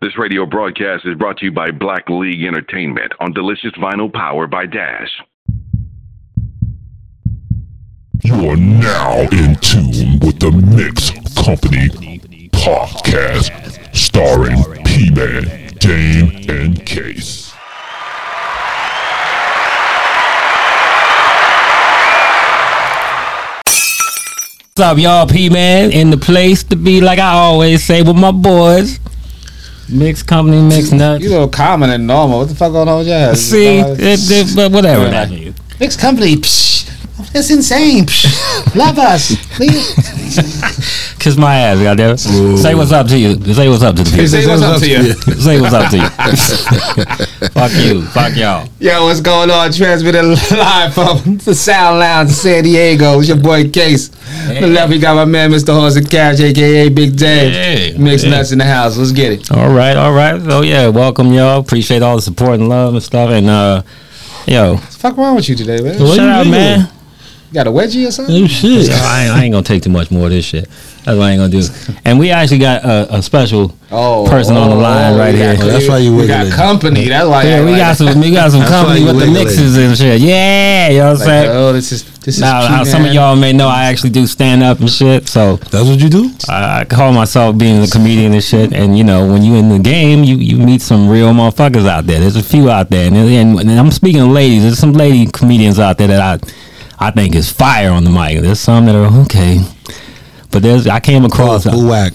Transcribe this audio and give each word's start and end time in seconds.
This 0.00 0.16
radio 0.16 0.46
broadcast 0.46 1.04
is 1.06 1.16
brought 1.16 1.38
to 1.38 1.46
you 1.46 1.50
by 1.50 1.72
Black 1.72 2.08
League 2.08 2.44
Entertainment 2.44 3.12
on 3.18 3.32
Delicious 3.32 3.72
Vinyl 3.72 4.12
Powered 4.12 4.48
by 4.48 4.64
Dash. 4.64 5.10
You 8.22 8.48
are 8.48 8.56
now 8.56 9.22
in 9.22 9.56
tune 9.56 10.20
with 10.20 10.38
the 10.38 10.52
Mixx 10.52 11.34
Company 11.44 12.20
podcast, 12.50 13.50
starring 13.92 14.62
P-Man, 14.84 15.66
Dame, 15.80 16.48
and 16.48 16.86
Case. 16.86 17.52
What's 24.76 24.92
up, 24.92 24.98
y'all? 24.98 25.26
P 25.26 25.50
Man 25.50 25.90
in 25.90 26.10
the 26.10 26.16
place 26.16 26.62
to 26.62 26.76
be, 26.76 27.00
like 27.00 27.18
I 27.18 27.32
always 27.32 27.82
say 27.82 28.02
with 28.02 28.14
my 28.14 28.30
boys. 28.30 29.00
Mix 29.90 30.22
company, 30.22 30.60
mix 30.60 30.92
nuts. 30.92 31.22
You 31.24 31.30
little 31.30 31.48
common 31.48 31.90
and 31.90 32.06
normal. 32.06 32.40
What 32.40 32.48
the 32.48 32.54
fuck 32.54 32.72
going 32.72 32.88
on 32.88 32.98
with 32.98 33.08
you? 33.08 33.36
See, 33.36 33.78
it, 33.78 33.98
it, 33.98 34.56
but 34.56 34.70
whatever 34.70 35.04
Yeah. 35.06 35.52
Mixed 35.80 35.98
company. 35.98 36.36
Psh, 36.36 37.32
that's 37.32 37.50
insane. 37.50 38.04
Psh, 38.04 38.74
love 38.74 38.98
us. 38.98 39.30
Kiss 41.18 41.36
my 41.36 41.54
ass, 41.56 41.78
goddamn. 41.82 42.14
it. 42.14 42.18
Say 42.18 42.74
what's 42.74 42.92
up 42.92 43.08
to 43.08 43.18
you. 43.18 43.34
Say 43.52 43.68
what's 43.68 43.82
up 43.82 43.96
to 43.96 44.04
the 44.04 44.10
people. 44.10 44.26
Say 44.28 44.46
what's 44.46 44.62
up 44.62 44.80
to 44.80 44.88
you. 44.88 45.12
Say 45.34 45.60
what's 45.60 45.74
up 45.74 45.90
to 45.90 45.96
you. 45.96 46.08
Fuck 47.48 47.72
you. 47.74 48.02
Fuck 48.06 48.36
y'all. 48.36 48.68
Yo, 48.78 49.04
what's 49.04 49.20
going 49.20 49.50
on? 49.50 49.72
Transmitting 49.72 50.30
live 50.56 50.94
from 50.94 51.38
the 51.38 51.54
Sound 51.54 51.98
Lounge 51.98 52.28
in 52.28 52.34
San 52.34 52.64
Diego. 52.64 53.18
It's 53.18 53.28
your 53.28 53.36
boy 53.38 53.68
Case. 53.70 54.08
The 54.08 54.66
left, 54.68 54.90
we 54.90 54.98
got 55.00 55.14
my 55.16 55.24
man, 55.24 55.50
Mr. 55.50 55.74
Horse 55.78 55.96
and 55.96 56.08
Cash, 56.08 56.40
aka 56.40 56.88
Big 56.88 57.16
Dave. 57.16 57.52
Hey. 57.52 57.94
Mixed 57.98 58.24
Yeah. 58.24 58.30
nuts 58.30 58.52
in 58.52 58.58
the 58.58 58.64
house. 58.64 58.96
Let's 58.96 59.12
get 59.12 59.32
it. 59.32 59.50
All 59.50 59.70
right, 59.72 59.96
all 59.96 60.12
right. 60.12 60.40
So 60.40 60.62
yeah, 60.62 60.88
welcome 60.88 61.32
y'all. 61.32 61.58
Appreciate 61.60 62.02
all 62.02 62.16
the 62.16 62.22
support 62.22 62.54
and 62.60 62.68
love 62.68 62.94
and 62.94 63.02
stuff. 63.02 63.30
And 63.30 63.48
uh, 63.48 63.82
yo, 64.46 64.74
What's 64.74 64.94
the 64.94 65.00
fuck 65.00 65.16
wrong 65.16 65.34
with 65.36 65.48
you 65.48 65.56
today, 65.56 65.80
man? 65.80 65.98
shout 65.98 66.18
out, 66.20 66.46
man. 66.46 66.88
You 67.50 67.54
got 67.54 67.66
a 67.66 67.70
wedgie 67.70 68.06
or 68.06 68.10
something? 68.10 68.44
Oh 68.44 68.46
shit! 68.46 68.90
I 68.90 69.24
ain't, 69.24 69.32
I 69.34 69.44
ain't 69.44 69.52
gonna 69.52 69.62
take 69.64 69.82
too 69.82 69.88
much 69.90 70.10
more 70.10 70.26
of 70.26 70.30
this 70.32 70.44
shit. 70.44 70.68
That's 71.08 71.18
what 71.18 71.24
I 71.24 71.30
ain't 71.32 71.40
gonna 71.40 71.48
do. 71.60 71.98
And 72.04 72.18
we 72.18 72.30
actually 72.30 72.58
got 72.58 72.84
a, 72.84 73.16
a 73.16 73.22
special 73.22 73.74
Oh, 73.90 74.26
person 74.28 74.54
on 74.58 74.68
the 74.68 74.76
oh, 74.76 74.78
line 74.80 75.14
oh, 75.14 75.18
right 75.18 75.32
we 75.32 75.40
here. 75.40 75.56
got- 75.56 75.64
Oh, 75.64 75.68
that's 75.68 75.88
why 75.88 75.96
you 75.98 76.14
We 76.14 76.26
got 76.26 76.44
wiggling. 76.44 76.52
company. 76.52 77.08
That's 77.08 77.26
why. 77.26 77.42
Yeah, 77.44 77.64
we 77.64 77.76
got 77.76 77.96
some 77.96 78.20
we 78.20 78.30
got 78.30 78.50
some 78.52 78.60
company 78.62 79.00
with 79.04 79.14
the 79.14 79.20
wiggling. 79.26 79.44
mixes 79.44 79.76
and 79.78 79.96
shit. 79.96 80.20
Yeah, 80.20 80.88
you 80.90 80.98
know 80.98 81.04
what 81.04 81.12
I'm 81.12 81.18
Like, 81.20 81.26
saying? 81.26 81.50
oh, 81.56 81.72
this 81.72 81.92
is 81.92 82.04
this 82.20 82.34
is. 82.36 82.40
Now, 82.42 82.68
now, 82.68 82.84
some 82.84 83.06
of 83.06 83.14
y'all 83.14 83.34
may 83.36 83.54
know 83.54 83.66
I 83.68 83.84
actually 83.84 84.10
do 84.10 84.26
stand 84.26 84.62
up 84.62 84.80
and 84.80 84.90
shit, 84.90 85.26
so 85.28 85.56
That's 85.56 85.88
what 85.88 85.98
you 85.98 86.10
do? 86.10 86.30
I, 86.50 86.80
I 86.80 86.84
call 86.84 87.12
myself 87.12 87.56
being 87.56 87.82
a 87.82 87.86
comedian 87.86 88.34
and 88.34 88.44
shit. 88.44 88.74
And 88.74 88.98
you 88.98 89.04
know, 89.04 89.26
when 89.26 89.42
you 89.42 89.54
in 89.54 89.70
the 89.70 89.78
game, 89.78 90.24
you, 90.24 90.36
you 90.36 90.58
meet 90.58 90.82
some 90.82 91.08
real 91.08 91.32
motherfuckers 91.32 91.88
out 91.88 92.04
there. 92.06 92.20
There's 92.20 92.36
a 92.36 92.42
few 92.42 92.70
out 92.70 92.90
there, 92.90 93.06
and, 93.06 93.16
and, 93.16 93.58
and 93.60 93.70
I'm 93.70 93.90
speaking 93.90 94.20
of 94.20 94.28
ladies. 94.28 94.64
There's 94.64 94.78
some 94.78 94.92
lady 94.92 95.26
comedians 95.32 95.78
out 95.78 95.96
there 95.96 96.08
that 96.08 96.20
I 96.20 97.06
I 97.08 97.10
think 97.12 97.34
is 97.34 97.50
fire 97.50 97.90
on 97.90 98.04
the 98.04 98.10
mic. 98.10 98.42
There's 98.42 98.60
some 98.60 98.84
that 98.86 98.94
are 98.94 99.06
okay, 99.22 99.62
but 100.50 100.62
there's 100.62 100.86
I 100.86 101.00
came 101.00 101.24
across. 101.24 101.64
Boo 101.64 101.88
whack. 101.88 102.12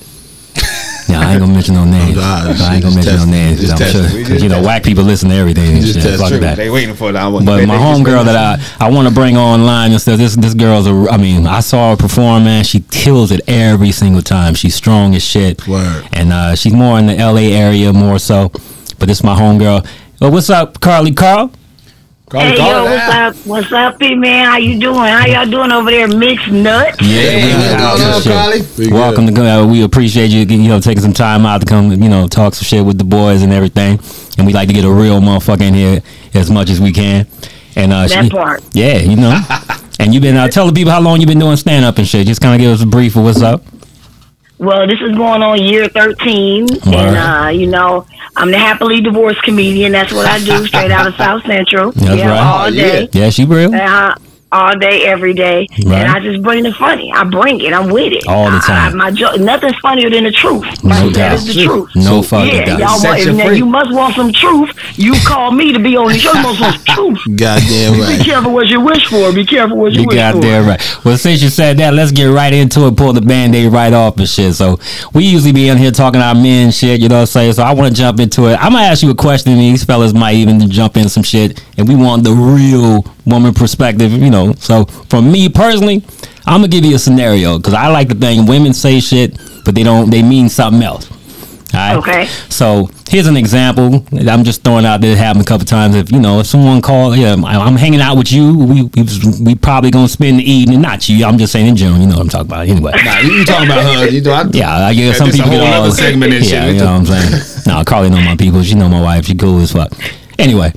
Yeah, 1.09 1.19
I 1.19 1.31
ain't 1.33 1.41
gonna 1.41 1.51
mention 1.53 1.75
no 1.75 1.83
names. 1.99 2.15
Nah, 2.15 2.45
I 2.45 2.75
ain't 2.75 2.83
gonna 2.83 2.95
just 2.95 2.95
mention 2.95 3.15
no 3.17 3.25
names 3.25 3.59
Just 3.59 3.73
because 3.73 3.81
I'm 3.95 4.01
testing. 4.01 4.07
sure 4.09 4.17
We 4.17 4.21
'cause, 4.23 4.29
just 4.31 4.43
you 4.43 4.49
know 4.49 4.55
testing. 4.55 4.65
whack 4.67 4.83
people 4.83 5.03
listen 5.03 5.29
to 5.29 5.35
everything 5.35 5.73
and 5.77 5.81
Just 5.85 6.01
shit. 6.01 6.17
Fuck 6.19 6.31
that. 6.39 6.55
They 6.55 6.69
waiting 6.69 6.95
for 6.95 7.11
that 7.11 7.25
one. 7.27 7.43
But 7.43 7.57
They- 7.57 7.65
my 7.65 7.77
they 7.77 7.83
just 7.83 8.01
homegirl 8.01 8.25
that 8.25 8.59
I, 8.79 8.85
I 8.85 8.89
want 8.89 9.07
to 9.09 9.13
bring 9.13 9.35
online 9.37 9.91
and 9.91 9.99
stuff, 10.01 10.17
this 10.17 10.35
this 10.37 10.53
girl's 10.53 10.87
a, 10.87 11.07
I 11.11 11.17
mean, 11.17 11.45
I 11.45 11.59
saw 11.59 11.91
her 11.91 11.97
perform, 11.97 12.45
man. 12.45 12.63
She 12.63 12.79
kills 12.89 13.31
it 13.31 13.41
every 13.49 13.91
single 13.91 14.21
time. 14.21 14.53
She's 14.55 14.75
strong 14.75 15.13
as 15.13 15.23
shit. 15.23 15.67
Word. 15.67 16.07
And 16.13 16.31
uh, 16.31 16.55
she's 16.55 16.73
more 16.73 16.97
in 16.99 17.07
the 17.07 17.15
LA 17.15 17.51
area 17.51 17.91
more 17.91 18.17
so. 18.17 18.49
But 18.97 19.07
this 19.07 19.17
is 19.17 19.23
my 19.23 19.35
homegirl. 19.35 19.85
Well, 20.21 20.31
what's 20.31 20.49
up, 20.49 20.79
Carly 20.79 21.11
Carl? 21.11 21.51
Call 22.33 22.41
Hey 22.41 22.57
yo, 22.57 22.83
what's 22.85 23.13
up? 23.13 23.35
What's 23.45 23.71
up, 23.71 23.99
P 23.99 24.15
man? 24.15 24.45
How 24.47 24.57
you 24.57 24.79
doing? 24.79 24.95
How 24.97 25.27
y'all 25.27 25.45
doing 25.45 25.71
over 25.71 25.91
there, 25.91 26.07
mixed 26.07 26.47
nuts? 26.47 26.97
Hey, 26.99 27.45
we- 27.45 27.53
what's 27.53 27.71
we- 27.71 27.77
going 27.77 28.01
on, 28.01 28.21
shit. 28.23 28.31
Carly? 28.31 28.63
Pretty 28.75 28.91
Welcome 28.91 29.27
to 29.35 29.45
uh, 29.51 29.67
we 29.67 29.83
appreciate 29.83 30.31
you 30.31 30.39
you 30.39 30.67
know 30.67 30.79
taking 30.79 31.03
some 31.03 31.13
time 31.13 31.45
out 31.45 31.61
to 31.61 31.67
come 31.67 31.91
you 31.91 32.09
know 32.09 32.27
talk 32.27 32.55
some 32.55 32.65
shit 32.65 32.83
with 32.83 32.97
the 32.97 33.03
boys 33.03 33.43
and 33.43 33.53
everything 33.53 33.99
and 34.39 34.47
we 34.47 34.51
like 34.53 34.67
to 34.67 34.73
get 34.73 34.83
a 34.83 34.91
real 34.91 35.21
motherfucker 35.21 35.61
in 35.61 35.75
here 35.75 36.01
as 36.33 36.49
much 36.49 36.71
as 36.71 36.81
we 36.81 36.91
can 36.91 37.27
and 37.75 37.93
uh 37.93 38.07
That 38.07 38.23
she- 38.23 38.29
part. 38.31 38.63
yeah 38.73 38.97
you 38.97 39.15
know 39.15 39.39
and 39.99 40.11
you've 40.11 40.23
been 40.23 40.35
uh, 40.35 40.47
tell 40.47 40.65
the 40.65 40.73
people 40.73 40.91
how 40.91 41.01
long 41.01 41.19
you've 41.21 41.27
been 41.29 41.37
doing 41.39 41.55
stand 41.55 41.85
up 41.85 41.99
and 41.99 42.07
shit 42.07 42.25
just 42.25 42.41
kind 42.41 42.55
of 42.55 42.59
give 42.59 42.71
us 42.73 42.81
a 42.81 42.87
brief 42.87 43.15
of 43.15 43.25
what's 43.25 43.43
up 43.43 43.63
Well, 44.63 44.87
this 44.87 44.99
is 45.01 45.15
going 45.15 45.41
on 45.43 45.61
year 45.61 45.87
13, 45.87 46.65
Word. 46.65 46.87
and 46.87 47.17
uh, 47.17 47.49
you 47.49 47.67
know, 47.67 48.05
I'm 48.35 48.49
the 48.51 48.57
happily 48.57 49.01
divorced 49.01 49.41
comedian. 49.43 49.91
That's 49.91 50.11
what 50.13 50.25
I 50.25 50.39
do, 50.43 50.65
straight 50.67 50.91
out 50.91 51.05
of 51.07 51.15
South 51.17 51.43
Central. 51.45 51.91
That's 51.91 52.15
yeah, 52.17 52.29
right. 52.29 52.39
all 52.39 52.67
Oh, 52.67 52.71
day. 52.71 53.09
yeah 53.11 53.29
she 53.29 53.45
real 53.45 53.73
Uh, 53.75 54.15
all 54.53 54.77
day, 54.77 55.03
every 55.05 55.33
day, 55.33 55.67
Right. 55.85 55.99
and 56.01 56.11
I 56.11 56.19
just 56.19 56.41
bring 56.43 56.63
the 56.63 56.71
funny. 56.73 57.11
I 57.13 57.23
bring 57.25 57.59
it. 57.61 57.73
I'm 57.73 57.89
with 57.89 58.13
it 58.13 58.27
All 58.27 58.49
the 58.51 58.59
time. 58.59 58.93
I, 59.01 59.09
my 59.09 59.11
jo- 59.11 59.35
nothing's 59.35 59.75
funnier 59.79 60.09
than 60.09 60.23
the 60.25 60.31
truth. 60.31 60.63
No 60.83 60.89
Right? 60.91 61.13
That 61.15 61.29
doubt. 61.29 61.33
is 61.33 61.55
the 61.55 61.63
truth. 61.65 61.89
no 61.95 62.21
fucking 62.21 62.53
Yeah, 62.55 62.65
doubt 62.65 62.79
y'all 62.79 62.97
Set 62.99 63.09
want, 63.09 63.21
you 63.25 63.33
now 63.33 63.49
you 63.49 63.65
must 63.65 63.91
want 63.93 64.15
some 64.15 64.31
truth. 64.31 64.69
You 64.97 65.13
call 65.25 65.51
me 65.51 65.73
to 65.73 65.79
be 65.79 65.97
on 65.97 66.07
the 66.13 66.19
show. 66.19 66.31
You 66.33 66.43
must 66.43 66.61
want 66.61 66.75
some 66.75 66.95
truth. 66.95 67.19
Goddamn 67.39 68.17
Be 68.17 68.23
careful 68.23 68.53
what 68.53 68.67
you 68.67 68.79
wish 68.81 69.07
for. 69.07 69.33
Be 69.33 69.45
careful 69.45 69.77
what 69.77 69.93
you, 69.93 70.01
You 70.01 70.07
wish 70.07 70.15
got 70.15 70.35
for. 70.35 70.41
there 70.41 70.63
right. 70.63 70.97
Well, 71.03 71.17
since 71.17 71.41
you 71.41 71.49
said 71.49 71.77
that, 71.79 71.93
let's 71.93 72.11
get 72.11 72.25
right 72.25 72.53
into 72.53 72.85
it. 72.87 72.95
Pull 72.95 73.13
the 73.13 73.21
band-aid 73.21 73.71
right 73.71 73.91
off 73.93 74.17
and 74.17 74.27
shit. 74.29 74.53
So 74.53 74.79
we 75.13 75.23
usually 75.25 75.51
be 75.53 75.67
in 75.69 75.77
here 75.77 75.91
talking 75.91 76.21
our 76.21 76.35
men 76.35 76.71
shit, 76.71 77.01
you 77.01 77.09
know 77.09 77.15
what 77.15 77.21
I'm 77.21 77.25
saying? 77.27 77.53
So 77.53 77.63
I 77.63 77.73
want 77.73 77.93
to 77.93 77.99
jump 77.99 78.19
into 78.19 78.47
it. 78.47 78.53
I'm 78.63 78.71
gonna 78.73 78.83
ask 78.85 79.01
you 79.03 79.09
a 79.09 79.15
question, 79.15 79.51
and 79.53 79.61
these 79.61 79.83
fellas 79.83 80.13
might 80.13 80.35
even 80.35 80.69
jump 80.69 80.97
in 80.97 81.09
some 81.09 81.23
shit, 81.23 81.63
and 81.77 81.87
we 81.87 81.95
want 81.95 82.23
the 82.23 82.31
real 82.31 83.03
woman 83.25 83.53
perspective, 83.53 84.11
you 84.11 84.29
know. 84.29 84.53
So 84.53 84.85
for 85.09 85.21
me 85.21 85.49
personally, 85.49 86.03
I'm 86.45 86.59
gonna 86.61 86.67
give 86.67 86.85
you 86.85 86.95
a 86.95 86.99
scenario 86.99 87.57
because 87.57 87.73
I 87.73 87.87
like 87.87 88.09
to 88.09 88.15
think 88.15 88.47
women 88.47 88.73
say 88.73 88.99
shit, 88.99 89.37
but 89.65 89.75
they 89.75 89.83
don't. 89.83 90.09
They 90.09 90.21
mean 90.23 90.49
something 90.49 90.83
else. 90.83 91.09
All 91.73 91.79
right? 91.79 91.95
Okay. 91.97 92.25
So 92.49 92.91
here's 93.09 93.25
an 93.25 93.35
example. 93.35 94.05
I'm 94.29 94.43
just 94.43 94.63
throwing 94.63 94.85
out 94.85 95.01
that 95.01 95.07
it 95.07 95.17
happened 95.17 95.43
a 95.43 95.47
couple 95.47 95.65
times. 95.65 95.95
If 95.95 96.11
you 96.11 96.19
know, 96.19 96.39
if 96.41 96.45
someone 96.45 96.81
called, 96.83 97.15
yeah, 97.17 97.29
I'm- 97.31 97.45
I'm 97.45 97.75
hanging 97.77 97.99
out 98.01 98.15
with 98.15 98.31
you. 98.31 98.55
We 98.55 98.83
we, 98.83 99.07
we 99.41 99.55
probably 99.55 99.89
gonna 99.89 100.07
spend 100.07 100.37
the 100.39 100.43
evening. 100.51 100.81
Not 100.81 101.09
you. 101.09 101.25
I'm 101.25 101.39
just 101.39 101.51
saying 101.51 101.65
in 101.65 101.75
general. 101.75 101.99
You 101.99 102.07
know 102.07 102.15
what 102.17 102.21
I'm 102.23 102.29
talking 102.29 102.47
about. 102.51 102.67
Anyway. 102.67 102.91
Nah, 103.03 103.19
you, 103.21 103.31
you 103.31 103.45
talking 103.45 103.67
about 103.67 103.83
her? 103.85 104.07
You 104.07 104.21
do? 104.21 104.29
I, 104.31 104.43
Yeah, 104.51 104.85
I 104.85 104.93
guess 104.93 105.03
Yeah, 105.05 105.13
some 105.13 105.31
people 105.31 105.49
get 105.49 105.59
whole 105.61 105.67
all 105.73 105.81
nother 105.85 105.95
segment 105.95 106.33
and 106.33 106.45
yeah, 106.45 106.65
shit. 106.65 106.73
you 106.75 106.79
know 106.81 106.99
what 106.99 107.09
I'm 107.11 107.41
saying. 107.41 107.63
no, 107.65 107.83
Carly 107.85 108.09
know 108.11 108.21
my 108.21 108.35
people. 108.35 108.61
She 108.61 108.75
know 108.75 108.89
my 108.89 109.01
wife. 109.01 109.25
She 109.25 109.33
cool 109.33 109.59
as 109.61 109.71
fuck. 109.71 109.91
Anyway, 110.37 110.71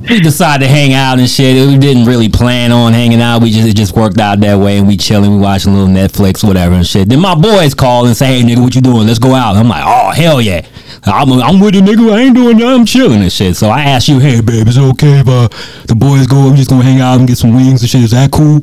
we 0.00 0.20
decided 0.20 0.64
to 0.64 0.70
hang 0.70 0.92
out 0.92 1.18
and 1.18 1.28
shit. 1.28 1.66
We 1.66 1.76
didn't 1.78 2.06
really 2.06 2.28
plan 2.28 2.70
on 2.72 2.92
hanging 2.92 3.20
out. 3.20 3.42
We 3.42 3.50
just 3.50 3.68
it 3.68 3.74
just 3.74 3.96
worked 3.96 4.18
out 4.18 4.40
that 4.40 4.56
way, 4.56 4.78
and 4.78 4.86
we 4.86 4.96
chilling. 4.96 5.30
We 5.32 5.38
watching 5.38 5.72
a 5.72 5.76
little 5.76 5.92
Netflix, 5.92 6.46
whatever, 6.46 6.74
and 6.74 6.86
shit. 6.86 7.08
Then 7.08 7.20
my 7.20 7.34
boys 7.34 7.74
call 7.74 8.06
and 8.06 8.16
say, 8.16 8.38
"Hey, 8.38 8.42
nigga, 8.42 8.62
what 8.62 8.74
you 8.74 8.80
doing? 8.80 9.06
Let's 9.06 9.18
go 9.18 9.34
out." 9.34 9.56
I'm 9.56 9.68
like, 9.68 9.84
"Oh 9.84 10.10
hell 10.10 10.40
yeah." 10.40 10.66
I'm, 11.04 11.32
I'm 11.32 11.60
with 11.60 11.74
you, 11.74 11.80
nigga. 11.80 12.12
I 12.12 12.20
ain't 12.20 12.34
doing 12.34 12.58
nothing. 12.58 12.80
I'm 12.80 12.84
chilling 12.84 13.22
and 13.22 13.32
shit. 13.32 13.56
So 13.56 13.68
I 13.68 13.82
asked 13.82 14.08
you, 14.08 14.18
hey, 14.18 14.40
babe, 14.40 14.66
is 14.66 14.76
it 14.76 14.82
okay 14.82 15.20
if 15.20 15.28
uh, 15.28 15.48
the 15.86 15.94
boys 15.94 16.26
go? 16.26 16.36
I'm 16.36 16.56
just 16.56 16.70
gonna 16.70 16.82
hang 16.82 17.00
out 17.00 17.18
and 17.18 17.28
get 17.28 17.38
some 17.38 17.54
wings 17.54 17.80
and 17.80 17.88
shit. 17.88 18.02
Is 18.02 18.10
that 18.10 18.30
cool? 18.30 18.60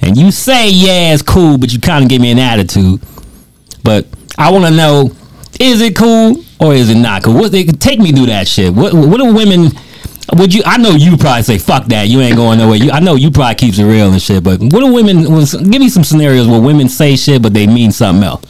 And 0.00 0.16
you 0.16 0.30
say, 0.30 0.68
yeah, 0.68 1.14
it's 1.14 1.22
cool, 1.22 1.56
but 1.56 1.72
you 1.72 1.80
kind 1.80 2.04
of 2.04 2.10
give 2.10 2.20
me 2.20 2.30
an 2.30 2.38
attitude. 2.38 3.00
But 3.82 4.06
I 4.36 4.50
want 4.50 4.64
to 4.66 4.70
know, 4.70 5.12
is 5.58 5.80
it 5.80 5.96
cool 5.96 6.44
or 6.60 6.74
is 6.74 6.90
it 6.90 6.96
not 6.96 7.22
cool? 7.22 7.34
What 7.34 7.52
they 7.52 7.64
take 7.64 8.00
me 8.00 8.12
through 8.12 8.26
that 8.26 8.48
shit. 8.48 8.74
What 8.74 8.92
what 8.92 9.18
do 9.18 9.32
women? 9.32 9.70
Would 10.34 10.52
you? 10.54 10.62
I 10.66 10.76
know 10.76 10.90
you 10.90 11.16
probably 11.16 11.42
say 11.44 11.58
fuck 11.58 11.86
that. 11.86 12.08
You 12.08 12.20
ain't 12.20 12.36
going 12.36 12.58
nowhere. 12.58 12.76
You, 12.76 12.90
I 12.90 13.00
know 13.00 13.14
you 13.14 13.30
probably 13.30 13.54
keeps 13.54 13.78
it 13.78 13.84
real 13.84 14.10
and 14.12 14.20
shit. 14.20 14.42
But 14.42 14.60
what 14.60 14.70
do 14.80 14.92
women? 14.92 15.30
was- 15.32 15.54
Give 15.54 15.80
me 15.80 15.88
some 15.88 16.04
scenarios 16.04 16.48
where 16.48 16.60
women 16.60 16.88
say 16.88 17.16
shit 17.16 17.42
but 17.42 17.54
they 17.54 17.66
mean 17.66 17.92
something 17.92 18.24
else. 18.24 18.42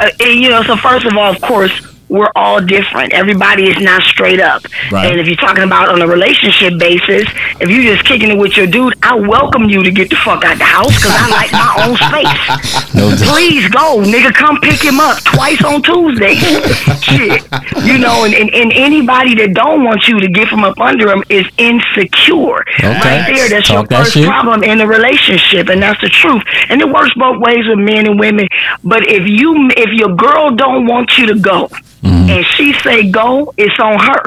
uh, 0.00 0.08
you 0.20 0.50
know, 0.50 0.62
so 0.62 0.76
first 0.76 1.06
of 1.06 1.16
all, 1.16 1.32
of 1.34 1.40
course, 1.40 1.72
we're 2.08 2.30
all 2.36 2.60
different. 2.60 3.12
Everybody 3.12 3.68
is 3.68 3.78
not 3.80 4.02
straight 4.02 4.40
up. 4.40 4.62
Right. 4.92 5.10
And 5.10 5.20
if 5.20 5.26
you're 5.26 5.36
talking 5.36 5.64
about 5.64 5.88
on 5.88 6.02
a 6.02 6.06
relationship 6.06 6.78
basis, 6.78 7.28
if 7.60 7.68
you're 7.68 7.82
just 7.94 8.04
kicking 8.06 8.30
it 8.30 8.38
with 8.38 8.56
your 8.56 8.66
dude, 8.66 8.94
I 9.02 9.14
welcome 9.16 9.64
you 9.68 9.82
to 9.82 9.90
get 9.90 10.10
the 10.10 10.16
fuck 10.16 10.44
out 10.44 10.58
the 10.58 10.64
house 10.64 10.94
because 10.94 11.12
I 11.14 11.28
like 11.30 11.52
my 11.52 11.84
own 11.86 11.96
space. 11.96 12.82
No. 12.96 13.14
Please 13.14 13.68
go, 13.68 14.00
nigga. 14.00 14.32
Come 14.32 14.58
pick 14.62 14.82
him 14.82 15.00
up 15.00 15.22
twice 15.22 15.62
on 15.62 15.82
Tuesday. 15.82 16.34
Shit, 17.02 17.44
you 17.84 17.98
know, 17.98 18.24
and, 18.24 18.32
and, 18.34 18.50
and 18.54 18.72
anybody 18.72 19.34
that 19.34 19.52
don't 19.52 19.84
want 19.84 20.08
you 20.08 20.18
to 20.20 20.28
get 20.28 20.48
from 20.48 20.64
up 20.64 20.80
under 20.80 21.10
him 21.12 21.22
is 21.28 21.44
insecure. 21.58 22.64
Right 22.82 23.26
there, 23.26 23.48
that's 23.50 23.68
your 23.68 23.80
Talk 23.80 23.88
that 23.90 23.98
first 24.04 24.12
shit. 24.14 24.26
problem 24.26 24.62
in 24.62 24.80
a 24.80 24.86
relationship, 24.86 25.68
and 25.68 25.82
that's 25.82 26.00
the 26.00 26.08
truth. 26.08 26.42
And 26.70 26.80
it 26.80 26.88
works 26.88 27.12
both 27.16 27.38
ways 27.40 27.66
with 27.68 27.78
men 27.78 28.06
and 28.06 28.18
women. 28.18 28.48
But 28.82 29.06
if 29.06 29.28
you, 29.28 29.68
if 29.76 29.90
your 29.92 30.14
girl 30.16 30.54
don't 30.54 30.86
want 30.86 31.18
you 31.18 31.26
to 31.26 31.38
go, 31.38 31.68
Mm-hmm. 32.06 32.30
and 32.30 32.44
she 32.46 32.72
say 32.84 33.10
go, 33.10 33.52
it's 33.56 33.78
on 33.80 33.98
her. 33.98 34.22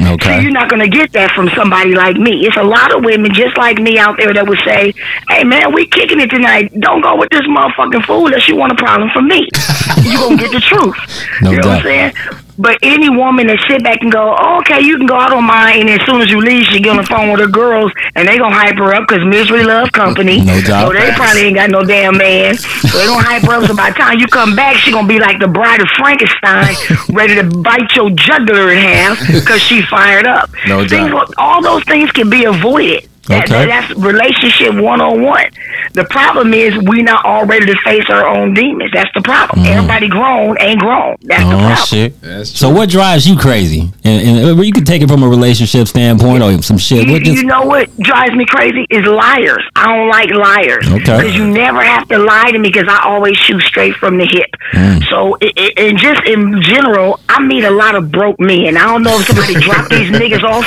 Okay. 0.00 0.36
So 0.36 0.40
you're 0.40 0.52
not 0.52 0.70
going 0.70 0.80
to 0.80 0.88
get 0.88 1.12
that 1.12 1.32
from 1.32 1.50
somebody 1.50 1.94
like 1.94 2.16
me. 2.16 2.46
It's 2.46 2.56
a 2.56 2.62
lot 2.62 2.96
of 2.96 3.04
women 3.04 3.32
just 3.34 3.56
like 3.58 3.76
me 3.78 3.98
out 3.98 4.16
there 4.16 4.32
that 4.32 4.46
would 4.48 4.58
say, 4.64 4.94
"Hey 5.28 5.44
man, 5.44 5.74
we 5.74 5.86
kicking 5.86 6.18
it 6.18 6.30
tonight. 6.30 6.72
Don't 6.80 7.02
go 7.02 7.16
with 7.16 7.28
this 7.28 7.42
motherfucking 7.42 8.04
fool 8.06 8.26
unless 8.26 8.48
you 8.48 8.56
want 8.56 8.72
a 8.72 8.76
problem 8.76 9.10
from 9.10 9.28
me. 9.28 9.48
you 10.02 10.16
gonna 10.16 10.36
get 10.36 10.50
the 10.50 10.60
truth. 10.60 10.96
No 11.42 11.50
you 11.50 11.56
know 11.58 11.62
doubt. 11.62 11.84
what 11.84 11.92
I'm 11.92 12.12
saying? 12.12 12.12
But 12.62 12.78
any 12.82 13.10
woman 13.10 13.48
that 13.48 13.58
sit 13.66 13.82
back 13.82 13.98
and 14.02 14.12
go, 14.12 14.36
oh, 14.38 14.60
okay, 14.60 14.80
you 14.80 14.96
can 14.96 15.06
go 15.06 15.16
out 15.18 15.32
on 15.34 15.42
mine, 15.42 15.80
and 15.80 15.90
as 15.90 16.06
soon 16.06 16.22
as 16.22 16.30
you 16.30 16.40
leave, 16.40 16.64
she 16.66 16.78
get 16.78 16.90
on 16.94 16.98
the 16.98 17.08
phone 17.10 17.30
with 17.32 17.40
her 17.40 17.48
girls, 17.50 17.90
and 18.14 18.28
they 18.28 18.38
gonna 18.38 18.54
hype 18.54 18.78
her 18.78 18.94
up 18.94 19.08
because 19.08 19.26
misery 19.26 19.64
love 19.64 19.90
company. 19.90 20.40
No 20.46 20.60
doubt. 20.62 20.86
So 20.86 20.92
they 20.94 21.10
probably 21.18 21.50
ain't 21.50 21.56
got 21.56 21.70
no 21.70 21.82
damn 21.82 22.16
man. 22.16 22.54
So 22.54 22.98
they 22.98 23.06
gonna 23.06 23.26
hype 23.26 23.42
her 23.42 23.58
up. 23.58 23.66
So 23.66 23.74
by 23.74 23.90
the 23.90 23.98
time 23.98 24.20
you 24.20 24.28
come 24.28 24.54
back, 24.54 24.76
she 24.76 24.92
gonna 24.92 25.08
be 25.08 25.18
like 25.18 25.40
the 25.40 25.48
bride 25.48 25.82
of 25.82 25.88
Frankenstein, 25.98 26.78
ready 27.10 27.34
to 27.34 27.50
bite 27.50 27.90
your 27.96 28.10
jugular 28.10 28.70
in 28.70 28.78
half 28.78 29.18
because 29.26 29.60
she 29.60 29.82
fired 29.82 30.26
up. 30.26 30.48
No 30.68 30.86
things, 30.86 31.10
doubt. 31.10 31.34
All 31.38 31.62
those 31.62 31.82
things 31.84 32.12
can 32.12 32.30
be 32.30 32.44
avoided. 32.44 33.08
That, 33.28 33.44
Okay. 33.44 33.66
that- 33.66 33.88
that's 33.88 33.98
relationship 34.00 34.74
one 34.74 35.00
on 35.00 35.22
one. 35.22 35.44
The 35.92 36.04
problem 36.04 36.54
is 36.54 36.76
we 36.78 37.02
not 37.02 37.24
all 37.24 37.44
ready 37.44 37.66
to 37.66 37.76
face 37.84 38.04
our 38.08 38.26
own 38.26 38.54
demons. 38.54 38.90
That's 38.92 39.10
the 39.14 39.20
problem. 39.20 39.64
Everybody 39.66 40.08
grown 40.08 40.56
ain't 40.60 40.80
grown. 40.80 41.16
That's 41.22 41.42
the 41.44 41.50
Mm. 41.50 41.54
Oh 41.54 41.58
problem. 41.66 41.86
shit. 41.86 42.20
That's 42.22 42.58
So 42.58 42.70
what 42.70 42.88
drives 42.88 43.28
you 43.28 43.36
crazy? 43.36 43.92
And, 44.04 44.26
and 44.38 44.58
uh, 44.58 44.62
you 44.62 44.72
can 44.72 44.84
take 44.84 45.02
it 45.02 45.08
from 45.08 45.22
a 45.22 45.28
relationship 45.28 45.86
standpoint 45.86 46.42
or 46.42 46.60
some 46.62 46.78
shit. 46.78 47.06
You, 47.06 47.20
just 47.20 47.36
you 47.42 47.44
know 47.44 47.62
what 47.62 47.96
drives 47.98 48.34
me 48.34 48.44
crazy 48.46 48.86
is 48.90 49.04
liars. 49.06 49.62
I 49.76 49.86
don't 49.86 50.08
like 50.08 50.30
liars. 50.30 50.88
Okay. 50.88 50.98
Because 51.18 51.36
you 51.36 51.46
never 51.46 51.82
have 51.82 52.08
to 52.08 52.18
lie 52.18 52.50
to 52.50 52.58
me 52.58 52.70
because 52.70 52.88
I 52.88 53.02
always 53.08 53.36
shoot 53.36 53.62
straight 53.62 53.94
from 53.96 54.16
the 54.18 54.26
hip. 54.26 54.50
Mm. 54.72 55.08
So, 55.10 55.36
i 55.42 55.52
i 55.58 55.70
and 55.76 55.98
just 55.98 56.22
in 56.26 56.60
general, 56.62 57.20
I 57.28 57.40
meet 57.42 57.64
a 57.64 57.70
lot 57.70 57.94
of 57.94 58.10
broke 58.10 58.40
men. 58.40 58.76
I 58.76 58.84
don't 58.84 59.02
know 59.02 59.18
if 59.20 59.26
somebody 59.26 59.54
dropped 59.54 59.90
these 59.90 60.10
niggas 60.20 60.42
off 60.42 60.64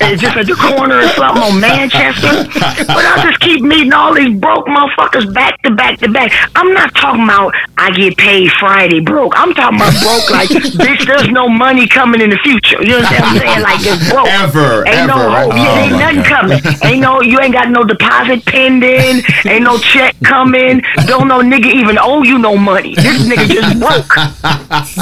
uh, 0.00 0.16
just 0.16 0.36
at 0.36 0.46
the 0.46 0.54
corner 0.54 0.98
or 1.00 1.08
something 1.08 1.42
on 1.42 1.60
Manchester, 1.84 2.48
but 2.86 3.04
I 3.04 3.26
just 3.28 3.40
keep 3.40 3.60
meeting 3.62 3.92
all 3.92 4.14
these 4.14 4.38
broke 4.40 4.66
motherfuckers 4.66 5.32
back 5.34 5.60
to 5.62 5.70
back 5.70 5.98
to 6.00 6.08
back. 6.10 6.32
I'm 6.56 6.72
not 6.72 6.94
talking 6.94 7.24
about 7.24 7.54
I 7.76 7.90
get 7.90 8.16
paid 8.16 8.50
Friday 8.52 9.00
broke. 9.00 9.34
I'm 9.36 9.52
talking 9.52 9.76
about 9.76 9.92
broke 10.00 10.30
like 10.30 10.48
bitch. 10.48 11.06
There's 11.06 11.28
no 11.28 11.48
money 11.48 11.86
coming 11.86 12.20
in 12.22 12.30
the 12.30 12.38
future. 12.38 12.80
You 12.82 13.00
know 13.00 13.00
what 13.00 13.20
I'm 13.20 13.38
saying? 13.38 13.62
Like 13.62 13.80
it's 13.82 14.10
broke. 14.10 14.26
Ever, 14.28 14.86
Ain't 14.88 15.06
no 15.06 15.14
ever, 15.20 15.28
right? 15.28 15.44
hope. 15.44 15.54
Yeah, 15.54 15.74
Oh, 15.74 15.78
ain't 15.84 15.98
nothing 15.98 16.22
coming. 16.24 16.60
Ain't 16.84 17.00
no, 17.02 17.20
you 17.20 17.38
ain't 17.40 17.52
got 17.52 17.68
no 17.68 17.84
deposit 17.84 18.44
pending. 18.46 19.22
Ain't 19.44 19.64
no 19.64 19.76
check 19.78 20.16
coming. 20.24 20.80
Don't 21.06 21.28
no 21.28 21.40
nigga 21.40 21.66
even 21.66 21.98
owe 22.00 22.22
you 22.22 22.38
no 22.38 22.56
money. 22.56 22.94
This 22.94 23.26
nigga 23.28 23.46
just 23.46 23.78
broke. 23.78 24.14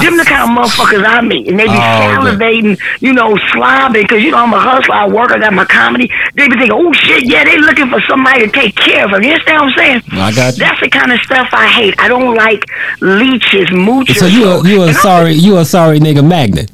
Them 0.03 0.17
the 0.17 0.25
kind 0.27 0.43
of 0.43 0.49
motherfuckers 0.57 1.05
I 1.05 1.21
meet, 1.21 1.47
and 1.47 1.57
they 1.59 1.65
be 1.65 1.69
Oh, 1.71 1.75
man. 1.75 2.19
salivating, 2.39 2.79
you 3.01 3.13
know, 3.13 3.35
slobbing 3.35 3.93
because 4.03 4.21
you 4.23 4.31
know 4.31 4.37
I'm 4.37 4.53
a 4.53 4.59
hustler. 4.59 4.95
I 4.95 5.07
work. 5.07 5.31
I 5.31 5.39
got 5.39 5.53
my 5.53 5.65
comedy. 5.65 6.09
They 6.35 6.47
be 6.47 6.55
thinking, 6.57 6.72
oh 6.73 6.91
shit, 6.93 7.29
yeah, 7.29 7.43
they 7.43 7.57
looking 7.57 7.89
for 7.89 8.01
somebody 8.01 8.45
to 8.45 8.51
take 8.51 8.75
care 8.75 9.05
of 9.05 9.11
them. 9.11 9.23
You 9.23 9.31
understand 9.31 9.61
what 9.61 9.73
I'm 9.73 9.77
saying? 9.77 10.01
I 10.11 10.31
got 10.35 10.53
you. 10.53 10.59
That's 10.59 10.79
the 10.81 10.89
kind 10.89 11.11
of 11.11 11.19
stuff 11.21 11.47
I 11.51 11.67
hate. 11.67 11.95
I 11.99 12.07
don't 12.07 12.35
like 12.35 12.63
leeches, 13.01 13.69
moochers. 13.69 14.17
so 14.17 14.25
you 14.25 14.45
a 14.45 14.67
you 14.67 14.83
a 14.83 14.93
sorry 14.93 15.33
you 15.33 15.57
a 15.57 15.65
sorry 15.65 15.99
nigga 15.99 16.25
magnet. 16.25 16.71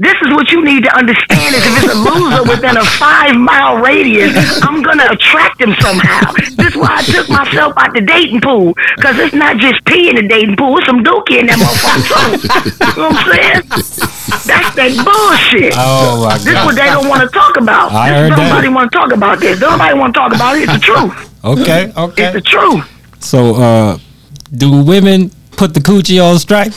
This 0.00 0.16
is 0.24 0.32
what 0.32 0.48
you 0.50 0.64
need 0.64 0.82
to 0.84 0.92
understand 0.96 1.54
is 1.54 1.60
if 1.60 1.84
it's 1.84 1.92
a 1.92 1.98
loser 2.00 2.42
within 2.48 2.76
a 2.76 2.84
five 2.96 3.36
mile 3.36 3.76
radius, 3.76 4.32
I'm 4.62 4.80
gonna 4.82 5.06
attract 5.12 5.60
him 5.60 5.74
somehow. 5.78 6.32
This 6.56 6.72
is 6.72 6.76
why 6.76 6.96
I 6.98 7.02
took 7.02 7.28
myself 7.28 7.74
out 7.76 7.92
the 7.92 8.00
dating 8.00 8.40
pool. 8.40 8.72
Cause 9.04 9.18
it's 9.18 9.34
not 9.34 9.58
just 9.58 9.84
pee 9.84 10.08
in 10.08 10.16
the 10.16 10.26
dating 10.26 10.56
pool, 10.56 10.78
it's 10.78 10.86
some 10.86 11.04
dookie 11.04 11.40
in 11.40 11.46
that 11.52 11.58
motherfucker 11.60 12.00
too. 12.08 12.56
You 12.80 12.96
know 12.96 13.08
what 13.10 13.16
I'm 13.16 13.28
saying? 13.28 13.62
That's 14.48 14.74
that 14.74 14.92
bullshit. 15.04 15.74
Oh 15.76 16.24
my 16.24 16.32
god. 16.32 16.40
This 16.40 16.56
is 16.58 16.64
what 16.64 16.74
they 16.76 16.86
don't 16.86 17.08
want 17.08 17.20
to 17.22 17.28
talk 17.28 17.56
about. 17.58 17.92
I 17.92 18.08
This- 18.08 18.18
heard 18.18 18.32
that. 18.32 18.48
nobody 18.48 18.68
want 18.68 18.90
to 18.92 18.98
talk 18.98 19.12
about 19.12 19.38
this. 19.40 19.60
Nobody 19.60 19.94
want 19.98 20.14
to 20.14 20.20
talk 20.20 20.34
about 20.34 20.56
it. 20.56 20.62
It's 20.64 20.72
the 20.72 20.78
truth. 20.78 21.44
Okay, 21.44 21.92
okay. 21.94 22.24
It's 22.24 22.32
the 22.34 22.40
truth. 22.40 22.84
So 23.20 23.54
uh 23.56 23.98
do 24.56 24.82
women 24.82 25.30
put 25.58 25.74
the 25.74 25.80
coochie 25.80 26.18
on 26.24 26.38
strike? 26.38 26.72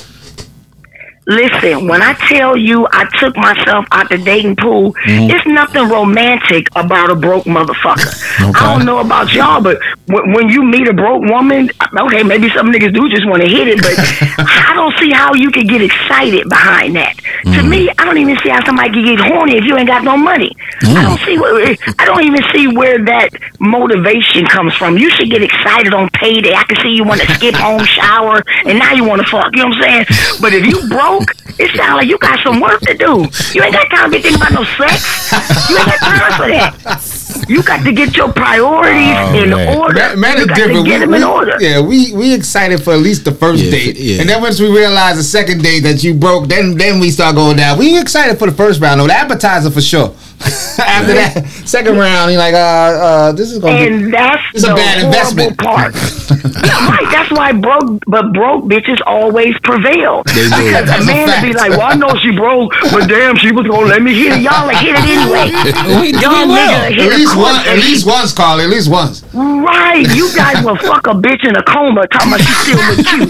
Listen, 1.25 1.87
when 1.87 2.01
I 2.01 2.13
tell 2.27 2.57
you 2.57 2.87
I 2.91 3.05
took 3.19 3.35
myself 3.37 3.85
out 3.91 4.09
the 4.09 4.17
dating 4.17 4.57
pool, 4.57 4.93
Mm-hmm. 5.03 5.29
it's 5.31 5.45
nothing 5.45 5.87
romantic 5.89 6.67
about 6.75 7.09
a 7.09 7.15
broke 7.15 7.45
motherfucker. 7.45 8.11
Okay. 8.43 8.59
I 8.59 8.73
don't 8.75 8.85
know 8.85 8.97
about 8.99 9.31
y'all, 9.31 9.61
but 9.61 9.79
when, 10.07 10.33
when 10.33 10.49
you 10.49 10.63
meet 10.63 10.87
a 10.87 10.93
broke 10.93 11.21
woman, 11.23 11.69
okay, 11.97 12.23
maybe 12.23 12.49
some 12.49 12.67
niggas 12.73 12.93
do 12.93 13.07
just 13.09 13.25
want 13.27 13.41
to 13.43 13.47
hit 13.47 13.67
it, 13.67 13.77
but 13.79 13.93
I 14.47 14.73
don't 14.73 14.93
see 14.97 15.11
how 15.11 15.33
you 15.35 15.51
could 15.51 15.69
get 15.69 15.81
excited 15.81 16.49
behind 16.49 16.95
that. 16.95 17.15
To 17.15 17.23
Mm-hmm. 17.49 17.69
me, 17.69 17.89
I 17.99 18.05
don't 18.05 18.17
even 18.17 18.37
see 18.43 18.49
how 18.49 18.63
somebody 18.65 18.89
can 18.91 19.05
get 19.05 19.19
horny 19.19 19.57
if 19.57 19.65
you 19.65 19.77
ain't 19.77 19.87
got 19.87 20.03
no 20.03 20.17
money. 20.17 20.51
Mm. 20.81 20.95
I 20.95 21.01
don't 21.03 21.19
see 21.21 21.37
where 21.37 21.75
I 21.99 22.05
don't 22.05 22.23
even 22.23 22.41
see 22.53 22.67
where 22.67 22.97
that 23.05 23.29
motivation 23.59 24.45
comes 24.47 24.73
from. 24.75 24.97
You 24.97 25.09
should 25.11 25.29
get 25.29 25.43
excited 25.43 25.93
on 25.93 26.09
payday. 26.09 26.53
I 26.53 26.63
can 26.63 26.77
see 26.81 26.89
you 26.95 27.03
want 27.03 27.21
to 27.21 27.27
skip 27.35 27.53
home, 27.65 27.83
shower, 27.85 28.41
and 28.65 28.79
now 28.79 28.93
you 28.93 29.03
want 29.03 29.21
to 29.21 29.27
fuck. 29.29 29.55
You 29.55 29.63
know 29.63 29.69
what 29.69 29.77
I'm 29.87 30.05
saying? 30.05 30.39
But 30.41 30.53
if 30.53 30.65
you 30.65 30.87
broke, 30.89 31.12
it 31.60 31.75
sounds 31.77 31.95
like 31.98 32.07
you 32.07 32.18
got 32.18 32.39
some 32.44 32.60
work 32.60 32.81
to 32.81 32.94
do. 32.98 33.27
You 33.54 33.63
ain't 33.63 33.74
got 33.74 33.89
time 33.89 34.12
to 34.12 34.18
be 34.18 34.21
thinking 34.24 34.42
about 34.42 34.54
no 34.54 34.63
sex. 34.77 35.69
You 35.69 35.77
ain't 35.77 35.86
got 35.88 36.00
time 36.00 36.31
for 36.39 36.48
that. 36.48 37.45
You 37.50 37.62
got 37.63 37.83
to 37.83 37.92
get 37.92 38.15
your 38.15 38.31
priorities 38.31 39.18
Oh, 39.18 39.44
in 39.44 39.50
man. 39.50 39.77
order. 39.77 39.94
Man, 39.95 40.19
man 40.19 40.38
you 40.39 40.48
got 40.48 40.56
different. 40.56 40.86
to 40.86 40.89
get 40.89 41.00
We- 41.00 41.06
them 41.06 41.13
in 41.15 41.21
we- 41.21 41.27
order. 41.27 41.57
Yeah, 41.60 41.81
we 41.81 42.13
we 42.13 42.33
excited 42.33 42.81
for 42.83 42.94
at 42.94 43.00
least 43.00 43.25
the 43.25 43.31
first 43.33 43.63
Yeah, 43.63 43.71
date, 43.71 43.95
yeah. 43.98 44.21
and 44.21 44.30
then 44.30 44.42
once 44.42 44.60
we 44.60 44.68
realize 44.69 45.18
the 45.18 45.24
second 45.24 45.62
date 45.63 45.81
that 45.81 46.04
you 46.04 46.13
broke, 46.13 46.48
then 46.48 46.77
then 46.77 47.00
we 47.00 47.12
start 47.12 47.36
going 47.36 47.57
down. 47.57 47.77
We 47.77 48.00
excited 48.00 48.39
for 48.39 48.45
the 48.50 48.56
first 48.56 48.80
round, 48.81 49.00
though. 49.01 49.07
The 49.07 49.13
appetizer 49.16 49.69
for 49.71 49.81
sure. 49.81 50.13
After 50.80 51.13
that 51.13 51.45
second 51.65 51.97
round, 51.97 52.31
you're 52.31 52.39
like, 52.41 52.53
uh, 52.53 52.57
uh, 52.57 53.31
this 53.31 53.51
is 53.51 53.59
gonna 53.59 53.77
be. 53.77 53.88
And 53.94 54.13
that's 54.13 54.41
It's 54.53 54.63
a 54.65 54.69
the 54.69 54.75
bad 54.75 55.01
horrible 55.06 55.13
investment. 55.13 55.57
part. 55.57 55.94
yeah, 56.65 56.89
right. 56.89 57.07
That's 57.13 57.31
why 57.31 57.51
broke, 57.53 58.01
but 58.07 58.33
broke 58.33 58.65
bitches 58.65 59.00
always 59.06 59.53
prevail. 59.63 60.24
They 60.25 60.50
do. 60.50 60.50
Because 60.50 60.89
That's 60.89 61.06
a 61.06 61.12
a 61.12 61.13
man 61.13 61.27
would 61.30 61.45
be 61.47 61.53
like, 61.53 61.71
"Well, 61.71 61.88
I 61.88 61.95
know 61.95 62.15
she 62.18 62.31
broke, 62.31 62.74
but 62.91 63.07
damn, 63.07 63.38
she 63.38 63.51
was 63.51 63.68
gonna 63.68 63.85
let 63.85 64.01
me 64.01 64.13
hit 64.18 64.33
it. 64.33 64.41
Y'all 64.41 64.65
like 64.68 64.77
hit 64.81 64.95
it 64.97 65.06
anyway. 65.06 65.53
We, 66.01 66.12
we 66.12 66.19
Y'all 66.19 66.47
will. 66.47 66.57
nigga 66.57 66.89
hit 66.89 67.12
At 67.13 67.18
least 67.19 67.35
one, 67.38 67.56
at 67.68 67.77
least 67.77 68.06
once, 68.07 68.33
Carly. 68.33 68.63
At 68.65 68.69
least 68.71 68.89
once. 68.89 69.24
Right, 69.33 70.06
you 70.15 70.33
guys 70.35 70.63
will 70.65 70.75
fuck 70.77 71.06
a 71.07 71.13
bitch 71.13 71.44
in 71.47 71.56
a 71.56 71.63
coma 71.63 72.07
talking 72.07 72.33
about 72.33 72.41
she 72.41 72.53
still 72.53 72.81
look 72.81 72.97
cute. 73.06 73.30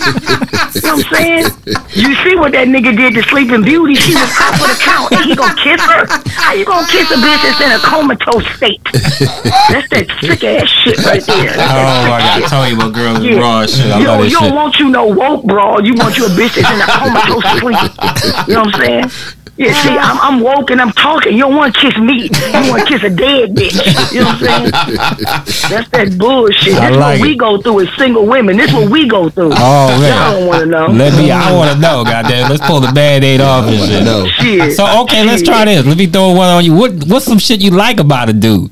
You 0.75 0.81
know 0.81 0.95
what 0.95 1.05
I'm 1.05 1.13
saying? 1.13 1.45
You 1.94 2.15
see 2.23 2.35
what 2.35 2.51
that 2.53 2.67
nigga 2.67 2.95
did 2.95 3.13
to 3.15 3.23
Sleeping 3.23 3.63
Beauty? 3.63 3.95
She 3.95 4.13
was 4.13 4.31
out 4.39 4.55
for 4.57 4.67
the 4.71 4.79
count 4.79 5.11
and 5.11 5.25
he 5.25 5.35
gonna 5.35 5.55
kiss 5.55 5.81
her? 5.81 6.05
How 6.39 6.53
you 6.53 6.65
gonna 6.65 6.88
kiss 6.93 7.09
a 7.09 7.15
bitch 7.17 7.41
that's 7.41 7.61
in 7.61 7.71
a 7.73 7.79
comatose 7.81 8.45
state? 8.55 8.81
That's 8.85 9.89
that 9.89 10.05
sick 10.21 10.43
ass 10.43 10.69
shit 10.69 10.97
right 11.05 11.23
there. 11.25 11.53
That's 11.57 11.73
Oh 11.73 12.09
my 12.09 12.19
god, 12.21 12.43
I 12.43 12.47
told 12.47 12.69
you 12.69 12.75
about 12.77 12.93
girls 12.93 13.23
Yeah. 13.25 13.39
raw 13.41 13.65
shit. 13.65 13.89
I 13.91 13.99
you 13.99 14.05
don't, 14.05 14.21
this 14.21 14.31
you 14.31 14.37
don't 14.37 14.45
shit. 14.49 14.53
want 14.55 14.79
you 14.79 14.89
no 14.89 15.05
woke 15.07 15.43
brawl. 15.45 15.83
You 15.83 15.93
want 15.95 16.17
you 16.17 16.25
a 16.25 16.29
bitch 16.29 16.53
that's 16.53 16.69
in 16.69 16.81
a 16.81 16.85
comatose 16.85 17.45
sleep. 17.59 18.47
You 18.47 18.53
know 18.53 18.61
what 18.63 18.75
I'm 18.75 19.09
saying? 19.09 19.42
Yeah, 19.55 19.71
see, 19.83 19.89
uh-huh. 19.89 20.19
I'm, 20.23 20.38
I'm 20.38 20.41
woke 20.44 20.72
and 20.72 20.81
I'm 20.81 20.91
talking. 20.93 21.33
You 21.33 21.41
don't 21.43 21.55
want 21.55 21.75
to 21.75 21.79
kiss 21.79 21.95
me. 21.98 22.24
You 22.24 22.72
want 22.72 22.88
to 22.88 22.91
kiss 22.91 23.03
a 23.03 23.10
dead 23.12 23.53
bitch. 23.53 24.12
You 24.12 24.22
know 24.22 24.25
what 24.25 24.41
I'm 24.50 24.72
saying? 24.72 24.72
That's 25.69 25.89
that 25.89 26.15
bullshit. 26.17 26.74
I 26.74 26.89
That's 26.89 26.95
like 26.98 27.19
what 27.19 27.27
we 27.27 27.33
it. 27.33 27.38
go 27.38 27.62
through 27.62 27.81
as 27.81 27.89
single 27.95 28.25
women. 28.25 28.57
This 28.57 28.74
what 28.74 28.89
we 28.89 29.07
go 29.07 29.29
through. 29.29 29.51
Oh 29.53 29.89
Y'all 29.91 30.00
man. 30.01 30.33
don't 30.33 30.48
want 30.48 30.60
to 30.62 30.65
know. 30.65 30.88
Let 30.88 31.13
me 31.13 31.29
I 31.29 31.53
wanna 31.53 31.75
know, 31.79 32.03
goddamn. 32.03 32.50
Let's 32.50 32.65
pull 32.65 32.79
the 32.79 32.91
band 32.93 33.24
aid 33.24 33.41
off 33.41 33.65
and 33.65 33.77
shit. 33.77 34.03
No. 34.03 34.27
Shit. 34.27 34.74
So 34.75 35.03
okay, 35.03 35.24
let's 35.24 35.43
try 35.43 35.65
this. 35.65 35.86
Let 35.86 35.98
me 35.98 36.07
throw 36.07 36.31
one 36.33 36.50
on 36.50 36.65
you. 36.65 36.74
What 36.74 36.91
what's 37.05 37.25
some 37.25 37.38
shit 37.38 37.62
you 37.62 37.69
like 37.69 38.00
about 38.00 38.29
a 38.29 38.33
dude? 38.33 38.72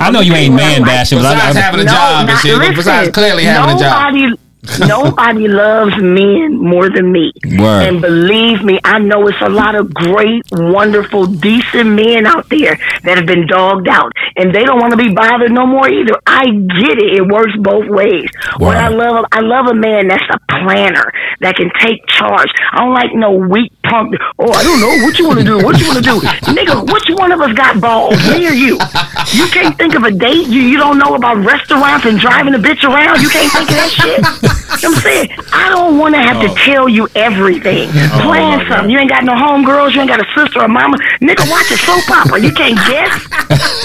I 0.00 0.10
know 0.10 0.20
you 0.20 0.32
ain't 0.34 0.54
man 0.54 0.82
bashing, 0.82 1.18
but 1.18 1.34
Besides 1.34 1.56
I, 1.56 1.60
I, 1.60 1.62
having 1.62 1.80
a 1.80 1.84
job 1.84 2.28
and 2.28 2.38
shit, 2.40 2.58
but 2.58 2.74
besides 2.74 3.10
clearly 3.10 3.44
having 3.44 3.76
a 3.76 3.78
job. 3.78 4.12
nobody, 4.14 4.36
Nobody 4.86 5.48
loves 5.48 5.94
men 6.00 6.56
more 6.56 6.88
than 6.88 7.10
me. 7.10 7.32
Word. 7.58 7.82
And 7.82 8.00
believe 8.00 8.62
me, 8.62 8.78
I 8.84 9.00
know 9.00 9.26
it's 9.26 9.40
a 9.40 9.48
lot 9.48 9.74
of 9.74 9.92
great, 9.92 10.44
wonderful, 10.52 11.26
decent 11.26 11.90
men 11.90 12.26
out 12.26 12.48
there 12.48 12.78
that 13.02 13.16
have 13.18 13.26
been 13.26 13.46
dogged 13.48 13.88
out. 13.88 14.12
And 14.36 14.54
they 14.54 14.62
don't 14.62 14.78
want 14.78 14.92
to 14.92 14.96
be 14.96 15.12
bothered 15.12 15.50
no 15.50 15.66
more 15.66 15.88
either. 15.88 16.14
I 16.26 16.44
get 16.46 16.96
it. 16.98 17.18
It 17.18 17.26
works 17.26 17.52
both 17.58 17.88
ways. 17.88 18.30
What 18.58 18.76
I 18.76 18.88
love 18.88 19.24
I 19.32 19.40
love 19.40 19.66
a 19.66 19.74
man 19.74 20.06
that's 20.08 20.22
a 20.30 20.38
planner 20.62 21.12
that 21.40 21.56
can 21.56 21.70
take 21.80 22.06
charge. 22.06 22.48
I 22.72 22.78
don't 22.80 22.94
like 22.94 23.14
no 23.14 23.32
weak 23.32 23.72
punk. 23.82 24.14
Oh, 24.38 24.52
I 24.52 24.62
don't 24.62 24.80
know 24.80 25.04
what 25.04 25.18
you 25.18 25.26
want 25.26 25.40
to 25.40 25.44
do. 25.44 25.58
What 25.58 25.80
you 25.80 25.86
want 25.88 25.98
to 25.98 26.04
do, 26.06 26.20
nigga? 26.54 26.86
Which 26.92 27.10
one 27.18 27.32
of 27.32 27.40
us 27.40 27.52
got 27.52 27.80
balls? 27.80 28.16
Me 28.30 28.46
or 28.46 28.52
you? 28.54 28.78
You 29.34 29.46
can't 29.48 29.76
think 29.76 29.94
of 29.94 30.04
a 30.04 30.10
date. 30.12 30.46
You 30.46 30.62
you 30.62 30.78
don't 30.78 30.98
know 30.98 31.14
about 31.14 31.44
restaurants 31.44 32.06
and 32.06 32.18
driving 32.18 32.54
a 32.54 32.58
bitch 32.58 32.84
around. 32.84 33.20
You 33.20 33.28
can't 33.28 33.50
think 33.50 33.68
of 33.68 33.76
that 33.76 33.90
shit. 33.90 34.51
You 34.82 34.88
I'm 34.92 34.94
saying 35.00 35.30
I 35.52 35.68
don't 35.68 35.98
want 35.98 36.14
to 36.14 36.20
have 36.20 36.40
to 36.42 36.48
oh. 36.50 36.54
tell 36.64 36.88
you 36.88 37.08
everything. 37.14 37.88
Oh, 37.92 38.20
Plan 38.24 38.66
something. 38.68 38.90
You 38.90 38.98
ain't 38.98 39.10
got 39.10 39.24
no 39.24 39.32
homegirls. 39.34 39.94
You 39.94 40.00
ain't 40.00 40.10
got 40.10 40.20
a 40.20 40.26
sister 40.34 40.60
or 40.60 40.68
mama. 40.68 40.96
Nigga, 41.20 41.48
watch 41.50 41.70
a 41.70 41.76
soap 41.76 42.08
opera. 42.10 42.40
You 42.40 42.52
can't 42.52 42.76
guess. 42.88 43.26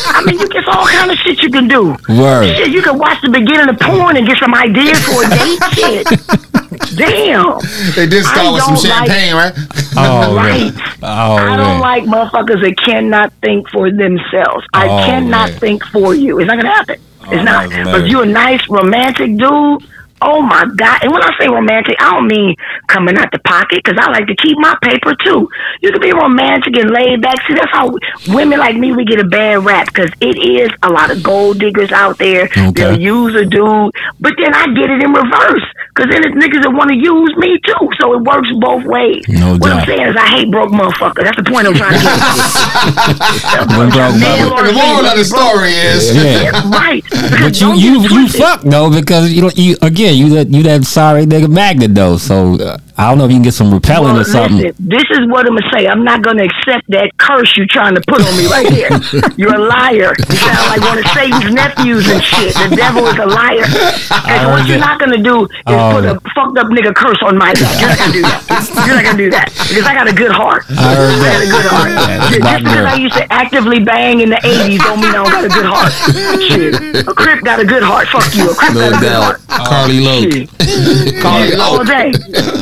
I 0.09 0.23
mean, 0.25 0.39
you 0.39 0.47
get 0.49 0.67
all 0.67 0.85
kind 0.87 1.11
of 1.11 1.17
shit 1.17 1.41
you 1.43 1.49
can 1.49 1.67
do. 1.67 1.95
Word. 2.09 2.45
Shit, 2.55 2.71
you 2.71 2.81
can 2.81 2.97
watch 2.97 3.21
the 3.21 3.29
beginning 3.29 3.69
of 3.69 3.79
porn 3.79 4.17
and 4.17 4.25
get 4.27 4.37
some 4.39 4.53
ideas 4.55 4.99
for 5.05 5.23
a 5.23 5.29
date. 5.29 5.59
Shit. 5.73 6.07
Damn. 6.97 7.59
They 7.95 8.07
did 8.07 8.23
start 8.25 8.53
with 8.53 8.63
some 8.63 8.75
don't 8.75 8.83
like- 8.89 9.09
champagne, 9.09 9.33
right? 9.35 9.53
Oh, 9.99 10.35
right. 10.35 10.73
man. 10.75 10.83
Oh, 11.01 11.35
I 11.37 11.55
don't 11.57 11.79
man. 11.79 11.79
like 11.81 12.03
motherfuckers 12.03 12.61
that 12.61 12.75
cannot 12.77 13.33
think 13.41 13.67
for 13.69 13.89
themselves. 13.91 14.63
I 14.73 14.87
Oh, 14.87 15.05
cannot 15.05 15.49
man. 15.51 15.59
think 15.59 15.83
for 15.85 16.13
you. 16.13 16.37
It's 16.39 16.47
not 16.47 16.57
gonna 16.57 16.69
happen. 16.69 16.95
It's 17.23 17.31
Oh, 17.31 17.43
not. 17.43 17.69
But 17.71 18.01
if 18.01 18.07
you're 18.11 18.23
a 18.23 18.27
nice 18.27 18.61
romantic 18.69 19.35
dude, 19.37 19.83
Oh 20.21 20.41
my 20.41 20.65
God! 20.75 21.03
And 21.03 21.11
when 21.11 21.21
I 21.21 21.31
say 21.39 21.47
romantic, 21.47 21.95
I 21.99 22.11
don't 22.15 22.27
mean 22.27 22.55
coming 22.87 23.17
out 23.17 23.31
the 23.31 23.39
pocket 23.39 23.81
because 23.83 23.97
I 24.01 24.09
like 24.09 24.25
to 24.27 24.35
keep 24.35 24.57
my 24.57 24.75
paper 24.81 25.13
too. 25.23 25.47
You 25.81 25.91
can 25.91 26.01
be 26.01 26.11
romantic 26.11 26.75
and 26.77 26.89
laid 26.91 27.21
back. 27.21 27.35
See, 27.47 27.53
that's 27.53 27.71
how 27.71 27.93
women 28.33 28.57
like 28.59 28.75
me 28.77 28.93
we 28.93 29.05
get 29.05 29.19
a 29.19 29.23
bad 29.27 29.63
rap 29.63 29.87
because 29.87 30.09
it 30.21 30.37
is 30.37 30.69
a 30.83 30.89
lot 30.89 31.11
of 31.11 31.21
gold 31.21 31.59
diggers 31.59 31.91
out 31.91 32.17
there. 32.17 32.45
Okay. 32.45 32.71
They'll 32.73 32.99
use 32.99 33.35
a 33.35 33.45
dude, 33.45 33.91
but 34.19 34.33
then 34.41 34.53
I 34.53 34.65
get 34.73 34.89
it 34.89 35.03
in 35.03 35.11
reverse 35.13 35.65
because 35.93 36.09
then 36.11 36.25
it's 36.25 36.35
niggas 36.35 36.63
that 36.63 36.73
want 36.73 36.89
to 36.89 36.97
use 36.97 37.33
me 37.37 37.59
too. 37.65 37.89
So 38.01 38.13
it 38.13 38.21
works 38.23 38.49
both 38.59 38.85
ways. 38.85 39.23
No 39.29 39.53
what 39.57 39.69
doubt. 39.69 39.79
I'm 39.81 39.85
saying 39.85 40.07
is 40.09 40.15
I 40.17 40.27
hate 40.29 40.49
broke 40.51 40.71
motherfuckers. 40.71 41.23
That's 41.25 41.37
the 41.37 41.43
point 41.49 41.67
I'm 41.67 41.75
trying 41.75 41.93
to 41.93 42.01
get. 42.01 42.17
No 43.57 43.89
broke 43.89 44.15
Male 44.17 44.49
The 44.49 44.73
moral 44.73 45.05
of 45.05 45.17
the 45.17 45.23
female, 45.23 45.29
broke. 45.29 45.51
story 45.51 45.71
is, 45.73 46.15
Yeah. 46.15 46.69
Right. 46.69 47.03
But 47.41 47.59
you 47.61 47.67
Don't 47.67 47.77
you 47.79 48.01
you 48.09 48.27
fuck 48.27 48.61
though 48.61 48.89
because 48.89 49.31
you 49.31 49.49
you 49.55 49.77
again 49.81 50.06
you 50.11 50.29
that 50.29 50.47
you 50.49 50.63
that 50.63 50.83
sorry 50.85 51.25
nigga 51.25 51.49
magnet 51.49 51.93
though. 51.95 52.17
So 52.17 52.55
uh, 52.59 52.77
I 52.99 53.09
don't 53.09 53.19
know 53.19 53.25
if 53.25 53.31
you 53.31 53.37
can 53.37 53.43
get 53.43 53.53
some 53.53 53.71
repellent 53.71 54.13
Well, 54.13 54.21
or 54.21 54.23
something. 54.25 54.57
listen, 54.57 54.75
this 54.89 55.05
is 55.11 55.29
what 55.29 55.45
I'm 55.45 55.53
gonna 55.55 55.69
say. 55.71 55.85
I'm 55.87 56.03
not 56.03 56.23
gonna 56.23 56.43
accept 56.43 56.89
that 56.89 57.11
curse 57.17 57.55
you're 57.55 57.69
trying 57.69 57.93
to 57.93 58.01
put 58.07 58.25
on 58.25 58.33
me 58.37 58.47
right 58.47 58.65
here. 58.73 58.89
You're 59.37 59.53
a 59.53 59.59
liar. 59.61 60.15
You 60.17 60.35
sound 60.35 60.65
like 60.73 60.81
one 60.81 60.97
of 60.97 61.05
Satan's 61.13 61.53
nephews 61.53 62.09
and 62.09 62.23
shit. 62.23 62.53
The 62.57 62.75
devil 62.75 63.05
is 63.05 63.17
a 63.21 63.25
liar. 63.29 63.65
And 64.27 64.49
what 64.51 64.67
you're 64.67 64.79
not 64.79 64.99
gonna 64.99 65.21
do 65.21 65.45
is 65.45 65.49
Oh. 65.67 65.91
put 65.93 66.05
a 66.05 66.11
oh. 66.17 66.19
fucked 66.35 66.57
up 66.57 66.67
nigga 66.67 66.93
curse 66.93 67.17
on 67.23 67.37
my 67.37 67.53
back. 67.53 67.79
You're 67.79 67.87
not 67.89 67.97
gonna 67.99 68.13
do 68.13 68.21
that. 68.23 68.41
You're 68.87 68.95
not 68.95 69.03
gonna 69.05 69.17
do 69.17 69.29
that 69.31 69.47
because 69.69 69.85
I 69.85 69.93
got 69.93 70.07
a 70.09 70.13
good 70.13 70.31
heart. 70.31 70.63
I 70.69 70.95
heard 70.95 71.21
got 71.21 71.41
a 71.43 71.49
good 71.53 71.65
heart. 71.69 71.91
That's 71.93 72.29
Just 72.33 72.41
because 72.41 72.75
girl. 72.75 72.87
I 72.87 72.95
used 72.95 73.15
to 73.15 73.25
actively 73.31 73.79
bang 73.79 74.21
in 74.21 74.29
the 74.29 74.41
80s 74.41 74.79
don't 74.79 74.99
mean 74.99 75.09
I 75.13 75.21
don't 75.21 75.31
got 75.31 75.45
a 75.45 75.49
good 75.53 75.65
heart. 75.69 75.91
Shit. 76.41 77.07
A 77.07 77.13
Crip 77.13 77.43
got 77.43 77.59
a 77.59 77.65
good 77.65 77.83
heart. 77.83 78.07
Fuck 78.09 78.33
you. 78.35 78.49
A 78.51 78.55
Crip 78.55 78.73
No 78.73 78.89
got 78.89 78.97
a 78.97 78.99
good 78.99 79.05
doubt. 79.05 79.23
heart. 79.23 79.67
Carly 79.69 79.99
Loc. 80.01 80.23
Shit. 80.33 80.49
Carly 81.23 81.55
all 81.55 81.77
Loke. 81.77 81.87
day. 81.87 82.11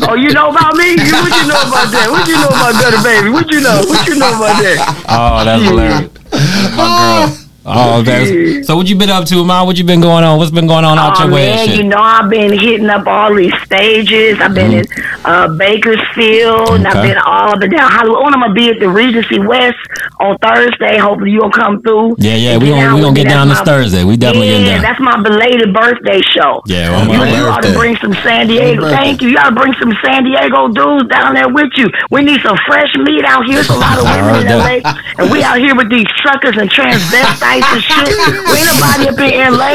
Oh, 0.08 0.14
you 0.26 0.34
know 0.34 0.50
about 0.50 0.76
me? 0.76 0.98
You, 0.98 1.14
what 1.22 1.30
you 1.30 1.46
know 1.46 1.62
about 1.62 1.88
that? 1.94 2.08
What 2.10 2.28
you 2.28 2.36
know 2.36 2.50
about 2.50 2.74
Gutter 2.82 3.04
Baby? 3.06 3.30
What 3.30 3.50
you 3.52 3.62
know? 3.62 3.86
What 3.86 4.08
you 4.08 4.16
know 4.16 4.34
about 4.34 4.58
that? 4.58 5.06
Oh, 5.08 5.46
that's 5.46 5.64
hilarious. 5.64 6.10
My 6.76 6.90
girl. 6.90 7.46
Oh, 7.68 8.00
oh 8.00 8.02
that's, 8.04 8.68
so 8.68 8.76
what 8.76 8.88
you 8.88 8.96
been 8.96 9.10
up 9.10 9.26
to, 9.26 9.46
man? 9.46 9.66
What 9.66 9.78
you 9.78 9.84
been 9.84 10.02
going 10.02 10.24
on? 10.24 10.38
What's 10.38 10.52
been 10.52 10.68
going 10.68 10.86
on 10.86 10.98
out 10.98 11.18
Oh 11.18 11.24
your 11.26 11.34
way 11.34 11.50
and 11.50 11.56
man, 11.56 11.68
shit? 11.68 11.78
you 11.78 11.84
know 11.84 11.98
I've 11.98 12.30
been 12.30 12.58
hitting 12.58 12.90
up 12.90 13.08
all 13.08 13.34
these 13.34 13.54
stages. 13.64 14.40
I've 14.40 14.54
been 14.54 14.72
mm-hmm. 14.72 15.02
in 15.02 15.15
uh, 15.26 15.48
Bakersfield, 15.58 16.70
and 16.78 16.88
I've 16.88 17.04
been 17.04 17.18
all 17.18 17.50
up 17.56 17.62
and 17.62 17.72
down 17.72 17.90
Hollywood. 17.92 18.20
Oh, 18.22 18.26
and 18.28 18.36
I'm 18.36 18.42
gonna 18.42 18.54
be 18.54 18.70
at 18.70 18.80
the 18.80 18.90
Regency 18.90 19.40
West 19.40 19.78
on 20.20 20.38
Thursday. 20.40 20.98
Hopefully 20.98 21.32
you'll 21.32 21.52
come 21.52 21.82
through. 21.82 22.16
yeah, 22.20 22.36
yeah, 22.36 22.58
we 22.58 22.70
gonna 22.70 22.96
we 22.96 23.02
gonna 23.02 23.16
get 23.16 23.28
down 23.28 23.50
this 23.50 23.60
my- 23.60 23.66
Thursday. 23.66 24.04
We 24.04 24.18
definitely 24.18 24.50
yeah, 24.52 24.58
getting 24.60 24.74
down. 24.74 24.82
that's 24.84 25.00
my 25.02 25.18
belated 25.22 25.74
birthday 25.74 26.22
show. 26.22 26.62
Yeah, 26.66 26.92
well, 26.92 27.10
you, 27.12 27.18
my 27.18 27.30
you 27.30 27.44
ought 27.50 27.64
to 27.64 27.74
bring 27.74 27.96
some 27.98 28.14
San 28.22 28.48
Diego. 28.48 28.88
Thank 28.90 29.22
you. 29.22 29.30
You 29.30 29.38
ought 29.38 29.50
to 29.50 29.56
bring 29.60 29.74
some 29.80 29.94
San 30.04 30.24
Diego 30.24 30.68
dudes 30.70 31.10
down 31.10 31.34
there 31.34 31.50
with 31.50 31.72
you. 31.78 31.88
We 32.12 32.22
need 32.22 32.42
some 32.42 32.58
fresh 32.68 32.94
meat 32.98 33.26
out 33.26 33.46
here. 33.46 33.56
There's 33.64 33.70
a 33.70 33.78
lot 33.82 33.98
of 33.98 34.06
women 34.14 34.46
in 34.46 34.48
LA, 34.54 34.80
and 35.18 35.32
we 35.32 35.44
out 35.44 35.58
here 35.58 35.76
with 35.76 35.90
these 35.90 36.08
truckers 36.22 36.58
and 36.58 36.70
transvestites 36.70 37.66
and 37.74 37.82
shit. 37.82 38.14
We 38.46 38.56
ain't 38.62 38.70
nobody 38.78 39.04
up 39.10 39.20
in 39.20 39.54
LA. 39.54 39.74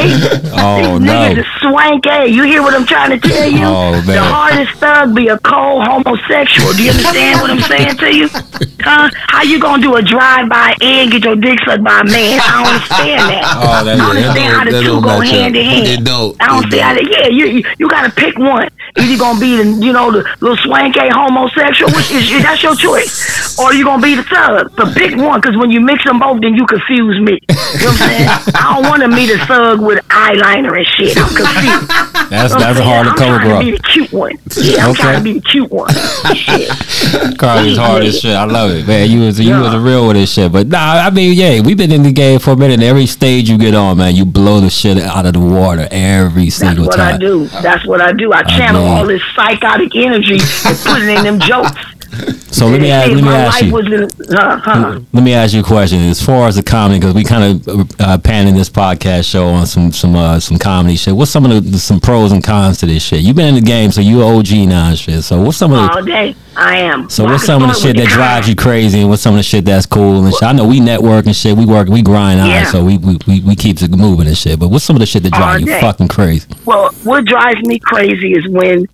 Oh, 0.63 0.99
these 0.99 1.07
no. 1.07 1.13
niggas 1.13 1.37
is 1.39 1.45
swanky. 1.59 2.31
You 2.31 2.43
hear 2.43 2.61
what 2.61 2.73
I'm 2.75 2.85
trying 2.85 3.19
to 3.19 3.27
tell 3.27 3.49
you? 3.49 3.63
Oh, 3.65 3.91
man. 3.93 4.05
The 4.05 4.21
hardest 4.21 4.73
thug 4.79 5.15
be 5.15 5.27
a 5.29 5.39
cold 5.43 5.85
homosexual. 5.87 6.73
Do 6.73 6.83
you 6.83 6.91
understand 6.91 7.41
what 7.41 7.51
I'm 7.51 7.61
saying 7.61 7.97
to 7.97 8.15
you? 8.15 8.29
Huh? 8.83 9.11
How 9.27 9.43
you 9.43 9.59
gonna 9.59 9.79
do 9.79 9.93
a 9.95 10.01
drive-by 10.01 10.73
and 10.81 11.11
get 11.11 11.23
your 11.23 11.35
dick 11.35 11.59
sucked 11.63 11.83
by 11.83 11.99
a 11.99 12.03
man? 12.03 12.39
I 12.41 12.49
don't 12.49 12.65
understand 12.73 13.19
that. 13.29 13.43
Oh, 13.61 13.85
that- 13.85 13.93
I 13.93 13.97
don't 13.97 14.17
understand 14.17 14.53
how 14.57 14.63
the 14.65 14.81
two 14.81 15.01
go 15.01 15.19
hand 15.21 15.55
in 15.55 15.65
hand. 15.65 15.87
It 15.87 16.03
don't. 16.03 16.35
I 16.41 16.47
don't 16.47 16.71
see 16.71 16.79
how 16.79 16.95
they, 16.95 17.03
yeah, 17.05 17.27
you, 17.27 17.45
you 17.45 17.63
you 17.77 17.87
gotta 17.87 18.09
pick 18.09 18.39
one. 18.39 18.69
Either 18.97 19.05
you 19.07 19.19
gonna 19.19 19.39
be 19.39 19.55
the 19.55 19.85
you 19.85 19.93
know 19.93 20.11
the 20.11 20.25
little 20.41 20.57
swanky 20.57 20.99
homosexual, 21.13 21.91
which 21.93 22.09
is 22.09 22.41
that's 22.41 22.63
your 22.63 22.75
choice, 22.75 23.50
or 23.61 23.73
you 23.73 23.83
gonna 23.83 24.01
be 24.01 24.15
the 24.15 24.23
thug. 24.23 24.75
the 24.75 24.85
big 24.95 25.19
one, 25.19 25.39
because 25.41 25.55
when 25.57 25.71
you 25.71 25.79
mix 25.81 26.03
them 26.03 26.19
both, 26.19 26.41
then 26.41 26.55
you 26.55 26.65
confuse 26.65 27.19
me. 27.21 27.39
You 27.41 27.55
know 27.55 27.55
what 27.55 28.01
I'm 28.01 28.09
saying? 28.09 28.29
I 28.55 28.73
don't 28.81 28.89
want 28.89 29.01
to 29.03 29.07
meet 29.07 29.29
a 29.29 29.37
thug 29.45 29.81
with 29.81 30.03
eyeliner 30.09 30.75
and 30.77 30.87
shit. 30.87 31.17
I'm 31.17 31.29
confused. 31.35 31.87
That's 32.31 32.53
You 32.53 32.59
know 32.59 32.65
that's 32.65 32.79
I'm 32.79 32.85
hard 32.85 33.07
to 33.07 33.13
cover, 33.15 33.33
I'm 33.35 33.41
trying 33.41 33.59
to 33.59 33.71
be 33.71 33.77
the 33.77 33.83
cute 33.83 34.11
one. 34.11 34.31
Yeah, 34.57 34.83
I'm 34.85 34.91
Okay. 34.91 35.01
trying 35.01 35.17
to 35.17 35.23
be 35.23 35.33
the 35.33 35.41
cute 35.41 35.71
one. 35.71 35.89
Shit. 36.35 37.37
Carly's 37.37 37.77
hard 37.77 38.03
as 38.03 38.19
shit. 38.21 38.35
I 38.35 38.45
love 38.45 38.71
it, 38.71 38.87
man. 38.87 39.09
You 39.09 39.21
was 39.21 39.39
you 39.39 39.49
Yeah. 39.49 39.61
was 39.61 39.75
real 39.75 40.07
with 40.07 40.15
this 40.15 40.31
shit. 40.31 40.51
But 40.51 40.67
nah, 40.67 40.79
I 41.05 41.09
mean, 41.09 41.33
yeah, 41.33 41.59
we've 41.61 41.77
been 41.77 41.91
in 41.91 42.03
the 42.03 42.11
game 42.11 42.39
for 42.39 42.51
a 42.51 42.55
minute. 42.55 42.75
And 42.75 42.83
every 42.83 43.05
stage 43.05 43.49
you 43.49 43.57
get 43.57 43.75
on, 43.75 43.97
man, 43.97 44.15
you 44.15 44.23
blow 44.25 44.59
the 44.61 44.69
shit 44.69 44.97
out 44.97 45.25
of 45.25 45.33
the 45.33 45.39
water 45.39 45.87
every 45.91 46.49
single 46.49 46.87
time. 46.87 46.97
That's 46.97 47.11
what. 47.11 47.13
I 47.13 47.17
do. 47.17 47.45
That's 47.61 47.85
what 47.85 48.01
I 48.01 48.11
do. 48.13 48.33
I 48.33 48.43
channel 48.43 48.83
mean- 48.83 48.91
all 48.97 49.05
this 49.05 49.21
psychotic 49.35 49.93
energy 49.95 50.39
and 50.65 50.77
put 50.79 51.01
it 51.01 51.09
in 51.17 51.23
them 51.23 51.39
jokes. 51.39 51.71
So 52.51 52.67
let 52.67 52.81
me 52.81 52.91
ask, 52.91 53.09
let 53.09 53.23
me 53.23 53.29
ask 53.29 53.63
you. 53.63 53.77
in, 53.77 54.03
uh, 54.37 54.57
huh. 54.59 54.99
Let 55.13 55.23
me 55.23 55.33
ask 55.33 55.53
you 55.53 55.61
a 55.61 55.63
question. 55.63 55.99
As 55.99 56.21
far 56.21 56.47
as 56.49 56.57
the 56.57 56.61
comedy, 56.63 56.99
because 56.99 57.15
we 57.15 57.23
kind 57.23 57.65
of 57.67 57.91
uh, 57.99 58.17
panning 58.17 58.55
this 58.55 58.69
podcast 58.69 59.23
show 59.31 59.47
on 59.47 59.65
some 59.65 59.91
some 59.93 60.15
uh, 60.15 60.37
some 60.39 60.59
comedy 60.59 60.97
shit. 60.97 61.15
What's 61.15 61.31
some 61.31 61.45
of 61.45 61.71
the 61.71 61.79
some 61.79 62.01
pros 62.01 62.33
and 62.33 62.43
cons 62.43 62.79
to 62.79 62.85
this 62.85 63.01
shit? 63.01 63.21
You've 63.21 63.37
been 63.37 63.47
in 63.47 63.55
the 63.55 63.65
game, 63.65 63.91
so 63.91 64.01
you 64.01 64.21
OG 64.21 64.51
now 64.67 64.89
and 64.89 64.99
shit. 64.99 65.23
So 65.23 65.41
what's 65.41 65.57
some 65.57 65.71
of 65.71 65.77
the 65.77 65.91
all 65.91 66.03
day. 66.03 66.35
I 66.57 66.77
am. 66.79 67.09
so 67.09 67.23
Well, 67.23 67.33
what's 67.33 67.45
some 67.45 67.63
of 67.63 67.69
the 67.69 67.73
shit 67.75 67.95
that 67.95 68.09
drives 68.09 68.49
you 68.49 68.55
crazy, 68.55 68.99
and 68.99 69.09
what's 69.09 69.21
some 69.21 69.33
of 69.33 69.39
the 69.39 69.43
shit 69.43 69.63
that's 69.63 69.85
cool 69.85 70.25
and 70.25 70.33
shit? 70.33 70.43
I 70.43 70.51
know 70.51 70.67
we 70.67 70.81
network 70.81 71.25
and 71.27 71.35
shit. 71.35 71.55
We 71.55 71.65
work, 71.65 71.87
we 71.87 72.01
grind 72.01 72.39
Yeah. 72.39 72.65
hard, 72.65 72.67
so 72.67 72.83
we, 72.83 72.97
we 72.97 73.17
we 73.27 73.39
we 73.41 73.55
keeps 73.55 73.81
it 73.81 73.91
moving 73.91 74.27
and 74.27 74.37
shit. 74.37 74.59
But 74.59 74.67
what's 74.67 74.83
some 74.83 74.97
of 74.97 74.99
the 74.99 75.05
shit 75.05 75.23
that 75.23 75.31
drives 75.31 75.63
you 75.63 75.71
fucking 75.79 76.09
crazy? 76.09 76.47
Well, 76.65 76.91
what 77.05 77.23
drives 77.23 77.61
me 77.61 77.79
crazy 77.79 78.33
is 78.33 78.45
when 78.49 78.85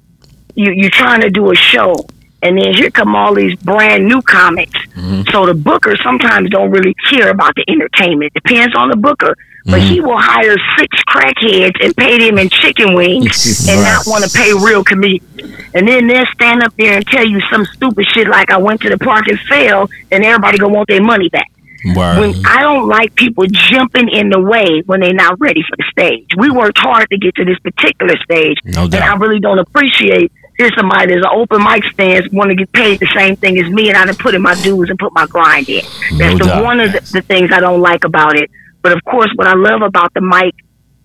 you 0.54 0.72
you're 0.72 0.92
trying 0.92 1.22
to 1.22 1.32
do 1.32 1.52
a 1.52 1.56
show 1.56 1.96
and 2.44 2.58
then 2.58 2.74
here 2.74 2.92
come 2.92 3.16
all 3.16 3.34
these 3.34 3.56
brand 3.58 4.08
new 4.08 4.22
comics. 4.22 4.78
Mm-hmm. 4.96 5.24
So 5.32 5.46
the 5.46 5.54
booker 5.54 5.96
sometimes 6.04 6.50
don't 6.50 6.70
really 6.72 6.94
care 7.10 7.30
about 7.30 7.56
the 7.56 7.66
entertainment. 7.68 8.34
Depends 8.34 8.76
on 8.76 8.90
the 8.90 8.98
booker. 8.98 9.36
But 9.66 9.82
Mm-hmm. 9.82 9.90
he 9.96 10.00
will 10.00 10.18
hire 10.18 10.56
six 10.78 11.04
crackheads 11.10 11.76
and 11.84 11.94
pay 11.98 12.18
them 12.20 12.38
in 12.38 12.48
chicken 12.50 12.94
wings 12.94 13.68
and 13.70 13.82
not 13.82 14.04
want 14.08 14.24
to 14.24 14.30
pay 14.32 14.54
real 14.54 14.82
comedians. 14.82 15.52
And 15.74 15.86
then 15.86 16.08
they'll 16.08 16.26
stand 16.28 16.64
up 16.64 16.74
there 16.78 16.94
and 16.96 17.06
tell 17.06 17.28
you 17.28 17.42
some 17.52 17.66
stupid 17.66 18.06
shit 18.14 18.30
like 18.30 18.50
I 18.50 18.58
went 18.60 18.80
to 18.84 18.90
the 18.90 18.98
park 18.98 19.28
and 19.28 19.38
fell 19.42 19.90
and 20.10 20.24
everybody 20.24 20.58
gonna 20.58 20.74
want 20.74 20.88
their 20.88 21.04
money 21.04 21.28
back. 21.28 21.52
When 21.84 22.46
I 22.46 22.62
don't 22.62 22.88
like 22.88 23.14
people 23.16 23.46
jumping 23.48 24.08
in 24.10 24.30
the 24.30 24.40
way 24.40 24.84
when 24.86 25.02
they're 25.02 25.14
not 25.14 25.38
ready 25.40 25.62
for 25.70 25.76
the 25.76 25.84
stage. 25.92 26.30
We 26.38 26.50
worked 26.50 26.78
hard 26.78 27.10
to 27.10 27.18
get 27.18 27.36
to 27.36 27.44
this 27.46 27.60
particular 27.60 28.16
stage, 28.24 28.58
No 28.64 28.84
and. 28.84 28.96
I 28.96 29.16
really 29.16 29.40
don't 29.42 29.60
appreciate. 29.60 30.32
Here's 30.58 30.74
somebody 30.76 31.14
that's 31.14 31.26
an 31.26 31.32
open 31.40 31.64
mic 31.64 31.84
stands 31.94 32.28
want 32.32 32.50
to 32.50 32.56
get 32.56 32.72
paid 32.72 33.00
the 33.00 33.08
same 33.16 33.36
thing 33.36 33.60
as 33.60 33.70
me, 33.70 33.90
and 33.90 33.98
I 33.98 34.06
done 34.06 34.16
put 34.16 34.34
in 34.34 34.42
my 34.42 34.56
dues 34.62 34.90
and 34.90 34.98
put 34.98 35.14
my 35.14 35.28
grind 35.28 35.70
in. 35.70 35.86
That's 36.18 36.40
No 36.40 36.58
the 36.58 36.64
one 36.64 36.80
of 36.80 36.92
the, 36.92 37.00
the 37.14 37.22
things 37.22 37.52
I 37.54 37.60
don't 37.60 37.82
like 37.82 38.04
about 38.04 38.36
it. 38.36 38.50
But 38.82 38.94
of 38.94 39.04
course, 39.04 39.30
what 39.36 39.48
I 39.48 39.54
love 39.54 39.82
about 39.82 40.14
the 40.14 40.22
mic 40.22 40.56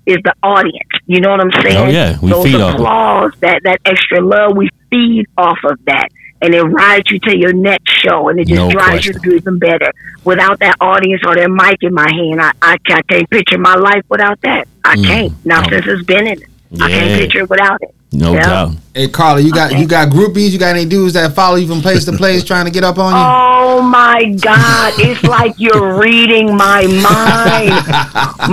is 0.07 0.19
the 0.25 0.35
audience. 0.43 0.89
You 1.07 1.21
know 1.21 1.31
what 1.31 1.41
I'm 1.41 1.51
oh, 1.55 1.63
saying? 1.63 1.77
Oh, 1.77 1.89
yeah. 1.89 2.19
We 2.21 2.31
Those 2.31 2.45
feed 2.45 2.61
applause, 2.61 3.33
that 3.41 3.63
that 3.65 3.81
extra 3.85 4.21
love, 4.21 4.57
we 4.57 4.69
feed 4.91 5.27
off 5.37 5.59
of 5.65 5.79
that, 5.85 6.09
and 6.41 6.55
it 6.55 6.63
rides 6.63 7.11
you 7.11 7.19
to 7.21 7.37
your 7.37 7.53
next 7.53 7.91
show, 8.01 8.29
and 8.29 8.41
it 8.41 8.47
just 8.47 8.57
No 8.61 8.71
drives 8.71 9.07
you 9.07 9.13
to 9.13 9.19
do 9.19 9.33
even 9.33 9.59
better. 9.59 9.93
Without 10.25 10.59
that 10.61 10.77
audience 10.81 11.23
or 11.27 11.35
that 11.35 11.51
mic 11.51 11.83
in 11.83 11.93
my 11.93 12.09
hand, 12.11 12.41
I, 12.41 12.53
I, 12.63 12.77
I 12.89 13.03
can't 13.03 13.29
picture 13.29 13.59
my 13.59 13.75
life 13.75 14.05
without 14.09 14.41
that. 14.43 14.67
I 14.85 14.97
mm, 14.97 15.05
can't. 15.05 15.47
Now 15.47 15.63
Oh. 15.65 15.69
since 15.71 15.87
it's 15.87 16.05
been 16.05 16.27
in 16.27 16.43
it, 16.43 16.49
I 16.81 16.89
can't 16.89 17.21
picture 17.21 17.41
it 17.41 17.51
without 17.51 17.83
it. 17.83 17.95
No 18.13 18.35
Yeah. 18.35 18.41
doubt. 18.41 18.71
Hey 18.95 19.09
Carly, 19.09 19.43
you 19.43 19.53
got 19.53 19.73
you 19.79 19.87
got 19.87 20.11
groupies? 20.11 20.51
You 20.51 20.59
got 20.59 20.77
any 20.77 20.85
dudes 20.85 21.15
that 21.15 21.35
follow 21.35 21.57
you 21.57 21.67
from 21.67 21.81
place 21.81 22.05
to 22.05 22.13
place 22.13 22.45
trying 22.45 22.67
to 22.67 22.71
get 22.71 22.85
up 22.85 22.99
on 22.99 23.13
you? 23.13 23.19
Oh 23.19 23.81
my 23.81 24.25
God! 24.39 24.93
It's 24.99 25.23
like 25.23 25.55
you're 25.57 25.99
reading 25.99 26.55
my 26.55 26.83
mind, 26.87 27.71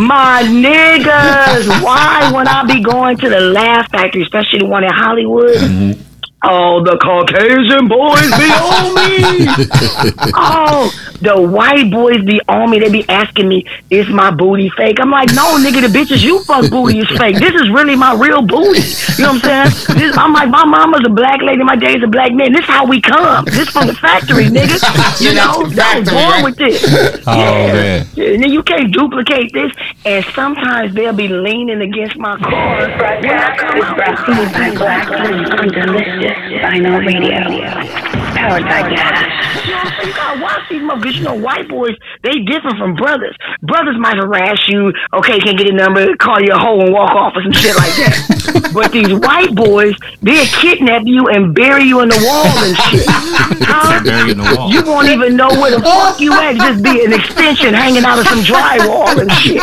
my 0.07 0.43
niggas. 0.43 1.83
Why, 1.83 2.31
when 2.33 2.47
I 2.47 2.63
be 2.65 2.81
going 2.81 3.17
to 3.17 3.29
the 3.29 3.41
Laugh 3.41 3.91
Factory, 3.91 4.21
especially 4.23 4.59
the 4.59 4.65
one 4.65 4.85
in 4.85 4.91
Hollywood, 4.93 5.55
mm-hmm. 5.55 6.01
Oh, 6.43 6.83
the 6.83 6.97
Caucasian 6.97 7.87
boys 7.87 8.29
be 8.37 8.49
on 8.51 8.93
me. 8.95 10.31
oh, 10.35 10.91
the 11.21 11.41
white 11.41 11.91
boys 11.91 12.23
be 12.23 12.39
on 12.47 12.69
me. 12.71 12.79
They 12.79 12.89
be 12.89 13.07
asking 13.09 13.47
me, 13.47 13.65
"Is 13.89 14.07
my 14.09 14.31
booty 14.31 14.69
fake?" 14.69 14.99
I'm 14.99 15.11
like, 15.11 15.29
"No, 15.33 15.57
nigga, 15.57 15.81
the 15.81 15.87
bitches 15.87 16.21
you 16.23 16.43
fuck 16.43 16.69
booty 16.69 16.99
is 16.99 17.09
fake. 17.17 17.37
This 17.37 17.53
is 17.55 17.69
really 17.69 17.95
my 17.95 18.13
real 18.15 18.41
booty." 18.41 18.79
You 19.17 19.25
know 19.25 19.33
what 19.33 19.45
I'm 19.45 19.69
saying? 19.71 19.97
This, 19.99 20.17
I'm 20.17 20.31
like, 20.33 20.49
my 20.49 20.63
mama's 20.65 21.01
a 21.05 21.09
black 21.09 21.41
lady, 21.41 21.63
my 21.63 21.75
dad's 21.75 22.03
a 22.03 22.07
black 22.07 22.31
man. 22.33 22.53
This 22.53 22.65
how 22.65 22.85
we 22.85 23.01
come. 23.01 23.43
This 23.45 23.69
from 23.69 23.87
the 23.87 23.93
factory, 23.95 24.45
nigga. 24.45 24.79
You 25.19 25.33
know, 25.33 25.67
that's 25.67 25.81
I 25.95 25.99
was 25.99 26.07
factory, 26.07 26.13
born 26.13 26.29
right? 26.29 26.43
with 26.43 26.55
this. 26.57 27.23
Oh, 27.27 27.35
man. 27.35 28.07
And 28.17 28.43
then 28.43 28.49
you 28.51 28.63
can't 28.63 28.91
duplicate 28.93 29.51
this. 29.53 29.71
And 30.05 30.23
sometimes 30.33 30.93
they'll 30.95 31.13
be 31.13 31.27
leaning 31.27 31.81
against 31.81 32.17
my 32.17 32.37
car. 32.37 32.79
When 32.79 33.29
I 33.29 33.55
come 33.57 33.81
out, 33.81 33.97
brought 33.97 34.25
to 34.25 34.31
you 34.33 34.49
by 34.53 34.75
Black 34.77 35.09
Link 35.09 35.51
on 35.51 35.67
Delicious 35.67 36.28
Vinyl 36.29 36.99
Radio. 37.05 38.28
Powered 38.39 38.63
by 38.63 38.89
Gas. 38.89 39.65
You 39.65 39.71
know 39.71 39.77
what 39.77 39.85
I'm 39.85 39.97
saying? 39.99 40.07
You 40.07 40.13
gotta 40.15 40.41
watch 40.41 40.69
these 40.69 40.81
motherfuckers. 40.81 41.15
You 41.15 41.23
know, 41.23 41.35
white 41.35 41.67
boys, 41.67 41.95
they 42.23 42.39
different 42.47 42.77
from 42.77 42.95
brothers. 42.95 43.35
Brothers 43.61 43.97
might 43.99 44.15
harass 44.15 44.59
you, 44.67 44.93
okay, 45.13 45.39
can't 45.39 45.57
get 45.57 45.69
a 45.69 45.73
number, 45.73 46.15
call 46.17 46.39
you 46.41 46.53
a 46.53 46.57
hoe 46.57 46.79
and 46.79 46.93
walk 46.93 47.11
off 47.11 47.33
or 47.35 47.43
some 47.43 47.51
shit 47.51 47.75
like 47.75 47.95
that. 47.99 48.35
But 48.73 48.91
these 48.91 49.11
white 49.13 49.55
boys, 49.55 49.95
they'll 50.21 50.45
kidnap 50.45 51.03
you 51.05 51.27
and 51.27 51.55
bury 51.55 51.83
you 51.83 52.01
in 52.01 52.09
the 52.09 52.21
wall 52.25 52.45
and 52.65 52.77
shit. 52.77 53.05
Huh? 53.61 54.57
Wall. 54.57 54.71
You 54.71 54.83
won't 54.83 55.07
even 55.09 55.35
know 55.35 55.49
where 55.49 55.71
the 55.71 55.81
fuck 55.81 56.19
you 56.19 56.33
at. 56.33 56.55
Just 56.55 56.83
be 56.83 57.03
an 57.03 57.13
extension 57.13 57.73
hanging 57.73 58.03
out 58.03 58.19
of 58.19 58.27
some 58.27 58.39
drywall 58.39 59.17
and 59.19 59.31
shit. 59.31 59.61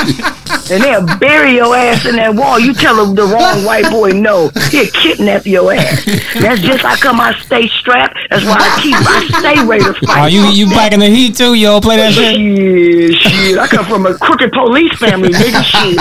And 0.71 0.83
they'll 0.83 1.19
bury 1.19 1.55
your 1.55 1.75
ass 1.75 2.07
in 2.07 2.17
that 2.17 2.35
wall. 2.35 2.59
You 2.59 2.73
tell 2.75 2.97
them 2.97 3.15
the 3.15 3.25
wrong 3.25 3.65
white 3.65 3.91
boy 3.91 4.11
no. 4.11 4.51
He'll 4.71 4.91
kidnap 4.91 5.47
your 5.47 5.73
ass. 5.73 6.05
That's 6.41 6.61
just 6.61 6.83
how 6.83 6.97
come 6.97 7.21
I 7.21 7.35
stay 7.41 7.69
strapped. 7.69 8.19
That's 8.31 8.45
why 8.45 8.57
I 8.59 8.66
keep 8.83 8.95
I 8.97 9.27
stay 9.41 9.65
ready 9.67 9.85
to 9.85 9.95
fight. 10.07 10.25
Oh, 10.25 10.27
you 10.27 10.47
you 10.51 10.67
back 10.71 10.93
in 10.93 11.01
the 11.01 11.07
heat 11.09 11.37
too? 11.37 11.55
You 11.55 11.81
play 11.81 11.97
that 11.97 12.13
shit? 12.13 12.37
Shit, 12.37 13.15
shit. 13.33 13.59
I 13.59 13.67
come 13.67 13.85
from 13.87 14.07
a 14.07 14.15
crooked 14.15 14.53
police 14.53 14.93
family, 14.99 15.31
nigga. 15.31 15.63
Shit. 15.63 15.97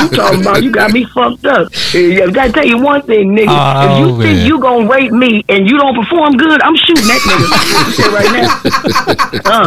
You 0.00 0.08
talking 0.16 0.40
about 0.40 0.62
you 0.62 0.70
got 0.70 0.92
me 0.92 1.04
fucked 1.04 1.44
up. 1.46 1.68
I 1.94 2.30
gotta 2.32 2.52
tell 2.52 2.66
you 2.66 2.78
one 2.78 3.02
thing, 3.02 3.30
nigga. 3.34 3.48
Oh, 3.50 3.84
if 3.84 3.98
you 4.00 4.06
man. 4.16 4.20
think 4.22 4.46
you 4.48 4.60
gonna 4.60 4.88
rape 4.88 5.12
me 5.12 5.44
and 5.48 5.68
you 5.68 5.76
don't 5.78 5.94
perform 5.94 6.36
good, 6.36 6.60
I'm 6.62 6.76
shooting 6.76 7.06
that 7.06 7.20
nigga. 7.24 8.12
Right 8.14 8.32
now. 8.32 8.60
Uh, 9.44 9.66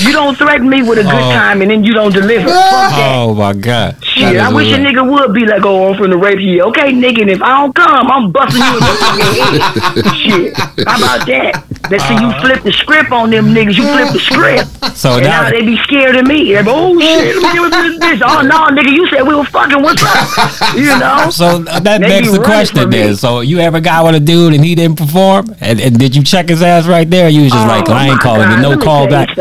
you 0.00 0.12
don't 0.12 0.36
threaten 0.36 0.68
me 0.68 0.82
with 0.82 0.98
a 0.98 1.02
good 1.02 1.14
Oh. 1.16 1.32
time 1.32 1.62
and 1.62 1.70
then 1.70 1.82
you 1.84 1.92
don't 1.92 2.12
deliver. 2.12 2.48
Oh 2.50 3.34
my 3.36 3.52
god. 3.52 3.96
Shit, 4.04 4.36
I 4.38 4.52
wish 4.52 4.72
a 4.72 4.76
nigga 4.76 5.08
would 5.08 5.32
be 5.34 5.44
like, 5.46 5.64
oh, 5.64 5.92
I'm 5.92 5.98
finna 5.98 6.20
rape 6.20 6.38
here. 6.38 6.62
Okay, 6.64 6.92
nigga, 6.92 7.22
and 7.22 7.30
if 7.30 7.42
I 7.42 7.60
don't 7.60 7.74
come, 7.74 8.10
I'm 8.10 8.30
busting 8.32 8.62
you 8.62 8.72
in 8.74 8.80
the 8.80 8.94
fucking 9.00 9.32
head. 9.36 10.16
Shit. 10.16 10.56
How 10.86 10.96
about 10.98 11.26
that? 11.26 11.64
Let's 11.90 12.04
see 12.08 12.14
you 12.14 12.32
flip 12.40 12.62
the 12.62 12.72
script 12.72 13.12
on 13.12 13.30
them 13.30 13.46
niggas. 13.54 13.76
You 13.76 13.84
flip 13.84 14.12
the 14.12 14.18
script. 14.18 14.96
So 14.96 15.14
and 15.14 15.24
now- 15.24 15.42
now 15.42 15.50
they 15.50 15.62
be 15.62 15.76
scared 15.78 16.16
of 16.16 16.26
me. 16.26 16.52
They 16.54 16.62
be, 16.62 16.68
oh 16.68 16.98
shit, 16.98 17.36
let 17.42 17.54
me 17.54 17.68
this 17.70 17.98
bitch. 17.98 18.22
Oh 18.24 18.42
no, 18.42 18.66
nigga, 18.74 18.90
you 18.90 19.06
said 19.08 19.22
we 19.22 19.34
were 19.34 19.44
fucking. 19.44 19.82
What's 19.82 20.02
up? 20.02 20.74
You 20.74 20.86
know? 20.98 21.30
So 21.30 21.58
that 21.58 22.00
They 22.00 22.08
begs 22.08 22.32
the 22.32 22.42
question 22.42 22.90
then. 22.90 23.16
So 23.16 23.40
you 23.40 23.58
ever 23.60 23.80
got 23.80 24.04
with 24.04 24.14
a 24.14 24.20
dude 24.20 24.54
and 24.54 24.64
he 24.64 24.74
didn't 24.74 24.98
perform? 24.98 25.54
And, 25.60 25.80
and 25.80 25.98
did 25.98 26.16
you 26.16 26.22
check 26.22 26.48
his 26.48 26.62
ass 26.62 26.86
right 26.86 27.08
there? 27.08 27.28
You 27.28 27.42
was 27.44 27.52
just 27.52 27.64
oh, 27.64 27.68
like, 27.68 27.88
Oh, 27.88 27.92
I 27.92 28.08
ain't 28.08 28.20
calling 28.20 28.50
you, 28.50 28.62
God, 28.62 28.78
no 28.78 28.84
call 28.84 29.08
back. 29.08 29.36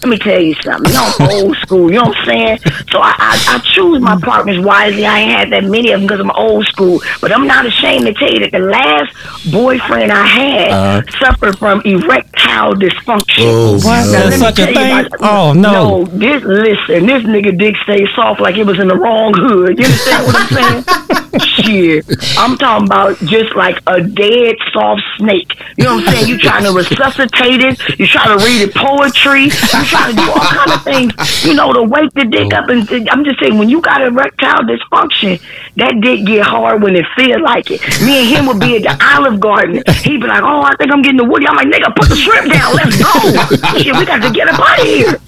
Something. 0.00 0.10
Let 0.10 0.18
me 0.18 0.18
tell 0.32 0.40
you 0.42 0.54
something. 0.62 0.92
You 0.92 0.98
know, 0.98 1.12
I'm 1.18 1.30
old 1.44 1.56
school. 1.58 1.90
You 1.90 1.98
know 1.98 2.04
what 2.08 2.16
I'm 2.18 2.26
saying? 2.26 2.58
So 2.90 3.00
I, 3.00 3.14
I, 3.18 3.44
I 3.56 3.58
choose 3.74 4.00
my 4.00 4.18
partners 4.20 4.58
wisely. 4.64 5.06
I 5.06 5.18
ain't 5.20 5.30
had 5.32 5.52
that 5.52 5.64
many 5.64 5.92
of 5.92 6.00
them 6.00 6.06
because 6.06 6.20
I'm 6.20 6.30
old 6.32 6.66
school. 6.66 7.00
But 7.20 7.32
I'm 7.32 7.46
not 7.46 7.66
ashamed 7.66 8.06
to 8.06 8.14
tell 8.14 8.30
you 8.32 8.40
that 8.40 8.52
the 8.52 8.58
last 8.60 9.14
boyfriend 9.52 10.12
I 10.12 10.26
had 10.26 10.70
Uh-huh. 10.70 11.02
suffered 11.24 11.58
from 11.58 11.82
erectile 11.84 12.74
dysfunction. 12.74 13.44
Oh, 13.46 13.74
What? 13.84 14.06
no. 14.06 14.12
There's 14.12 14.12
Let 14.12 14.30
me 14.30 14.36
such 14.38 14.58
a 14.58 14.64
tell 14.64 14.68
you 14.68 14.74
thing? 14.74 15.06
about- 15.06 15.20
Oh, 15.22 15.52
no. 15.52 15.70
No, 15.72 16.04
this 16.04 16.42
listen, 16.44 17.06
this 17.06 17.22
nigga 17.24 17.56
dick 17.58 17.76
stays 17.84 18.08
soft 18.14 18.40
like 18.40 18.56
it 18.56 18.64
was 18.66 18.78
in 18.78 18.88
the 18.88 18.96
wrong 18.96 19.32
hood. 19.34 19.78
You 19.78 19.84
understand 19.84 20.26
what 20.26 20.36
I'm 20.36 20.48
saying? 20.48 20.84
Shit, 21.38 22.06
I'm 22.36 22.56
talking 22.58 22.86
about 22.86 23.18
just 23.18 23.54
like 23.54 23.80
a 23.86 24.02
dead 24.02 24.56
soft 24.72 25.02
snake. 25.18 25.54
You 25.76 25.84
know 25.84 25.96
what 25.96 26.08
I'm 26.08 26.14
saying? 26.14 26.28
You 26.28 26.38
trying 26.38 26.64
to 26.64 26.72
resuscitate 26.72 27.60
it. 27.60 27.98
You 27.98 28.06
trying 28.06 28.36
to 28.36 28.44
read 28.44 28.62
it 28.62 28.74
poetry. 28.74 29.44
You 29.44 29.84
trying 29.86 30.10
to 30.10 30.16
do 30.16 30.28
all 30.28 30.40
kind 30.40 30.72
of 30.72 30.82
things. 30.82 31.44
You 31.44 31.54
know 31.54 31.72
to 31.72 31.82
wake 31.82 32.12
the 32.14 32.24
dick 32.24 32.52
up 32.52 32.68
and 32.68 33.08
I'm 33.10 33.24
just 33.24 33.38
saying 33.40 33.58
when 33.58 33.68
you 33.68 33.80
got 33.80 34.02
erectile 34.02 34.62
dysfunction, 34.64 35.40
that 35.76 36.00
dick 36.00 36.26
get 36.26 36.46
hard 36.46 36.82
when 36.82 36.96
it 36.96 37.06
feel 37.16 37.40
like 37.42 37.70
it. 37.70 37.80
Me 38.02 38.20
and 38.20 38.28
him 38.28 38.46
would 38.46 38.60
be 38.60 38.76
at 38.76 38.82
the 38.82 39.04
Olive 39.14 39.38
Garden. 39.38 39.82
He'd 40.02 40.20
be 40.20 40.26
like, 40.26 40.42
"Oh, 40.42 40.62
I 40.62 40.74
think 40.76 40.92
I'm 40.92 41.02
getting 41.02 41.18
the 41.18 41.24
woody." 41.24 41.46
I'm 41.46 41.56
like, 41.56 41.68
"Nigga, 41.68 41.94
put 41.94 42.08
the 42.08 42.16
shrimp 42.16 42.52
down. 42.52 42.74
Let's 42.74 42.96
go." 42.96 43.78
Shit, 43.78 43.96
we 43.96 44.04
got 44.04 44.22
to 44.22 44.30
get 44.32 44.48
up 44.48 44.58
out 44.58 44.80
of 44.80 44.86
here. 44.86 45.20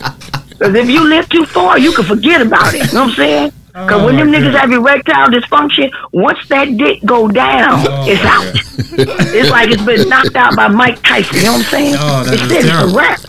Because 0.48 0.74
if 0.74 0.88
you 0.88 1.04
live 1.08 1.28
too 1.28 1.44
far, 1.46 1.78
you 1.78 1.92
can 1.92 2.04
forget 2.04 2.40
about 2.40 2.74
it. 2.74 2.86
You 2.86 2.94
know 2.94 3.04
what 3.04 3.10
I'm 3.10 3.16
saying? 3.16 3.52
Because 3.72 4.04
when 4.04 4.16
them 4.16 4.30
niggas 4.30 4.52
have 4.58 4.70
erectile 4.70 5.28
dysfunction, 5.28 5.90
once 6.12 6.46
that 6.48 6.76
dick 6.76 7.00
go 7.06 7.26
down, 7.26 7.80
it's 8.06 8.22
out. 8.22 8.44
it's 9.34 9.50
like 9.50 9.70
it's 9.70 9.82
been 9.82 10.08
knocked 10.08 10.36
out 10.36 10.54
by 10.54 10.68
Mike 10.68 11.02
Tyson. 11.02 11.36
You 11.38 11.44
know 11.44 11.52
what 11.52 11.64
I'm 11.64 11.70
saying? 11.70 11.94
Oh, 11.98 12.24
it's 12.26 12.42
it. 12.52 12.64
It's 12.64 12.68
a 12.68 12.94
wrap. 12.94 13.20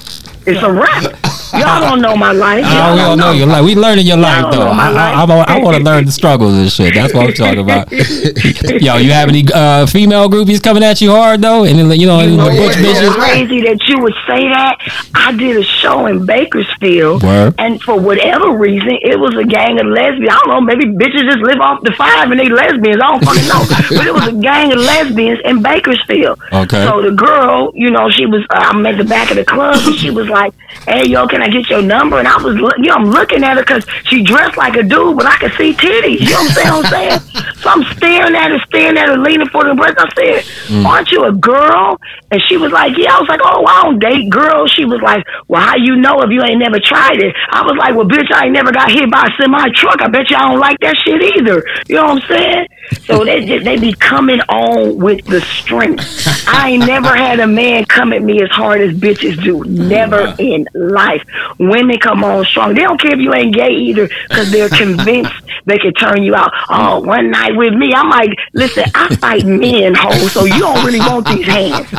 It's 0.45 0.61
a 0.61 0.71
wrap. 0.71 1.15
Y'all 1.53 1.81
don't 1.81 2.01
know 2.01 2.15
my 2.15 2.31
life. 2.31 2.65
Y'all 2.65 2.93
we 2.93 2.99
don't 2.99 3.17
know 3.17 3.31
your 3.31 3.47
life. 3.47 3.63
We 3.63 3.75
learning 3.75 4.07
your 4.07 4.17
life 4.17 4.51
though. 4.51 4.67
I, 4.67 4.87
I, 4.87 5.23
life. 5.23 5.47
I, 5.47 5.59
want 5.59 5.77
to 5.77 5.83
learn 5.83 6.05
the 6.05 6.11
struggles 6.11 6.53
and 6.53 6.71
shit. 6.71 6.95
That's 6.95 7.13
what 7.13 7.27
I'm 7.27 7.33
talking 7.33 7.59
about. 7.59 7.91
Yo, 8.81 8.97
you 8.97 9.11
have 9.11 9.29
any 9.29 9.45
uh, 9.53 9.85
female 9.85 10.29
groupies 10.29 10.61
coming 10.61 10.83
at 10.83 10.99
you 10.99 11.11
hard 11.11 11.41
though? 11.41 11.63
And 11.63 11.77
then, 11.77 11.99
you 11.99 12.07
know, 12.07 12.21
You 12.21 12.37
know 12.37 12.49
butch 12.49 12.75
bitches? 12.77 13.13
crazy 13.13 13.61
that 13.61 13.79
you 13.87 13.99
would 13.99 14.15
say 14.27 14.49
that. 14.49 14.77
I 15.13 15.31
did 15.33 15.57
a 15.57 15.63
show 15.63 16.07
in 16.07 16.25
Bakersfield, 16.25 17.23
Word. 17.23 17.53
and 17.59 17.81
for 17.81 17.99
whatever 17.99 18.57
reason, 18.57 18.97
it 19.01 19.19
was 19.19 19.35
a 19.35 19.43
gang 19.45 19.79
of 19.79 19.85
lesbians. 19.85 20.29
I 20.31 20.39
don't 20.43 20.49
know, 20.49 20.61
maybe 20.61 20.85
bitches 20.85 21.23
just 21.23 21.37
live 21.39 21.59
off 21.61 21.83
the 21.83 21.91
five 21.91 22.31
and 22.31 22.39
they 22.39 22.49
lesbians. 22.49 22.97
I 23.01 23.11
don't 23.11 23.23
fucking 23.23 23.47
know, 23.47 23.63
but 23.97 24.07
it 24.07 24.13
was 24.13 24.27
a 24.27 24.33
gang 24.41 24.71
of 24.73 24.79
lesbians 24.79 25.39
in 25.45 25.61
Bakersfield. 25.61 26.39
Okay. 26.51 26.85
So 26.85 27.01
the 27.01 27.11
girl, 27.11 27.71
you 27.75 27.91
know, 27.91 28.09
she 28.09 28.25
was. 28.25 28.43
Uh, 28.49 28.55
I'm 28.73 28.85
at 28.85 28.97
the 28.97 29.03
back 29.03 29.29
of 29.29 29.37
the 29.37 29.45
club, 29.45 29.77
and 29.85 29.95
she 29.95 30.09
was 30.09 30.27
like, 30.27 30.53
"Hey, 30.87 31.05
yo, 31.07 31.27
can 31.27 31.42
I 31.43 31.49
get 31.49 31.69
your 31.69 31.81
number?" 31.81 32.17
And 32.19 32.27
I 32.27 32.37
was, 32.41 32.55
look- 32.55 32.77
you 32.77 32.85
know, 32.89 32.95
I'm 32.95 33.05
looking 33.05 33.43
at 33.43 33.57
her 33.57 33.63
because 33.63 33.85
she 34.05 34.23
dressed 34.23 34.57
like 34.57 34.75
a 34.75 34.83
dude, 34.83 35.17
but 35.17 35.25
I 35.25 35.35
could 35.37 35.53
see 35.53 35.73
titties. 35.73 36.19
You 36.21 36.31
know 36.31 36.41
what 36.43 36.49
I'm 36.49 36.53
saying? 36.55 36.73
What 36.73 36.85
I'm 36.85 36.91
saying? 36.91 37.19
So 37.63 37.69
I'm 37.69 37.83
staring 37.95 38.35
at 38.35 38.51
her, 38.51 38.59
staring 38.67 38.97
at 38.97 39.07
her, 39.07 39.17
leaning 39.17 39.47
for 39.47 39.63
the 39.63 39.73
breast. 39.73 39.95
I 39.97 40.09
said, 40.19 40.43
mm. 40.67 40.85
"Aren't 40.85 41.11
you 41.11 41.23
a 41.23 41.31
girl?" 41.31 41.97
And 42.29 42.41
she 42.49 42.57
was 42.57 42.73
like, 42.73 42.97
"Yeah." 42.97 43.15
I 43.15 43.19
was 43.21 43.29
like, 43.29 43.39
"Oh, 43.41 43.65
I 43.65 43.83
don't 43.83 43.99
date 43.99 44.29
girls." 44.29 44.69
She 44.71 44.83
was 44.83 44.99
like, 45.01 45.25
"Well, 45.47 45.61
how 45.61 45.77
you 45.77 45.95
know 45.95 46.21
if 46.23 46.29
you 46.29 46.43
ain't 46.43 46.59
never 46.59 46.77
tried 46.83 47.19
it?" 47.23 47.33
I 47.51 47.61
was 47.61 47.77
like, 47.77 47.95
"Well, 47.95 48.05
bitch, 48.05 48.29
I 48.33 48.45
ain't 48.45 48.53
never 48.53 48.73
got 48.73 48.91
hit 48.91 49.09
by 49.09 49.29
a 49.31 49.41
semi 49.41 49.69
truck. 49.75 50.01
I 50.01 50.09
bet 50.09 50.29
you 50.29 50.35
I 50.35 50.49
don't 50.49 50.59
like 50.59 50.77
that 50.81 50.95
shit 51.05 51.21
either." 51.37 51.63
You 51.87 51.95
know 51.95 52.03
what 52.07 52.23
I'm 52.23 52.27
saying? 52.27 52.67
So 53.05 53.23
they 53.23 53.45
just, 53.45 53.63
they 53.63 53.77
be 53.77 53.93
coming 53.93 54.41
on 54.41 54.97
with 54.97 55.23
the 55.25 55.39
strength. 55.39 56.03
I 56.47 56.71
ain't 56.71 56.85
never 56.85 57.15
had 57.15 57.39
a 57.39 57.47
man 57.47 57.85
come 57.85 58.11
at 58.11 58.21
me 58.21 58.41
as 58.41 58.49
hard 58.49 58.81
as 58.81 58.93
bitches 58.93 59.41
do. 59.41 59.63
Never 59.63 60.35
in 60.39 60.67
life. 60.73 61.23
Women 61.59 61.97
come 61.99 62.23
on 62.23 62.45
strong. 62.45 62.73
They 62.73 62.81
don't 62.81 62.99
care 62.99 63.13
if 63.13 63.19
you 63.19 63.33
ain't 63.33 63.53
gay 63.53 63.69
either 63.69 64.07
because 64.29 64.51
they're 64.51 64.69
convinced 64.83 65.33
they 65.65 65.77
can 65.77 65.93
turn 65.93 66.23
you 66.23 66.35
out. 66.35 66.51
Oh, 66.69 66.99
one 66.99 67.31
night 67.31 67.55
with 67.55 67.73
me. 67.73 67.93
I'm 67.93 68.09
like, 68.09 68.37
listen, 68.53 68.85
I 68.95 69.15
fight 69.15 69.45
men, 69.45 69.93
ho, 69.95 70.11
so 70.27 70.45
you 70.45 70.59
don't 70.59 70.85
really 70.85 70.99
want 70.99 71.27
these 71.27 71.45
hands. 71.45 71.89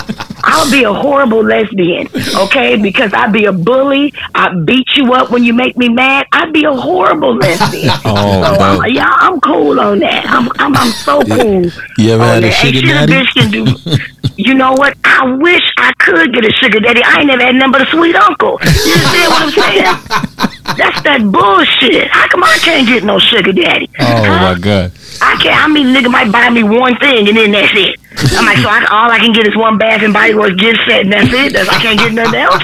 I'll 0.55 0.71
be 0.71 0.85
a 0.85 0.93
horrible 0.93 1.43
lesbian, 1.45 2.07
okay? 2.37 2.77
Because 2.77 3.12
I'd 3.12 3.33
be 3.33 3.45
a 3.47 3.53
bully. 3.53 4.12
I 4.35 4.55
beat 4.55 4.87
you 4.97 5.12
up 5.12 5.31
when 5.31 5.43
you 5.45 5.53
make 5.53 5.77
me 5.77 5.88
mad. 5.88 6.27
I'd 6.33 6.53
be 6.53 6.64
a 6.64 6.73
horrible 6.73 7.37
lesbian. 7.37 7.90
Oh, 8.07 8.43
so 8.43 8.53
no. 8.59 8.81
I'm, 8.83 8.93
yeah, 8.95 9.09
I'm 9.09 9.40
cool 9.40 9.81
on 9.81 9.99
that. 10.01 10.25
I'm 10.29 10.49
I'm, 10.59 10.77
I'm 10.77 10.93
so 10.93 11.21
cool. 11.23 11.71
You 11.99 12.12
ever 12.14 12.25
had 12.25 12.45
a 12.45 12.51
sugar 12.53 12.81
daddy? 12.83 13.12
bitch 13.12 13.35
can 13.35 13.51
do. 13.51 13.67
You 14.37 14.53
know 14.55 14.73
what? 14.73 14.97
I 15.05 15.33
wish 15.37 15.62
I 15.79 15.93
could 16.01 16.35
get 16.35 16.45
a 16.45 16.51
sugar 16.61 16.81
daddy. 16.81 17.01
I 17.05 17.19
ain't 17.21 17.29
never 17.29 17.43
had 17.45 17.55
nothing 17.55 17.71
but 17.73 17.83
a 17.83 17.87
sweet 17.93 18.17
uncle. 18.17 18.59
You 18.62 18.95
understand 18.95 19.31
what 19.31 19.43
I'm 19.43 19.51
saying? 19.51 19.85
That's 20.77 21.03
that 21.03 21.21
bullshit. 21.31 22.09
How 22.11 22.27
come 22.27 22.43
I 22.43 22.59
can't 22.61 22.85
get 22.88 23.05
no 23.05 23.21
sugar 23.21 23.53
daddy? 23.53 23.88
Oh 24.01 24.05
Huh? 24.25 24.55
my 24.55 24.59
god. 24.59 24.90
I 25.20 25.37
can't. 25.40 25.64
I 25.64 25.68
mean, 25.68 25.94
nigga 25.94 26.11
might 26.11 26.31
buy 26.31 26.50
me 26.50 26.62
one 26.62 26.96
thing 26.98 27.29
and 27.29 27.37
then 27.37 27.50
that's 27.53 27.72
it. 27.74 27.98
I'm 28.37 28.44
like, 28.46 28.59
so 28.59 28.68
I, 28.68 28.85
all 28.90 29.11
I 29.11 29.18
can 29.18 29.33
get 29.33 29.46
is 29.46 29.57
one 29.57 29.79
Bath 29.79 30.03
and 30.03 30.12
Body 30.12 30.35
Works 30.35 30.57
gift 30.57 30.81
set 30.87 31.03
and 31.03 31.12
that's 31.12 31.33
it. 31.33 31.53
That's, 31.53 31.68
I 31.68 31.81
can't 31.81 31.98
get 31.98 32.12
nothing 32.12 32.40
else. 32.40 32.62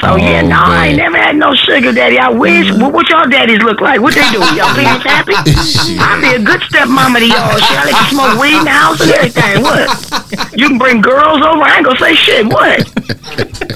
So 0.00 0.12
oh, 0.12 0.16
yeah, 0.16 0.42
Oh, 0.44 0.48
no, 0.48 0.60
I 0.62 0.86
ain't 0.88 0.96
never 0.98 1.16
had 1.16 1.36
no 1.36 1.54
sugar 1.54 1.90
daddy. 1.92 2.18
I 2.18 2.28
wish. 2.28 2.70
What, 2.72 2.92
what 2.92 3.08
y'all 3.08 3.26
daddies 3.28 3.58
look 3.62 3.80
like? 3.80 4.00
What 4.00 4.14
they 4.14 4.28
do? 4.30 4.38
Y'all 4.54 4.70
parents 4.76 5.04
happy? 5.04 5.32
I'd 5.34 6.20
be 6.20 6.36
a 6.36 6.44
good 6.44 6.60
stepmama 6.68 7.18
to 7.18 7.26
y'all. 7.26 7.56
Shit, 7.58 7.76
I 7.76 7.84
let 7.90 7.96
you 8.02 8.08
smoke 8.14 8.40
weed 8.40 8.58
in 8.58 8.64
the 8.64 8.70
house 8.70 9.00
and 9.00 9.10
everything. 9.10 9.62
What? 9.62 9.88
You 10.56 10.68
can 10.68 10.78
bring 10.78 11.00
girls 11.00 11.42
over. 11.42 11.62
I 11.64 11.76
ain't 11.78 11.86
gonna 11.86 11.98
say 11.98 12.14
shit. 12.14 12.46
What? 12.46 12.78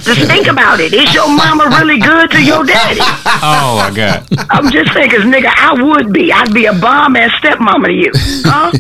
Just 0.05 0.27
think 0.31 0.47
about 0.47 0.79
it. 0.81 0.93
Is 0.93 1.13
your 1.15 1.29
mama 1.29 1.67
really 1.79 1.99
good 1.99 2.31
to 2.33 2.43
your 2.43 2.65
daddy? 2.65 3.01
Oh 3.43 3.77
my 3.83 3.91
god. 3.95 4.27
I'm 4.51 4.71
just 4.71 4.93
saying, 4.93 5.11
'cause 5.11 5.25
nigga, 5.25 5.51
I 5.57 5.75
would 5.83 6.13
be. 6.13 6.33
I'd 6.33 6.53
be 6.55 6.67
a 6.67 6.73
bomb 6.75 7.17
ass 7.17 7.33
stepmama 7.43 7.87
to 7.87 7.93
you. 7.93 8.11
Huh? 8.45 8.71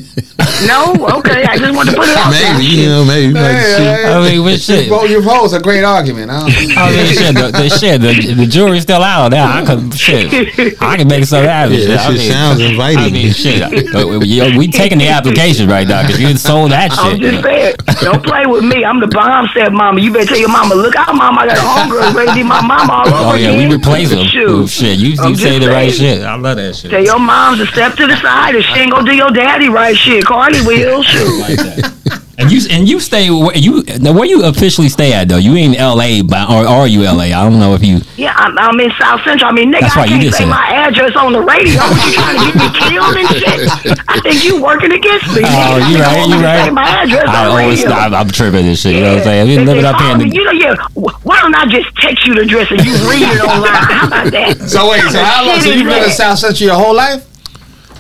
No? 0.67 0.93
Okay. 1.19 1.45
I 1.45 1.57
just 1.59 1.75
want 1.75 1.89
to 1.91 1.97
put 1.97 2.09
it 2.09 2.17
out 2.17 2.31
there. 2.33 2.55
Maybe, 2.55 2.65
you 2.67 2.89
know, 2.89 3.05
maybe. 3.05 3.35
Hey, 3.35 3.61
shit. 3.61 3.81
hey, 3.81 4.13
I 4.13 4.21
mean, 4.31 4.43
what 4.43 4.61
shit? 4.61 4.91
Well, 4.91 5.07
you 5.07 5.23
pose 5.23 5.53
a 5.53 5.61
great 5.61 5.85
argument. 5.85 6.31
Huh? 6.31 6.45
I 6.47 6.93
mean, 7.03 7.13
shit. 7.15 7.35
The, 7.35 7.51
the 7.53 7.69
shit. 7.69 8.01
The, 8.01 8.35
the 8.35 8.47
jury's 8.47 8.83
still 8.83 9.03
out 9.03 9.31
now. 9.33 9.51
I 9.63 9.65
could 9.65 9.95
shit. 9.95 10.81
I 10.83 10.97
can 10.97 11.09
make 11.09 11.25
something 11.25 11.49
happen. 11.49 11.73
Yeah, 11.75 11.79
shit. 11.81 11.89
that 11.89 12.01
I 12.01 12.11
shit 12.11 12.19
mean, 12.19 12.31
sounds 12.33 12.61
inviting. 12.61 12.99
I 12.99 13.11
mean, 13.11 13.33
shit. 13.33 13.63
Uh, 13.95 14.07
we, 14.09 14.19
we- 14.19 14.59
we 14.59 14.69
taking 14.69 14.99
the 14.99 15.09
application 15.09 15.69
right 15.69 15.87
now 15.87 16.03
because 16.03 16.21
you 16.21 16.37
sold 16.37 16.71
that 16.73 16.91
I'm 16.99 17.19
shit. 17.19 17.21
just 17.33 17.43
saying, 17.45 17.75
don't 18.01 18.23
play 18.25 18.47
with 18.47 18.65
me. 18.65 18.85
I'm 18.85 19.01
the 19.01 19.07
bomb 19.07 19.47
step 19.49 19.73
mama. 19.73 20.01
You 20.01 20.13
better 20.13 20.27
tell 20.27 20.39
your 20.39 20.49
mama, 20.51 20.75
look 20.75 20.97
out, 20.97 21.15
mama. 21.15 21.41
I 21.43 21.47
got 21.47 21.57
a 21.57 21.61
homegirl 21.61 22.15
ready 22.15 22.31
to 22.31 22.35
be 22.37 22.43
my 22.43 22.61
mama 22.61 22.93
all 22.93 23.09
over 23.09 23.33
Oh 23.33 23.35
yeah, 23.37 23.57
we 23.57 23.73
replace 23.73 24.11
them. 24.11 24.27
Shoot. 24.27 24.49
Oh, 24.49 24.67
shit, 24.67 24.99
you 24.99 25.17
I'm 25.21 25.31
you 25.31 25.37
say 25.37 25.59
the 25.59 25.69
right 25.69 25.93
shit. 25.93 26.23
I 26.23 26.35
love 26.37 26.57
that 26.57 26.75
shit. 26.77 26.91
Tell 26.91 27.03
your 27.03 27.19
moms 27.19 27.59
to 27.59 27.67
step 27.67 27.95
to 27.97 28.07
the 28.07 28.17
side 28.17 28.55
if 28.55 28.65
she 28.65 28.81
ain't 28.81 28.93
gonna 28.93 29.09
do 29.09 29.15
your 29.17 29.31
daddy 29.31 29.69
right 29.69 29.97
shit. 29.97 30.25
Carly 30.25 30.61
will. 30.67 31.03
Shoot. 31.03 31.41
like 31.41 31.57
that. 31.57 32.20
And 32.41 32.51
you 32.51 32.61
and 32.71 32.89
you 32.89 33.01
stay 33.01 33.31
where 33.31 33.57
you 33.57 33.83
now 34.01 34.13
where 34.13 34.25
you 34.25 34.45
officially 34.45 34.89
stay 34.89 35.13
at 35.13 35.29
though? 35.29 35.37
You 35.37 35.55
ain't 35.57 35.79
L.A. 35.79 36.23
But, 36.23 36.49
or 36.49 36.65
are 36.67 36.89
you 36.89 37.05
L.A.? 37.05 37.33
I 37.33 37.45
don't 37.45 37.59
know 37.61 37.75
if 37.75 37.85
you. 37.85 38.01
Yeah, 38.17 38.33
I'm, 38.37 38.57
I'm 38.59 38.81
in 38.81 38.91
South 38.99 39.21
Central. 39.25 39.51
I 39.51 39.53
mean, 39.53 39.73
nigga, 39.73 39.81
That's 39.81 39.97
I 39.97 40.05
you 40.05 40.19
can't 40.21 40.35
say 40.35 40.45
say 40.45 40.51
my 40.51 40.67
address 40.73 41.15
on 41.17 41.33
the 41.33 41.41
radio. 41.41 41.81
What 41.81 42.07
you 42.07 42.13
trying 42.17 42.37
to 42.39 42.45
get 42.49 42.57
me 42.57 42.69
killed 42.81 43.17
and 43.17 43.29
shit? 43.37 43.99
I 44.09 44.21
think 44.21 44.45
you 44.45 44.63
working 44.63 44.93
against 44.93 45.27
me. 45.37 45.43
Oh, 45.45 45.49
nigga. 45.49 45.91
you 45.91 45.97
Nigga 45.97 46.01
right, 46.01 46.17
want 46.17 46.31
you 46.33 46.41
right. 46.41 46.73
My 46.73 46.89
address 47.05 47.25
I 47.29 47.45
on 47.45 47.51
always 47.61 47.81
radio. 47.85 47.93
I, 47.97 48.07
am 48.07 48.15
I'm 48.15 48.29
tripping 48.29 48.65
this 48.65 48.81
shit. 48.81 48.95
You 48.95 49.01
know 49.03 49.11
what 49.15 49.19
I'm 49.19 49.25
saying? 49.25 49.49
We 49.49 49.57
They 49.57 49.65
live 49.65 49.79
it 49.79 49.85
up 49.85 50.01
here. 50.01 50.09
"Oh, 50.09 50.13
in 50.15 50.19
the- 50.29 50.35
You 50.35 50.45
know, 50.45 50.53
yeah. 50.53 50.75
Why 51.23 51.41
don't 51.41 51.55
I 51.55 51.67
just 51.67 51.95
text 51.97 52.27
you 52.27 52.35
the 52.35 52.43
address 52.43 52.71
and 52.71 52.81
you 52.85 52.93
read 53.09 53.23
it 53.23 53.41
online? 53.45 53.85
How 53.85 54.07
about 54.09 54.33
that? 54.33 54.57
So 54.69 54.91
wait, 54.91 55.03
so 55.13 55.23
how 55.23 55.47
long? 55.47 55.61
So 55.61 55.71
Shit 55.71 55.77
you 55.79 55.89
is 55.89 55.95
been 55.95 56.05
in? 56.05 56.11
South 56.11 56.39
Central 56.39 56.67
your 56.67 56.77
whole 56.77 56.95
life? 56.95 57.27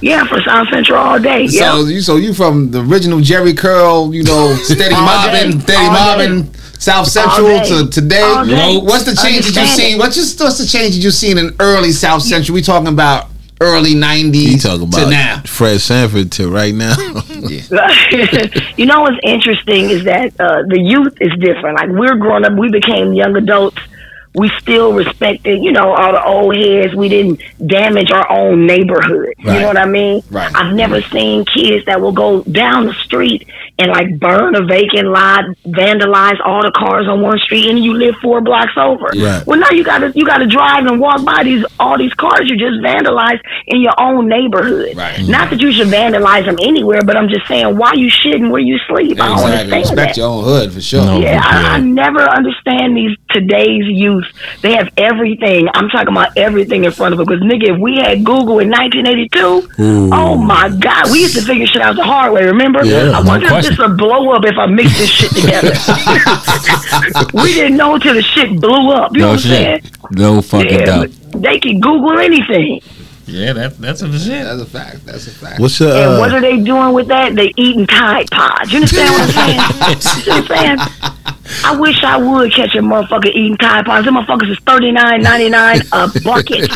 Yeah, 0.00 0.24
for 0.26 0.40
South 0.42 0.68
Central 0.70 0.98
all 0.98 1.20
day. 1.20 1.44
Yeah. 1.44 1.72
So 1.72 1.84
you 1.86 2.00
so 2.00 2.16
you 2.16 2.34
from 2.34 2.70
the 2.70 2.80
original 2.80 3.18
Jheri 3.18 3.56
Curl, 3.56 4.14
you 4.14 4.22
know, 4.22 4.54
steady 4.62 4.94
mobbing, 4.94 5.60
steady 5.60 5.88
mobbing, 5.88 6.54
South 6.78 7.06
Central 7.06 7.60
to 7.60 7.90
today. 7.90 8.80
What's 8.82 9.04
the 9.04 9.14
change 9.14 9.46
that 9.46 9.54
you 9.54 9.60
Understand 9.60 9.68
seen? 9.68 9.98
What's 9.98 10.16
just 10.16 10.40
what's 10.40 10.58
the 10.58 10.66
change 10.66 10.94
that 10.94 11.02
you 11.02 11.10
seen 11.10 11.38
in 11.38 11.54
early 11.60 11.92
South 11.92 12.22
Central? 12.22 12.54
We 12.54 12.62
talking 12.62 12.88
about 12.88 13.30
early 13.60 13.90
You 13.90 13.96
nineties 13.96 14.62
talk 14.62 14.80
to 14.80 15.10
now. 15.10 15.42
Fred 15.42 15.80
Sanford 15.80 16.32
to 16.32 16.50
right 16.50 16.74
now. 16.74 16.96
you 18.76 18.86
know 18.86 19.00
what's 19.02 19.18
interesting 19.22 19.90
is 19.90 20.04
that 20.04 20.32
uh, 20.40 20.62
the 20.66 20.80
youth 20.80 21.14
is 21.20 21.32
different. 21.38 21.76
Like 21.76 21.90
we're 21.90 22.16
growing 22.16 22.44
up, 22.44 22.54
we 22.54 22.70
became 22.70 23.12
young 23.12 23.36
adults. 23.36 23.78
We 24.32 24.48
still 24.60 24.92
respected, 24.92 25.60
you 25.62 25.72
know, 25.72 25.92
all 25.92 26.12
the 26.12 26.24
old 26.24 26.54
heads. 26.56 26.94
We 26.94 27.08
didn't 27.08 27.40
damage 27.66 28.12
our 28.12 28.30
own 28.30 28.64
neighborhood. 28.64 29.34
You 29.38 29.44
know 29.44 29.66
what 29.66 29.76
I 29.76 29.86
mean? 29.86 30.22
Right. 30.30 30.54
I've 30.54 30.72
never 30.74 31.02
seen 31.02 31.44
kids 31.44 31.84
that 31.86 32.00
will 32.00 32.12
go 32.12 32.42
down 32.44 32.86
the 32.86 32.94
street 32.94 33.48
and 33.80 33.90
like 33.90 34.18
burn 34.20 34.54
a 34.54 34.62
vacant 34.64 35.08
lot, 35.08 35.46
vandalize 35.66 36.38
all 36.44 36.62
the 36.62 36.70
cars 36.70 37.08
on 37.08 37.22
one 37.22 37.38
street, 37.38 37.68
and 37.70 37.78
you 37.82 37.94
live 37.94 38.14
four 38.22 38.40
blocks 38.40 38.74
over. 38.76 39.06
Right. 39.06 39.42
Well, 39.46 39.58
now 39.58 39.70
you 39.70 39.82
gotta 39.82 40.12
you 40.14 40.24
gotta 40.24 40.46
drive 40.46 40.84
and 40.86 41.00
walk 41.00 41.24
by 41.24 41.42
these 41.42 41.64
all 41.80 41.98
these 41.98 42.12
cars 42.14 42.42
you 42.44 42.56
just 42.56 42.78
vandalized 42.84 43.40
in 43.66 43.80
your 43.80 43.98
own 43.98 44.28
neighborhood. 44.28 44.96
Right. 44.96 45.26
Not 45.26 45.50
that 45.50 45.60
you 45.60 45.72
should 45.72 45.88
vandalize 45.88 46.44
them 46.44 46.58
anywhere, 46.60 47.00
but 47.04 47.16
I'm 47.16 47.28
just 47.28 47.48
saying 47.48 47.76
why 47.76 47.94
you 47.94 48.08
shitting 48.08 48.50
where 48.50 48.60
you 48.60 48.78
sleep. 48.86 49.18
I 49.20 49.26
don't 49.28 49.38
Exactly. 49.38 49.52
understand 49.72 49.80
Respect 49.82 49.96
that. 50.10 50.16
your 50.18 50.28
own 50.28 50.44
hood 50.44 50.72
for 50.72 50.80
sure. 50.80 51.04
No. 51.04 51.18
Yeah, 51.18 51.40
I, 51.42 51.60
Yeah. 51.62 51.68
I 51.72 51.80
never 51.80 52.20
understand 52.20 52.96
these 52.96 53.16
today's 53.30 53.86
youth. 53.86 54.19
They 54.62 54.72
have 54.74 54.88
everything. 54.96 55.68
I'm 55.74 55.88
talking 55.88 56.08
about 56.08 56.36
everything 56.36 56.84
in 56.84 56.92
front 56.92 57.12
of 57.14 57.18
them. 57.18 57.26
Because 57.26 57.42
nigga, 57.42 57.74
if 57.74 57.78
we 57.80 57.96
had 57.96 58.24
Google 58.24 58.58
in 58.60 58.70
1982, 58.70 59.68
oh 60.12 60.36
my 60.36 60.68
god, 60.68 61.10
we 61.10 61.20
used 61.20 61.34
to 61.36 61.42
figure 61.42 61.66
shit 61.66 61.82
out 61.82 61.96
the 61.96 62.04
hard 62.04 62.32
way. 62.32 62.44
Remember? 62.44 62.84
Yeah, 62.84 63.10
I 63.14 63.20
wonder 63.22 63.46
if 63.54 63.64
this 63.66 63.78
would 63.78 63.96
blow 63.96 64.30
up 64.32 64.44
if 64.44 64.56
I 64.58 64.66
mix 64.66 64.96
this 64.98 65.08
shit 65.10 65.30
together. 65.30 65.72
we 67.34 67.54
didn't 67.54 67.76
know 67.76 67.94
until 67.94 68.14
the 68.14 68.22
shit 68.22 68.60
blew 68.60 68.90
up. 68.92 69.12
You 69.14 69.20
know 69.20 69.26
No 69.26 69.32
what 69.32 69.44
I'm 69.44 69.50
saying? 69.50 69.82
No 70.12 70.42
fucking 70.42 70.70
Yeah, 70.80 70.84
doubt. 70.84 71.10
they 71.34 71.58
can 71.58 71.80
Google 71.80 72.18
anything. 72.18 72.80
Yeah, 73.30 73.52
that, 73.52 73.78
that's 73.78 74.02
a 74.02 74.18
shit. 74.18 74.44
That's 74.44 74.60
a 74.60 74.66
fact. 74.66 75.06
That's 75.06 75.26
a 75.26 75.30
fact. 75.30 75.60
What's 75.60 75.78
your 75.78 75.92
And 75.92 76.18
what 76.18 76.32
uh, 76.32 76.36
are 76.36 76.40
they 76.40 76.60
doing 76.60 76.92
with 76.92 77.08
that? 77.08 77.34
They 77.34 77.52
eating 77.56 77.86
Tide 77.86 78.30
Pods. 78.30 78.72
You 78.72 78.78
understand 78.78 79.10
what 79.10 79.22
I'm 79.22 79.30
saying? 79.30 79.90
you 79.94 80.00
see 80.00 80.30
what 80.30 80.50
I'm 80.50 80.78
saying? 80.78 81.20
I 81.64 81.76
wish 81.76 82.02
I 82.04 82.16
would 82.16 82.52
catch 82.52 82.74
a 82.74 82.78
motherfucker 82.78 83.28
eating 83.28 83.56
Tide 83.56 83.84
Pods. 83.84 84.04
Them 84.04 84.14
motherfuckers 84.14 84.50
is 84.50 84.58
thirty 84.60 84.92
nine 84.92 85.22
ninety 85.22 85.48
nine 85.48 85.80
a 85.92 86.10
bucket. 86.24 86.70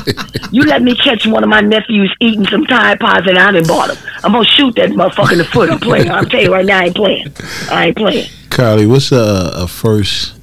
You 0.53 0.63
let 0.63 0.83
me 0.83 0.95
catch 0.95 1.27
one 1.27 1.43
of 1.43 1.49
my 1.49 1.61
nephews 1.61 2.15
eating 2.21 2.47
some 2.47 2.65
Tide 2.67 3.01
Pods 3.01 3.27
and 3.27 3.39
I 3.39 3.51
done 3.53 3.67
bought 3.67 3.89
them. 3.89 3.99
I'm 4.23 4.33
gonna 4.33 4.45
shoot 4.45 4.75
that 4.77 4.91
motherfucker 4.91 5.33
in 5.33 5.39
the 5.39 5.45
foot. 5.45 5.71
I'm 5.71 5.81
playing. 5.81 6.11
I'm 6.11 6.29
telling 6.29 6.47
you 6.47 6.53
right 6.53 6.67
now, 6.67 6.81
I 6.81 6.85
ain't 6.85 6.97
playing. 6.97 7.33
I 7.71 7.87
ain't 7.87 7.97
playing. 7.97 8.29
Carly? 8.51 8.87
What's 8.87 9.11
a, 9.11 9.53
a 9.55 9.67
first? 9.67 10.35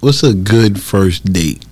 What's 0.00 0.22
a 0.22 0.34
good 0.34 0.80
first 0.80 1.32
date? 1.32 1.64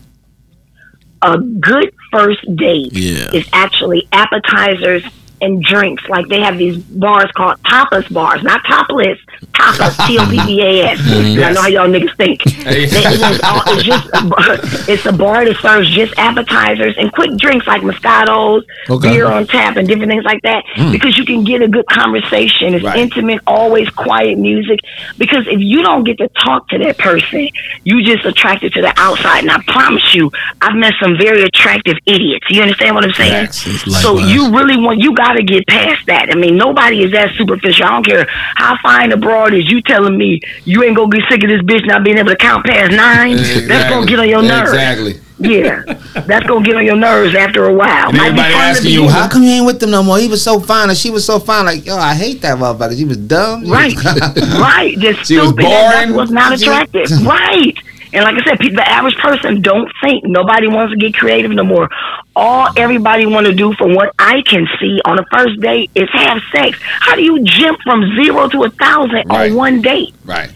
A 1.23 1.39
good 1.39 1.93
first 2.13 2.41
date 2.57 2.93
Yeah. 2.93 3.31
is 3.33 3.49
actually 3.53 4.07
appetizers 4.13 5.03
and 5.41 5.63
drinks. 5.63 6.03
Like 6.09 6.29
they 6.29 6.41
have 6.41 6.59
these 6.59 6.79
bars 6.79 7.31
called 7.33 7.63
tapas 7.65 8.13
bars, 8.13 8.43
not 8.43 8.63
topless. 8.67 9.19
Tapas, 9.53 9.97
T 10.07 10.19
O 10.19 10.27
P 10.29 10.41
P 10.47 10.63
A 10.63 10.89
S. 10.91 10.99
I 11.01 11.53
know 11.53 11.61
how 11.63 11.69
y'all 11.69 11.89
niggas 11.89 12.17
think. 12.17 12.43
They- 12.45 12.89
it's, 12.89 13.43
all- 13.45 13.63
it's 13.67 13.83
just 13.83 14.09
a 14.15 14.25
bar, 14.27 14.59
it's 14.89 15.07
a 15.07 15.13
bar 15.13 15.45
that 15.45 15.57
serves 15.59 15.89
just 15.91 16.15
appetizers 16.19 16.95
and 16.99 17.13
quick 17.13 17.37
drinks 17.39 17.67
like 17.67 17.83
Moscatos, 17.83 18.63
Okay. 18.91 19.11
beer 19.11 19.27
on 19.27 19.47
tap, 19.47 19.77
and 19.77 19.87
different 19.89 20.11
things 20.11 20.25
like 20.25 20.43
that. 20.43 20.65
Because 20.91 21.17
you 21.19 21.25
can 21.25 21.45
get 21.45 21.63
a 21.63 21.69
good 21.69 21.87
conversation. 21.87 22.75
It's 22.75 22.85
Right. 22.85 22.99
intimate, 22.99 23.41
always 23.47 23.89
quiet 23.91 24.39
music. 24.39 24.81
Because 25.19 25.47
if 25.49 25.61
you 25.61 25.83
don't 25.83 26.05
get 26.05 26.19
to 26.19 26.29
talk 26.45 26.69
to 26.69 26.79
that 26.79 26.99
person, 26.99 27.49
you 27.85 28.03
just 28.03 28.25
attracted 28.25 28.73
to 28.75 28.81
the 28.83 28.93
outside. 28.97 29.41
And 29.41 29.51
I 29.51 29.61
promise 29.67 30.15
you, 30.15 30.31
I've 30.61 30.75
met 30.77 30.95
some 31.03 31.17
very 31.19 31.43
attractive 31.43 31.97
idiots. 32.07 32.47
You 32.51 32.63
understand 32.63 32.95
what 32.95 33.05
I'm 33.05 33.13
saying? 33.13 33.49
So 33.53 34.19
you 34.19 34.51
really 34.57 34.77
want 34.77 35.01
you 35.01 35.15
got 35.15 35.28
to 35.35 35.43
get 35.43 35.67
past 35.67 36.07
that. 36.07 36.29
I 36.31 36.35
mean, 36.35 36.57
nobody 36.57 37.03
is 37.03 37.13
that 37.13 37.35
superficial. 37.37 37.87
I 37.87 37.91
don't 37.91 38.07
care 38.07 38.27
how 38.29 38.77
fine 38.83 39.11
the 39.11 39.17
broad 39.17 39.55
is. 39.55 39.71
You 39.71 39.83
telling 39.83 40.17
me 40.17 40.41
you 40.65 40.83
ain't 40.83 40.97
gonna 40.97 41.11
get 41.11 41.23
sick 41.29 41.43
of 41.43 41.49
this 41.49 41.63
bitch 41.63 41.87
not 41.87 42.05
being 42.05 42.19
able 42.19 42.31
to 42.31 42.37
count 42.37 42.65
past 42.67 42.93
nine? 42.93 43.37
That's 43.69 43.91
gonna 43.91 44.07
get 44.07 44.19
on 44.19 44.29
your 44.29 44.43
nerves. 44.43 44.71
Exactly. 44.71 45.21
Yeah, 45.41 45.85
that's 46.27 46.47
gonna 46.49 46.65
get 46.65 46.75
on 46.75 46.85
your 46.85 46.97
nerves 46.97 47.33
after 47.37 47.67
a 47.67 47.73
while. 47.73 48.09
And 48.09 48.17
Might 48.17 48.27
everybody 48.31 48.55
asking 48.55 48.91
you, 48.91 49.09
how 49.09 49.29
come 49.29 49.45
you 49.45 49.51
ain't 49.51 49.67
with 49.67 49.79
them 49.79 49.93
no 49.93 50.03
more? 50.03 50.19
He 50.19 50.27
was 50.27 50.43
so 50.43 50.59
fine, 50.59 50.89
and 50.89 50.99
she 50.99 51.11
was 51.11 51.25
so 51.25 51.39
fine. 51.39 51.65
Like, 51.65 51.87
yo, 51.87 51.97
I 51.97 52.15
hate 52.15 52.41
that 52.43 52.59
motherfucker. 52.59 52.99
She 52.99 53.05
was 53.05 53.19
dumb. 53.19 53.65
Right, 53.71 53.95
right. 54.05 54.97
Just 54.99 55.29
She 55.29 55.39
was 55.39 55.51
stupid. 55.51 55.65
That, 55.65 55.93
that 55.93 56.05
boring. 56.07 56.17
was 56.17 56.31
not 56.33 56.61
attractive. 56.61 57.09
right. 57.25 57.73
And 58.13 58.25
like 58.25 58.37
I 58.37 58.45
said, 58.45 58.59
people, 58.59 58.77
the 58.77 58.89
average 58.89 59.17
person 59.17 59.61
don't 59.61 59.91
think. 60.03 60.25
Nobody 60.25 60.69
wants 60.69 60.93
to 60.93 60.99
get 60.99 61.15
creative 61.15 61.51
no 61.51 61.65
more. 61.65 61.89
All 62.35 62.69
everybody 62.77 63.27
want 63.27 63.47
to 63.47 63.55
do, 63.55 63.75
from 63.75 63.95
what 63.95 64.15
I 64.19 64.43
can 64.43 64.67
see, 64.81 65.01
on 65.05 65.19
a 65.19 65.25
first 65.33 65.61
date 65.61 65.91
is 65.95 66.09
have 66.13 66.41
sex. 66.53 66.79
How 66.81 67.17
do 67.17 67.23
you 67.23 67.43
jump 67.45 67.79
from 67.83 68.03
zero 68.23 68.49
to 68.49 68.65
a 68.65 68.71
thousand 68.71 69.25
Right. 69.29 69.51
on 69.51 69.57
one 69.57 69.83
date? 69.83 70.15
right. 70.25 70.51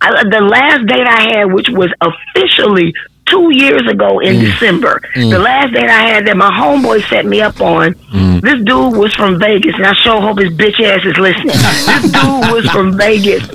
I, 0.00 0.10
uh, 0.10 0.24
the 0.30 0.40
last 0.40 0.86
date 0.86 1.06
I 1.06 1.38
had, 1.38 1.52
which 1.52 1.68
was 1.70 1.92
officially 2.00 2.94
two 3.26 3.50
years 3.52 3.82
ago 3.88 4.20
in 4.20 4.36
mm. 4.36 4.40
December, 4.40 5.00
mm. 5.14 5.30
the 5.30 5.38
last 5.38 5.72
date 5.74 5.88
I 5.88 6.08
had 6.08 6.26
that 6.26 6.36
my 6.36 6.50
homeboy 6.50 7.06
set 7.08 7.26
me 7.26 7.40
up 7.40 7.60
on. 7.60 7.94
Mm. 7.94 8.40
This 8.40 8.64
dude 8.64 8.96
was 8.96 9.14
from 9.14 9.38
Vegas, 9.38 9.74
and 9.74 9.86
I 9.86 9.94
sure 9.94 10.20
hope 10.20 10.38
his 10.38 10.50
bitch 10.52 10.80
ass 10.80 11.04
is 11.04 11.16
listening. 11.18 11.46
this 11.56 12.12
dude 12.12 12.52
was 12.52 12.70
from 12.70 12.96
Vegas. 12.96 13.48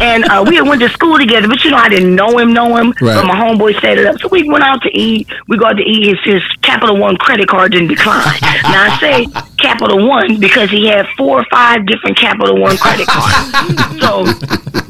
And 0.00 0.24
uh, 0.24 0.44
we 0.46 0.60
went 0.62 0.80
to 0.82 0.88
school 0.90 1.18
together, 1.18 1.48
but 1.48 1.64
you 1.64 1.70
know 1.70 1.76
I 1.76 1.88
didn't 1.88 2.14
know 2.14 2.38
him, 2.38 2.52
know 2.52 2.76
him. 2.76 2.94
Right. 3.00 3.16
But 3.16 3.26
my 3.26 3.34
homeboy 3.34 3.80
set 3.80 3.98
it 3.98 4.06
up, 4.06 4.20
so 4.20 4.28
we 4.28 4.48
went 4.48 4.64
out 4.64 4.82
to 4.82 4.90
eat. 4.96 5.28
We 5.48 5.56
got 5.56 5.72
to 5.72 5.82
eat. 5.82 6.06
His 6.08 6.18
his 6.34 6.42
Capital 6.62 6.96
One 6.96 7.16
credit 7.16 7.48
card 7.48 7.72
didn't 7.72 7.88
decline. 7.88 8.38
now 8.42 8.86
I 8.90 8.98
say 9.00 9.26
Capital 9.58 10.08
One 10.08 10.38
because 10.40 10.70
he 10.70 10.86
had 10.86 11.06
four 11.16 11.40
or 11.40 11.46
five 11.50 11.86
different 11.86 12.16
Capital 12.18 12.60
One 12.60 12.76
credit 12.76 13.06
cards. 13.10 14.00
so 14.00 14.24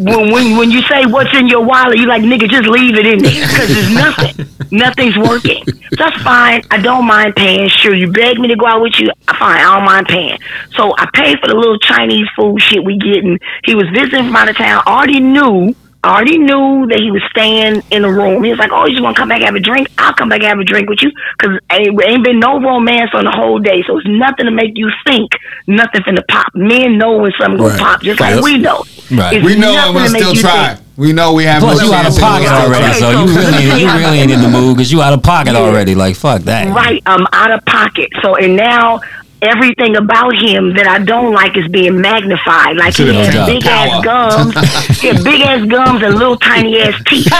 when, 0.02 0.30
when 0.32 0.56
when 0.56 0.70
you 0.70 0.82
say 0.82 1.06
what's 1.06 1.34
in 1.36 1.48
your 1.48 1.64
wallet, 1.64 1.98
you 1.98 2.06
like 2.06 2.22
nigga, 2.22 2.48
just 2.48 2.68
leave 2.68 2.96
it 2.96 3.06
in 3.06 3.18
there 3.18 3.46
because 3.46 3.68
there's 3.68 3.94
nothing. 3.94 4.46
Nothing's 4.70 5.16
working. 5.16 5.64
That's 5.96 6.20
fine. 6.22 6.62
I 6.70 6.78
don't 6.78 7.06
mind 7.06 7.34
paying. 7.36 7.68
Sure, 7.68 7.94
you 7.94 8.12
beg 8.12 8.38
me 8.38 8.48
to 8.48 8.56
go 8.56 8.66
out 8.66 8.82
with 8.82 8.98
you. 8.98 9.08
I 9.26 9.38
Fine, 9.38 9.60
I 9.60 9.76
don't 9.76 9.84
mind 9.84 10.06
paying. 10.08 10.38
So 10.74 10.92
I 10.98 11.08
paid 11.14 11.38
for 11.40 11.48
the 11.48 11.54
little 11.54 11.78
Chinese 11.78 12.26
food 12.36 12.60
shit 12.60 12.84
we 12.84 12.98
getting. 12.98 13.38
He 13.64 13.74
was 13.74 13.86
visiting 13.94 14.26
from 14.26 14.36
out 14.36 14.50
of 14.50 14.56
town. 14.56 14.82
Already 14.86 15.20
knew. 15.20 15.74
Already 16.08 16.38
knew 16.38 16.86
that 16.88 16.98
he 17.00 17.10
was 17.10 17.22
staying 17.30 17.82
in 17.90 18.02
the 18.02 18.08
room. 18.10 18.42
He 18.42 18.50
was 18.50 18.58
like, 18.58 18.70
"Oh, 18.72 18.86
you 18.86 18.92
just 18.92 19.02
want 19.02 19.14
to 19.16 19.20
come 19.20 19.28
back 19.28 19.36
and 19.40 19.44
have 19.46 19.54
a 19.54 19.60
drink? 19.60 19.88
I'll 19.98 20.14
come 20.14 20.28
back 20.30 20.40
and 20.40 20.48
have 20.48 20.58
a 20.58 20.64
drink 20.64 20.88
with 20.88 21.02
you." 21.02 21.12
Because 21.38 21.58
ain't, 21.70 22.00
ain't 22.02 22.24
been 22.24 22.40
no 22.40 22.58
romance 22.60 23.10
on 23.12 23.24
the 23.24 23.30
whole 23.30 23.58
day, 23.58 23.84
so 23.86 23.98
it's 23.98 24.06
nothing 24.08 24.46
to 24.46 24.50
make 24.50 24.72
you 24.74 24.90
think 25.06 25.32
nothing 25.66 26.00
finna 26.02 26.26
pop. 26.28 26.46
Men 26.54 26.96
know 26.96 27.18
when 27.18 27.30
something 27.38 27.60
Right. 27.60 27.76
gonna 27.78 27.90
pop, 27.92 28.02
just 28.02 28.20
like 28.20 28.36
Yep. 28.36 28.44
we 28.44 28.56
know. 28.56 28.84
Right. 29.12 29.34
It's 29.36 29.44
We 29.44 29.54
know 29.56 29.72
nothing 29.74 29.88
I'm 29.88 29.92
gonna 29.94 30.08
to 30.08 30.18
still 30.18 30.34
you 30.34 30.40
try. 30.40 30.66
think- 30.68 30.80
We 30.96 31.12
know 31.12 31.32
we 31.34 31.44
have. 31.44 31.60
Plus, 31.62 31.78
no 31.80 31.86
you 31.86 31.92
out 31.94 32.08
of 32.08 32.18
pocket 32.18 32.48
already, 32.48 32.84
Okay, 32.86 32.92
so 32.94 33.12
so 33.12 33.20
you 33.24 33.26
really, 33.36 33.82
you 33.82 33.86
really 33.92 34.18
ain't 34.18 34.32
in 34.32 34.40
the 34.42 34.48
mood 34.48 34.76
because 34.76 34.90
you 34.90 35.00
out 35.00 35.12
of 35.12 35.22
pocket 35.22 35.52
Yeah. 35.52 35.60
already. 35.60 35.94
Like 35.94 36.16
fuck 36.16 36.40
that. 36.42 36.74
Right, 36.74 37.02
I'm 37.06 37.24
out 37.32 37.50
of 37.52 37.64
pocket. 37.66 38.08
So 38.22 38.34
and 38.34 38.56
now 38.56 39.00
everything 39.42 39.96
about 39.96 40.34
him 40.34 40.74
that 40.74 40.86
I 40.86 40.98
don't 40.98 41.32
like 41.32 41.56
is 41.56 41.68
being 41.68 42.00
magnified. 42.00 42.76
Like 42.76 42.94
he 42.94 43.06
has 43.14 43.34
done 43.34 43.46
big 43.46 43.66
ass 43.66 44.04
gums, 44.04 44.54
he 45.00 45.08
had 45.08 45.24
big 45.24 45.40
ass 45.42 45.66
gums 45.66 46.02
and 46.02 46.14
little 46.14 46.36
tiny 46.36 46.80
ass 46.80 47.00
teeth. 47.06 47.32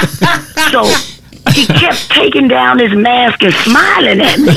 So 0.70 0.84
he 1.52 1.66
kept 1.66 2.10
taking 2.10 2.48
down 2.48 2.78
his 2.78 2.92
mask 2.94 3.42
and 3.42 3.54
smiling 3.54 4.20
at 4.20 4.38
me, 4.38 4.54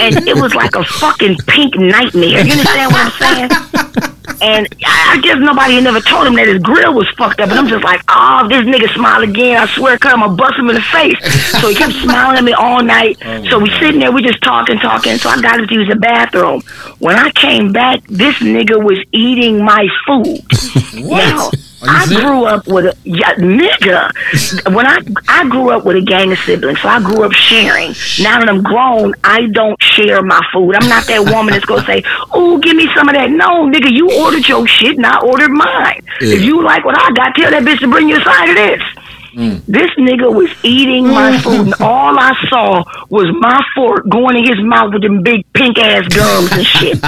and 0.00 0.28
it 0.28 0.36
was 0.36 0.54
like 0.54 0.74
a 0.74 0.84
fucking 0.84 1.36
pink 1.46 1.76
nightmare. 1.76 2.44
You 2.44 2.52
understand 2.52 2.92
what 2.92 3.06
I'm 3.06 3.48
saying? 3.48 4.10
And 4.42 4.68
I 4.84 5.00
I 5.10 5.20
guess 5.20 5.38
nobody 5.40 5.74
had 5.74 5.84
never 5.84 6.00
told 6.00 6.26
him 6.28 6.34
that 6.34 6.46
his 6.46 6.62
grill 6.62 6.94
was 6.94 7.08
fucked 7.18 7.40
up. 7.40 7.50
And 7.50 7.58
I'm 7.58 7.66
just 7.66 7.82
like, 7.82 8.00
oh, 8.08 8.46
this 8.48 8.62
nigga 8.62 8.92
smile 8.94 9.22
again. 9.22 9.60
I 9.60 9.66
swear, 9.66 9.98
cuz 9.98 10.12
I'm 10.12 10.20
gonna 10.20 10.34
bust 10.36 10.56
him 10.56 10.68
in 10.70 10.76
the 10.76 10.80
face. 10.82 11.18
So 11.60 11.68
he 11.68 11.74
kept 11.74 11.92
smiling 11.94 12.38
at 12.38 12.44
me 12.44 12.52
all 12.52 12.82
night. 12.82 13.18
Oh, 13.24 13.44
so 13.46 13.58
we 13.58 13.70
sitting 13.80 13.98
there, 14.00 14.12
we 14.12 14.22
just 14.22 14.40
talking, 14.42 14.78
talking. 14.78 15.18
So 15.18 15.28
I 15.30 15.40
got 15.40 15.58
him 15.58 15.66
to 15.66 15.74
use 15.74 15.88
the 15.88 15.96
bathroom. 15.96 16.62
When 17.00 17.16
I 17.16 17.30
came 17.30 17.72
back, 17.72 18.02
this 18.06 18.36
nigga 18.36 18.82
was 18.82 18.98
eating 19.12 19.64
my 19.64 19.86
food. 20.06 20.40
Now, 21.10 21.50
I 21.82 22.06
grew 22.06 22.44
up 22.44 22.66
with 22.66 22.86
a 22.86 22.96
yeah, 23.04 23.34
nigga. 23.34 24.10
when 24.74 24.86
I 24.86 25.00
I 25.28 25.48
grew 25.48 25.70
up 25.70 25.84
with 25.84 25.96
a 25.96 26.02
gang 26.02 26.32
of 26.32 26.38
siblings, 26.40 26.80
so 26.80 26.88
I 26.88 27.00
grew 27.00 27.24
up 27.24 27.32
sharing. 27.32 27.94
Now 28.20 28.38
that 28.40 28.48
I'm 28.48 28.62
grown, 28.62 29.14
I 29.24 29.46
don't 29.46 29.80
share 29.82 30.22
my 30.22 30.40
food. 30.52 30.74
I'm 30.76 30.88
not 30.88 31.06
that 31.06 31.32
woman 31.32 31.54
that's 31.54 31.64
gonna 31.64 31.84
say, 31.86 32.02
"Oh, 32.32 32.58
give 32.58 32.76
me 32.76 32.88
some 32.94 33.08
of 33.08 33.14
that." 33.14 33.30
No, 33.30 33.66
nigga, 33.66 33.90
you 33.90 34.10
ordered 34.20 34.46
your 34.46 34.66
shit, 34.66 34.96
and 34.96 35.06
I 35.06 35.20
ordered 35.20 35.50
mine. 35.50 36.02
If 36.20 36.42
you 36.42 36.62
like 36.62 36.84
what 36.84 36.98
I 36.98 37.10
got, 37.12 37.34
tell 37.34 37.50
that 37.50 37.62
bitch 37.62 37.80
to 37.80 37.88
bring 37.88 38.08
you 38.08 38.16
a 38.16 38.24
side 38.24 38.50
of 38.50 38.56
this. 38.56 38.82
This 39.32 39.90
nigga 39.98 40.32
was 40.32 40.50
eating 40.62 41.06
my 41.06 41.38
food, 41.38 41.66
and 41.66 41.74
all 41.80 42.18
I 42.18 42.34
saw 42.48 42.82
was 43.08 43.26
my 43.38 43.60
fork 43.74 44.08
going 44.08 44.36
in 44.36 44.44
his 44.44 44.60
mouth 44.64 44.92
with 44.92 45.02
them 45.02 45.22
big 45.22 45.44
pink 45.52 45.78
ass 45.78 46.08
gums 46.08 46.50
and 46.52 46.66
shit. 46.66 46.98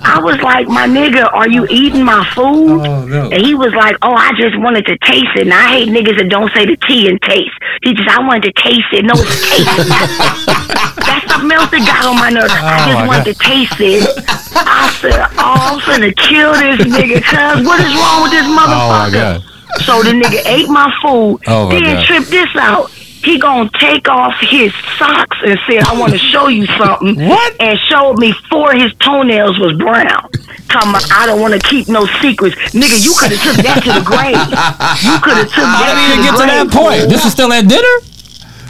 I 0.00 0.20
was 0.22 0.40
like, 0.40 0.68
my 0.68 0.86
nigga, 0.86 1.30
are 1.32 1.48
you 1.48 1.66
eating 1.68 2.04
my 2.04 2.24
food? 2.34 2.80
Oh, 2.86 3.04
no. 3.04 3.30
And 3.30 3.44
he 3.44 3.54
was 3.54 3.74
like, 3.74 3.96
oh, 4.02 4.14
I 4.14 4.32
just 4.38 4.58
wanted 4.58 4.86
to 4.86 4.96
taste 4.98 5.36
it. 5.36 5.42
And 5.42 5.54
I 5.54 5.68
hate 5.68 5.88
niggas 5.88 6.16
that 6.18 6.28
don't 6.30 6.52
say 6.54 6.64
the 6.64 6.76
T 6.88 7.08
in 7.08 7.18
taste. 7.18 7.54
He 7.82 7.92
just, 7.94 8.08
I 8.08 8.20
wanted 8.26 8.54
to 8.54 8.62
taste 8.62 8.88
it. 8.92 9.04
No, 9.04 9.12
it's 9.16 9.50
taste. 9.50 9.88
That's 11.04 11.26
something 11.28 11.52
else 11.52 11.70
that 11.70 11.84
got 11.84 12.06
on 12.08 12.16
my 12.16 12.30
nerves. 12.30 12.52
I 12.54 12.88
just 12.88 13.06
wanted 13.06 13.26
to 13.34 13.36
taste 13.36 13.80
it. 13.80 14.08
I 14.56 14.88
said, 15.00 15.20
oh, 15.36 15.76
I'm 15.76 15.80
finna 15.80 16.14
kill 16.16 16.52
this 16.54 16.80
nigga, 16.88 17.20
cuz 17.20 17.66
what 17.66 17.80
is 17.80 17.92
wrong 17.92 18.22
with 18.22 18.32
this 18.32 18.46
motherfucker? 18.48 19.42
God. 19.42 19.53
So 19.82 20.02
the 20.02 20.10
nigga 20.10 20.44
ate 20.46 20.68
my 20.68 20.92
food. 21.02 21.40
Oh, 21.46 21.68
my 21.68 21.74
then 21.80 21.96
God. 21.96 22.04
trip 22.06 22.24
this 22.24 22.48
out. 22.56 22.90
He 22.90 23.38
gonna 23.38 23.70
take 23.80 24.06
off 24.08 24.34
his 24.40 24.72
socks 24.98 25.38
and 25.44 25.58
said, 25.66 25.82
"I 25.84 25.98
want 25.98 26.12
to 26.12 26.18
show 26.18 26.48
you 26.48 26.66
something." 26.66 27.16
What? 27.26 27.54
And 27.58 27.78
showed 27.88 28.18
me 28.18 28.32
four 28.50 28.74
of 28.74 28.80
his 28.82 28.92
toenails 29.00 29.58
was 29.58 29.72
brown. 29.78 30.28
Talking 30.68 30.90
about, 30.90 31.10
I 31.12 31.24
don't 31.24 31.40
want 31.40 31.54
to 31.54 31.60
keep 31.60 31.88
no 31.88 32.04
secrets, 32.20 32.54
nigga. 32.76 33.00
You 33.02 33.14
could 33.18 33.32
have 33.32 33.40
took 33.42 33.56
that 33.64 33.80
to 33.84 33.92
the 33.96 34.04
grave. 34.04 34.36
You 35.00 35.16
could 35.24 35.38
have 35.40 35.48
took 35.48 35.64
I 35.64 35.88
didn't 35.88 36.04
to 36.04 36.12
even 36.12 36.24
get 36.24 36.34
to 36.36 36.46
that 36.52 36.68
point. 36.70 37.08
This 37.08 37.24
is 37.24 37.32
still 37.32 37.50
at 37.52 37.66
dinner. 37.66 37.94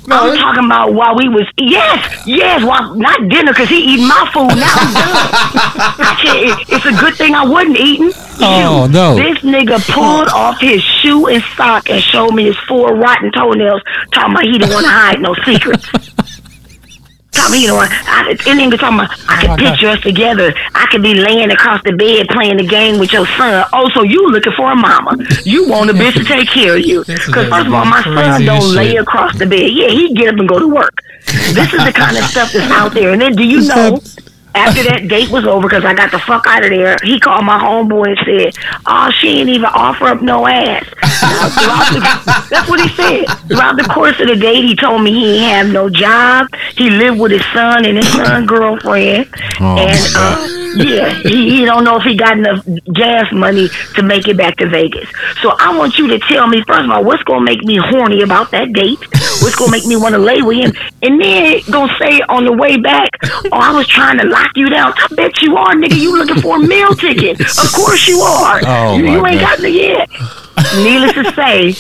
I'm 0.07 0.37
talking 0.37 0.65
about 0.67 0.93
while 0.95 1.17
we 1.17 1.29
was 1.29 1.47
yes, 1.59 2.27
yes, 2.27 2.63
while 2.65 2.95
not 2.95 3.29
dinner 3.29 3.53
because 3.53 3.69
he 3.69 3.95
eating 3.95 4.07
my 4.09 4.29
food. 4.33 4.49
Now 4.49 4.75
I'm 4.77 4.95
done. 4.95 5.17
I 5.99 6.19
can't, 6.21 6.69
it's 6.71 6.87
a 6.87 6.93
good 7.01 7.15
thing 7.17 7.35
I 7.35 7.45
wasn't 7.45 7.77
eating. 7.79 8.13
Oh, 8.41 8.85
Shoot. 8.87 8.93
no. 8.93 9.15
This 9.17 9.39
nigga 9.39 9.81
pulled 9.93 10.29
off 10.29 10.61
his 10.61 10.83
shoe 10.83 11.27
and 11.29 11.43
sock 11.57 11.89
and 11.89 12.03
showed 12.03 12.33
me 12.33 12.45
his 12.45 12.57
four 12.69 12.95
rotten 12.95 13.31
toenails. 13.33 13.83
Talking 14.13 14.33
about 14.33 14.45
he 14.45 14.59
didn't 14.59 14.75
want 14.75 14.85
to 14.87 14.93
hide 14.93 15.21
no 15.21 15.35
secrets. 15.45 15.89
Talking 17.35 17.61
you 17.63 17.69
know, 17.69 17.79
I, 17.79 18.37
and 18.47 18.59
then 18.59 18.71
talking 18.71 18.99
about 18.99 19.11
I 19.29 19.45
Oh, 19.45 19.57
could 19.57 19.59
picture 19.59 19.89
us 19.89 20.01
together. 20.01 20.55
I 20.75 20.87
could 20.91 21.03
be 21.03 21.15
laying 21.15 21.51
across 21.51 21.83
the 21.85 21.93
bed 21.93 22.29
playing 22.29 22.57
the 22.59 22.67
game 22.67 22.99
with 22.99 23.13
your 23.13 23.27
son. 23.27 23.67
Oh, 23.73 23.91
so 23.91 24.03
you 24.03 24.31
looking 24.31 24.53
for 24.57 24.71
a 24.73 24.77
mama? 24.77 25.17
You 25.45 25.69
want 25.69 25.91
a 25.91 25.93
bitch 25.93 26.15
to 26.15 26.25
take 26.25 26.49
care 26.49 26.77
of 26.77 26.83
you? 26.85 27.05
Because 27.05 27.49
first 27.49 27.67
of 27.67 27.75
all, 27.75 27.85
my 27.85 28.03
son 28.03 28.45
don't 28.45 28.75
lay 28.75 28.97
across 28.97 29.37
the 29.39 29.47
bed. 29.47 29.71
Yeah, 29.73 29.89
he 29.89 30.15
get 30.15 30.33
up 30.33 30.39
and 30.39 30.49
go 30.49 30.59
to 30.59 30.69
work. 30.69 30.95
This 31.27 31.73
is 31.73 31.85
the 31.85 31.93
kind 31.93 32.17
of 32.17 32.25
stuff 32.25 32.53
that's 32.53 32.71
out 32.73 32.93
there. 32.95 33.13
And 33.13 33.21
then, 33.21 33.35
do 33.35 33.45
you 33.45 33.63
know? 33.63 34.01
After 34.55 34.83
that 34.85 35.09
date 35.09 35.31
was 35.31 35.47
over, 35.47 35.69
because 35.69 35.85
I 35.85 35.95
got 35.95 36.11
the 36.11 36.19
fuck 36.21 36.47
out 36.47 36.63
of 36.65 36.71
there, 36.71 36.97
he 37.03 37.19
called 37.19 37.45
my 37.45 37.59
homeboy 37.59 38.17
and 38.17 38.19
said, 38.55 38.65
"Oh, 38.87 39.11
she 39.11 39.41
ain't 39.41 39.49
even 39.51 39.65
offer 39.67 40.07
up 40.07 40.23
no 40.23 40.47
ass." 40.47 40.85
The- 40.89 42.47
that's 42.51 42.69
what 42.69 42.81
he 42.81 42.89
said. 42.91 43.25
Throughout 43.49 43.77
the 43.77 43.85
course 43.85 44.19
of 44.21 44.29
the 44.29 44.37
date, 44.37 44.63
he 44.65 44.77
told 44.77 45.03
me 45.03 45.13
he 45.13 45.39
ain't 45.39 45.53
have 45.55 45.69
no 45.73 45.89
job. 45.91 46.49
He 46.77 46.91
lived 46.91 47.19
with 47.19 47.33
his 47.33 47.45
son 47.53 47.85
and 47.85 47.97
his 47.99 48.11
son 48.13 48.47
girlfriend, 48.47 49.29
Oh, 49.61 49.77
and 49.77 50.01
uh, 50.17 50.47
yeah, 50.77 51.15
he, 51.15 51.51
he 51.59 51.65
don't 51.65 51.85
know 51.85 51.97
if 51.97 52.03
he 52.03 52.17
got 52.17 52.37
enough 52.39 52.65
gas 52.93 53.31
money 53.33 53.69
to 53.97 54.03
make 54.03 54.27
it 54.29 54.37
back 54.37 54.57
to 54.59 54.69
Vegas. 54.69 55.09
So 55.43 55.55
I 55.59 55.77
want 55.77 55.99
you 55.99 56.09
to 56.09 56.19
tell 56.21 56.47
me 56.47 56.63
first 56.67 56.85
of 56.85 56.91
all 56.91 57.05
what's 57.05 57.23
gonna 57.25 57.45
make 57.45 57.63
me 57.65 57.77
horny 57.77 58.23
about 58.23 58.51
that 58.53 58.73
date. 58.73 58.99
What's 59.43 59.57
gonna 59.57 59.71
make 59.73 59.87
me 59.87 59.97
want 59.97 60.15
to 60.15 60.21
lay 60.21 60.43
with 60.43 60.57
him, 60.59 60.73
and 61.03 61.21
then 61.21 61.61
gonna 61.71 61.95
say 61.99 62.21
on 62.29 62.45
the 62.45 62.53
way 62.53 62.77
back, 62.77 63.09
"Oh, 63.53 63.59
I 63.61 63.73
was 63.75 63.87
trying 63.87 64.19
to 64.19 64.27
lock 64.45 64.57
you 64.57 64.69
down." 64.69 64.93
I 64.97 65.07
bet 65.15 65.41
you 65.43 65.57
are, 65.57 65.75
nigga. 65.75 65.97
You 66.01 66.17
looking 66.17 66.41
for 66.41 66.57
a 66.57 66.61
meal 66.61 66.95
ticket? 66.95 67.41
Of 67.41 67.73
course 67.73 68.07
you 68.09 68.21
are. 68.21 68.61
Oh, 68.65 68.97
you, 68.97 69.05
you 69.11 69.27
ain't 69.27 69.41
got 69.41 69.59
the 69.59 69.71
yet. 69.71 70.09
Needless 70.77 71.15
to 71.15 71.33
say. 71.35 71.75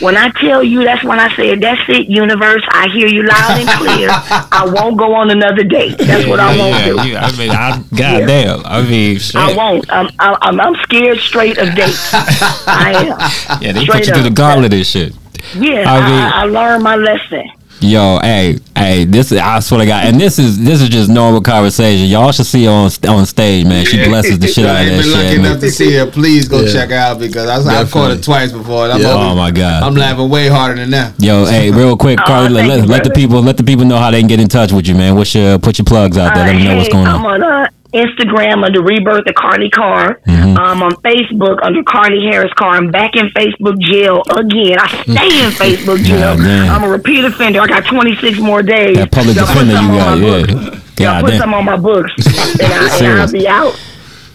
When 0.00 0.16
I 0.16 0.30
tell 0.30 0.62
you, 0.62 0.84
that's 0.84 1.02
when 1.02 1.18
I 1.18 1.34
said, 1.34 1.60
"That's 1.60 1.80
it, 1.88 2.06
universe." 2.08 2.62
I 2.70 2.86
hear 2.94 3.08
you 3.08 3.24
loud 3.24 3.58
and 3.58 3.68
clear. 3.68 4.08
I 4.12 4.64
won't 4.72 4.96
go 4.96 5.12
on 5.12 5.28
another 5.32 5.64
date. 5.64 5.98
That's 5.98 6.24
what 6.24 6.38
I 6.38 6.56
won't 6.56 6.84
do. 6.84 6.94
Yeah, 6.94 7.02
you- 7.04 7.16
I 7.16 7.32
mean, 7.36 7.50
I, 7.50 7.82
goddamn. 7.96 8.62
I 8.64 8.82
mean, 8.82 9.18
shit. 9.18 9.34
I 9.34 9.56
won't. 9.56 9.90
I'm, 9.90 10.08
I'm, 10.20 10.60
I'm 10.60 10.76
scared 10.84 11.18
straight 11.18 11.58
of 11.58 11.74
dates. 11.74 12.10
I 12.14 12.92
am. 13.08 13.60
Yeah, 13.60 13.72
they 13.72 13.82
Straight 13.82 13.98
put 14.04 14.06
you 14.06 14.14
through 14.14 14.22
the 14.22 14.30
gauntlet 14.30 14.72
and 14.72 14.86
shit. 14.86 15.14
Yeah, 15.56 15.82
I 15.90 15.96
I, 15.98 16.08
mean- 16.08 16.20
I, 16.20 16.42
I 16.42 16.44
learned 16.44 16.84
my 16.84 16.94
lesson. 16.94 17.50
Yo, 17.80 18.18
hey, 18.22 18.58
hey, 18.74 19.04
this 19.04 19.30
is 19.30 19.38
I 19.38 19.60
swear 19.60 19.78
to 19.80 19.86
God, 19.86 20.04
and 20.06 20.20
this 20.20 20.40
is 20.40 20.58
this 20.58 20.82
is 20.82 20.88
just 20.88 21.08
normal 21.08 21.40
conversation. 21.40 22.06
Y'all 22.08 22.32
should 22.32 22.46
see 22.46 22.64
her 22.64 22.72
on 22.72 22.90
on 23.08 23.24
stage, 23.24 23.64
man. 23.66 23.86
She 23.86 24.02
blesses 24.04 24.36
the 24.40 24.48
shit 24.48 24.66
out 24.66 24.80
of 24.82 24.86
that 24.88 25.02
been 25.02 25.12
lucky 25.12 25.28
shit. 25.28 25.38
enough 25.38 25.50
man. 25.52 25.60
to 25.60 25.70
see 25.70 25.92
her. 25.94 26.06
Please 26.06 26.48
go 26.48 26.62
Yeah. 26.62 26.72
check 26.72 26.88
her 26.90 26.96
out 26.96 27.20
because 27.20 27.48
I, 27.48 27.54
I 27.56 27.60
caught 27.60 27.70
her 27.76 27.84
Definitely. 28.16 28.22
twice 28.22 28.50
before. 28.52 28.84
And 28.86 28.94
I'm, 28.94 29.00
Yeah. 29.00 29.12
Oh 29.14 29.36
my 29.36 29.52
God. 29.52 29.84
I'm 29.84 29.94
laughing 29.94 30.28
way 30.28 30.48
harder 30.48 30.74
than 30.74 30.90
that. 30.90 31.12
Yo, 31.22 31.44
hey, 31.44 31.70
real 31.70 31.96
quick, 31.96 32.18
Oh, 32.20 32.24
Carly, 32.26 32.48
let, 32.50 32.66
let, 32.66 32.88
let 32.88 33.04
the 33.04 33.10
people 33.10 33.40
let 33.42 33.56
the 33.56 33.62
people 33.64 33.84
know 33.84 33.98
how 33.98 34.10
they 34.10 34.18
can 34.20 34.28
get 34.28 34.40
in 34.40 34.48
touch 34.48 34.72
with 34.72 34.88
you, 34.88 34.96
man. 34.96 35.14
What's 35.14 35.32
your 35.36 35.60
put 35.60 35.78
your 35.78 35.84
plugs 35.84 36.18
out 36.18 36.34
there? 36.34 36.46
Let 36.46 36.54
them 36.54 36.64
know 36.64 36.76
what's 36.78 36.88
going 36.88 37.06
I'm 37.06 37.24
on. 37.24 37.42
on 37.44 37.64
uh, 37.66 37.68
Instagram 37.92 38.64
under 38.64 38.82
Rebirth 38.82 39.26
of 39.26 39.34
Carly 39.34 39.70
Carr. 39.70 40.20
Mm-hmm. 40.26 40.56
Um, 40.58 40.82
on 40.82 40.92
Facebook 41.02 41.62
under 41.62 41.82
Carly 41.84 42.22
Harris 42.22 42.52
Carr. 42.54 42.76
I'm 42.76 42.90
back 42.90 43.14
in 43.14 43.28
Facebook 43.28 43.78
jail 43.78 44.22
again. 44.30 44.78
I 44.80 44.88
stay 45.02 45.44
in 45.44 45.50
Facebook 45.78 46.02
jail. 46.02 46.36
God. 46.36 46.68
I'm 46.68 46.84
a 46.84 46.88
repeat 46.88 47.24
offender. 47.24 47.60
I 47.60 47.66
got 47.66 47.86
26 47.86 48.38
more 48.40 48.62
days. 48.62 48.96
That 48.96 49.12
public 49.12 49.36
put 49.36 49.46
defender 49.46 49.74
you 49.74 49.88
got, 49.88 50.18
yeah. 50.18 50.80
God 50.96 51.24
put 51.24 51.30
damn. 51.30 51.40
some 51.40 51.54
on 51.54 51.64
my 51.64 51.76
books, 51.76 52.12
and, 52.60 52.72
I, 52.72 52.98
and 53.00 53.20
I'll 53.20 53.32
be 53.32 53.46
out. 53.46 53.80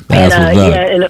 That's 0.08 0.34
and, 0.34 0.58
uh, 0.58 0.62
yeah, 0.62 1.06
and 1.06 1.10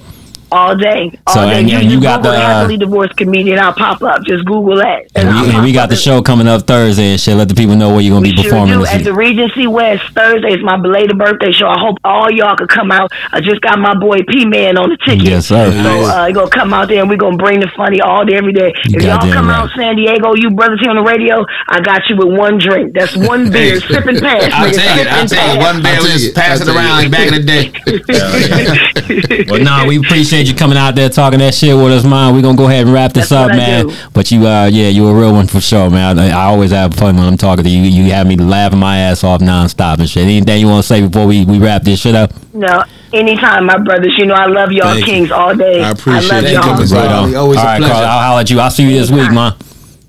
all 0.54 0.76
day, 0.76 1.10
all 1.26 1.34
So, 1.34 1.40
day. 1.46 1.58
and- 1.60 1.68
you, 1.70 1.76
and 1.78 1.84
you 1.90 1.96
you 1.96 2.00
got 2.00 2.22
Google 2.22 2.32
the, 2.32 2.38
uh, 2.38 2.48
happily 2.48 2.76
divorced 2.76 3.16
comedian. 3.16 3.58
I'll 3.58 3.72
pop 3.72 4.02
up. 4.02 4.24
Just 4.24 4.44
Google 4.44 4.76
that. 4.76 5.06
And 5.14 5.28
I'll 5.28 5.46
we, 5.46 5.54
and 5.54 5.64
we 5.64 5.72
got 5.72 5.88
the 5.88 5.96
show 5.96 6.22
coming 6.22 6.46
up 6.48 6.62
Thursday 6.62 7.12
and 7.12 7.20
shit. 7.20 7.36
Let 7.36 7.48
the 7.48 7.54
people 7.54 7.76
know 7.76 7.90
where 7.90 8.00
you're 8.00 8.14
gonna 8.14 8.24
be 8.24 8.30
we 8.36 8.42
sure 8.42 8.52
performing 8.52 8.74
do. 8.78 8.80
this 8.80 8.94
At 8.94 9.04
the 9.04 9.12
Regency 9.12 9.66
West 9.66 10.04
Thursday 10.14 10.54
is 10.54 10.62
my 10.62 10.76
belated 10.76 11.18
birthday 11.18 11.52
show. 11.52 11.68
I 11.68 11.78
hope 11.78 11.98
all 12.04 12.30
y'all 12.30 12.56
could 12.56 12.68
come 12.68 12.90
out. 12.92 13.10
I 13.32 13.40
just 13.40 13.60
got 13.60 13.78
my 13.78 13.94
boy 13.94 14.18
P 14.28 14.44
Man 14.46 14.78
on 14.78 14.90
the 14.90 14.96
ticket. 15.04 15.24
Yes, 15.26 15.46
sir. 15.46 15.70
So 15.70 16.04
uh, 16.04 16.30
gonna 16.30 16.50
come 16.50 16.72
out 16.72 16.88
there 16.88 17.00
and 17.00 17.10
we're 17.10 17.16
gonna 17.16 17.36
bring 17.36 17.60
the 17.60 17.70
funny 17.76 18.00
all 18.00 18.24
day, 18.24 18.36
every 18.36 18.52
day. 18.52 18.72
You 18.86 18.98
if 18.98 19.04
y'all 19.04 19.18
come 19.20 19.48
right. 19.48 19.58
out 19.58 19.70
San 19.76 19.96
Diego, 19.96 20.34
you 20.34 20.50
brothers 20.50 20.80
here 20.80 20.90
on 20.90 20.96
the 20.96 21.02
radio, 21.02 21.44
I 21.68 21.80
got 21.80 22.02
you 22.08 22.16
with 22.16 22.38
one 22.38 22.58
drink. 22.58 22.94
That's 22.94 23.16
one 23.16 23.50
beer, 23.50 23.80
sip 23.88 24.06
and 24.06 24.18
pass. 24.20 24.50
I'll 24.52 24.70
nigga, 24.70 24.76
take 24.76 25.00
it. 25.00 25.06
I'll 25.08 25.20
and 25.20 25.28
take 25.28 25.54
it. 25.56 25.58
One 25.58 25.82
beer, 25.82 25.98
we 26.00 26.08
just 26.08 26.26
it. 26.30 26.34
pass 26.34 26.60
it 26.60 26.68
around 26.68 26.90
like 26.90 27.10
back 27.10 27.28
in 27.28 27.34
the 27.34 27.42
day. 27.42 27.72
Well, 29.48 29.62
nah, 29.62 29.86
we 29.86 29.98
appreciate 29.98 30.43
you 30.48 30.54
coming 30.54 30.76
out 30.78 30.94
there 30.94 31.08
talking 31.08 31.38
that 31.40 31.54
shit 31.54 31.74
with 31.76 31.92
us, 31.92 32.04
man. 32.04 32.34
We're 32.34 32.42
gonna 32.42 32.56
go 32.56 32.66
ahead 32.68 32.84
and 32.86 32.92
wrap 32.92 33.12
this 33.12 33.28
That's 33.30 33.50
up, 33.50 33.56
man. 33.56 33.90
But 34.12 34.30
you, 34.30 34.46
uh, 34.46 34.66
yeah, 34.66 34.88
you're 34.88 35.10
a 35.10 35.14
real 35.20 35.32
one 35.32 35.46
for 35.46 35.60
sure, 35.60 35.90
man. 35.90 36.18
I, 36.18 36.28
I 36.30 36.44
always 36.44 36.70
have 36.70 36.94
fun 36.94 37.16
when 37.16 37.24
I'm 37.26 37.36
talking 37.36 37.64
to 37.64 37.70
you. 37.70 37.82
You 37.82 38.12
have 38.12 38.26
me 38.26 38.36
laughing 38.36 38.78
my 38.78 38.98
ass 38.98 39.22
off 39.24 39.40
nonstop 39.40 39.98
and 39.98 40.08
shit. 40.08 40.24
Anything 40.24 40.60
you 40.60 40.66
want 40.68 40.82
to 40.82 40.86
say 40.88 41.06
before 41.06 41.26
we, 41.26 41.44
we 41.44 41.58
wrap 41.58 41.82
this 41.82 42.00
shit 42.00 42.14
up? 42.14 42.32
No, 42.52 42.84
anytime, 43.12 43.66
my 43.66 43.78
brothers. 43.78 44.14
You 44.18 44.26
know 44.26 44.34
I 44.34 44.46
love 44.46 44.72
y'all 44.72 44.94
Thank 44.94 45.00
you. 45.00 45.04
kings 45.12 45.30
all 45.30 45.54
day. 45.54 45.82
I 45.82 45.90
appreciate 45.90 46.32
I 46.32 46.34
love 46.36 46.44
it. 46.44 46.52
y'all. 46.52 46.76
Thank 46.76 46.90
you, 46.90 46.96
Right 46.96 47.06
on. 47.06 47.12
Always- 47.18 47.34
always 47.34 47.58
All 47.58 47.64
a 47.68 47.76
pleasure. 47.78 47.92
Carl, 47.94 48.06
I'll 48.06 48.22
holler 48.28 48.40
at 48.40 48.50
you. 48.50 48.60
I'll 48.60 48.70
see 48.70 48.82
you 48.84 48.98
this 48.98 49.10
week, 49.10 49.30
man. 49.32 49.54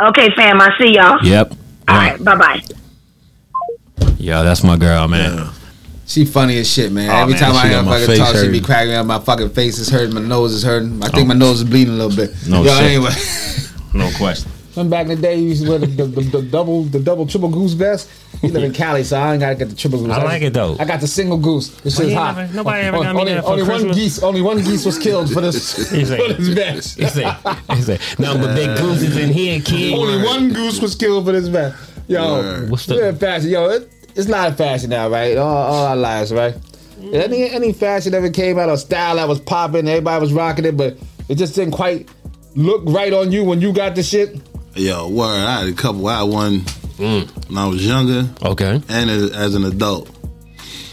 Okay, 0.02 0.30
fam. 0.36 0.60
I 0.62 0.70
see 0.78 0.94
y'all. 0.94 1.24
Yep. 1.24 1.54
All 1.88 1.96
right. 1.96 2.24
Bye 2.24 2.36
bye. 2.36 2.62
Yo, 4.18 4.44
that's 4.44 4.64
my 4.64 4.76
girl, 4.78 5.08
man. 5.08 5.50
She 6.08 6.24
funny 6.26 6.58
as 6.60 6.72
shit, 6.72 6.92
man. 6.92 7.10
Oh, 7.10 7.16
Every 7.24 7.34
man, 7.34 7.42
time 7.42 7.56
I 7.56 7.62
she 7.64 7.68
hear 7.70 7.78
got 7.78 7.86
my 7.86 7.92
fucking 7.94 8.08
face 8.08 8.18
talk, 8.20 8.36
she 8.36 8.52
be 8.52 8.62
cracking 8.62 8.90
me 8.90 8.96
up. 8.96 9.06
My 9.08 9.20
fucking 9.20 9.50
face 9.50 9.80
is 9.80 9.90
hurting. 9.90 10.14
My 10.14 10.22
nose 10.22 10.54
is 10.54 10.64
hurting. 10.64 11.04
I 11.04 11.10
think 11.10 11.28
my 11.28 11.34
oh. 11.34 11.38
nose 11.38 11.62
is 11.62 11.64
bleeding 11.64 11.94
a 11.94 11.98
little 11.98 12.16
bit. 12.16 12.32
No 12.48 12.64
Yo, 12.64 12.74
shit. 12.76 12.84
anyway. 12.84 13.12
No 13.96 14.12
question. 14.18 14.52
When 14.74 14.90
back 14.90 15.04
in 15.04 15.16
the 15.16 15.22
day, 15.22 15.36
you 15.38 15.48
used 15.50 15.64
to 15.64 15.70
wear 15.70 15.80
the, 15.80 15.86
the, 15.88 16.06
the, 16.06 16.22
the 16.22 16.42
double 16.42 16.84
the 16.84 17.00
double 17.00 17.26
triple 17.26 17.48
goose 17.48 17.72
vest. 17.72 18.12
You 18.44 18.50
live 18.50 18.64
in 18.64 18.74
Cali, 18.74 19.06
so 19.06 19.18
I 19.18 19.32
ain't 19.32 19.40
gotta 19.40 19.56
get 19.56 19.70
the 19.70 19.76
triple 19.76 20.00
goose. 20.00 20.12
I 20.12 20.22
like 20.22 20.42
it, 20.42 20.54
though. 20.54 20.76
I 20.78 20.84
got 20.84 21.00
the 21.00 21.08
single 21.08 21.38
goose. 21.38 21.70
This 21.80 21.96
shit's 21.96 22.14
hot. 22.14 22.36
never- 22.36 22.54
nobody 22.54 22.84
ever 22.84 22.98
got 23.04 23.16
me 23.16 23.22
only, 23.22 23.34
that 23.36 23.44
for 23.46 23.52
only 23.52 23.64
one 23.64 23.72
Christmas? 23.72 23.96
geese. 23.96 24.22
Only 24.22 24.42
one 24.42 24.58
geese 24.62 24.86
was 24.86 25.00
killed 25.00 25.32
for 25.32 25.40
this 25.40 25.90
He 25.92 26.04
said- 26.04 26.20
for 26.20 26.34
this 26.34 26.48
vest. 26.50 27.00
He 27.00 27.08
said, 27.08 27.38
he 27.72 27.82
said, 27.84 28.02
no, 28.20 28.38
but 28.38 28.54
big 28.54 28.78
goose 28.78 29.02
is 29.02 29.16
in 29.16 29.32
here, 29.32 29.62
kid. 29.62 29.94
Only 29.94 30.26
one 30.26 30.52
goose 30.52 30.82
was 30.82 30.94
killed 30.94 31.24
for 31.26 31.32
this 31.32 31.48
vest. 31.48 31.78
Yo, 32.10 32.66
What's 32.68 32.86
the- 32.86 32.96
we're 32.96 33.10
in 33.10 33.16
fashion. 33.18 33.50
Yo, 33.52 33.70
it, 33.70 33.90
it's 34.16 34.28
not 34.28 34.52
a 34.52 34.56
fashion 34.56 34.90
now, 34.90 35.10
right? 35.10 35.38
All, 35.38 35.48
all 35.56 35.86
our 35.88 35.96
lives, 35.96 36.32
right? 36.34 36.56
Any 37.14 37.50
any 37.50 37.74
fashion 37.74 38.14
ever 38.14 38.30
came 38.30 38.58
out 38.58 38.70
of 38.70 38.80
style 38.80 39.18
that 39.18 39.28
was 39.28 39.40
popping, 39.40 39.88
everybody 39.88 40.22
was 40.22 40.34
rocking 40.34 40.66
it, 40.66 40.76
but 40.78 40.98
it 41.30 41.36
just 41.36 41.54
didn't 41.56 41.74
quite 41.74 42.10
look 42.56 42.82
right 42.86 43.12
on 43.14 43.32
you 43.32 43.44
when 43.44 43.62
you 43.62 43.74
got 43.74 43.96
the 43.96 44.04
shit. 44.04 44.40
Yo, 44.76 45.08
word. 45.10 45.28
I 45.46 45.60
had 45.60 45.68
a 45.70 45.74
couple. 45.74 46.08
I 46.08 46.20
had 46.20 46.24
one 46.24 46.62
Mm. 46.96 47.28
when 47.50 47.58
I 47.58 47.68
was 47.68 47.86
younger 47.86 48.30
Okay. 48.42 48.82
and 48.88 49.10
as, 49.10 49.32
as 49.32 49.54
an 49.56 49.66
adult. 49.66 50.08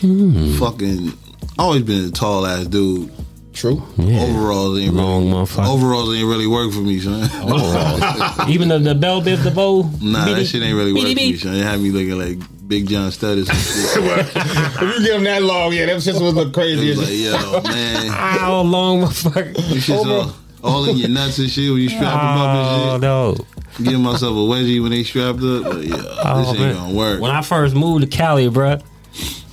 Hmm. 0.01 0.57
Fucking, 0.59 1.13
always 1.61 1.83
been 1.83 2.07
a 2.07 2.11
tall 2.11 2.45
ass 2.45 2.67
dude. 2.67 3.13
True. 3.53 3.83
Yeah. 3.99 4.23
Overalls 4.23 4.79
ain't 4.81 4.95
Long 4.95 5.29
really, 5.29 5.45
motherfucker. 5.45 5.69
overalls 5.69 6.15
ain't 6.17 6.27
really 6.27 6.47
work 6.49 6.73
for 6.73 6.81
me, 6.81 6.99
son. 6.99 7.21
Even 8.49 8.69
the, 8.69 8.79
the 8.81 8.95
bell 8.97 9.21
bib, 9.21 9.41
the 9.41 9.51
bow. 9.53 9.83
Nah, 10.01 10.25
that 10.25 10.35
bitty- 10.35 10.45
shit 10.47 10.63
ain't 10.63 10.77
really 10.77 10.93
work 10.93 11.03
bitty 11.03 11.15
for 11.15 11.21
me, 11.21 11.27
bitty. 11.33 11.39
son. 11.39 11.55
It 11.55 11.63
had 11.63 11.81
me 11.81 11.91
looking 11.91 12.19
like 12.19 12.62
Big 12.73 12.89
John 12.89 13.11
Studders 13.11 13.51
and 13.51 13.59
if 14.83 14.99
you 14.99 15.05
give 15.05 15.15
them 15.17 15.25
that 15.25 15.43
long, 15.43 15.75
yeah, 15.75 15.85
them 15.85 15.99
shits 15.99 16.23
would 16.23 16.35
look 16.35 16.49
It 16.49 16.55
crazy. 16.55 16.95
like, 16.95 17.09
yo, 17.11 17.61
man, 17.71 18.07
How 18.07 18.17
ah, 18.17 18.47
oh, 18.49 18.63
long, 18.63 19.03
motherfucker? 19.03 19.55
this 19.55 19.85
shit's 19.85 20.07
all, 20.07 20.33
all 20.65 20.89
in 20.89 20.97
your 20.97 21.11
nuts 21.11 21.39
and 21.39 21.51
shit 21.51 21.71
when 21.71 21.83
you 21.83 21.91
strap 21.91 22.03
them 22.15 22.19
Oh 22.19 22.95
up 22.95 22.95
and 22.95 23.05
oh, 23.05 23.35
no. 23.35 23.35
shit. 23.77 23.87
Give 23.87 24.01
myself 24.01 24.33
a 24.33 24.41
wedgie 24.41 24.81
when 24.81 24.91
they 24.91 25.03
strapped 25.05 25.43
up. 25.43 25.65
But 25.65 25.85
yeah, 25.85 25.97
Oh, 26.25 26.39
this 26.41 26.49
ain't 26.49 26.59
man. 26.61 26.75
gonna 26.77 26.95
work. 26.95 27.21
When 27.21 27.31
I 27.31 27.43
first 27.43 27.75
moved 27.75 28.11
to 28.11 28.17
Cali, 28.17 28.49
bruh. 28.49 28.83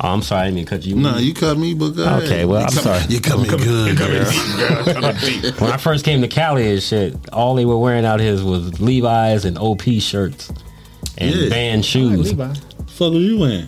Oh, 0.02 0.08
I'm 0.14 0.22
sorry, 0.22 0.44
I 0.44 0.46
didn't 0.46 0.56
mean 0.56 0.66
cut 0.66 0.86
you. 0.86 0.96
No, 0.96 1.18
you 1.18 1.34
cut 1.34 1.58
me, 1.58 1.74
but 1.74 1.90
go 1.90 2.04
ahead. 2.06 2.24
Okay, 2.24 2.46
well, 2.46 2.62
You 2.62 2.68
I'm 2.68 2.72
come- 2.72 2.84
sorry. 2.84 3.04
You 3.10 3.20
cut 3.20 3.38
me 3.40 3.50
good, 3.50 3.98
girl. 3.98 4.26
when 5.60 5.72
I 5.74 5.76
first 5.78 6.06
came 6.06 6.22
to 6.22 6.30
Cali 6.30 6.72
and 6.72 6.82
shit, 6.82 7.18
all 7.34 7.56
they 7.56 7.66
were 7.66 7.78
wearing 7.78 8.06
out 8.06 8.22
here 8.22 8.42
was 8.42 8.80
Levi's 8.80 9.44
and 9.44 9.58
OP 9.58 9.82
shirts 10.00 10.50
and 11.18 11.36
Yeah. 11.36 11.50
band 11.50 11.84
shoes. 11.84 12.32
Fuck 13.00 13.14
was 13.14 13.24
you 13.24 13.40
wearing? 13.40 13.68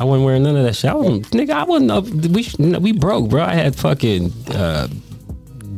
I 0.00 0.04
wasn't 0.04 0.24
wearing 0.26 0.42
none 0.42 0.56
of 0.56 0.64
that 0.64 0.74
shit. 0.74 0.90
I 0.90 0.94
wasn't, 0.94 1.30
nigga, 1.30 1.50
I 1.50 1.62
wasn't 1.62 1.90
up. 1.92 2.04
We 2.06 2.46
we 2.80 2.92
broke, 2.92 3.30
bro. 3.30 3.44
I 3.44 3.54
had 3.54 3.76
fucking 3.76 4.32
uh, 4.50 4.88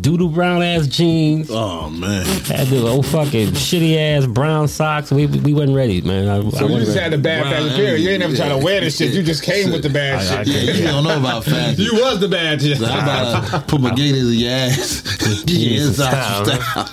doodle 0.00 0.30
brown 0.30 0.62
ass 0.62 0.87
jeans. 0.87 1.48
Oh 1.50 1.90
man, 1.90 2.24
Had 2.44 2.68
the 2.68 2.87
old 2.87 3.04
fucking 3.06 3.48
shitty 3.48 3.96
ass 3.98 4.24
brown 4.26 4.68
socks. 4.68 5.11
We 5.12 5.26
we 5.26 5.52
wasn't 5.52 5.76
ready, 5.76 6.00
man. 6.00 6.28
I, 6.28 6.37
I 6.38 6.40
So 6.40 6.44
you 6.44 6.48
wasn't 6.50 6.70
just 6.70 6.88
ready. 6.96 7.00
had 7.00 7.12
the 7.12 7.18
bad 7.18 7.42
Brown 7.42 7.52
fashion 7.52 7.76
period. 7.76 8.00
You 8.00 8.09
ain't 8.11 8.20
never 8.20 8.35
tried 8.37 8.48
to 8.48 8.59
wear 8.64 8.80
this 8.80 8.96
shit. 8.96 9.12
You 9.12 9.22
just 9.22 9.42
came 9.42 9.70
with 9.70 9.82
the 9.82 9.90
bad 9.90 10.14
I- 10.14 10.40
I 10.40 10.44
shit. 10.44 10.64
yeah, 10.64 10.72
you 10.72 10.85
don't 10.85 11.04
know 11.04 11.18
about 11.18 11.44
fashion. 11.52 11.85
You 11.85 11.92
was 12.00 12.18
the 12.18 12.28
bad 12.28 12.62
shit. 12.62 12.78
I'm 12.80 12.85
about 13.02 13.50
to 13.50 13.61
put 13.66 13.82
my 13.82 13.94
gators 13.94 14.28
in 14.32 14.38
your 14.38 14.50
ass. 14.50 15.02
Get 15.44 15.50
Yeah, 15.50 15.68
your 15.76 15.87
inside 15.88 16.44
style, 16.44 16.44
style. 16.87 16.90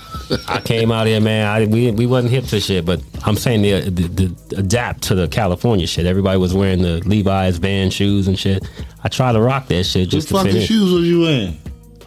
I 0.47 0.61
came 0.61 0.91
out 0.91 1.07
here, 1.07 1.19
man. 1.21 1.47
I, 1.47 1.65
we 1.65 1.91
we 1.91 2.05
wasn't 2.05 2.31
hip 2.33 2.45
to 2.45 2.59
shit, 2.59 2.85
but 2.85 3.01
I'm 3.25 3.35
saying 3.35 3.61
the, 3.61 3.89
the, 3.89 4.07
the 4.27 4.55
adapt 4.57 5.03
to 5.03 5.15
the 5.15 5.27
California 5.27 5.85
shit. 5.87 6.05
Everybody 6.05 6.37
was 6.37 6.53
wearing 6.53 6.81
the 6.81 6.99
Levi's 7.07 7.59
band 7.59 7.93
shoes 7.93 8.27
and 8.27 8.37
shit. 8.39 8.67
I 9.03 9.09
tried 9.09 9.33
to 9.33 9.41
rock 9.41 9.67
that 9.67 9.83
shit 9.85 10.13
What 10.13 10.21
to 10.21 10.27
fit 10.27 10.29
fucking 10.37 10.55
in. 10.57 10.61
shoes 10.65 10.91
was 10.93 11.03
you 11.07 11.25
in? 11.27 11.57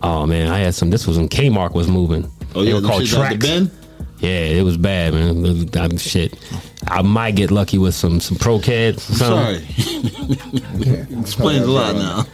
Oh 0.03 0.27
man, 0.27 0.49
I 0.51 0.59
had 0.59 0.75
some. 0.75 0.91
This 0.91 1.07
was 1.07 1.19
when 1.19 1.29
Kmart 1.29 1.73
was 1.73 1.89
moving. 1.89 2.31
Oh 2.55 2.63
They 2.63 2.71
yeah, 2.71 2.81
were 2.81 2.87
called 2.87 3.07
shit 3.07 3.19
out 3.19 3.39
the 3.41 3.47
tracks. 3.47 3.71
Yeah, 4.19 4.31
it 4.31 4.63
was 4.63 4.77
bad, 4.79 5.13
man. 5.15 5.43
Was- 5.43 5.77
I'm 5.77 5.99
shit. 5.99 6.39
I 6.89 7.03
might 7.03 7.37
get 7.37 7.51
lucky 7.51 7.79
with 7.79 7.95
some 7.95 8.21
some 8.21 8.37
pro 8.39 8.59
kids. 8.59 9.03
Sorry, 9.03 9.57
explains 11.21 11.65
a 11.67 11.71
lot 11.71 11.95
now. 11.97 12.25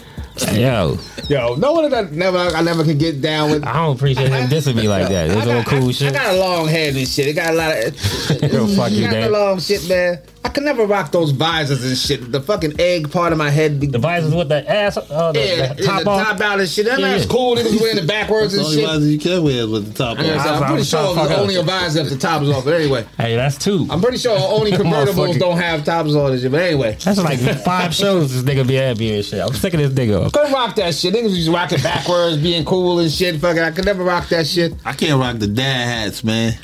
Yo, 0.53 0.99
Yo, 1.29 1.55
no 1.57 1.73
one 1.73 1.91
that 1.91 2.13
never 2.13 2.39
I 2.39 2.63
never 2.63 2.85
could 2.85 2.99
get 2.99 3.21
down 3.21 3.51
with. 3.51 3.65
I 3.65 3.75
don't 3.75 3.97
appreciate 3.97 4.29
him 4.31 4.49
dissing 4.49 4.75
me 4.75 4.89
like 4.89 5.09
that. 5.09 5.31
It's 5.31 5.47
all 5.47 5.63
cool 5.65 5.89
I, 5.89 5.93
shit. 5.93 6.09
I 6.15 6.19
got 6.19 6.35
a 6.35 6.39
long 6.39 6.69
head 6.69 6.97
and 6.97 7.07
shit. 7.07 7.29
It 7.29 7.35
got 7.35 7.53
a 7.53 7.57
lot 7.57 7.71
of. 7.77 8.53
Yo, 8.53 8.67
fuck 8.69 8.91
you, 8.93 9.03
got 9.03 9.13
Dad. 9.13 9.31
long 9.31 9.61
shit, 9.61 9.87
man. 9.89 10.21
I 10.45 10.49
could 10.49 10.65
never 10.65 10.85
rock 10.87 11.13
those 11.13 11.31
visors 11.31 11.85
and 11.85 11.97
shit. 11.97 12.33
The 12.33 12.41
fucking 12.41 12.81
egg 12.81 13.13
part 13.13 13.31
of 13.33 13.39
my 13.39 13.49
head. 13.49 13.79
Be, 13.79 13.87
The 13.87 13.99
visors 13.99 14.35
with 14.35 14.49
the 14.49 14.69
ass, 14.69 14.97
uh, 14.97 15.31
the, 15.33 15.39
yeah, 15.39 15.73
the 15.73 15.83
top 15.85 16.03
the 16.03 16.11
off. 16.11 16.27
top 16.27 16.41
out 16.41 16.59
and 16.61 16.69
shit. 16.69 16.85
That 16.87 16.99
Yeah, 16.99 17.07
man's 17.07 17.23
yeah. 17.27 17.31
cool. 17.31 17.55
Niggas 17.57 17.81
wearing 17.81 17.99
it 17.99 18.07
backwards 18.09 18.53
The 18.53 18.59
and 18.59 18.67
only 18.67 18.77
shit. 18.79 18.87
visor 18.89 19.07
you 19.07 19.19
can 19.21 19.45
wear 19.45 19.69
with 19.69 19.87
the 19.93 19.95
top 19.95 20.19
off. 20.19 20.25
I'm 20.25 20.63
I 20.65 20.67
pretty 20.67 20.83
sure 20.83 21.01
trying 21.01 21.15
to 21.15 21.21
fuck 21.21 21.25
it's 21.31 21.35
up. 21.35 21.41
only 21.41 21.55
a 21.57 21.63
visor 21.63 22.01
if 22.01 22.09
the 22.11 22.17
top 22.19 22.43
is 22.43 22.51
off. 22.51 22.65
But 22.65 22.75
anyway, 22.75 23.07
Hey, 23.17 23.37
that's 23.37 23.57
two. 23.57 23.87
I'm 23.89 24.01
pretty 24.01 24.19
sure 24.19 24.37
only 24.37 24.73
convertibles 24.83 25.39
don't 25.39 25.59
have 25.59 25.85
tops 25.85 26.13
on 26.15 26.33
and 26.33 26.41
shit. 26.41 26.51
But 26.51 26.63
anyway, 26.63 26.97
That's 27.05 27.19
like 27.23 27.39
five 27.65 27.95
shows 27.95 28.33
this 28.35 28.43
nigga 28.43 28.67
be 28.67 28.75
happy 28.75 29.15
and 29.15 29.25
shit. 29.25 29.41
I'm 29.41 29.53
sick 29.55 29.75
of 29.75 29.81
this 29.81 29.91
nigga. 30.09 30.33
couldn't 30.33 30.53
rock 30.53 30.75
that 30.75 30.93
shit. 30.95 31.15
Niggas 31.15 31.31
used 31.37 31.47
to 31.47 31.53
rock 31.55 31.71
backwards, 31.83 32.39
being 32.39 32.65
cool 32.65 32.99
and 32.99 33.11
shit. 33.13 33.37
Fucking, 33.41 33.63
I 33.63 33.71
could 33.71 33.85
never 33.85 34.03
rock 34.03 34.29
that 34.31 34.47
shit. 34.49 34.75
I 34.85 34.93
can't 34.93 35.21
rock 35.21 35.39
the 35.39 35.47
dad 35.47 35.87
hats, 36.05 36.25
man. 36.25 36.55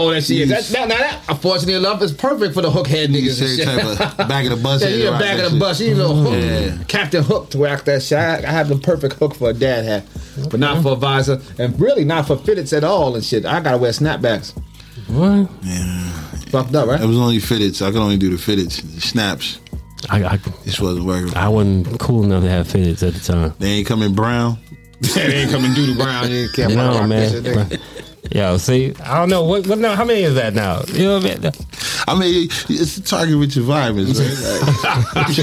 Oh, 0.00 0.12
that 0.12 0.22
shit. 0.22 0.48
That, 0.48 0.62
that, 0.64 0.88
now 0.88 0.96
that, 0.98 1.20
unfortunately 1.28 1.74
enough, 1.74 2.00
is 2.02 2.12
perfect 2.12 2.54
for 2.54 2.62
the 2.62 2.70
hook 2.70 2.86
head 2.86 3.10
niggas 3.10 3.40
and 3.40 3.56
shit. 3.56 3.64
type 3.66 4.18
of 4.20 4.28
back 4.28 4.44
of 4.44 4.50
the 4.56 4.62
bus. 4.62 4.80
Yeah, 4.82 4.88
head 4.90 4.98
you 4.98 5.04
to 5.06 5.10
back 5.18 5.38
of 5.38 5.44
the 5.44 5.50
shit. 5.50 5.58
bus. 5.60 5.80
You 5.80 5.94
know, 5.96 6.14
hook, 6.14 6.34
Yeah. 6.42 6.84
Captain 6.86 7.22
Hook 7.24 7.50
to 7.50 7.58
rock 7.58 7.84
that 7.86 8.02
shit. 8.02 8.16
I, 8.18 8.36
I 8.38 8.50
have 8.52 8.68
the 8.68 8.76
perfect 8.76 9.14
hook 9.16 9.34
for 9.34 9.50
a 9.50 9.52
dad 9.52 9.84
hat, 9.84 10.06
but 10.50 10.60
not 10.60 10.82
for 10.84 10.92
a 10.92 10.96
visor, 10.96 11.40
and 11.58 11.78
really 11.80 12.04
not 12.04 12.26
for 12.28 12.36
fitteds 12.36 12.76
at 12.76 12.84
all 12.84 13.16
and 13.16 13.24
shit. 13.24 13.44
I 13.44 13.58
gotta 13.60 13.78
wear 13.78 13.90
snapbacks. 13.90 14.56
What? 15.08 15.50
Yeah. 15.62 16.10
Fucked 16.50 16.74
up, 16.76 16.88
right? 16.88 17.00
It 17.00 17.06
was 17.06 17.18
only 17.18 17.40
fitted, 17.40 17.74
so 17.74 17.86
I 17.86 17.90
could 17.90 18.00
only 18.00 18.16
do 18.18 18.30
the 18.30 18.38
fitted 18.38 18.70
the 18.70 19.00
snaps. 19.00 19.58
I, 20.10 20.24
I, 20.24 20.36
This 20.64 20.78
wasn't 20.80 21.06
working. 21.06 21.34
I 21.36 21.48
wasn't 21.48 21.98
cool 21.98 22.22
enough 22.22 22.44
to 22.44 22.48
have 22.48 22.68
fitteds 22.68 23.06
at 23.06 23.14
the 23.14 23.20
time. 23.20 23.52
They 23.58 23.68
ain't 23.70 23.88
coming 23.88 24.14
brown. 24.14 24.58
they 25.00 25.42
ain't 25.42 25.50
coming 25.50 25.74
doodle 25.74 25.96
brown. 25.96 26.30
You 26.30 26.48
can't 26.54 26.74
No, 26.74 26.98
rock 27.00 27.08
that 27.08 27.68
man. 27.70 27.80
Shit, 28.22 28.30
nigga. 28.32 28.34
Yo, 28.34 28.56
see, 28.58 28.94
I 29.02 29.18
don't 29.18 29.28
know 29.30 29.44
what, 29.44 29.66
what 29.66 29.78
now, 29.78 29.94
how 29.94 30.04
many 30.04 30.22
is 30.22 30.34
that 30.34 30.54
now? 30.54 30.82
You 30.88 31.04
know 31.04 31.18
what 31.18 31.26
I 31.26 31.34
mean? 31.38 31.52
I 32.08 32.18
mean, 32.18 32.48
it's 32.68 32.96
a 32.96 33.02
target 33.02 33.36
rich 33.36 33.56
environment. 33.56 34.08
Like, 34.08 35.36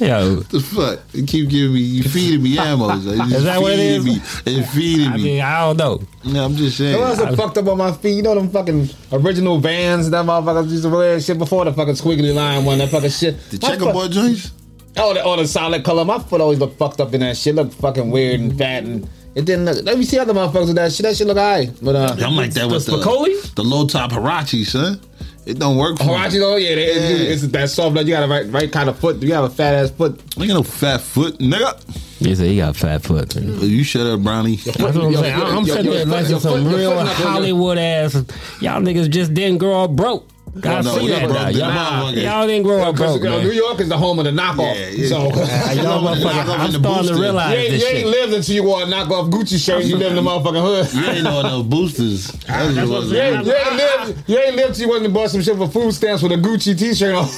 Yo, 0.00 0.36
the 0.36 0.60
fuck? 0.60 1.00
You 1.12 1.24
keep 1.26 1.48
giving 1.48 1.74
me, 1.74 1.80
you 1.80 2.02
feeding 2.04 2.42
me 2.42 2.58
ammo. 2.58 2.86
Like, 3.00 3.32
Is 3.32 3.44
that 3.44 3.60
what 3.60 3.72
it 3.72 4.02
feeding? 4.02 4.04
Me, 4.04 4.20
and 4.58 4.68
feeding 4.70 5.08
I 5.08 5.16
me. 5.16 5.22
mean, 5.24 5.40
I 5.42 5.60
don't 5.60 5.76
know. 5.76 6.00
no, 6.24 6.44
I'm 6.44 6.54
just 6.56 6.78
saying. 6.78 6.98
What 6.98 7.10
else 7.10 7.18
that 7.18 7.34
fucked 7.36 7.58
up 7.58 7.66
on 7.68 7.78
my 7.78 7.92
feet? 7.92 8.16
You 8.16 8.22
know 8.22 8.34
them 8.34 8.50
fucking 8.50 8.88
original 9.12 9.58
Vans 9.58 10.10
that 10.10 10.24
motherfuckers 10.24 10.70
used 10.70 10.82
to 10.84 10.88
wear 10.90 11.20
shit 11.20 11.38
before 11.38 11.64
the 11.64 11.72
fucking 11.72 11.94
squiggly 11.94 12.34
line 12.34 12.64
one. 12.64 12.78
That 12.78 12.88
fucking 12.90 13.10
shit. 13.10 13.38
the 13.50 13.58
My 13.62 13.68
foot- 13.68 13.78
checkerboard 13.78 14.10
joints. 14.12 14.52
Oh, 14.96 15.14
the, 15.14 15.22
oh, 15.22 15.36
the 15.36 15.46
solid 15.46 15.84
color. 15.84 16.04
My 16.04 16.18
foot 16.18 16.40
always 16.40 16.58
looked 16.58 16.76
fucked 16.78 17.00
up 17.00 17.14
in 17.14 17.20
that 17.20 17.36
shit. 17.36 17.54
Looked 17.54 17.74
fucking 17.74 18.10
weird 18.10 18.40
and 18.40 18.56
fat 18.58 18.82
and 18.84 19.08
it 19.34 19.44
didn't 19.44 19.64
look. 19.64 19.84
Let 19.84 19.98
me 19.98 20.04
see 20.04 20.18
other 20.18 20.34
motherfuckers 20.34 20.66
with 20.68 20.76
that 20.76 20.92
shit. 20.92 21.04
That 21.04 21.16
shit 21.16 21.26
look 21.26 21.36
alright. 21.38 21.70
But 21.82 21.96
uh, 21.96 22.16
I'm 22.24 22.36
like 22.36 22.52
that 22.54 22.68
with 22.68 22.86
the 22.86 22.92
Spicoli? 22.92 23.54
the 23.54 23.62
low 23.64 23.86
top 23.86 24.10
Huarache, 24.12 24.64
son. 24.66 25.00
It 25.46 25.58
don't 25.58 25.76
work 25.78 25.96
for 25.98 26.04
Huarache 26.04 26.32
me. 26.34 26.38
though, 26.38 26.56
yeah, 26.56 26.74
they, 26.74 26.86
Yeah. 27.26 27.32
it's 27.32 27.42
that 27.48 27.70
soft. 27.70 27.96
Like 27.96 28.06
you 28.06 28.12
got 28.12 28.24
a 28.24 28.28
right, 28.28 28.46
right 28.52 28.70
kind 28.70 28.88
of 28.88 28.98
foot. 28.98 29.22
You 29.22 29.32
have 29.34 29.44
a 29.44 29.50
fat 29.50 29.74
ass 29.74 29.90
foot. 29.90 30.20
I 30.36 30.40
ain't 30.42 30.48
got 30.50 30.54
no 30.56 30.62
fat 30.62 31.00
foot, 31.00 31.38
nigga. 31.38 31.96
He 32.18 32.34
said 32.34 32.46
he 32.48 32.58
got 32.58 32.76
fat 32.76 33.02
foot. 33.02 33.30
That's 33.30 33.46
You 33.62 33.82
shut 33.82 34.06
up, 34.06 34.20
Brownie. 34.20 34.56
what 34.58 34.80
I'm 34.80 34.94
Yo, 35.10 35.20
saying. 35.22 35.38
yo, 35.38 35.44
I'm 35.46 35.64
sitting 35.64 35.84
there 35.86 35.94
your 36.00 36.06
like 36.06 36.26
some 36.26 36.64
real 36.66 36.90
foot 36.90 37.04
not 37.04 37.16
gonna- 37.16 37.30
Hollywood 37.30 37.78
ass. 37.78 38.14
Y'all 38.60 38.82
niggas 38.82 39.08
just 39.08 39.32
didn't 39.32 39.58
grow 39.58 39.84
up 39.84 39.92
broke. 39.92 40.28
I 40.64 40.80
no, 40.82 40.98
see 40.98 41.08
that 41.08 41.22
broke 41.22 41.32
now. 41.34 41.44
the 41.46 41.52
Y'all, 41.52 41.70
motherfuckers. 41.70 42.22
y'all 42.24 42.46
didn't 42.46 42.62
grow 42.64 42.80
up 42.82 42.94
Because 42.96 43.20
broke, 43.20 43.42
New. 43.44 43.50
York 43.52 43.80
is 43.80 43.88
the 43.88 43.96
home 43.96 44.18
of 44.18 44.24
the 44.24 44.32
knockoff. 44.32 44.74
Yeah, 44.74 44.88
yeah. 44.88 45.08
So 45.08 45.16
Y'all 45.28 46.02
motherfuckers, 46.02 46.22
Knockoff 46.32 46.58
I'm 46.58 46.66
in 46.66 46.72
the 46.72 46.78
starting 46.80 47.14
to 47.14 47.20
realize 47.20 47.52
you 47.52 47.58
ain't, 47.60 47.70
this 47.70 47.82
you 47.82 47.88
ain't 47.88 47.98
shit. 47.98 48.06
lived 48.08 48.32
until 48.34 48.54
you 48.56 48.62
wore 48.64 48.82
a 48.82 48.86
knockoff 48.86 49.30
Gucci 49.30 49.64
shirt. 49.64 49.84
You 49.84 49.96
live 49.96 50.10
in 50.16 50.16
the 50.16 50.28
motherfucking 50.28 50.62
hood. 50.62 50.94
You 51.04 51.10
ain't 51.10 51.22
know 51.24 51.42
no 51.42 51.62
boosters. 51.62 52.26
That's 52.46 52.88
what 52.88 53.04
it. 53.04 53.10
You 53.10 53.18
ain't, 53.20 53.46
you 53.46 53.52
ain't 53.54 53.76
lived. 53.76 54.28
You 54.28 54.38
ain't 54.38 54.56
lived 54.56 54.74
till 54.74 54.86
you 54.86 54.90
went 54.92 55.04
to 55.04 55.10
bought 55.10 55.30
some 55.30 55.40
shit 55.42 55.56
for 55.56 55.68
food 55.68 55.92
stamps 55.92 56.22
with 56.22 56.32
a 56.32 56.36
Gucci 56.36 56.76
T-shirt 56.76 57.14
on. 57.14 57.28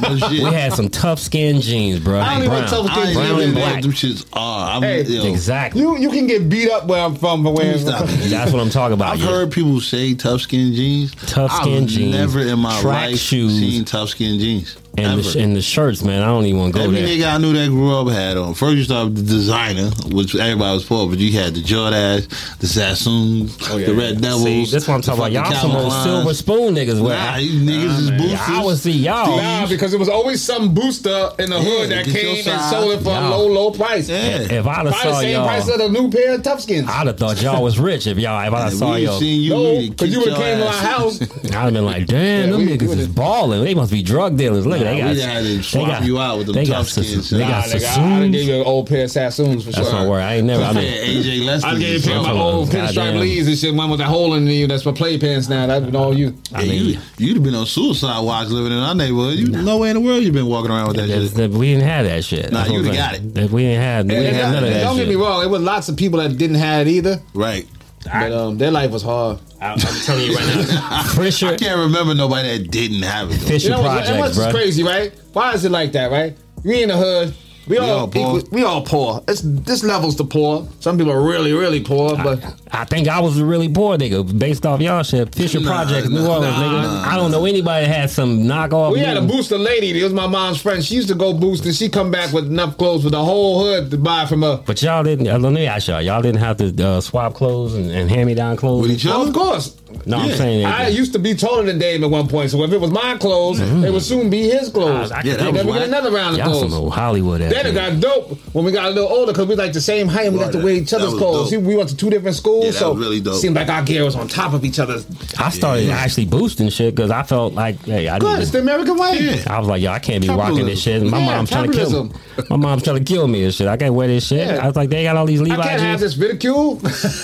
No 0.00 0.16
shit. 0.28 0.30
We 0.44 0.52
had 0.52 0.72
some 0.74 0.88
tough 0.88 1.18
skin 1.18 1.60
jeans, 1.60 1.98
bro. 2.00 2.20
I 2.20 2.34
don't 2.34 2.44
even 2.44 2.50
Brown. 2.50 2.68
tough 2.68 2.86
skin 2.86 3.06
I 3.08 3.14
Brown 3.14 3.26
even 3.34 3.44
and 3.44 3.54
black. 3.54 3.82
them 3.82 3.92
shits 3.92 4.26
are. 4.32 4.76
I'm, 4.76 4.82
Hey, 4.82 5.02
yo, 5.02 5.24
Exactly. 5.26 5.80
you 5.80 5.96
you 5.98 6.10
can 6.10 6.26
get 6.26 6.48
beat 6.48 6.70
up 6.70 6.86
where 6.86 7.00
I'm 7.02 7.14
from 7.16 7.42
for 7.42 7.52
wearing. 7.52 7.78
Stop. 7.78 8.06
That's 8.06 8.52
what 8.52 8.60
I'm 8.60 8.70
talking 8.70 8.94
about. 8.94 9.14
I've 9.14 9.20
heard 9.20 9.50
people 9.52 9.80
say 9.80 10.14
tough 10.14 10.42
skin 10.42 10.72
jeans. 10.74 11.14
Tough 11.26 11.52
skin 11.52 11.86
jeans, 11.88 12.14
Never 12.14 12.43
in 12.46 12.58
my 12.58 12.80
track 12.80 13.10
life 13.10 13.18
shoes. 13.18 13.58
seen 13.58 13.84
tough 13.84 14.10
skin 14.10 14.38
jeans. 14.38 14.76
And 14.96 15.20
the, 15.22 15.40
and 15.40 15.56
the 15.56 15.62
shirts, 15.62 16.02
man. 16.02 16.22
I 16.22 16.26
don't 16.26 16.44
even 16.46 16.60
want 16.60 16.72
to 16.74 16.78
go 16.78 16.84
Every 16.84 17.00
there. 17.02 17.08
nigga 17.08 17.34
I 17.34 17.38
knew 17.38 17.52
that 17.52 17.68
grew 17.68 17.94
up 17.96 18.08
had 18.08 18.36
on. 18.36 18.54
First, 18.54 18.76
you 18.76 18.84
started 18.84 19.14
with 19.14 19.26
the 19.26 19.34
designer, 19.34 19.90
which 20.14 20.34
everybody 20.34 20.74
was 20.74 20.84
for, 20.86 21.08
but 21.08 21.18
you 21.18 21.32
had 21.38 21.54
the 21.54 21.60
Jordache, 21.62 22.58
the 22.58 22.66
Sassoons, 22.66 23.58
oh, 23.70 23.78
the 23.78 23.94
Red 23.94 24.20
Devils. 24.20 24.42
Oh, 24.42 24.44
See, 24.46 24.64
that's 24.70 24.88
what 24.88 24.94
I'm 24.94 25.02
talking 25.02 25.20
about. 25.20 25.32
Y'all 25.32 25.52
some 25.60 25.72
old 25.72 25.90
Calvin 25.92 26.12
silver 26.12 26.34
spoon 26.34 26.74
niggas. 26.74 27.00
Where 27.02 27.16
Nah, 27.16 27.36
you 27.36 27.60
niggas 27.60 27.98
is 28.00 28.10
boosters. 28.12 28.40
I 28.48 28.64
would 28.64 28.78
see 28.78 28.92
y'all. 28.92 29.36
Nah, 29.36 29.66
because 29.68 29.92
it 29.94 29.98
was 29.98 30.08
always 30.08 30.42
some 30.42 30.74
booster 30.74 31.30
in 31.38 31.50
the 31.50 31.58
hood 31.60 31.90
that 31.90 32.04
came 32.06 32.36
and 32.36 32.44
size. 32.44 32.70
sold 32.70 32.92
it 32.92 32.98
for 32.98 33.10
Nah. 33.10 33.28
a 33.28 33.30
low, 33.30 33.46
low 33.46 33.70
price. 33.72 34.08
Yeah. 34.08 34.38
If 34.40 34.66
I'd 34.66 34.86
have 34.86 34.86
Probably 34.86 34.92
saw 34.92 35.10
the 35.10 35.20
same 35.20 35.32
y'all, 35.32 35.46
price 35.46 35.68
of 35.68 35.78
the 35.78 35.88
new 35.88 36.10
pair 36.10 36.34
of 36.34 36.42
Toughskins. 36.42 36.88
I'd 36.88 37.06
have 37.06 37.18
thought 37.18 37.42
y'all 37.42 37.62
was 37.62 37.78
rich. 37.78 38.06
If 38.06 38.18
y'all, 38.18 38.40
if 38.46 38.52
I'd 38.54 38.60
have 38.64 38.72
saw 38.74 38.94
y'all, 38.94 39.18
seen 39.18 39.42
you. 39.42 39.50
No, 39.50 39.74
we 39.74 39.90
because 39.90 40.12
you 40.12 40.20
would 40.20 40.28
have 40.28 40.38
came 40.38 40.58
to 40.58 40.66
our 40.66 40.72
house. 40.72 41.20
I'd 41.22 41.52
have 41.54 41.72
been 41.72 41.84
like, 41.84 42.06
damn, 42.06 42.50
Yeah, 42.50 42.56
them 42.56 42.66
niggas 42.66 42.82
is 42.82 42.88
would've- 42.88 43.14
balling. 43.14 43.64
They 43.64 43.74
must 43.74 43.90
be 43.92 44.02
drug 44.02 44.36
dealers. 44.36 44.66
Look, 44.66 44.80
Nah, 44.80 44.83
they 44.84 44.98
got, 44.98 45.14
we 45.14 45.20
had 45.20 45.38
to 45.38 45.44
they 45.56 45.62
swap 45.62 45.88
got, 45.88 46.04
you 46.04 46.18
out 46.20 46.38
with 46.38 46.46
them 46.46 46.54
they 46.56 46.64
tough 46.64 46.88
skins, 46.88 47.08
Sas- 47.12 47.28
son. 47.30 47.38
they 47.40 47.44
Nah, 47.46 47.62
nigga, 47.62 47.98
I, 47.98 48.24
I 48.24 48.28
gave 48.28 48.46
you 48.48 48.54
an 48.60 48.66
old 48.66 48.88
pair 48.88 49.04
of 49.04 49.10
Sassoons 49.10 49.64
for 49.64 49.72
That's 49.72 49.88
sure. 49.90 49.98
my 49.98 50.06
word. 50.08 50.20
I 50.20 50.34
ain't 50.36 50.46
never. 50.46 50.62
I 50.64 50.70
Yeah, 50.72 50.80
mean, 50.80 51.22
AJ 51.22 51.44
Lester. 51.46 51.66
I 51.68 51.78
gave 51.78 52.04
you 52.04 52.10
my 52.10 52.16
Goddamn. 52.22 52.36
old 52.36 52.68
pinstripe 52.70 53.18
leads 53.20 53.48
and 53.48 53.58
shit. 53.58 53.74
One 53.74 53.90
with 53.90 54.00
a 54.00 54.04
hole 54.04 54.34
in 54.34 54.46
you. 54.46 54.66
That's 54.66 54.82
for 54.82 54.92
playpens 54.92 55.48
now. 55.48 55.66
That's 55.66 55.84
been 55.84 55.96
all 55.96 56.16
you. 56.16 56.34
I 56.54 56.62
Hey, 56.62 56.68
mean, 56.68 56.86
you, 56.86 56.98
you'd 57.18 57.34
have 57.36 57.42
been 57.44 57.54
on 57.54 57.66
suicide 57.66 58.20
watch 58.20 58.48
living 58.48 58.72
in 58.72 58.78
our 58.78 58.94
neighborhood. 58.94 59.34
You 59.38 59.48
nowhere 59.48 59.90
in 59.90 59.94
the 59.96 60.00
world 60.00 60.22
you've 60.22 60.34
been 60.34 60.46
walking 60.46 60.70
around 60.70 60.88
with 60.88 60.96
that 60.96 61.08
that's- 61.08 61.28
shit. 61.28 61.34
that- 61.36 61.50
we 61.50 61.72
didn't 61.72 61.88
have 61.88 62.06
that 62.06 62.24
shit. 62.24 62.52
Nah, 62.52 62.64
you'd 62.66 62.84
have 62.86 62.94
got 62.94 63.34
That 63.34 63.50
We 63.50 63.62
didn't 63.62 63.82
have. 63.82 64.04
We 64.06 64.10
didn't 64.14 64.34
have 64.34 64.54
none 64.54 64.64
of 64.64 64.70
that 64.70 64.82
don't 64.84 64.96
get 64.96 65.08
me 65.08 65.14
wrong. 65.16 65.42
It 65.42 65.48
was 65.50 65.60
lots 65.62 65.88
of 65.88 65.96
people 65.96 66.18
that 66.20 66.36
didn't 66.36 66.56
have 66.56 66.86
it 66.86 66.90
either. 66.90 67.20
Right. 67.34 67.66
But 68.04 68.32
um, 68.32 68.58
their 68.58 68.70
life 68.70 68.90
was 68.90 69.02
hard. 69.02 69.38
I, 69.60 69.72
I'm 69.72 69.78
telling 69.78 70.26
you 70.30 70.36
right 70.36 70.68
now, 70.68 71.02
Fischer, 71.16 71.46
I 71.48 71.56
can't 71.56 71.78
remember 71.78 72.14
nobody 72.14 72.58
that 72.58 72.70
didn't 72.70 73.02
have 73.02 73.30
it. 73.30 73.34
Though. 73.40 73.46
Fischer 73.46 73.68
You 73.68 73.74
know, 73.76 73.82
what's- 73.82 74.08
and 74.08 74.18
projects, 74.18 74.36
what's 74.38 74.52
bro. 74.52 74.60
crazy, 74.60 74.82
right? 74.82 75.12
Why 75.32 75.52
is 75.54 75.64
it 75.64 75.72
like 75.72 75.92
that, 75.92 76.10
right? 76.10 76.36
We 76.64 76.82
in 76.82 76.88
the 76.90 76.96
hood, 76.96 77.34
We, 77.66 77.78
all, 77.78 77.90
all 78.00 78.08
poor. 78.08 78.38
equal- 78.38 78.48
we 78.52 78.62
all 78.64 78.82
poor. 78.82 79.22
It's 79.26 79.40
this 79.42 79.82
levels 79.82 80.16
to 80.16 80.24
poor. 80.24 80.68
Some 80.80 80.98
people 80.98 81.12
are 81.12 81.22
really, 81.22 81.52
really 81.52 81.80
poor, 81.80 82.14
but 82.16 82.44
I 82.70 82.84
think 82.84 83.08
I 83.08 83.20
was 83.20 83.38
a 83.38 83.44
really 83.44 83.68
poor 83.68 83.96
nigga 83.96 84.38
based 84.38 84.66
off 84.66 84.80
y'all 84.80 85.02
shit. 85.02 85.34
Fischer 85.34 85.60
Nah, 85.60 85.70
Projects, 85.84 86.08
New 86.10 86.26
Orleans, 86.26 86.56
nah, 86.56 86.62
nigga. 86.62 86.82
nah, 86.82 87.10
I 87.12 87.16
don't 87.16 87.30
know 87.30 87.46
anybody 87.46 87.86
that 87.86 87.94
had 87.94 88.10
some 88.10 88.40
knockoff. 88.40 88.92
we 88.92 88.98
had 88.98 89.16
a 89.16 89.22
booster 89.22 89.56
lady. 89.56 89.98
It 89.98 90.04
was 90.04 90.12
my 90.12 90.26
mom's 90.26 90.60
friend. 90.60 90.84
She 90.84 90.94
used 90.96 91.08
to 91.08 91.14
go 91.14 91.32
boost, 91.32 91.64
and 91.64 91.74
she 91.74 91.88
come 91.88 92.10
back 92.10 92.32
with 92.32 92.46
enough 92.46 92.76
clothes 92.76 93.04
for 93.04 93.10
the 93.10 93.24
whole 93.24 93.64
hood 93.64 93.90
to 93.92 93.96
buy 93.98 94.26
from 94.26 94.42
her. 94.42 94.62
But 94.66 94.82
y'all 94.82 95.02
didn't. 95.02 95.26
uh, 95.28 95.38
Let 95.38 95.52
me 95.54 95.66
ask 95.66 95.88
y'all. 95.88 96.02
Y'all 96.02 96.20
didn't 96.22 96.40
have 96.40 96.58
to 96.58 96.86
uh, 96.86 97.00
swap 97.00 97.34
clothes 97.34 97.74
and, 97.74 97.90
and 97.90 98.10
hand 98.10 98.26
me 98.26 98.34
down 98.34 98.56
clothes. 98.56 98.82
With 98.82 98.90
each 98.90 99.06
Oh, 99.06 99.22
other? 99.22 99.28
of 99.30 99.34
course. 99.34 99.76
No, 100.06 100.18
I'm 100.18 100.28
Yeah. 100.30 100.36
saying 100.36 100.64
I 100.66 100.84
that. 100.84 100.92
used 100.92 101.12
to 101.14 101.18
be 101.18 101.34
taller 101.34 101.62
than 101.64 101.78
Dave 101.78 102.02
at 102.02 102.10
one 102.10 102.28
point, 102.28 102.50
so 102.50 102.62
if 102.64 102.72
it 102.72 102.80
was 102.80 102.90
my 102.90 103.16
clothes, 103.18 103.60
mm-hmm. 103.60 103.84
it 103.84 103.92
would 103.92 104.02
soon 104.02 104.30
be 104.30 104.42
his 104.42 104.68
clothes. 104.70 105.10
I- 105.12 105.16
I- 105.18 105.22
Yeah, 105.24 105.32
They 105.36 105.36
that 105.44 105.52
was 105.52 105.64
never 105.64 105.72
get 105.78 105.88
another 105.88 106.10
round 106.10 106.34
of 106.34 106.38
Y'all 106.46 106.54
some 106.60 106.68
clothes. 106.68 106.74
old 106.82 106.92
Hollywood 106.94 107.40
ass. 107.40 107.52
Then 107.52 107.66
it 107.66 107.74
got 107.74 108.00
dope 108.00 108.38
when 108.52 108.64
we 108.64 108.72
got 108.72 108.86
a 108.86 108.90
little 108.90 109.08
older 109.08 109.32
because 109.32 109.46
we 109.46 109.54
like 109.54 109.72
the 109.72 109.80
same 109.80 110.08
height 110.08 110.26
and 110.26 110.34
we 110.36 110.40
got 110.42 110.52
to 110.52 110.58
wear 110.58 110.74
each 110.74 110.92
other's 110.92 111.14
clothes. 111.14 111.50
See, 111.50 111.56
we 111.56 111.76
went 111.76 111.88
to 111.90 111.96
two 111.96 112.10
different 112.10 112.36
schools, 112.36 112.66
Yeah, 112.66 112.70
so 112.72 112.92
was 112.92 113.00
really 113.00 113.20
dope. 113.20 113.36
seemed 113.40 113.56
like 113.56 113.68
our 113.68 113.82
gear 113.82 114.04
was 114.04 114.16
on 114.16 114.28
top 114.28 114.52
of 114.52 114.64
each 114.64 114.78
other. 114.78 115.02
I 115.38 115.50
started 115.50 115.90
actually 115.90 116.26
boosting 116.26 116.68
shit 116.70 116.94
because 116.94 117.10
I 117.10 117.22
felt 117.22 117.54
like, 117.54 117.82
hey, 117.84 118.08
I 118.08 118.18
Good, 118.18 118.40
it's 118.40 118.50
the. 118.50 118.58
American 118.60 118.96
way. 118.96 119.18
Yeah. 119.20 119.54
I 119.54 119.58
was 119.58 119.68
like, 119.68 119.82
yo, 119.82 119.90
I 119.92 119.98
can't 119.98 120.22
be 120.22 120.28
rocking 120.28 120.66
this 120.66 120.80
shit. 120.80 121.02
My 121.02 121.18
Yeah, 121.20 121.26
mom's 121.36 121.50
trying 121.50 121.70
to 121.70 121.76
kill 121.76 122.04
me. 122.04 122.10
My 122.50 122.56
mom's 122.56 122.82
trying 122.82 122.96
to 122.96 123.04
kill 123.04 123.28
me 123.28 123.44
and 123.44 123.52
shit. 123.54 123.66
I 123.68 123.76
can't 123.76 123.94
wear 123.94 124.08
this 124.08 124.26
shit. 124.26 124.46
Yeah. 124.46 124.60
I 124.62 124.66
was 124.66 124.76
like, 124.76 124.88
they 124.90 125.02
got 125.04 125.16
all 125.16 125.26
these 125.26 125.40
I 125.40 125.44
Levi 125.44 125.56
can't 125.62 125.80
have 125.80 126.00
jeans, 126.00 126.00
this 126.00 126.16
ridicule. 126.16 126.80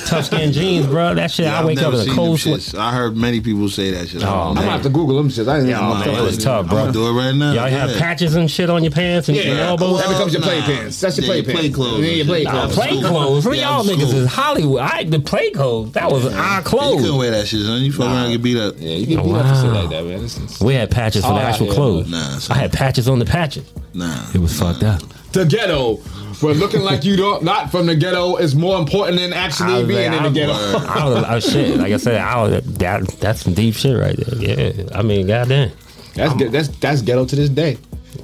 tough 0.06 0.26
skin 0.26 0.52
jeans, 0.52 0.86
bro. 0.86 1.14
That 1.14 1.30
shit, 1.30 1.46
I 1.46 1.64
wake 1.64 1.78
up 1.82 1.92
never 1.92 2.02
in 2.04 2.10
a 2.10 2.14
cold 2.14 2.38
sweat. 2.40 2.59
Shits. 2.60 2.78
I 2.78 2.92
heard 2.92 3.16
many 3.16 3.40
people 3.40 3.68
say 3.68 3.90
that 3.92 4.08
shit. 4.08 4.22
Oh, 4.22 4.26
oh 4.28 4.30
I'm 4.30 4.54
man. 4.54 4.62
gonna 4.64 4.70
have 4.70 4.82
to 4.82 4.88
Google 4.88 5.16
them 5.16 5.28
shit. 5.30 5.48
I 5.48 5.56
didn't 5.56 5.70
Yeah, 5.70 5.80
know. 5.80 5.92
Oh, 5.92 5.98
man, 5.98 6.08
it 6.10 6.22
was 6.22 6.38
tough, 6.38 6.66
bro. 6.68 6.78
I'm 6.78 6.82
gonna 6.84 6.92
do 6.92 7.08
it 7.08 7.12
right 7.12 7.34
now. 7.34 7.52
Y'all 7.52 7.68
have 7.68 7.96
patches 7.98 8.34
and 8.36 8.50
shit 8.50 8.70
on 8.70 8.82
your 8.84 8.92
pants 8.92 9.28
and 9.28 9.36
Yeah, 9.36 9.44
your 9.44 9.54
yeah. 9.56 9.66
elbows. 9.68 10.00
That 10.00 10.08
becomes 10.08 10.32
your 10.32 10.42
Nah. 10.42 10.48
playpants. 10.48 11.00
That's 11.00 11.18
your 11.18 11.26
Yeah, 11.34 11.42
playpants. 11.42 11.52
play 11.58 11.68
clothes. 11.70 12.00
Yeah, 12.04 12.10
your 12.12 12.26
play 12.26 12.42
Nah, 12.44 12.50
clothes. 12.50 12.74
play 12.74 12.88
School. 12.88 13.02
clothes. 13.10 13.46
What 13.46 13.58
y'all 13.58 13.84
school. 13.84 13.96
niggas 13.96 14.14
is 14.14 14.26
Hollywood. 14.28 14.80
I 14.80 15.04
the 15.04 15.20
play 15.20 15.50
clothes. 15.50 15.92
That 15.92 16.10
was 16.10 16.26
our 16.26 16.62
clothes. 16.62 16.96
You 16.96 17.00
couldn't 17.02 17.16
wear 17.18 17.30
that 17.32 17.46
shit, 17.48 17.62
son. 17.64 17.80
You 17.82 17.92
fuck 17.92 18.06
around 18.06 18.30
get 18.32 18.42
beat 18.42 18.56
up. 18.58 18.74
Yeah, 18.78 18.90
you 18.96 19.06
get 19.06 19.24
beat 19.24 19.34
up 19.34 19.46
for 19.46 19.54
shit 19.62 19.72
like 19.72 19.90
that, 19.90 20.04
man. 20.04 20.14
It's- 20.14 20.36
it's- 20.36 20.60
We 20.60 20.74
had 20.74 20.90
patches 20.90 21.24
for 21.24 21.32
Oh, 21.32 21.36
the 21.36 21.42
actual 21.42 21.66
clothes. 21.68 22.08
Nah, 22.08 22.38
I 22.50 22.54
had 22.58 22.72
patches 22.72 23.08
on 23.08 23.18
the 23.18 23.24
patches. 23.24 23.64
Nah. 23.94 24.14
It 24.34 24.40
was 24.40 24.52
fucked 24.52 24.82
up. 24.84 25.00
The 25.32 25.44
ghetto. 25.44 25.98
But 26.40 26.56
looking 26.56 26.80
like 26.80 27.04
you 27.04 27.16
don't 27.16 27.42
not 27.44 27.70
from 27.70 27.86
the 27.86 27.94
ghetto 27.94 28.36
is 28.36 28.54
more 28.54 28.78
important 28.78 29.18
than 29.18 29.32
actually 29.32 29.84
being 29.86 30.10
like, 30.10 30.22
in 30.26 30.32
the 30.32 30.42
I- 30.42 30.46
ghetto. 30.46 30.52
I 30.88 31.04
was, 31.08 31.24
I 31.24 31.34
was 31.34 31.50
shit. 31.50 31.76
Like 31.76 31.92
I 31.92 31.96
said, 31.98 32.20
I 32.20 32.42
was, 32.42 32.62
that 32.78 33.06
that's 33.20 33.40
some 33.42 33.52
deep 33.54 33.74
shit 33.74 33.96
right 33.98 34.16
there. 34.16 34.36
Yeah, 34.76 34.88
I 34.94 35.02
mean, 35.02 35.26
goddamn. 35.26 35.70
That's 36.14 36.34
that's 36.50 36.68
that's 36.78 37.02
ghetto 37.02 37.26
to 37.26 37.36
this 37.36 37.50
day. 37.50 37.76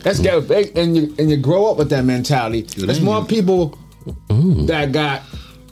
That's 0.02 0.18
ghetto, 0.18 0.40
and 0.74 0.96
you 0.96 1.14
and 1.18 1.30
you 1.30 1.36
grow 1.36 1.70
up 1.70 1.76
with 1.76 1.90
that 1.90 2.04
mentality. 2.04 2.62
Good 2.62 2.88
There's 2.88 3.00
more 3.00 3.20
you. 3.20 3.26
people 3.26 3.78
that 4.66 4.92
got 4.92 5.22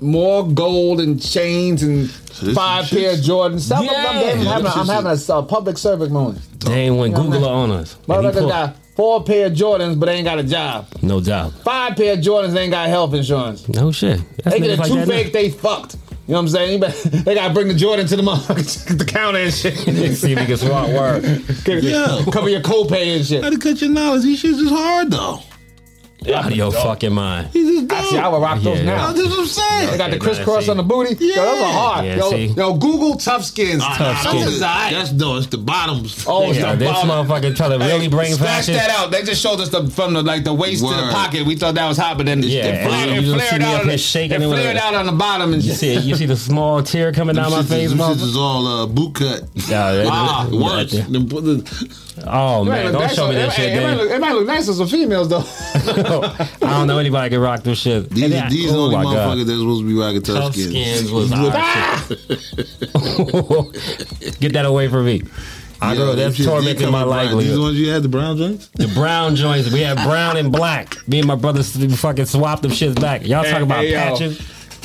more 0.01 0.47
gold 0.47 1.01
and 1.01 1.21
chains 1.23 1.83
and 1.83 2.07
this 2.09 2.55
five 2.55 2.89
pair 2.91 3.13
of 3.15 3.21
Jordans. 3.21 3.61
Some 3.61 3.85
of 3.89 3.91
them, 3.91 3.97
I'm 4.07 4.17
Yeah. 4.17 4.23
having, 4.23 4.43
Yeah, 4.45 4.73
I'm 4.75 4.87
having 4.87 5.11
a 5.11 5.33
uh, 5.33 5.43
public 5.43 5.79
service 5.79 6.11
moment. 6.11 6.41
They 6.61 6.91
went 6.91 7.15
Googler 7.15 7.49
on 7.49 7.71
us. 7.71 7.97
Got 8.07 8.77
four 8.97 9.23
pair 9.25 9.47
of 9.47 9.53
Jordans, 9.53 9.99
but 9.99 10.07
they 10.07 10.15
ain't 10.17 10.25
got 10.25 10.39
a 10.39 10.43
job. 10.45 10.87
no 11.03 11.21
job. 11.21 11.53
Five 11.65 11.97
pair 11.97 12.15
of 12.15 12.21
Jordans, 12.21 12.53
they 12.53 12.63
ain't 12.63 12.71
got 12.73 12.89
health 12.89 13.15
insurance. 13.15 13.69
No 13.69 13.91
shit. 13.93 14.21
That's 14.43 14.57
They 14.57 14.61
get 14.61 14.79
a 14.79 14.83
like 14.83 14.91
two 14.91 15.05
fake, 15.07 15.33
they 15.33 15.51
fucked. 15.51 15.97
You 16.27 16.33
know 16.33 16.35
what 16.35 16.41
I'm 16.41 16.49
saying? 16.49 16.73
You 16.73 16.79
better- 16.79 17.09
They 17.25 17.35
gotta 17.35 17.53
bring 17.53 17.69
the 17.69 17.75
Jordan 17.75 18.07
to 18.07 18.17
the 18.17 18.23
motherfuckers, 18.23 18.99
the 18.99 19.05
counter 19.05 19.41
and 19.41 19.53
shit. 19.53 19.75
See 20.17 20.33
if 20.33 20.39
he 20.39 20.47
can 20.47 20.57
swap 20.57 20.89
word. 20.89 21.23
Yeah. 21.67 22.25
Cover 22.33 22.49
your 22.49 22.61
copay 22.63 23.17
and 23.17 23.27
shit. 23.27 23.43
Gotta 23.43 23.59
cut 23.59 23.81
your 23.81 23.91
knowledge. 23.91 24.23
These 24.23 24.43
shits 24.43 24.59
is 24.61 24.71
hard 24.71 25.11
though. 25.11 25.41
Out 26.33 26.47
of 26.47 26.57
your 26.57 26.73
fucking 26.73 27.13
mind. 27.13 27.51
These 27.53 27.69
is 27.69 27.83
dope. 27.83 27.99
I 27.99 28.05
see, 28.05 28.19
I 28.19 28.29
would 28.29 28.41
rock 28.41 28.61
those 28.63 28.79
Yeah. 28.79 28.85
now. 28.85 29.13
That's 29.13 29.29
what 29.29 29.39
I'm 29.41 29.47
saying. 29.47 29.91
They 29.91 29.99
got 29.99 30.11
the 30.11 30.17
Okay, 30.17 30.25
crisscross 30.27 30.65
see. 30.65 30.71
on 30.71 30.77
the 30.79 30.83
booty. 30.83 31.15
Yo, 31.25 31.35
those 31.35 31.61
are 31.61 31.73
hard. 31.73 32.05
Yeah, 32.07 32.17
yo, 32.17 32.31
see. 32.31 32.47
yo, 32.57 32.75
Google 32.75 33.17
tough 33.17 33.45
skins. 33.45 33.79
Nah, 33.79 33.97
Tough 33.97 34.25
nah, 34.25 34.31
skin. 34.31 34.61
That's 34.61 34.93
That's 34.95 35.13
no, 35.13 35.37
it's 35.37 35.47
the 35.49 35.59
bottoms. 35.59 36.25
Oh, 36.27 36.49
it's 36.51 36.59
Yeah, 36.59 36.73
the 36.73 36.79
this 36.79 36.89
bottom. 36.91 37.11
motherfucker 37.11 37.57
trying 37.57 37.79
to 37.79 37.85
really 37.85 38.09
bring 38.09 38.33
Scratch 38.35 38.49
fashion. 38.67 38.75
that 38.75 38.91
out. 38.91 39.11
They 39.11 39.23
just 39.23 39.43
showed 39.43 39.61
us 39.61 39.69
the 39.69 39.87
from 39.89 40.15
the 40.15 40.23
like 40.23 40.45
the 40.45 40.55
waist 40.55 40.83
to 40.83 40.89
the 40.91 41.03
Word. 41.03 41.13
pocket. 41.13 41.47
We 41.47 41.57
thought 41.57 41.75
that 41.75 41.87
was 41.89 41.99
hot, 41.99 42.17
but 42.17 42.27
then 42.27 42.43
Yeah, 42.43 42.65
it, 42.67 42.75
and 42.75 42.89
flared, 42.89 43.09
then 43.11 43.19
it 43.19 43.25
you 43.25 43.35
flared 43.35 43.51
see 43.51 43.59
me 43.59 43.65
out. 43.65 43.75
up 43.75 43.81
on 43.81 43.85
here 43.89 43.93
the- 43.93 43.99
shaking 43.99 44.41
it 44.41 44.45
it 44.45 44.47
with 44.47 44.59
flared 44.61 44.77
a- 44.77 44.83
out 44.85 44.95
on 44.95 45.07
the 45.07 45.13
bottom 45.13 45.53
and 45.53 45.63
You 45.63 45.71
shit. 45.71 45.79
see, 45.79 45.99
you 45.99 46.17
see 46.17 46.27
the 46.27 46.37
small 46.37 46.83
tear 46.83 47.13
coming 47.13 47.37
down 47.37 47.51
my 47.51 47.59
Them 47.59 47.67
shits 47.67 47.69
face, 47.69 47.85
is- 47.85 47.91
them 47.91 47.99
shits 47.99 48.15
motherfucker. 48.17 48.29
is 48.29 48.37
all 48.37 48.67
uh, 48.67 48.87
boot 48.87 49.15
cut. 49.15 49.43
Yeah, 49.55 49.93
that- 49.93 50.07
Ah, 50.11 50.47
that- 50.49 50.57
Worse. 50.57 50.91
that- 50.93 51.13
the- 51.13 52.04
Oh 52.27 52.63
It 52.63 52.67
man, 52.69 52.93
don't 52.93 53.03
nice 53.03 53.15
show 53.15 53.25
on- 53.25 53.31
me 53.31 53.35
that 53.37 53.49
it- 53.49 53.53
shit, 53.55 53.73
It 53.73 53.83
might 53.83 53.95
look- 53.95 54.11
it 54.11 54.21
might 54.21 54.33
look 54.35 54.47
nice 54.47 54.69
on 54.69 54.75
some 54.77 54.87
females 54.89 55.29
though. 55.29 55.43
I 56.63 56.79
don't 56.79 56.87
know 56.87 56.99
anybody 56.99 57.29
can 57.31 57.41
rock 57.41 57.63
this 57.65 57.79
shit. 57.81 58.09
These, 58.11 58.25
And 58.25 58.33
are 58.35 58.37
that- 58.37 58.51
these 58.51 58.71
oh 58.73 58.85
only 58.85 58.97
motherfuckers 58.97 59.47
that's 59.47 59.59
supposed 59.59 59.83
to 59.83 59.89
be 59.89 59.95
rocking 59.95 60.23
tough, 60.23 60.37
Tough 60.45 60.55
skins. 60.55 60.99
skins 60.99 61.11
was 61.11 61.33
our 61.33 61.99
shit. 62.07 62.19
Get 64.41 64.53
that 64.53 64.67
away 64.67 64.89
from 64.89 65.07
me. 65.07 65.23
I 65.83 65.93
Yo, 65.95 65.99
know 65.99 66.15
that's 66.15 66.37
them 66.37 66.37
shits, 66.37 66.39
they 66.39 66.45
tormenting 66.45 66.91
my 66.93 67.03
in 67.03 67.09
brown. 67.09 67.39
These 67.39 67.53
the 67.55 67.61
ones 67.61 67.79
you 67.79 67.91
had, 67.91 68.03
the 68.03 68.09
brown 68.09 68.37
joints? 68.39 68.69
The 68.75 68.87
brown 68.89 69.35
joints, 69.37 69.71
we 69.73 69.81
had 69.81 69.97
brown 69.99 70.37
and 70.37 70.51
black. 70.53 70.97
Me 71.09 71.19
and 71.19 71.27
my 71.29 71.35
brothers 71.35 71.77
fucking 72.01 72.27
swapped 72.27 72.63
them 72.63 72.71
shits 72.71 72.99
back. 72.99 73.27
Y'all 73.27 73.43
Hey, 73.45 73.51
talking 73.51 73.67
about 73.67 73.85
hey, 73.85 73.93
yo. 73.93 73.99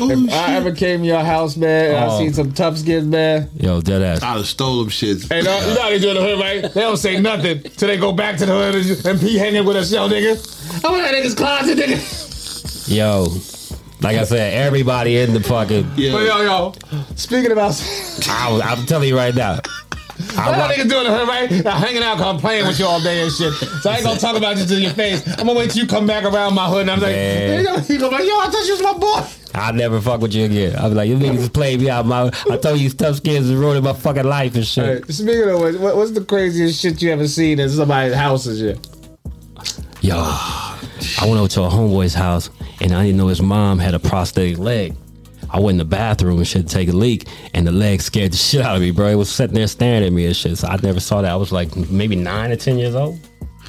Patches? 0.07 0.23
if 0.25 0.31
oh, 0.31 0.35
I 0.35 0.55
ever 0.55 0.71
came 0.71 1.01
to 1.01 1.05
your 1.07 1.23
house, 1.23 1.57
man, 1.57 1.95
and 1.95 1.97
I 1.97 2.07
Oh. 2.07 2.17
seen 2.19 2.33
some 2.33 2.51
tough 2.53 2.77
skins, 2.77 3.05
man. 3.05 3.49
Yo, 3.57 3.81
dead 3.81 4.01
ass. 4.01 4.23
I'd 4.23 4.37
have 4.37 4.45
stole 4.47 4.79
them 4.79 4.89
shits. 4.89 5.27
Hey, 5.29 5.41
no, 5.41 5.59
you 5.59 5.73
know 5.75 5.81
how 5.81 5.89
they 5.89 5.99
do 5.99 6.09
in 6.09 6.15
the 6.15 6.21
hood, 6.21 6.39
right? 6.39 6.73
They 6.73 6.81
don't 6.81 6.97
say 6.97 7.19
nothing 7.19 7.61
till 7.63 7.87
they 7.87 7.97
go 7.97 8.11
back 8.11 8.37
to 8.37 8.45
the 8.45 8.53
hood 8.53 8.75
and, 8.75 9.05
and 9.05 9.19
be 9.19 9.37
hanging 9.37 9.65
with 9.65 9.75
us, 9.77 9.91
yo, 9.91 10.07
nigga. 10.07 10.85
I'm 10.85 10.95
in 10.95 11.01
that 11.01 11.13
nigga's 11.13 11.35
closet, 11.35 11.77
nigga. 11.77 12.89
Yo, 12.89 13.27
like 14.01 14.17
I 14.17 14.23
said, 14.23 14.53
everybody 14.53 15.17
in 15.17 15.33
the 15.33 15.41
fucking. 15.41 15.91
Yeah. 15.95 16.13
But 16.13 16.25
yo, 16.25 16.41
yo, 16.41 16.73
speaking 17.15 17.51
about 17.51 17.79
I, 18.27 18.61
I'm 18.63 18.85
telling 18.85 19.09
you 19.09 19.17
right 19.17 19.35
now. 19.35 19.59
What 20.19 20.37
I 20.37 20.51
y'all 20.51 20.59
rock, 20.59 20.71
niggas 20.71 20.89
doing 20.89 21.05
in 21.05 21.11
the 21.11 21.17
hood, 21.17 21.27
right? 21.27 21.63
Now, 21.63 21.77
hanging 21.77 22.03
out, 22.03 22.17
cause 22.17 22.25
I'm 22.25 22.37
playing 22.39 22.67
with 22.67 22.77
you 22.77 22.85
all 22.85 23.01
day 23.01 23.21
and 23.21 23.31
shit. 23.31 23.53
So 23.53 23.89
I 23.89 23.95
ain't 23.95 24.03
gonna 24.03 24.19
talk 24.19 24.35
about 24.35 24.57
you 24.57 24.65
to 24.65 24.75
your 24.75 24.91
face. 24.91 25.25
I'm 25.27 25.47
gonna 25.47 25.53
wait 25.57 25.71
till 25.71 25.81
you 25.83 25.87
come 25.87 26.05
back 26.07 26.25
around 26.25 26.55
my 26.55 26.67
hood 26.67 26.81
and 26.81 26.91
I'm 26.91 26.99
like, 26.99 27.15
you 27.89 27.97
gonna 27.99 28.09
be 28.09 28.23
like, 28.23 28.27
yo, 28.27 28.37
I 28.39 28.49
thought 28.49 28.65
you 28.65 28.73
was 28.73 28.81
my 28.81 28.93
boy. 28.93 29.38
I'll 29.55 29.73
never 29.73 29.99
fuck 29.99 30.21
with 30.21 30.33
you 30.33 30.45
again. 30.45 30.75
I'm 30.77 30.93
like, 30.93 31.09
you 31.09 31.15
niggas 31.15 31.35
just 31.35 31.53
played 31.53 31.81
me 31.81 31.89
out. 31.89 32.05
My, 32.05 32.31
I 32.49 32.57
told 32.57 32.79
you 32.79 32.89
tough 32.91 33.17
skins 33.17 33.49
is 33.49 33.55
ruining 33.55 33.83
my 33.83 33.93
fucking 33.93 34.23
life 34.23 34.55
and 34.55 34.65
shit. 34.65 35.05
Hey, 35.05 35.11
speaking 35.11 35.49
of 35.49 35.59
which, 35.61 35.75
what, 35.77 35.95
what's 35.95 36.11
the 36.11 36.23
craziest 36.23 36.79
shit 36.79 37.01
you 37.01 37.11
ever 37.11 37.27
seen 37.27 37.59
in 37.59 37.69
somebody's 37.69 38.13
house 38.13 38.45
and 38.45 38.57
shit? 38.57 38.87
Yo, 40.01 40.15
I 40.17 40.79
went 41.21 41.37
over 41.39 41.47
to 41.49 41.63
a 41.63 41.69
homeboy's 41.69 42.13
house 42.13 42.49
and 42.79 42.93
I 42.93 43.05
didn't 43.05 43.17
know 43.17 43.27
his 43.27 43.41
mom 43.41 43.79
had 43.79 43.93
a 43.93 43.99
prosthetic 43.99 44.57
leg. 44.57 44.95
I 45.51 45.59
went 45.59 45.75
in 45.75 45.77
the 45.79 45.85
bathroom 45.85 46.37
and 46.37 46.47
shit 46.47 46.67
to 46.67 46.73
take 46.73 46.89
a 46.89 46.95
leak, 46.95 47.27
and 47.55 47.65
the 47.65 47.71
leg 47.71 48.01
scared 48.01 48.33
the 48.33 48.37
shit 48.37 48.61
out 48.61 48.75
of 48.75 48.81
me, 48.83 48.91
bro. 48.91 49.07
It 49.07 49.15
was 49.15 49.31
sitting 49.31 49.55
there 49.55 49.65
staring 49.65 50.03
at 50.03 50.13
me 50.13 50.27
and 50.27 50.35
shit. 50.35 50.59
So 50.59 50.67
I 50.67 50.77
never 50.83 50.99
saw 50.99 51.23
that. 51.23 51.31
I 51.31 51.35
was 51.35 51.51
like 51.51 51.75
maybe 51.75 52.15
nine 52.15 52.51
or 52.51 52.55
ten 52.55 52.77
years 52.77 52.93
old. 52.93 53.19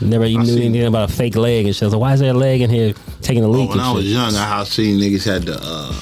Never 0.01 0.25
even 0.25 0.47
knew 0.47 0.53
seen- 0.55 0.63
anything 0.63 0.87
about 0.87 1.11
a 1.11 1.13
fake 1.13 1.37
leg 1.37 1.67
and 1.67 1.75
shit. 1.75 1.83
I 1.83 1.87
was 1.87 1.95
like, 1.95 2.01
why 2.01 2.13
is 2.15 2.21
there 2.21 2.31
a 2.31 2.35
leg 2.35 2.61
in 2.63 2.71
here 2.71 2.95
taking 3.23 3.45
a 3.45 3.49
Oh, 3.49 3.51
leak 3.51 3.69
when 3.71 3.79
and 3.79 3.87
I 3.89 3.93
was 3.93 4.05
shit? 4.05 4.13
young, 4.13 4.35
I 4.35 4.65
seen 4.65 4.99
niggas 4.99 5.25
had 5.25 5.43
the. 5.43 5.59
Uh, 5.61 5.95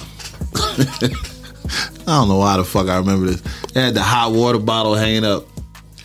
I 2.06 2.20
don't 2.20 2.28
know 2.28 2.38
why 2.38 2.56
the 2.56 2.64
fuck 2.64 2.88
I 2.88 2.96
remember 2.98 3.26
this. 3.26 3.42
They 3.72 3.82
had 3.82 3.94
the 3.94 4.02
hot 4.02 4.32
water 4.32 4.58
bottle 4.58 4.94
hanging 4.94 5.24
up. 5.24 5.44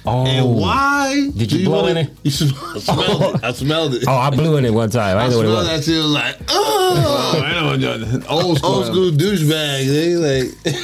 Oh, 0.06 0.26
And 0.26 0.56
why? 0.56 1.30
Did 1.38 1.50
you 1.54 1.60
do 1.60 1.66
blow 1.66 1.86
in 1.88 1.96
it? 1.98 2.10
You 2.24 2.32
sm- 2.32 2.56
I 2.76 2.80
smelled 2.80 3.36
it. 3.36 3.44
I 3.44 3.52
smelled 3.54 3.94
it. 3.94 4.04
oh, 4.08 4.16
I 4.18 4.30
blew 4.32 4.58
in 4.58 4.66
it 4.66 4.74
one 4.74 4.90
time. 4.90 5.18
I 5.18 5.22
I 5.26 5.30
didn't 5.30 5.44
know 5.46 5.54
what 5.54 5.62
it 5.64 5.64
smelled 5.64 5.78
was. 5.78 5.86
that 5.86 5.92
shit. 5.92 6.04
Was 6.04 6.12
like, 6.12 6.36
oh, 6.50 7.42
I 7.46 7.78
know, 7.78 8.22
old 8.28 8.58
school. 8.58 8.70
old 8.72 8.86
school 8.88 9.12
douchebag. 9.12 9.88
They 9.88 10.16
like. 10.18 10.76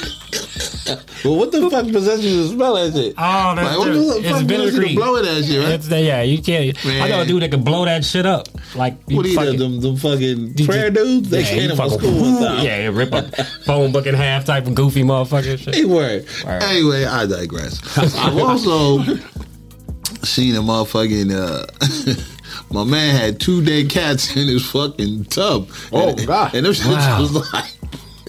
Well, 1.24 1.36
what 1.36 1.52
the 1.52 1.68
fuck 1.70 1.86
possessed 1.90 2.22
you 2.22 2.42
to 2.42 2.48
smell 2.48 2.74
that 2.74 2.92
shit? 2.92 3.14
Oh, 3.18 3.54
that's 3.54 3.68
like, 3.68 3.78
what 3.78 3.92
the 3.92 4.18
it's 4.18 4.28
fuck 4.30 4.42
vinegar 4.44 4.64
possessed 4.70 4.76
you 4.76 4.88
to 4.88 4.94
blow 4.94 5.22
that 5.22 5.44
shit, 5.44 5.58
right? 5.64 5.72
It's 5.74 5.88
the, 5.88 6.00
yeah, 6.00 6.22
you 6.22 6.42
can't. 6.42 6.86
I 6.86 7.08
know 7.08 7.20
a 7.22 7.26
dude 7.26 7.42
that 7.42 7.50
can 7.50 7.62
blow 7.62 7.84
that 7.84 8.04
shit 8.04 8.26
up. 8.26 8.48
Like 8.74 8.96
you 9.08 9.16
what 9.16 9.26
are 9.26 9.28
you 9.28 9.34
fucking- 9.36 9.58
them, 9.58 9.80
them 9.80 9.96
fucking 9.96 10.54
you 10.56 10.66
prayer 10.66 10.90
just- 10.90 11.04
dudes? 11.04 11.30
They 11.30 11.40
yeah, 11.42 11.46
came 11.48 11.62
you 11.62 11.68
to 11.68 11.76
my 11.76 11.88
school 11.88 12.20
one 12.20 12.42
time. 12.42 12.64
Yeah, 12.64 12.76
and 12.88 12.96
rip 12.96 13.12
a 13.12 13.22
phone 13.64 13.92
book 13.92 14.06
in 14.06 14.14
half 14.14 14.44
type 14.44 14.66
of 14.66 14.74
goofy 14.74 15.02
motherfucker 15.02 15.58
shit. 15.58 15.74
Hey, 15.74 15.84
word. 15.84 16.26
Word. 16.44 16.62
Anyway, 16.62 17.04
I 17.04 17.26
digress. 17.26 17.80
I've 17.98 18.36
also 18.38 19.02
seen 20.22 20.54
a 20.54 20.60
motherfucking. 20.60 21.32
Uh, 21.32 21.66
my 22.72 22.84
man 22.84 23.16
had 23.16 23.40
two 23.40 23.64
dead 23.64 23.90
cats 23.90 24.36
in 24.36 24.46
his 24.48 24.64
fucking 24.70 25.24
tub. 25.24 25.68
Oh, 25.92 26.10
and, 26.10 26.26
God. 26.26 26.54
And 26.54 26.66
them 26.66 26.72
shits 26.72 26.94
Wow. 26.94 27.20
was 27.20 27.52
like. 27.52 27.72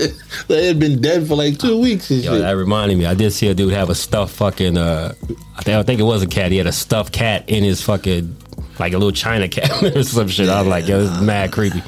they 0.48 0.68
had 0.68 0.80
been 0.80 1.02
dead 1.02 1.28
for 1.28 1.36
like 1.36 1.58
two 1.60 1.80
weeks 1.80 2.10
and 2.12 2.24
Yo, 2.24 2.34
shit. 2.34 2.42
that 2.42 2.52
reminded 2.52 2.98
me. 2.98 3.06
I 3.06 3.14
did 3.14 3.32
see 3.32 3.48
a 3.48 3.54
dude 3.54 3.74
have 3.74 3.90
a 3.90 3.96
stuffed 3.96 4.34
fucking. 4.36 4.78
Uh, 4.78 5.14
I 5.58 5.62
think 5.64 5.78
I 5.78 5.84
think 5.84 6.00
it 6.00 6.04
was 6.04 6.24
a 6.24 6.28
cat. 6.28 6.52
He 6.52 6.58
had 6.58 6.68
a 6.68 6.72
stuffed 6.72 7.14
cat 7.14 7.50
in 7.50 7.64
his 7.64 7.82
fucking 7.82 8.36
like 8.80 8.94
a 8.94 8.98
little 8.98 9.12
China 9.12 9.48
cat 9.58 9.84
or 9.84 10.04
some 10.04 10.28
shit. 10.28 10.50
I 10.50 10.60
was 10.62 10.68
like, 10.68 10.88
yo, 10.88 11.00
this 11.04 11.12
is 11.12 11.22
mad 11.22 11.52
creepy. 11.52 11.82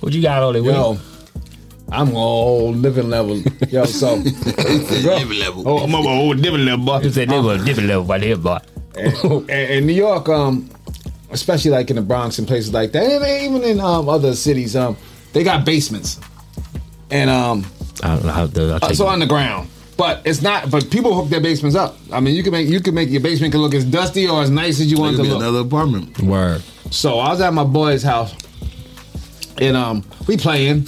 What 0.00 0.12
you 0.12 0.22
got 0.22 0.42
on 0.42 0.56
it? 0.56 0.64
Yo, 0.64 0.98
I'm 1.90 2.08
on 2.16 2.74
a 2.74 2.76
living 2.76 3.08
level. 3.10 3.38
Yo, 3.68 3.84
so 3.84 4.14
Every 4.58 5.36
level. 5.38 5.62
oh, 5.68 5.78
I'm 5.84 5.94
on 5.94 6.04
a 6.04 6.08
whole 6.08 6.34
different 6.34 6.64
level, 6.64 6.84
boy. 6.84 7.00
You 7.00 7.10
said 7.10 7.28
they 7.28 7.38
were 7.40 7.58
different 7.58 7.88
level 7.88 8.04
by 8.04 8.18
there, 8.18 8.36
boy. 8.36 8.58
in, 8.96 9.48
in 9.48 9.86
New 9.86 9.92
York, 9.92 10.28
um, 10.28 10.68
especially 11.30 11.70
like 11.70 11.90
in 11.90 11.96
the 11.96 12.02
Bronx 12.02 12.38
and 12.38 12.48
places 12.48 12.72
like 12.72 12.92
that, 12.92 13.04
and 13.04 13.24
even 13.44 13.62
in 13.62 13.80
um, 13.80 14.08
other 14.08 14.34
cities, 14.34 14.74
um, 14.74 14.96
they 15.32 15.44
got 15.44 15.64
basements, 15.64 16.18
and 17.12 17.28
um, 17.30 17.66
I 18.02 18.16
don't 18.16 18.24
know 18.24 18.32
how 18.32 18.46
to. 18.46 18.62
I'll 18.82 18.84
uh, 18.90 18.94
so 18.94 19.06
it. 19.06 19.12
on 19.12 19.18
the 19.20 19.26
ground. 19.26 19.68
But 19.96 20.22
it's 20.24 20.40
not. 20.40 20.70
But 20.70 20.90
people 20.90 21.14
hook 21.14 21.28
their 21.28 21.40
basements 21.40 21.76
up. 21.76 21.96
I 22.10 22.18
mean, 22.18 22.34
you 22.34 22.42
can 22.42 22.52
make 22.52 22.68
you 22.68 22.80
can 22.80 22.94
make 22.94 23.10
your 23.10 23.20
basement 23.20 23.52
can 23.52 23.60
look 23.60 23.74
as 23.74 23.84
dusty 23.84 24.26
or 24.26 24.42
as 24.42 24.50
nice 24.50 24.80
as 24.80 24.90
you 24.90 24.98
want 24.98 25.14
it 25.14 25.16
to 25.18 25.22
be 25.22 25.28
look. 25.28 25.40
another 25.40 25.60
apartment. 25.60 26.18
Word. 26.20 26.62
So 26.90 27.18
I 27.18 27.30
was 27.30 27.40
at 27.40 27.52
my 27.52 27.64
boy's 27.64 28.02
house, 28.02 28.34
and 29.58 29.76
um, 29.76 30.04
we 30.26 30.36
playing, 30.38 30.86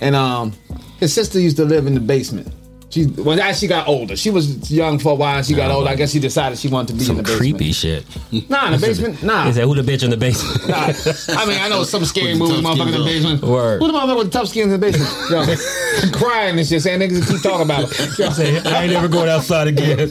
and 0.00 0.14
um, 0.14 0.52
his 1.00 1.12
sister 1.12 1.40
used 1.40 1.56
to 1.56 1.64
live 1.64 1.86
in 1.86 1.94
the 1.94 2.00
basement. 2.00 2.54
She 2.92 3.06
well, 3.06 3.40
as 3.40 3.58
she 3.58 3.66
got 3.68 3.88
older, 3.88 4.16
she 4.16 4.28
was 4.28 4.70
young 4.70 4.98
for 4.98 5.12
a 5.12 5.14
while. 5.14 5.38
and 5.38 5.46
She 5.46 5.54
got 5.54 5.68
Nah, 5.68 5.76
older. 5.76 5.88
I 5.88 5.94
guess 5.94 6.12
she 6.12 6.20
decided 6.20 6.58
she 6.58 6.68
wanted 6.68 6.88
to 6.88 6.92
be 6.92 7.00
in 7.00 7.06
Some 7.06 7.16
the 7.16 7.22
basement. 7.22 7.40
creepy 7.40 7.72
shit. 7.72 8.04
Nah, 8.50 8.66
in 8.66 8.72
the 8.72 8.78
basement. 8.86 9.22
Nah. 9.22 9.48
Is 9.48 9.54
that 9.56 9.64
"Who 9.64 9.74
the 9.74 9.80
bitch 9.80 10.04
in 10.04 10.10
the 10.10 10.16
basement?" 10.18 10.68
Nah. 10.68 10.92
I 11.40 11.46
mean, 11.46 11.58
I 11.58 11.70
know 11.70 11.84
some 11.84 12.04
scary 12.04 12.34
the 12.34 12.38
movies, 12.38 12.60
motherfucker 12.60 12.86
in 12.88 12.92
the 12.92 13.04
basement. 13.04 13.42
Word. 13.44 13.80
Who 13.80 13.86
the 13.86 13.94
motherfucker 13.94 14.18
with 14.18 14.26
the 14.30 14.38
tough 14.38 14.48
skins 14.48 14.72
in 14.74 14.78
the 14.78 14.92
basement? 14.92 15.10
Yo, 15.30 16.12
crying 16.18 16.58
and 16.58 16.68
shit, 16.68 16.82
saying 16.82 17.00
niggas 17.00 17.26
keep 17.26 17.40
talking 17.42 17.62
about 17.62 17.84
it. 17.90 18.18
Yo, 18.18 18.28
I 18.70 18.82
ain't 18.84 18.92
never 18.92 19.08
going 19.08 19.30
outside 19.30 19.68
again. 19.68 20.10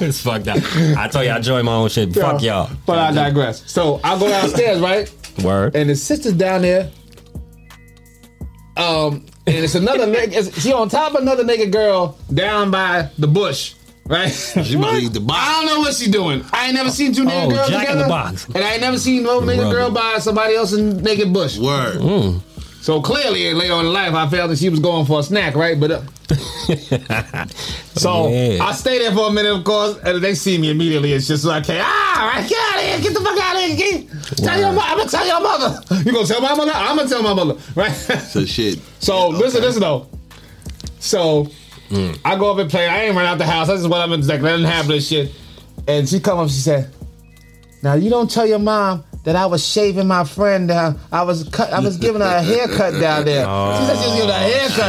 it's 0.00 0.20
fucked 0.20 0.48
up. 0.48 0.56
I 0.98 1.06
told 1.06 1.26
you 1.26 1.30
I 1.30 1.36
enjoy 1.36 1.62
my 1.62 1.74
own 1.74 1.88
shit. 1.90 2.12
Fuck 2.12 2.42
y'all. 2.42 2.68
But 2.86 2.98
I 2.98 3.12
digress. 3.12 3.62
So 3.70 4.00
I 4.02 4.18
go 4.18 4.26
downstairs, 4.28 4.80
right? 4.80 5.08
Word. 5.44 5.76
and 5.76 5.88
his 5.88 6.02
sister's 6.02 6.32
down 6.32 6.62
there. 6.62 6.90
Um, 8.76 9.24
and 9.46 9.56
it's 9.56 9.74
another 9.74 10.06
nigga. 10.12 10.60
She 10.60 10.72
on 10.72 10.88
top 10.88 11.14
of 11.14 11.22
another 11.22 11.44
nigga 11.44 11.70
girl 11.70 12.18
down 12.32 12.70
by 12.70 13.08
the 13.18 13.26
bush, 13.26 13.74
right? 14.06 14.28
She 14.30 14.76
might 14.76 15.02
eat 15.02 15.12
the 15.12 15.20
box. 15.20 15.40
I 15.40 15.52
don't 15.52 15.66
know 15.74 15.80
what 15.80 15.94
she 15.94 16.10
doing. 16.10 16.44
I 16.52 16.66
ain't 16.66 16.74
never 16.74 16.90
seen 16.90 17.12
two 17.12 17.24
nigga 17.24 17.46
Oh, 17.46 17.50
girls 17.50 17.68
Jack 17.68 17.80
in 17.82 17.86
together, 17.96 18.02
the 18.02 18.08
Box. 18.08 18.46
and 18.46 18.58
I 18.58 18.72
ain't 18.72 18.80
never 18.80 18.98
seen 18.98 19.22
no 19.22 19.40
nigga 19.40 19.70
girl 19.70 19.90
by 19.90 20.18
somebody 20.18 20.54
else's 20.56 20.78
naked 21.02 21.32
bush. 21.32 21.58
Word. 21.58 21.98
Mm. 22.00 22.40
So 22.86 23.02
clearly, 23.02 23.52
later 23.52 23.74
on 23.74 23.84
in 23.84 23.92
life, 23.92 24.14
I 24.14 24.28
felt 24.28 24.48
that 24.48 24.58
she 24.60 24.68
was 24.68 24.78
going 24.78 25.06
for 25.06 25.18
a 25.18 25.22
snack, 25.24 25.56
right? 25.56 25.78
But 25.78 25.90
uh, 25.90 26.02
so 27.96 28.28
Yeah. 28.28 28.62
I 28.62 28.70
stay 28.74 29.00
there 29.00 29.10
for 29.10 29.26
a 29.26 29.32
minute, 29.32 29.50
of 29.56 29.64
course, 29.64 29.98
and 30.04 30.22
they 30.22 30.36
see 30.36 30.56
me 30.56 30.70
immediately. 30.70 31.12
It's 31.12 31.26
just 31.26 31.44
like, 31.44 31.66
hey, 31.66 31.80
ah, 31.82 32.30
right, 32.32 32.48
get 32.48 32.56
out 32.56 32.78
of 32.78 32.88
here, 32.88 33.00
get 33.00 33.14
the 33.18 33.24
fuck 33.24 33.38
out 33.40 33.56
of 33.56 33.62
here, 33.62 33.76
get, 33.76 34.36
tell 34.36 34.56
your 34.56 34.70
mother, 34.70 34.86
I'm 34.86 34.98
gonna 34.98 35.10
tell 35.10 35.26
your 35.26 35.40
mother. 35.40 35.80
You 36.04 36.12
gonna 36.12 36.26
tell 36.28 36.40
my 36.40 36.54
mother? 36.54 36.70
I'm 36.72 36.96
gonna 36.96 37.08
tell 37.08 37.24
my 37.24 37.34
mother, 37.34 37.60
right? 37.74 37.90
So 38.20 38.44
shit. 38.44 38.78
So 39.00 39.30
listen, 39.30 39.62
listen 39.62 39.80
though. 39.80 40.08
So 41.00 41.48
Mm. 41.88 42.18
I 42.24 42.36
go 42.36 42.50
up 42.52 42.58
and 42.58 42.68
play. 42.68 42.88
I 42.88 43.04
ain't 43.04 43.16
run 43.16 43.26
out 43.26 43.38
the 43.38 43.46
house. 43.46 43.68
I 43.68 43.76
just 43.76 43.84
up 43.86 44.10
and 44.10 44.26
like 44.26 44.40
let 44.40 44.56
them 44.56 44.64
have 44.64 44.88
this 44.88 45.06
shit. 45.06 45.32
And 45.86 46.08
she 46.08 46.18
come 46.18 46.40
up. 46.40 46.48
She 46.48 46.56
said, 46.56 46.92
"Now 47.80 47.94
you 47.94 48.10
don't 48.10 48.28
tell 48.28 48.44
your 48.44 48.58
mom." 48.58 49.04
That 49.26 49.34
I 49.34 49.46
was 49.46 49.66
shaving 49.66 50.06
my 50.06 50.22
friend 50.22 50.68
down. 50.68 51.00
I 51.10 51.24
was 51.24 51.48
cut. 51.48 51.72
I 51.72 51.80
was 51.80 51.96
giving 51.98 52.20
her 52.20 52.26
a 52.36 52.40
haircut 52.42 52.92
down 53.00 53.24
there. 53.24 53.44
She 53.76 53.84
said 53.86 53.96
she 54.00 54.06
was 54.08 54.14
giving 54.14 54.30
her 54.30 54.36
a 54.36 54.38
haircut, 54.38 54.80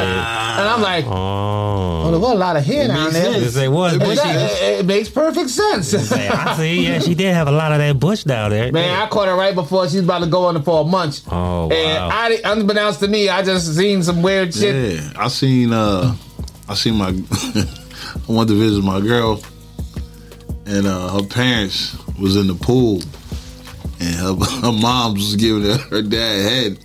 and 0.60 0.68
I'm 0.70 0.82
like, 0.82 1.06
Oh. 1.08 2.04
"Oh, 2.06 2.12
there 2.12 2.20
was 2.20 2.32
a 2.34 2.36
lot 2.36 2.56
of 2.56 2.64
hair 2.64 2.88
down 2.88 3.12
there." 3.14 3.34
sense. 3.34 3.44
Just 3.46 3.56
say? 3.56 3.66
It 3.66 3.72
But 3.72 3.98
makes 3.98 4.22
that- 4.22 4.36
it, 4.62 4.80
it 4.82 4.86
makes 4.86 5.10
perfect 5.10 5.50
sense. 5.50 5.88
Say, 5.90 6.28
I 6.28 6.56
see. 6.56 6.86
Yeah, 6.88 7.00
she 7.00 7.16
did 7.16 7.34
have 7.34 7.48
a 7.48 7.52
lot 7.52 7.72
of 7.72 7.80
that 7.80 8.00
bush 8.00 8.26
down 8.26 8.52
there. 8.52 8.72
Man, 8.72 9.02
I 9.02 9.08
caught 9.08 9.28
her 9.28 9.36
right 9.36 9.56
before 9.56 9.90
she 9.90 9.96
was 9.96 10.06
about 10.06 10.20
to 10.20 10.28
go 10.28 10.46
on 10.46 10.62
for 10.62 10.82
a 10.82 10.84
munch. 10.84 11.22
Oh, 11.32 11.72
And 11.72 11.98
wow. 11.98 12.10
I, 12.14 12.40
unbeknownst 12.46 13.00
to 13.00 13.08
me, 13.08 13.30
I 13.30 13.42
just 13.42 13.76
seen 13.76 14.04
some 14.04 14.22
weird 14.22 14.54
shit. 14.54 15.02
Yeah, 15.02 15.14
I 15.18 15.30
seen 15.30 15.74
uh, 15.74 16.16
I 16.70 16.76
seen 16.76 16.94
my, 16.94 17.08
I 17.32 17.66
went 18.32 18.50
to 18.50 18.56
visit 18.56 18.84
my 18.84 19.02
girl, 19.02 19.42
and 20.68 20.86
uh, 20.86 21.10
her 21.18 21.24
parents 21.28 21.98
was 22.20 22.36
in 22.36 22.46
the 22.48 22.56
pool, 22.56 23.02
and 24.00 24.16
her, 24.16 24.34
her 24.62 24.72
mom 24.72 25.14
was 25.16 25.36
giving 25.36 25.64
her, 25.64 25.78
her 25.78 26.02
dad 26.02 26.42
head 26.50 26.78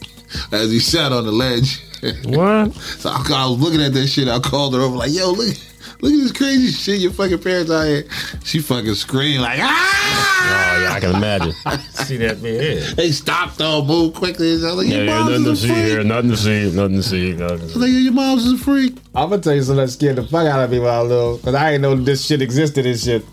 as 0.53 0.71
he 0.71 0.79
sat 0.81 1.13
on 1.13 1.25
the 1.25 1.33
ledge. 1.33 1.81
What? 2.25 2.73
so 2.75 3.11
I, 3.11 3.25
I 3.33 3.47
was 3.49 3.61
looking 3.61 3.81
at 3.81 3.93
that 3.93 4.09
shit. 4.09 4.27
I 4.27 4.41
called 4.41 4.75
her 4.75 4.81
over 4.81 4.97
like, 4.97 5.13
"Yo, 5.13 5.31
look, 5.31 5.55
look 6.01 6.13
at 6.13 6.19
this 6.19 6.33
crazy 6.33 6.73
shit 6.73 6.99
your 7.01 7.13
fucking 7.13 7.39
parents 7.39 7.71
out 7.71 7.85
here." 7.87 8.05
She 8.43 8.59
fucking 8.59 8.97
screamed 8.97 9.43
like, 9.43 9.61
"Ah!" 9.63 10.75
Oh 10.75 10.83
yeah, 10.83 10.93
I 10.95 10.99
can 10.99 11.15
imagine. 11.15 11.53
see 11.91 12.17
that 12.17 12.43
man? 12.43 12.97
They 12.97 13.13
stopped 13.13 13.61
all 13.61 13.85
move 13.85 14.15
quickly. 14.15 14.51
I 14.51 14.55
was 14.55 14.65
like, 14.65 14.89
"Your 14.89 15.05
mom's 15.05 15.31
nothing 15.31 15.45
to 15.45 15.51
is 15.53 15.61
see 15.63 15.69
freak." 15.69 15.79
here. 15.79 16.03
Nothing 16.03 16.31
to 16.31 16.37
see. 16.37 16.71
Nothing 16.73 16.97
to 16.97 17.03
see. 17.05 17.33
Nothing 17.35 17.39
to 17.39 17.63
I 17.63 17.67
was 17.67 17.73
see. 17.75 17.79
like, 17.79 17.91
"Your 17.93 18.13
mom's 18.15 18.47
is 18.47 18.61
a 18.61 18.65
freak." 18.65 18.97
I'm 19.15 19.31
gonna 19.31 19.41
tell 19.41 19.55
you 19.55 19.63
something 19.63 19.85
that 19.87 19.93
scared 19.93 20.17
the 20.17 20.25
fuck 20.25 20.45
out 20.49 20.61
of 20.61 20.71
me 20.73 20.81
when 20.81 20.91
I 20.93 21.03
was 21.03 21.09
little, 21.09 21.39
cause 21.39 21.55
I 21.55 21.71
didn't 21.71 21.83
know 21.83 21.95
this 21.95 22.25
shit 22.27 22.43
existed 22.43 22.85
and 22.85 22.99
shit. 22.99 23.25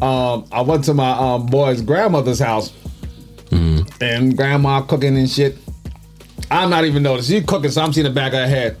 Um, 0.00 0.46
I 0.50 0.62
went 0.62 0.84
to 0.84 0.94
my 0.94 1.10
um 1.10 1.44
boy's 1.44 1.82
grandmother's 1.82 2.38
house, 2.38 2.70
and 4.00 4.36
grandma 4.36 4.82
cooking 4.82 5.16
and 5.16 5.28
shit. 5.28 5.58
I'm 6.50 6.70
not 6.70 6.84
even 6.84 7.02
noticing. 7.02 7.40
She 7.40 7.46
cooking, 7.46 7.70
so 7.70 7.82
I'm 7.82 7.92
seeing 7.92 8.04
the 8.04 8.10
back 8.10 8.32
of 8.32 8.40
her 8.40 8.48
head. 8.48 8.76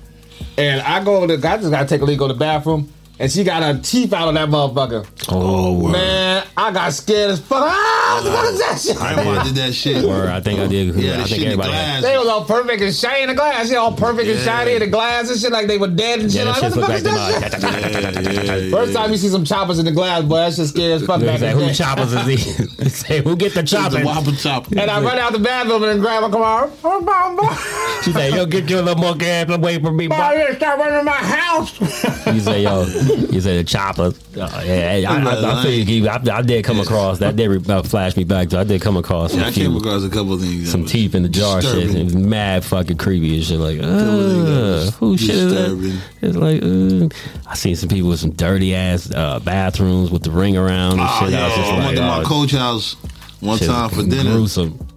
And 0.58 0.80
I 0.82 1.02
go 1.02 1.26
to, 1.26 1.34
I 1.34 1.56
just 1.56 1.70
gotta 1.70 1.86
take 1.86 2.00
a 2.02 2.04
leak, 2.04 2.18
go 2.18 2.28
to 2.28 2.34
the 2.34 2.38
bathroom, 2.38 2.92
and 3.18 3.30
she 3.30 3.44
got 3.44 3.62
her 3.62 3.80
teeth 3.80 4.12
out 4.12 4.28
of 4.28 4.34
that 4.34 4.48
motherfucker. 4.48 5.06
Oh, 5.28 5.78
word. 5.84 5.92
Man, 5.92 6.46
I 6.56 6.72
got 6.72 6.92
scared 6.92 7.30
as 7.30 7.40
fuck. 7.40 7.62
Ah, 7.62 8.20
what 8.24 8.52
is 8.52 8.58
that 8.60 8.80
shit? 8.80 9.00
I 9.00 9.10
remember 9.10 9.40
I 9.40 9.44
did 9.44 9.54
that 9.56 9.74
shit. 9.74 10.04
Word. 10.04 10.28
I 10.28 10.40
think 10.40 10.58
I 10.60 10.66
did. 10.66 10.94
Yeah, 10.96 11.12
I 11.12 11.16
think 11.16 11.28
shit 11.28 11.38
the 11.40 11.44
everybody. 11.46 11.72
had- 11.72 12.02
They 12.02 12.18
was 12.18 12.26
all 12.28 12.44
perfect 12.44 12.82
and 12.82 12.94
shiny 12.94 13.22
in 13.22 13.28
the 13.28 13.34
glass. 13.34 13.68
Shit, 13.68 13.76
all 13.76 13.92
perfect 13.92 14.28
and 14.28 14.40
shiny 14.40 14.72
in 14.72 14.80
the 14.80 14.86
glass 14.88 15.30
and 15.30 15.38
shit, 15.38 15.52
like 15.52 15.66
they 15.68 15.78
were 15.78 15.88
dead 15.88 16.20
and 16.20 16.32
shit. 16.32 16.44
Yeah, 16.44 16.52
like, 16.52 16.62
what 16.62 16.74
the 16.74 16.80
fuck 16.80 16.90
is 16.90 17.02
that 17.04 17.52
shit? 17.52 17.62
Yeah, 17.62 18.30
yeah, 18.42 18.56
yeah, 18.56 18.70
First 18.70 18.92
time 18.94 19.10
you 19.12 19.16
see 19.16 19.28
some 19.28 19.44
choppers 19.44 19.78
in 19.78 19.84
the 19.84 19.92
glass, 19.92 20.22
boy, 20.24 20.36
that 20.36 20.54
shit 20.54 20.66
scary 20.68 20.92
as 20.92 21.04
fuck 21.06 21.20
back 21.20 21.38
Say, 21.40 21.50
in 21.52 21.58
the 21.58 21.66
who 21.66 21.72
choppers 21.74 22.12
is 22.12 22.26
he? 22.26 22.36
Say, 22.88 23.22
who 23.22 23.36
get 23.36 23.54
the 23.54 23.60
It's 23.60 23.70
the 23.70 24.02
whopper 24.04 24.32
chopper. 24.32 24.78
And 24.78 24.90
I 24.90 25.00
run 25.00 25.18
out 25.18 25.32
the 25.32 25.38
bathroom 25.38 25.82
and 25.84 25.92
then 25.92 26.00
grab 26.00 26.22
her, 26.24 26.28
come 26.30 26.42
on. 26.42 26.72
Oh, 26.84 27.00
boy, 27.00 27.42
boy. 27.42 27.54
She 28.02 28.12
say, 28.12 28.30
yo, 28.34 28.46
get 28.46 28.68
your 28.68 28.82
little 28.82 29.00
monkey 29.02 29.26
ass 29.26 29.48
away 29.50 29.78
from 29.78 29.96
me. 29.96 30.08
Boy, 30.08 30.16
boy." 30.16 30.46
you 30.48 30.54
start 30.56 30.78
running 30.80 31.04
my 31.04 31.12
house. 31.12 31.80
You 32.26 32.40
say, 32.40 32.62
yo, 32.64 32.84
you 33.12 33.40
said 33.40 33.56
a 33.58 33.64
chopper. 33.64 34.12
Uh, 34.36 34.62
yeah, 34.64 35.04
I, 35.08 35.14
I, 35.14 35.34
I, 35.34 35.60
I, 35.60 35.62
feel 35.62 35.88
you, 35.88 36.08
I, 36.08 36.20
I 36.32 36.42
did 36.42 36.64
come 36.64 36.80
across 36.80 37.18
that. 37.18 37.36
Did 37.36 37.70
uh, 37.70 37.82
flash 37.82 38.16
me 38.16 38.24
back. 38.24 38.48
To, 38.50 38.58
I 38.58 38.64
did 38.64 38.80
come 38.80 38.96
across 38.96 39.34
Yeah, 39.34 39.46
I 39.46 39.50
few, 39.50 39.68
came 39.68 39.76
across 39.76 40.04
a 40.04 40.08
couple 40.10 40.34
of 40.34 40.40
things. 40.40 40.70
some 40.70 40.84
teeth 40.84 41.14
in 41.14 41.22
the 41.22 41.28
jar. 41.28 41.62
Shit, 41.62 41.94
it 41.94 42.04
was 42.04 42.14
mad 42.14 42.64
fucking 42.64 42.96
creepy 42.96 43.36
and 43.36 43.44
shit. 43.44 43.58
Like, 43.58 43.78
of 43.78 43.84
things 43.84 44.44
that 44.44 44.88
uh, 44.88 44.90
who 44.98 45.18
shit 45.18 45.30
is 45.34 45.52
that? 45.52 46.02
It's 46.22 46.36
like, 46.36 46.62
uh, 46.62 47.48
I 47.50 47.54
seen 47.54 47.76
some 47.76 47.88
people 47.88 48.10
with 48.10 48.20
some 48.20 48.32
dirty 48.32 48.74
ass 48.74 49.10
uh, 49.10 49.40
bathrooms 49.40 50.10
with 50.10 50.22
the 50.22 50.30
ring 50.30 50.56
around 50.56 50.92
and 50.92 51.02
Oh, 51.02 51.20
shit. 51.20 51.30
yeah, 51.30 51.44
I 51.44 51.48
was 51.48 51.56
just 51.56 51.70
I 51.72 51.76
like, 51.76 51.84
went 51.84 51.96
to 51.96 52.02
my 52.02 52.20
oh, 52.20 52.24
coach 52.24 52.52
house 52.52 52.94
one 53.40 53.58
time 53.58 53.90
for 53.90 54.02
dinner. 54.02 54.32
Gruesome. 54.32 54.88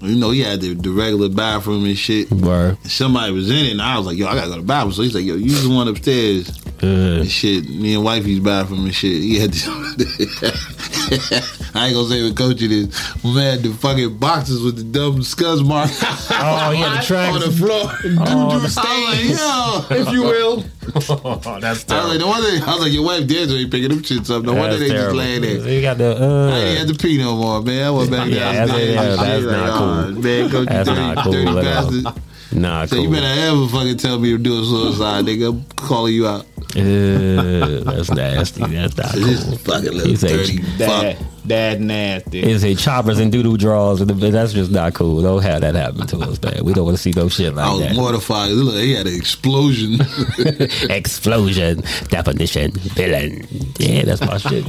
You 0.00 0.16
know, 0.16 0.30
he 0.30 0.40
had 0.40 0.60
the, 0.60 0.74
the 0.74 0.90
regular 0.90 1.28
bathroom 1.28 1.84
and 1.84 1.96
shit. 1.96 2.28
Word. 2.32 2.76
Somebody 2.84 3.32
was 3.32 3.48
in 3.50 3.66
it, 3.66 3.70
and 3.72 3.82
I 3.82 3.96
was 3.98 4.06
like, 4.06 4.16
"Yo, 4.16 4.26
I 4.26 4.34
gotta 4.34 4.48
go 4.48 4.54
to 4.56 4.60
the 4.60 4.66
bathroom." 4.66 4.92
So 4.92 5.02
he's 5.02 5.14
like, 5.14 5.24
"Yo, 5.24 5.36
use 5.36 5.62
the 5.62 5.72
one 5.72 5.86
upstairs." 5.86 6.61
Uh, 6.82 7.20
And 7.22 7.30
shit, 7.30 7.68
me 7.68 7.94
and 7.94 8.02
wifey's 8.04 8.40
bathroom 8.40 8.84
and 8.86 8.94
shit. 8.94 9.22
He 9.22 9.38
had. 9.38 9.52
To, 9.52 9.70
I 11.74 11.86
ain't 11.86 11.94
gonna 11.94 12.08
say 12.08 12.22
what 12.24 12.36
coach 12.36 12.60
it 12.62 12.72
is. 12.72 12.88
Man, 13.24 13.62
the 13.62 13.72
fucking 13.80 14.18
boxes 14.18 14.62
with 14.62 14.76
the 14.76 14.82
dumb 14.84 15.20
scuzz 15.20 15.64
mark. 15.66 15.90
oh, 16.02 16.70
yeah, 16.72 17.00
the 17.00 17.16
on 17.16 17.40
the 17.40 17.50
floor. 17.52 17.90
Oh, 18.26 18.58
the 18.58 18.58
I 18.58 18.60
was 18.62 18.76
like, 18.76 19.24
yo, 19.96 20.02
if 20.02 20.12
you 20.12 20.22
will. 20.22 20.64
oh, 21.24 21.58
that's 21.60 21.84
I 21.90 21.92
was 22.02 22.08
like, 22.10 22.20
no 22.20 22.26
wonder. 22.28 22.48
I 22.66 22.74
was 22.74 22.80
like, 22.82 22.92
your 22.92 23.04
wife 23.04 23.26
did 23.26 23.48
so 23.48 23.54
he 23.56 23.66
picking 23.68 23.88
them 23.90 24.02
shits 24.02 24.30
up. 24.30 24.42
No 24.42 24.54
wonder 24.54 24.76
they 24.76 24.88
just 24.88 25.14
laying 25.14 25.42
there. 25.42 25.68
You 25.68 25.80
got 25.82 25.98
the. 25.98 26.16
I 26.16 26.18
ain't 26.18 26.22
Uh, 26.22 26.78
had 26.80 26.88
to 26.88 26.94
pee 26.94 27.18
no 27.18 27.36
more, 27.36 27.62
man. 27.62 27.86
I 27.86 27.90
went 27.90 28.10
back 28.10 28.28
Yeah, 28.28 28.66
that's- 28.66 28.88
yeah, 28.88 29.16
that's 29.16 29.44
not 29.44 29.78
cool. 29.78 29.88
"Oh, 29.88 30.10
Man, 30.20 30.50
coach, 30.50 30.60
you 30.60 30.64
That's 30.66 30.88
dirty, 30.88 31.00
not 31.00 31.16
cool 31.24 31.32
dirty 31.32 31.54
bastard. 31.54 32.04
nah, 32.52 32.86
So 32.86 32.96
cool. 32.96 33.04
you 33.04 33.10
better 33.10 33.40
ever 33.48 33.68
fucking 33.68 33.96
tell 33.98 34.18
me 34.18 34.30
to 34.30 34.38
do 34.38 34.60
a 34.60 34.64
suicide, 34.64 35.24
nigga. 35.26 35.48
I'm 35.52 35.64
calling 35.76 36.14
you 36.14 36.26
out. 36.26 36.46
Uh, 36.74 37.84
that's 37.84 38.10
nasty. 38.10 38.64
That's 38.64 38.96
not 38.96 39.12
This 39.12 39.44
cool. 39.44 39.58
fucking 39.58 39.92
little 39.92 40.16
said, 40.16 40.30
dirty 40.30 40.58
Dad, 40.78 41.16
fuck. 41.18 41.26
dad 41.46 41.80
nasty. 41.80 42.40
It's 42.40 42.64
a 42.64 42.74
choppers 42.74 43.18
and 43.18 43.32
doodoo 43.32 43.58
draws. 43.58 44.00
and 44.00 44.08
That's 44.10 44.52
just 44.52 44.70
not 44.70 44.94
cool. 44.94 45.20
Don't 45.22 45.42
have 45.42 45.60
that 45.60 45.74
happen 45.74 46.06
to 46.06 46.18
us, 46.20 46.40
man. 46.42 46.64
We 46.64 46.72
don't 46.72 46.84
want 46.86 46.96
to 46.96 47.02
see 47.02 47.12
no 47.14 47.28
shit 47.28 47.54
like 47.54 47.56
that. 47.56 47.62
I 47.64 47.72
like 47.72 47.78
was 47.80 47.88
that. 47.88 47.94
mortified. 47.96 48.50
Look, 48.52 48.74
he 48.76 48.94
had 48.94 49.06
an 49.06 49.14
explosion. 49.14 50.00
Explosion, 50.90 51.82
definition, 52.08 52.70
villain. 52.72 53.46
Yeah, 53.78 54.04
that's 54.04 54.20
my 54.20 54.38
shit. 54.38 54.64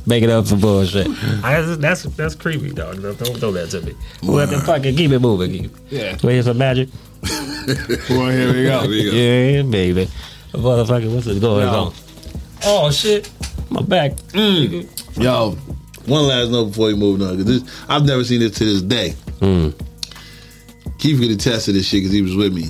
Making 0.06 0.30
up 0.30 0.46
for 0.48 0.56
bullshit. 0.56 1.06
I, 1.44 1.60
that's 1.62 2.02
that's 2.04 2.34
creepy, 2.34 2.70
dog. 2.72 3.00
Don't 3.02 3.18
don't 3.18 3.36
throw 3.38 3.52
that 3.52 3.70
to 3.70 3.80
me. 3.82 3.94
What 4.22 4.50
the 4.50 4.58
fucking 4.60 4.96
keep 4.96 5.10
it 5.12 5.18
moving. 5.20 5.70
Yeah. 5.90 6.16
Wait, 6.22 6.42
some 6.44 6.58
magic. 6.58 6.88
Well, 7.22 8.30
here 8.30 8.52
we 8.52 8.64
go. 8.64 8.80
There 8.80 8.88
we 8.88 9.04
go. 9.04 9.10
Yeah, 9.12 9.62
baby. 9.62 10.08
Motherfucker, 10.52 11.14
what's 11.14 11.26
it 11.26 11.40
going 11.40 11.66
No. 11.66 11.78
on? 11.86 11.94
Oh 12.64 12.90
shit, 12.90 13.30
my 13.70 13.82
back. 13.82 14.12
Yo, 14.34 15.52
one 16.06 16.26
last 16.26 16.50
note 16.50 16.66
before 16.66 16.88
we 16.88 16.94
move 16.94 17.20
on, 17.22 17.36
because 17.38 17.62
this 17.62 17.84
I've 17.88 18.04
never 18.04 18.24
seen 18.24 18.40
this 18.40 18.56
to 18.58 18.64
this 18.64 18.82
day. 18.82 19.14
Mm. 19.40 19.74
Keith 20.98 21.18
could 21.20 21.30
attest 21.30 21.66
to 21.66 21.72
this 21.72 21.86
shit 21.86 22.00
because 22.02 22.12
he 22.12 22.20
was 22.22 22.36
with 22.36 22.52
me. 22.52 22.68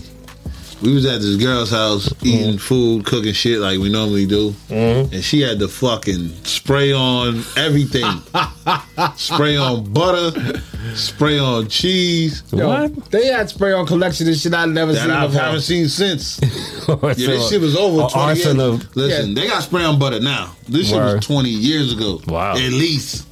We 0.83 0.95
was 0.95 1.05
at 1.07 1.21
this 1.21 1.37
girl's 1.37 1.71
house 1.71 2.09
mm-hmm. 2.09 2.27
eating 2.27 2.59
food, 2.59 3.05
cooking 3.05 3.33
shit 3.33 3.59
like 3.59 3.79
we 3.79 3.91
normally 3.91 4.27
do, 4.27 4.51
mm-hmm. 4.69 5.15
and 5.15 5.25
she 5.25 5.41
had 5.41 5.59
the 5.59 5.69
fucking 5.69 6.29
spray 6.45 6.93
on 6.93 7.43
everything, 7.57 8.05
spray 9.17 9.57
on 9.57 9.93
butter, 9.93 10.61
spray 10.95 11.39
on 11.39 11.69
cheese. 11.69 12.43
Yo, 12.53 12.69
What? 12.69 13.11
They 13.11 13.27
had 13.27 13.49
spray 13.51 13.73
on 13.73 13.87
collection 13.87 14.27
and 14.27 14.37
shit 14.37 14.55
I 14.55 14.67
never 14.67 14.93
that 14.93 15.03
seen. 15.03 15.11
I 15.11 15.27
haven't 15.27 15.61
seen 15.63 15.89
since. 15.89 16.41
Yeah, 16.91 16.97
yeah, 17.03 17.13
this 17.15 17.49
shit 17.49 17.61
was 17.61 17.77
over 17.77 18.09
20 18.09 18.27
years. 18.35 18.47
arsenal 18.47 18.75
of- 18.75 18.97
Listen, 18.97 19.33
they 19.33 19.47
got 19.47 19.63
spray 19.63 19.85
on 19.85 20.01
butter 20.01 20.19
now. 20.19 20.57
This 20.69 20.89
shit 20.89 20.97
was 20.97 21.25
20 21.25 21.49
years 21.49 21.93
ago. 21.93 22.21
Wow. 22.27 22.53
At 22.53 22.73
least. 22.73 23.30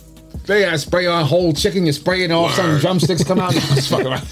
They 0.48 0.62
had 0.62 0.80
spray 0.80 1.06
on 1.06 1.24
whole 1.26 1.52
chicken. 1.52 1.86
You 1.86 1.92
spray 1.92 2.24
it 2.24 2.30
off, 2.32 2.54
some 2.54 2.78
drumsticks 2.78 3.22
come 3.22 3.38
out. 3.38 3.52
Just 3.52 3.90
fuck 3.90 4.00
around. 4.04 4.22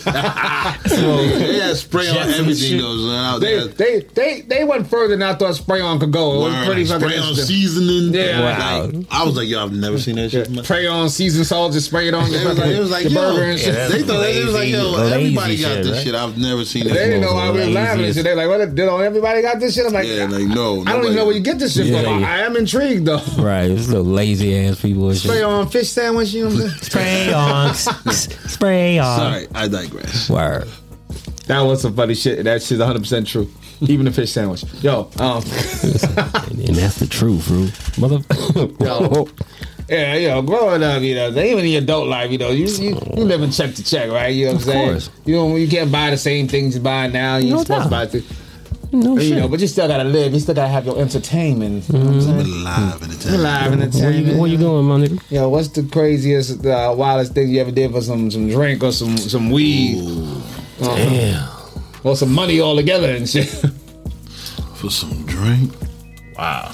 they 0.85 1.59
had 1.61 1.77
spray 1.77 2.09
on 2.09 2.15
Jets 2.15 2.27
and 2.27 2.35
everything 2.41 2.71
shit. 2.71 2.81
though. 2.81 2.97
so 2.97 3.07
now 3.13 3.39
They, 3.39 3.67
they 3.67 3.69
they 3.69 4.01
they 4.15 4.41
they 4.41 4.65
went 4.65 4.89
further 4.89 5.17
than 5.17 5.23
I 5.23 5.35
thought 5.35 5.55
spray 5.55 5.81
on 5.81 5.99
could 6.01 6.13
go. 6.13 6.33
It 6.35 6.39
was 6.45 6.53
Word, 6.55 6.67
pretty 6.67 6.85
fucking 6.87 7.01
spray 7.09 7.19
on 7.19 7.29
interesting. 7.29 7.57
seasoning. 7.57 8.15
Yeah. 8.15 8.41
Wow. 8.41 8.83
Like, 8.87 9.07
I 9.11 9.25
was 9.25 9.37
like, 9.37 9.49
yo, 9.49 9.63
I've 9.63 9.73
never 9.73 9.99
seen 9.99 10.17
that 10.17 10.31
shit. 10.31 10.47
Spray 10.65 10.87
on 10.87 11.09
seasoned 11.11 11.47
salt, 11.47 11.73
just 11.73 11.87
spray 11.87 12.09
it 12.09 12.15
on 12.15 12.25
It 12.33 12.45
was 12.47 12.59
like, 12.59 12.69
it 12.71 12.79
was 12.81 12.91
like 12.91 13.03
your 13.05 13.13
yo, 13.13 13.21
burger 13.35 13.43
and 13.51 13.59
shit. 13.61 13.75
Yeah, 13.75 13.89
they 13.89 14.03
thought 14.03 14.25
it 14.27 14.45
was 14.45 14.55
like, 14.55 14.69
yo, 14.69 14.91
Lazy- 14.91 15.15
everybody 15.15 15.51
lazy 15.53 15.63
got 15.63 15.69
shit, 15.75 15.85
this 15.85 15.93
right? 15.93 16.05
shit. 16.05 16.15
I've 16.15 16.39
never 16.39 16.65
seen 16.65 16.85
They 16.85 16.91
this. 16.93 16.99
didn't 17.03 17.21
know 17.21 17.35
why 17.35 17.51
we 17.51 17.59
were 17.61 17.67
laughing 17.67 18.05
and 18.05 18.15
shit. 18.15 18.25
They 18.25 18.35
like, 18.35 18.49
what? 18.49 18.75
Did 18.75 18.79
everybody 18.89 19.43
got 19.43 19.61
this 19.61 19.75
shit? 19.75 19.87
I'm 19.87 19.93
like, 19.93 20.07
Yeah, 20.07 20.25
like 20.27 20.47
no. 20.47 20.81
I 20.87 20.93
don't 20.93 21.05
even 21.05 21.17
know 21.17 21.27
where 21.27 21.35
you 21.35 21.41
get 21.41 21.59
this 21.59 21.75
shit 21.75 21.87
Yeah, 21.87 22.03
from. 22.03 22.21
yeah. 22.21 22.31
I 22.33 22.39
am 22.39 22.57
intrigued 22.57 23.07
though. 23.07 23.21
Right, 23.39 23.71
it's 23.71 23.89
little 23.89 24.05
lazy 24.05 24.57
ass 24.67 24.81
people. 24.81 25.09
and 25.11 25.19
Spray 25.19 25.43
on 25.43 25.69
fish 25.69 25.91
sandwich, 26.07 26.33
you 26.33 26.45
know 26.49 26.55
what 26.55 26.65
I'm 26.65 26.69
saying? 26.71 26.83
Spray 26.83 27.33
on, 27.33 27.75
spray 28.49 28.99
on. 28.99 29.19
Sorry, 29.19 29.47
I 29.55 29.69
digress. 29.69 30.31
Word. 30.31 30.69
That 31.47 31.61
was 31.61 31.83
some 31.83 31.95
funny 31.95 32.15
shit. 32.15 32.45
That 32.45 32.63
shit's 32.63 32.79
100 32.81 32.99
percent 33.01 33.27
true. 33.27 33.51
Even 33.83 34.07
the 34.07 34.13
fish 34.13 34.33
sandwich. 34.33 34.65
Yo, 34.83 35.11
um, 35.21 35.43
And 35.43 36.75
that's 36.77 36.99
the 36.99 37.07
truth, 37.09 37.47
bro. 37.47 38.09
Mother. 38.09 38.25
Yo. 38.81 39.29
yeah, 39.89 40.15
you 40.17 40.29
know, 40.29 40.41
growing 40.43 40.83
up, 40.83 41.03
you 41.03 41.15
know, 41.15 41.29
even 41.29 41.65
in 41.65 41.71
your 41.73 41.83
adult 41.83 42.09
life, 42.09 42.31
you 42.31 42.39
know, 42.39 42.51
you 42.51 42.67
you, 42.67 42.99
you 43.17 43.25
live 43.25 43.43
in 43.43 43.51
check 43.51 43.75
to 43.75 43.85
check, 43.85 44.11
right? 44.11 44.29
You 44.29 44.47
know 44.47 44.53
what 44.55 44.63
I'm 44.63 44.69
Of 44.69 44.75
saying? 44.75 44.91
course. 44.93 45.11
You 45.27 45.35
know, 45.37 45.57
you 45.57 45.69
can't 45.69 45.93
buy 45.93 46.11
the 46.11 46.17
same 46.17 46.49
things 46.49 46.75
you 46.75 46.81
buy 46.83 47.09
now. 47.09 47.37
You 47.37 47.51
No 47.51 47.59
ain't 47.59 47.67
supposed 47.67 47.85
to 47.85 47.91
buy 47.91 48.07
doubt. 48.07 48.23
It. 49.01 49.05
no 49.05 49.15
You 49.15 49.21
shit. 49.21 49.39
know, 49.39 49.49
but 49.49 49.61
you 49.61 49.67
still 49.67 49.89
gotta 49.89 50.05
live. 50.05 50.33
You 50.33 50.41
still 50.41 50.55
gotta 50.55 50.69
have 50.69 50.87
your 50.87 50.99
entertainment. 50.99 51.89
You 51.89 51.99
know 51.99 52.05
what 52.07 52.15
I'm 52.15 52.21
saying? 52.21 52.65
Live 52.65 53.03
in 53.03 53.09
the 53.11 53.17
time. 53.17 53.33
Live 53.43 53.71
Where 53.71 53.73
entertainment. 53.83 54.27
you, 54.27 54.39
where 54.41 54.51
you 54.51 54.59
going, 54.59 54.85
my 54.87 54.99
nigga? 55.07 55.31
Yo, 55.31 55.49
what's 55.49 55.69
the 55.69 55.83
craziest, 55.85 56.65
uh, 56.67 56.95
wildest 56.97 57.33
thing 57.35 57.49
you 57.51 57.61
ever 57.61 57.71
did 57.71 57.91
for 57.93 58.01
some 58.01 58.31
some 58.31 58.49
drink 58.49 58.83
or 58.83 58.93
some 58.93 59.17
some 59.17 59.51
weed 59.51 60.03
Damn. 60.81 61.49
or 62.05 62.17
some 62.17 62.33
money 62.33 62.61
all 62.61 62.77
together 62.77 63.11
and 63.15 63.29
shit? 63.29 63.49
For 64.77 64.91
some 64.91 65.25
drink. 65.27 65.73
Wow. 66.39 66.73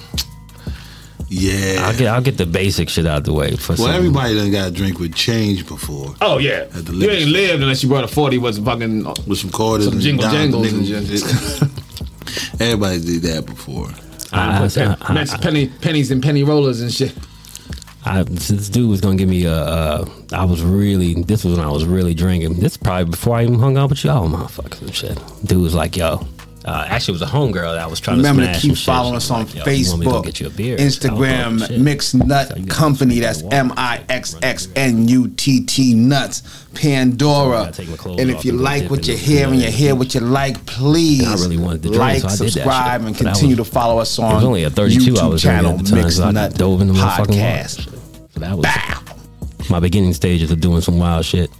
Yeah. 1.28 1.76
I'll 1.86 1.96
get 1.96 2.08
I'll 2.08 2.20
get 2.20 2.36
the 2.36 2.44
basic 2.44 2.90
shit 2.90 3.06
out 3.06 3.24
the 3.24 3.32
way 3.32 3.56
for 3.56 3.72
well, 3.72 3.86
some. 3.86 3.90
everybody 3.94 4.34
done 4.34 4.50
got 4.50 4.68
a 4.68 4.70
drink 4.70 4.98
with 4.98 5.14
change 5.14 5.66
before. 5.66 6.14
Oh 6.20 6.36
yeah, 6.38 6.66
At 6.74 6.84
the 6.84 6.92
you 6.92 6.98
liquor 6.98 7.12
ain't 7.12 7.20
store. 7.22 7.32
lived 7.32 7.62
unless 7.62 7.82
you 7.82 7.88
brought 7.88 8.04
a 8.04 8.08
forty 8.08 8.36
with 8.36 8.56
some 8.56 8.64
fucking. 8.66 9.04
With 9.26 9.38
some 9.38 9.48
quarters 9.50 9.86
Some 9.86 9.94
and 9.94 10.02
jingle 10.02 10.28
dimes 10.30 10.52
jangles 10.52 10.90
and 10.90 11.08
shit. 11.08 11.70
Everybody 12.60 13.00
did 13.00 13.22
that 13.22 13.46
before. 13.46 13.88
Uh, 14.32 14.60
I, 14.60 14.64
I, 14.64 14.68
pen, 14.68 14.96
I, 15.00 15.14
that's 15.14 15.34
uh, 15.34 15.38
penny 15.38 15.68
pennies 15.68 16.10
and 16.10 16.22
penny 16.22 16.42
rollers 16.42 16.80
and 16.80 16.92
shit. 16.92 17.14
I, 18.04 18.24
this 18.24 18.68
dude 18.68 18.90
was 18.90 19.00
gonna 19.00 19.16
give 19.16 19.28
me 19.28 19.44
a. 19.44 19.52
Uh, 19.52 20.10
I 20.32 20.44
was 20.44 20.62
really. 20.62 21.14
This 21.22 21.44
was 21.44 21.58
when 21.58 21.66
I 21.66 21.70
was 21.70 21.84
really 21.84 22.14
drinking. 22.14 22.54
This 22.54 22.76
probably 22.76 23.10
before 23.10 23.36
I 23.36 23.42
even 23.44 23.58
hung 23.58 23.76
out 23.76 23.90
with 23.90 24.02
y'all, 24.04 24.28
motherfuckers 24.28 24.80
and 24.80 24.94
shit. 24.94 25.18
Dude 25.44 25.62
was 25.62 25.74
like, 25.74 25.96
"Yo." 25.96 26.26
Uh, 26.64 26.86
actually, 26.88 27.12
it 27.12 27.20
was 27.20 27.22
a 27.22 27.32
homegirl 27.32 27.74
that 27.74 27.78
I 27.78 27.86
was 27.86 27.98
trying 28.00 28.18
Remember 28.18 28.42
to 28.42 28.46
Remember 28.48 28.60
to 28.60 28.68
keep 28.68 28.76
following 28.78 29.16
us 29.16 29.30
on 29.30 29.46
like, 29.46 29.54
"Yo, 29.54 29.64
you 29.72 29.88
want 29.88 30.00
me 30.00 30.06
to 30.06 30.12
go 30.12 30.20
Facebook, 30.20 30.24
get 30.24 30.40
you 30.40 30.46
a 30.46 30.50
beer?" 30.50 30.76
I 30.78 30.84
was 30.84 31.02
like, 31.04 31.12
"Oh, 31.12 31.16
Instagram, 31.16 31.66
shit." 31.68 31.80
Mix 31.80 32.14
Nut 32.14 32.48
So 32.48 32.64
Company. 32.66 33.20
That's. 33.20 33.42
M 33.42 33.72
I 33.76 34.04
X 34.08 34.36
X 34.42 34.68
N 34.76 35.08
U 35.08 35.28
T 35.28 35.64
T 35.64 35.94
Nuts. 35.94 36.42
Pandora. 36.74 37.64
gotta 37.64 37.72
take 37.72 37.88
my 37.90 37.96
clothes 37.96 38.20
And 38.20 38.30
if 38.30 38.44
you 38.44 38.52
like 38.52 38.90
what 38.90 39.06
you 39.06 39.14
the 39.14 39.20
hear 39.20 39.48
and 39.48 39.60
you 39.60 39.70
hear 39.70 39.94
what 39.94 40.14
you 40.14 40.20
like, 40.20 40.64
please 40.64 41.28
I 41.28 41.34
really 41.34 41.58
wanted 41.58 41.82
to 41.82 41.88
drink, 41.88 42.00
like, 42.00 42.20
so 42.22 42.28
I 42.28 42.30
did 42.30 42.38
that 42.38 42.44
shit. 42.44 42.52
subscribe, 42.54 43.04
and 43.04 43.16
continue 43.16 43.56
was- 43.56 43.68
to 43.68 43.72
follow 43.72 43.98
us 43.98 44.18
on 44.18 44.34
was 44.36 44.44
only 44.44 44.64
a 44.64 44.70
32 44.70 45.12
YouTube 45.12 45.18
I 45.18 45.26
was 45.26 45.42
channel, 45.42 45.76
drinking 45.76 45.80
at 45.80 45.84
the 45.84 45.90
time, 45.96 46.04
Mix 46.04 46.16
so 46.16 46.30
Nut 46.30 46.54
dove 46.54 46.80
Podcast. 46.80 47.86
that 48.36 48.56
was 48.56 49.70
my 49.70 49.80
beginning 49.80 50.12
stages 50.12 50.50
of 50.50 50.60
doing 50.60 50.80
some 50.80 50.98
wild 50.98 51.24
shit. 51.24 51.50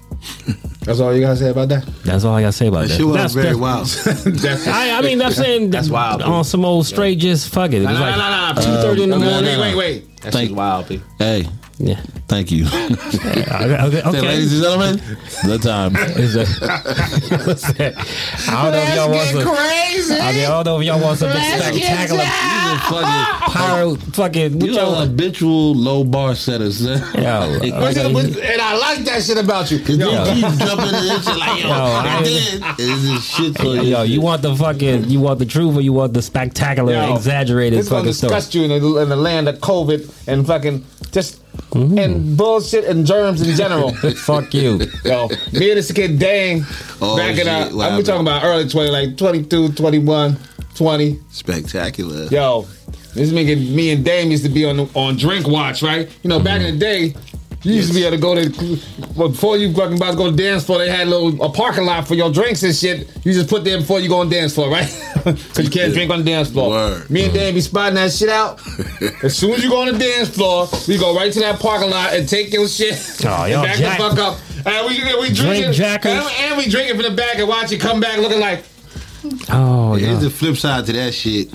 That's 0.85 0.99
all 1.01 1.15
you 1.15 1.21
gotta 1.21 1.37
say 1.37 1.51
about 1.51 1.69
that. 1.69 1.87
That's 2.05 2.25
all 2.25 2.35
I 2.35 2.41
gotta 2.43 2.53
say 2.53 2.67
about 2.67 2.83
That 2.83 2.89
that. 2.89 2.97
shit 2.97 3.07
was 3.07 3.15
That's- 3.15 3.35
very 3.35 3.55
that's- 4.41 4.67
wild. 4.67 4.77
I, 4.77 4.99
I 4.99 5.01
mean, 5.03 5.23
I'm 5.23 5.33
saying 5.33 5.71
That's 5.71 5.89
wild, 5.89 6.23
on 6.23 6.43
some 6.45 6.65
old 6.65 6.87
straight, 6.87 7.19
just 7.19 7.49
fuck 7.51 7.73
it. 7.73 7.77
It 7.77 7.85
Nah, 7.85 7.91
was 7.93 7.99
nah, 8.01 8.07
like 8.07 8.17
nah, 8.17 8.53
nah. 8.53 8.61
two 8.61 8.83
thirty 8.83 9.03
in 9.05 9.11
the 9.11 9.19
morning. 9.19 9.45
Wait, 9.45 9.59
wait, 9.61 9.77
wait. 9.77 10.21
That 10.23 10.33
Thank- 10.33 10.57
wild, 10.57 10.89
P. 10.89 11.01
hey, 11.19 11.47
Yeah. 11.79 12.01
thank 12.29 12.51
you. 12.53 12.67
Okay. 13.53 13.77
okay. 13.77 14.03
okay. 14.03 14.21
Ladies 14.21 14.53
and 14.55 14.63
gentlemen, 14.63 14.97
the 15.45 15.59
time. 15.59 15.93
That- 15.93 17.47
what's 17.47 17.73
that? 17.75 17.95
I 18.49 18.63
don't 18.63 18.73
know 18.73 18.83
if 18.83 18.95
y'all 18.95 19.11
want 19.11 19.29
some. 19.29 19.55
crazy. 19.55 20.15
I 20.15 20.33
mean, 20.33 20.45
I 20.45 20.49
don't 20.49 20.65
know 20.65 20.81
if 20.81 20.87
y'all 20.87 21.01
want 21.01 21.19
some 21.19 21.31
spectacular 21.31 22.25
pyro 23.53 23.95
fucking. 23.97 24.61
You 24.61 24.79
are 24.79 25.07
habitual 25.07 25.75
low 25.75 26.05
bar 26.05 26.35
setters. 26.35 26.83
Yo, 26.85 26.93
Yo, 26.95 27.01
What's 27.81 27.97
okay. 27.99 28.09
it- 28.09 28.15
what's- 28.15 28.37
And 28.37 28.61
I 28.61 28.77
like 28.77 29.01
that 29.05 29.23
shit 29.23 29.39
about 29.39 29.71
you. 29.71 29.79
you 29.79 29.97
Yo, 29.97 30.25
keep 30.35 30.41
jumping 30.59 30.89
in 30.89 30.95
and 30.95 31.25
shit 31.25 31.37
like, 31.37 31.63
yo, 31.63 31.69
Yo, 31.69 31.75
I- 31.75 32.17
I 32.19 32.23
did. 32.23 32.63
It's 32.79 33.03
just 33.03 33.31
shit 33.31 33.59
for 33.59 33.67
you. 33.77 33.83
Yo, 33.83 34.03
you 34.03 34.21
want 34.21 34.43
the 34.43 34.55
fucking, 34.55 35.05
you 35.11 35.21
want 35.21 35.39
the 35.39 35.47
truth 35.47 35.77
or 35.77 35.81
you 35.81 35.93
want 35.93 36.13
the 36.15 36.23
spectacular, 36.23 36.93
Yo, 36.93 37.15
exaggerated 37.17 37.79
This 37.79 37.89
gonna 37.89 38.01
fucking 38.03 38.13
story? 38.15 38.31
disgust 38.31 38.55
you 38.55 38.65
in 38.65 38.71
the, 38.71 38.97
in 39.03 39.09
the 39.09 39.17
land 39.17 39.49
of 39.49 39.57
COVID 39.59 40.29
and 40.29 40.47
fucking 40.47 40.85
just 41.13 41.42
Mm-hmm. 41.73 41.99
and 41.99 42.37
bullshit 42.37 42.85
and 42.85 43.07
germs 43.07 43.41
in 43.47 43.57
general. 43.57 43.93
Fuck 44.17 44.53
you. 44.55 44.79
Yo, 45.05 45.29
me 45.53 45.71
and 45.71 45.79
this 45.79 45.91
kid 45.93 46.19
Dang 46.19 46.65
Oh, 47.01 47.17
back 47.17 47.31
in 47.33 47.37
shit. 47.39 47.49
uh, 47.49 47.67
I'm 47.69 47.79
happened? 47.79 48.07
talking 48.07 48.21
about 48.21 48.45
early 48.45 48.69
20, 48.69 48.91
like 48.91 49.17
22, 49.17 49.73
21, 49.73 50.37
20. 50.75 51.19
Spectacular. 51.31 52.25
Yo, 52.27 52.67
this 53.15 53.31
nigga, 53.33 53.57
me 53.75 53.91
and 53.93 54.05
Dame 54.05 54.31
used 54.31 54.45
to 54.45 54.51
be 54.51 54.65
on 54.67 54.81
on 54.95 55.17
drink 55.17 55.47
watch, 55.49 55.83
right? 55.83 56.09
You 56.23 56.29
know, 56.29 56.41
back 56.41 56.61
in 56.61 56.75
the 56.75 56.79
day, 56.79 57.15
you 57.63 57.75
used 57.75 57.89
to 57.89 57.95
be 57.95 58.05
able 58.05 58.17
to 58.17 58.21
go 58.21 58.35
to 58.35 58.79
well, 59.17 59.29
before 59.29 59.57
you 59.57 59.73
fucking 59.73 59.97
about 59.97 60.11
to 60.13 60.17
go 60.17 60.31
to 60.31 60.37
dance 60.37 60.65
floor. 60.67 60.79
They 60.79 60.89
had 60.91 61.07
a 61.07 61.11
little 61.11 61.43
a 61.45 61.49
parking 61.51 61.85
lot 61.85 62.09
for 62.09 62.15
your 62.15 62.33
drinks 62.33 62.63
and 62.63 62.75
shit. 62.75 63.09
You 63.25 63.33
just 63.33 63.49
put 63.49 63.65
there 63.65 63.79
before 63.79 64.01
you 64.01 64.09
go 64.09 64.21
on 64.21 64.29
dance 64.29 64.55
floor, 64.55 64.71
right? 64.71 64.89
Because 65.23 65.59
you 65.67 65.71
can't 65.71 65.93
drink 65.95 66.11
on 66.11 66.19
the 66.19 66.25
dance 66.25 66.51
floor. 66.51 66.71
Word. 66.71 67.09
Me 67.09 67.25
and 67.27 67.33
Dame 67.33 67.55
be 67.55 67.61
spotting 67.61 67.95
that 67.95 68.11
shit 68.11 68.29
out. 68.29 68.61
as 69.23 69.37
soon 69.39 69.53
as 69.53 69.63
you 69.63 69.71
go 69.71 69.83
on 69.83 69.93
the 69.93 69.97
dance 69.99 70.29
floor, 70.35 70.67
we 70.89 70.99
go 70.99 71.15
right 71.15 71.33
to 71.33 71.39
that 71.39 71.61
parking 71.61 71.91
lot 71.91 72.13
and 72.13 72.29
take 72.29 72.53
your 72.53 72.67
shit 72.67 72.95
Oh, 73.25 73.45
and 73.45 73.53
y'all 73.53 73.63
back 73.63 73.77
jack- 73.77 73.99
the 74.01 74.05
fuck 74.05 74.19
up. 74.19 74.39
And 74.67 74.89
we 74.89 74.95
we 75.21 75.27
Drink 75.29 75.37
drinking 75.37 75.73
jackers. 75.75 76.13
and, 76.13 76.27
and 76.41 76.57
we 76.59 76.69
drinking 76.69 76.97
from 77.01 77.05
the 77.05 77.17
back 77.17 77.39
and 77.39 77.47
watch 77.49 77.71
it 77.71 77.81
come 77.81 78.01
back 78.01 78.19
looking 78.19 78.41
like 78.41 78.65
Oh, 79.51 79.95
Here's 79.95 80.21
the 80.23 80.31
flip 80.31 80.57
side 80.57 80.87
to 80.87 80.93
that 80.95 81.15
shit. 81.15 81.49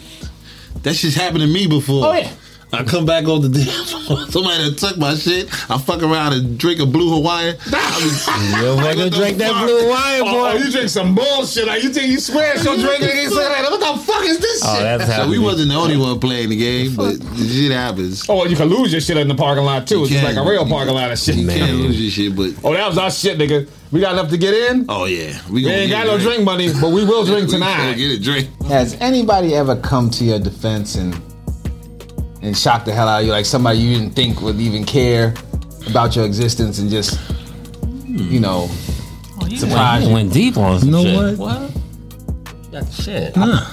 That 0.83 0.95
shit's 0.95 1.15
happened 1.15 1.41
to 1.41 1.47
me 1.47 1.67
before. 1.67 2.05
Oh, 2.05 2.13
yeah. 2.13 2.31
I 2.73 2.83
come 2.83 3.05
back 3.05 3.25
on 3.27 3.41
the 3.41 3.47
dance 3.49 3.93
floor. 3.93 4.25
Somebody 4.29 4.63
done 4.65 4.75
took 4.75 4.97
my 4.97 5.15
shit. 5.15 5.47
I 5.71 5.77
fuck 5.77 6.03
around 6.03 6.33
and 6.33 6.57
drink 6.59 6.81
a 6.81 6.85
blue 6.85 7.09
Hawaiian. 7.15 7.55
I 7.71 8.59
You 8.61 8.75
What 8.75 8.83
fucking 8.83 8.99
the 8.99 9.09
drink 9.09 9.37
that 9.37 9.51
fuck? 9.51 9.65
blue 9.65 9.79
Hawaiian, 9.87 10.21
Oh, 10.23 10.27
oh 10.27 10.31
boy. 10.33 10.51
oh, 10.51 10.65
you 10.65 10.71
drink 10.71 10.89
some 10.89 11.15
bullshit. 11.15 11.65
Like 11.65 11.81
you 11.83 11.93
think 11.93 12.11
you 12.11 12.19
swear 12.19 12.55
it's 12.55 12.65
your 12.65 12.75
drink 12.75 13.01
and 13.03 13.17
you 13.17 13.29
say 13.29 13.35
like, 13.47 13.71
what 13.71 13.79
the 13.79 14.03
fuck 14.03 14.25
is 14.25 14.39
this 14.39 14.61
Oh, 14.65 14.73
shit? 14.75 14.83
that's 14.83 15.15
so 15.15 15.29
we 15.29 15.39
wasn't 15.39 15.69
the 15.69 15.75
only 15.75 15.95
one 15.95 16.19
playing 16.19 16.49
the 16.49 16.57
game, 16.57 16.93
but 16.95 17.17
the 17.19 17.47
shit 17.47 17.71
happens. 17.71 18.25
Oh, 18.27 18.45
you 18.45 18.57
can 18.57 18.67
lose 18.67 18.91
your 18.91 18.99
shit 19.01 19.15
in 19.15 19.29
the 19.29 19.35
parking 19.35 19.63
lot 19.63 19.87
too. 19.87 20.01
It's 20.03 20.11
just 20.11 20.23
like 20.25 20.35
a 20.35 20.43
real 20.43 20.67
parking 20.67 20.93
lot 20.93 21.09
of 21.09 21.17
shit. 21.17 21.35
You 21.35 21.47
Man. 21.47 21.57
can't 21.59 21.77
lose 21.77 22.01
your 22.01 22.11
shit, 22.11 22.35
but 22.35 22.51
Oh, 22.67 22.73
that 22.73 22.85
was 22.87 22.97
our 22.97 23.09
shit, 23.11 23.37
nigga. 23.37 23.65
We 23.93 24.01
got 24.01 24.11
enough 24.11 24.29
to 24.31 24.37
get 24.37 24.53
in. 24.53 24.85
oh 24.89 25.05
yeah, 25.05 25.39
We 25.49 25.63
we, 25.63 25.71
ain't 25.71 25.89
got 25.91 26.05
no 26.05 26.17
drink 26.17 26.43
money, 26.43 26.69
but 26.81 26.91
we 26.91 27.05
will 27.05 27.23
drink 27.31 27.45
We 27.47 27.53
tonight. 27.53 27.93
get 27.93 28.11
a 28.11 28.19
drink. 28.21 28.49
Has 28.67 28.95
anybody 28.99 29.55
ever 29.55 29.77
come 29.77 30.09
to 30.11 30.25
your 30.25 30.39
defense 30.39 30.95
and 30.95 31.15
And 32.41 32.55
shock 32.57 32.85
the 32.85 32.93
hell 32.93 33.07
out 33.07 33.21
of 33.21 33.25
you, 33.25 33.31
like 33.31 33.45
somebody 33.45 33.79
you 33.79 33.97
didn't 33.97 34.13
think 34.15 34.41
would 34.41 34.59
even 34.59 34.83
care 34.85 35.33
about 35.89 36.15
your 36.15 36.25
existence 36.25 36.77
and 36.79 36.89
just, 36.89 37.19
you 38.05 38.39
know, 38.39 38.67
oh, 39.41 39.49
surprise 39.55 40.03
It 40.03 40.07
you. 40.07 40.13
went 40.13 40.33
deep 40.33 40.57
on 40.57 40.79
some 40.79 40.89
You 40.89 40.91
know 40.95 41.03
shit. 41.03 41.39
what? 41.39 41.61
What? 41.63 42.71
That 42.71 42.91
shit. 42.91 43.35
Nah. 43.35 43.67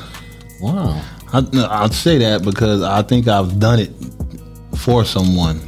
Wow. 0.62 1.02
I, 1.32 1.40
no, 1.52 1.64
I'll 1.66 1.88
say 1.90 2.18
that 2.18 2.42
because 2.42 2.82
I 2.82 3.02
think 3.02 3.28
I've 3.28 3.58
done 3.58 3.80
it 3.80 3.90
for 4.78 5.04
someone 5.04 5.60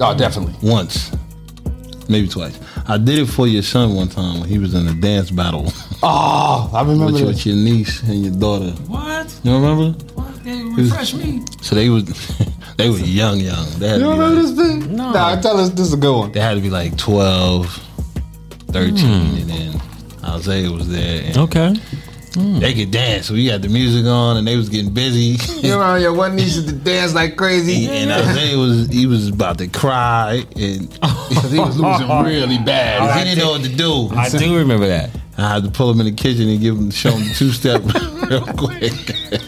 Oh, 0.00 0.14
definitely. 0.16 0.54
once, 0.68 1.12
maybe 2.08 2.26
twice. 2.28 2.58
I 2.86 2.98
did 2.98 3.18
it 3.20 3.26
for 3.26 3.46
your 3.46 3.62
son 3.62 3.94
one 3.94 4.08
time 4.08 4.40
when 4.40 4.48
he 4.48 4.58
was 4.58 4.74
in 4.74 4.86
a 4.88 4.92
dance 4.94 5.30
battle 5.30 5.72
Oh, 6.02 6.70
I 6.74 6.80
remember 6.82 7.06
with, 7.06 7.16
your, 7.18 7.26
this. 7.28 7.36
with 7.38 7.46
your 7.46 7.56
niece 7.56 8.02
and 8.02 8.22
your 8.24 8.34
daughter. 8.34 8.72
What? 8.88 9.32
You 9.42 9.54
remember? 9.54 9.96
Refresh 10.76 11.14
me. 11.14 11.42
So 11.62 11.74
they 11.74 11.88
was 11.88 12.04
they 12.76 12.90
were 12.90 12.98
young, 12.98 13.40
young. 13.40 13.66
They 13.78 13.88
had, 13.88 14.00
You 14.00 14.04
to 14.06 14.12
be 14.12 14.18
remember 14.18 14.42
like, 14.42 14.56
this 14.56 14.68
thing? 14.86 14.96
No. 14.96 15.12
Nah, 15.12 15.40
tell 15.40 15.58
us 15.58 15.70
this 15.70 15.86
is 15.86 15.92
a 15.94 15.96
good 15.96 16.16
one. 16.18 16.32
they 16.32 16.40
had 16.40 16.54
to 16.54 16.60
be 16.60 16.68
like 16.70 16.96
12, 16.98 17.66
13, 18.68 18.94
hmm. 18.96 19.36
and 19.38 19.50
then 19.50 19.80
Isaiah 20.24 20.70
was 20.70 20.88
there. 20.90 21.22
And 21.24 21.38
Okay. 21.38 21.74
Hmm. 22.34 22.58
They 22.58 22.74
could 22.74 22.90
dance. 22.90 23.30
We 23.30 23.46
had 23.46 23.62
the 23.62 23.68
music 23.68 24.04
on, 24.06 24.36
and 24.36 24.46
they 24.46 24.56
was 24.56 24.68
getting 24.68 24.92
busy. 24.92 25.38
You 25.64 25.70
know, 25.78 25.94
your 25.94 26.12
one 26.12 26.36
niece 26.36 26.56
used 26.56 26.68
to 26.68 26.74
dance 26.74 27.14
like 27.14 27.36
crazy. 27.36 27.86
and 27.88 28.10
Isaiah 28.12 28.58
was 28.58 28.88
he 28.88 29.06
was 29.06 29.28
about 29.28 29.56
to 29.58 29.68
cry, 29.68 30.44
and 30.56 30.90
Because 30.90 31.50
he 31.52 31.58
was 31.58 31.78
losing 31.78 32.08
really 32.08 32.58
bad. 32.58 33.16
he 33.18 33.24
didn't 33.24 33.38
know 33.38 33.52
what 33.52 33.62
to 33.62 33.74
do. 33.74 34.10
I 34.14 34.28
do 34.28 34.56
remember 34.58 34.86
that. 34.88 35.10
I 35.38 35.54
had 35.54 35.64
to 35.64 35.70
pull 35.70 35.90
him 35.90 36.00
in 36.00 36.06
the 36.06 36.12
kitchen 36.12 36.48
and 36.48 36.60
give 36.60 36.76
him 36.76 36.90
show 36.90 37.10
him 37.12 37.26
the 37.28 37.34
two 37.34 37.50
step 37.50 37.82
real 38.28 38.46
quick. 38.56 38.92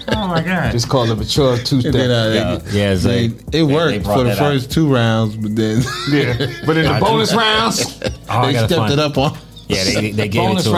Oh 0.08 0.28
my 0.28 0.42
god. 0.42 0.72
Just 0.72 0.88
call 0.88 1.04
it 1.04 1.10
a 1.10 1.16
mature 1.16 1.56
two 1.58 1.76
And 1.76 1.84
then, 1.94 2.32
step. 2.32 2.62
uh, 2.62 2.70
Yeah, 2.74 2.90
yeah, 2.90 2.96
Zay. 2.96 3.30
it 3.52 3.62
worked 3.62 4.04
brought 4.04 4.18
for 4.18 4.24
the 4.24 4.30
that 4.30 4.38
out. 4.40 4.52
first 4.52 4.70
two 4.70 4.92
rounds, 4.92 5.36
but 5.36 5.54
then 5.56 5.82
Yeah. 6.10 6.34
But 6.66 6.76
in 6.76 6.84
the 6.92 6.98
bonus 7.00 7.34
rounds, 7.34 8.00
Oh, 8.28 8.46
they 8.46 8.54
stepped 8.54 8.72
find 8.74 8.92
it 8.92 8.98
up 8.98 9.16
on. 9.18 9.36
Yeah, 9.68 9.84
they, 9.84 10.10
they 10.12 10.28
gave 10.28 10.42
it 10.42 10.46
bonus 10.46 10.64
to 10.64 10.70
him. 10.70 10.76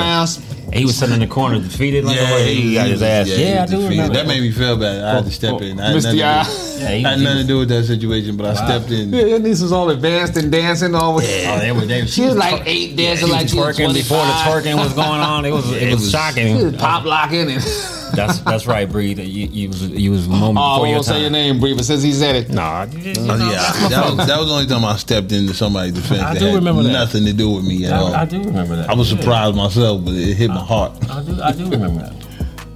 Rounds. 0.70 0.78
He 0.78 0.84
was 0.84 0.96
sitting 0.96 1.14
in 1.14 1.20
the 1.20 1.26
corner, 1.26 1.58
defeated. 1.58 2.04
Like 2.04 2.16
Yeah, 2.16 2.36
yeah, 2.38 2.44
he 2.46 2.74
got 2.74 2.86
his 2.88 3.02
ass. 3.02 3.26
he 3.28 3.42
Yeah, 3.44 3.62
I 3.62 3.66
do 3.66 3.72
defeated. 3.72 3.88
remember 3.90 4.14
That 4.14 4.26
made 4.26 4.40
me 4.42 4.50
feel 4.52 4.76
bad. 4.76 5.04
I 5.04 5.14
had 5.16 5.24
to 5.24 5.30
step 5.30 5.60
in. 5.62 5.80
I 5.80 5.86
had 5.86 5.94
nothing 5.94 6.02
to 6.02 6.10
do- 6.12 6.16
Yeah, 6.18 6.44
he, 6.44 7.04
I 7.04 7.10
had 7.10 7.20
nothing 7.20 7.42
to 7.42 7.46
do 7.48 7.58
with 7.58 7.68
that 7.70 7.84
situation, 7.84 8.36
but 8.36 8.46
I 8.46 8.54
stepped 8.54 8.90
in. 8.90 9.12
Yeah, 9.12 9.24
your 9.24 9.38
niece 9.40 9.60
was 9.60 9.72
all 9.72 9.90
advanced 9.90 10.36
and 10.36 10.50
dancing 10.52 10.94
always. 10.94 11.26
Oh, 11.46 11.58
they 11.58 11.72
were. 11.72 11.80
They, 11.86 12.06
She 12.06 12.22
was 12.22 12.36
like 12.36 12.62
eight 12.66 12.96
dancing 12.96 13.26
she 13.28 13.32
like 13.32 13.42
was 13.44 13.52
twerking 13.54 13.94
before 13.94 14.24
the 14.24 14.32
25. 14.42 14.64
twerking 14.64 14.76
was 14.76 14.92
going 14.92 15.20
on. 15.20 15.44
It 15.44 15.50
was. 15.52 15.68
It 15.78 15.90
was 15.92 16.00
She 16.00 16.04
was 16.04 16.10
shocking. 16.10 16.72
pop 16.78 17.04
locking 17.04 17.50
and. 17.50 17.62
That's 18.08 18.38
that's 18.40 18.66
right, 18.66 18.90
Breathe. 18.90 19.18
You, 19.18 19.46
you 19.48 19.68
was 19.68 19.82
you 19.90 20.10
was 20.10 20.26
a 20.26 20.30
moment 20.30 20.56
Oh, 20.58 20.62
I 20.62 20.74
before 20.76 20.86
your 20.86 20.94
won't 20.96 21.04
say 21.04 21.20
your 21.20 21.28
name, 21.30 21.60
Bree, 21.60 21.74
but 21.74 21.84
since 21.84 22.02
he 22.02 22.12
said 22.14 22.36
it. 22.36 22.48
Nah, 22.48 22.84
you- 22.84 23.00
you 23.00 23.14
Oh, 23.18 23.36
know, 23.36 23.50
yeah, 23.50 23.70
that 23.90 24.16
was, 24.16 24.26
that 24.26 24.38
was 24.38 24.48
the 24.48 24.54
only 24.54 24.66
time 24.66 24.82
I 24.82 24.96
stepped 24.96 25.30
into 25.30 25.52
somebody's 25.52 25.92
defense. 25.92 26.22
I 26.22 26.32
that 26.32 26.40
do 26.40 26.46
had 26.46 26.54
remember 26.54 26.82
that. 26.84 26.92
nothing 26.92 27.26
to 27.26 27.34
do 27.34 27.50
with 27.50 27.66
me 27.66 27.84
at 27.84 27.92
all. 27.92 28.14
I, 28.14 28.20
I 28.20 28.22
I, 28.22 28.24
do 28.24 28.42
remember 28.42 28.76
that. 28.76 28.88
I 28.88 28.94
was 28.94 29.12
Yeah. 29.12 29.18
surprised 29.20 29.56
myself, 29.56 30.02
but 30.06 30.14
it 30.14 30.34
hit 30.38 30.48
my 30.58 30.64
heart. 30.64 30.92
I 31.10 31.22
do. 31.22 31.42
I 31.42 31.52
do 31.52 31.70
remember 31.70 32.02
that. 32.02 32.12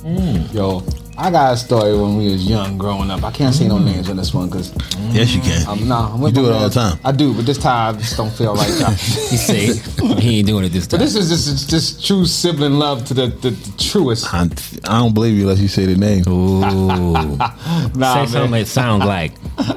Mm. 0.02 0.52
Yo, 0.52 0.82
I 1.16 1.30
got 1.30 1.54
a 1.54 1.56
story 1.56 1.96
when 1.96 2.16
we 2.16 2.30
was 2.32 2.48
young 2.48 2.76
growing 2.78 3.10
up. 3.10 3.22
I 3.22 3.30
can't 3.30 3.54
say 3.54 3.68
no 3.68 3.76
mm. 3.76 3.84
names 3.84 4.08
on 4.08 4.16
this 4.16 4.34
one 4.34 4.48
because 4.48 4.72
Yes, 5.12 5.34
you 5.34 5.40
can. 5.42 5.66
I'm 5.68 5.86
nah, 5.86 6.12
I'm 6.14 6.18
You 6.18 6.24
with 6.24 6.34
do 6.34 6.42
my 6.42 6.48
it 6.48 6.52
all 6.52 6.68
the 6.68 6.74
time. 6.74 6.98
I 7.04 7.12
do, 7.12 7.34
but 7.34 7.44
this 7.44 7.58
time 7.58 7.94
I 7.94 7.98
just 7.98 8.16
don't 8.16 8.32
feel 8.32 8.54
right. 8.54 8.68
y'all. 8.80 8.90
You 8.90 8.96
see, 8.96 9.74
he 10.20 10.38
ain't 10.38 10.46
doing 10.46 10.64
it 10.64 10.70
this 10.70 10.86
time. 10.86 10.98
but 10.98 11.06
time. 11.06 11.14
this 11.14 11.16
is 11.16 11.28
just 11.28 11.70
just 11.70 12.06
true 12.06 12.24
sibling 12.24 12.74
love 12.74 13.04
to 13.06 13.14
the, 13.14 13.26
the, 13.26 13.50
the 13.50 13.72
truest. 13.78 14.32
I, 14.32 14.42
I 14.84 14.98
don't 15.00 15.14
believe 15.14 15.36
you 15.36 15.42
unless 15.42 15.60
you 15.60 15.68
say 15.68 15.84
the 15.86 15.96
name. 15.96 16.24
Ooh, 16.28 16.60
Nah, 17.94 18.14
say 18.14 18.20
man. 18.20 18.26
something 18.28 18.50
that 18.52 18.66
sounds 18.66 19.04
like. 19.04 19.36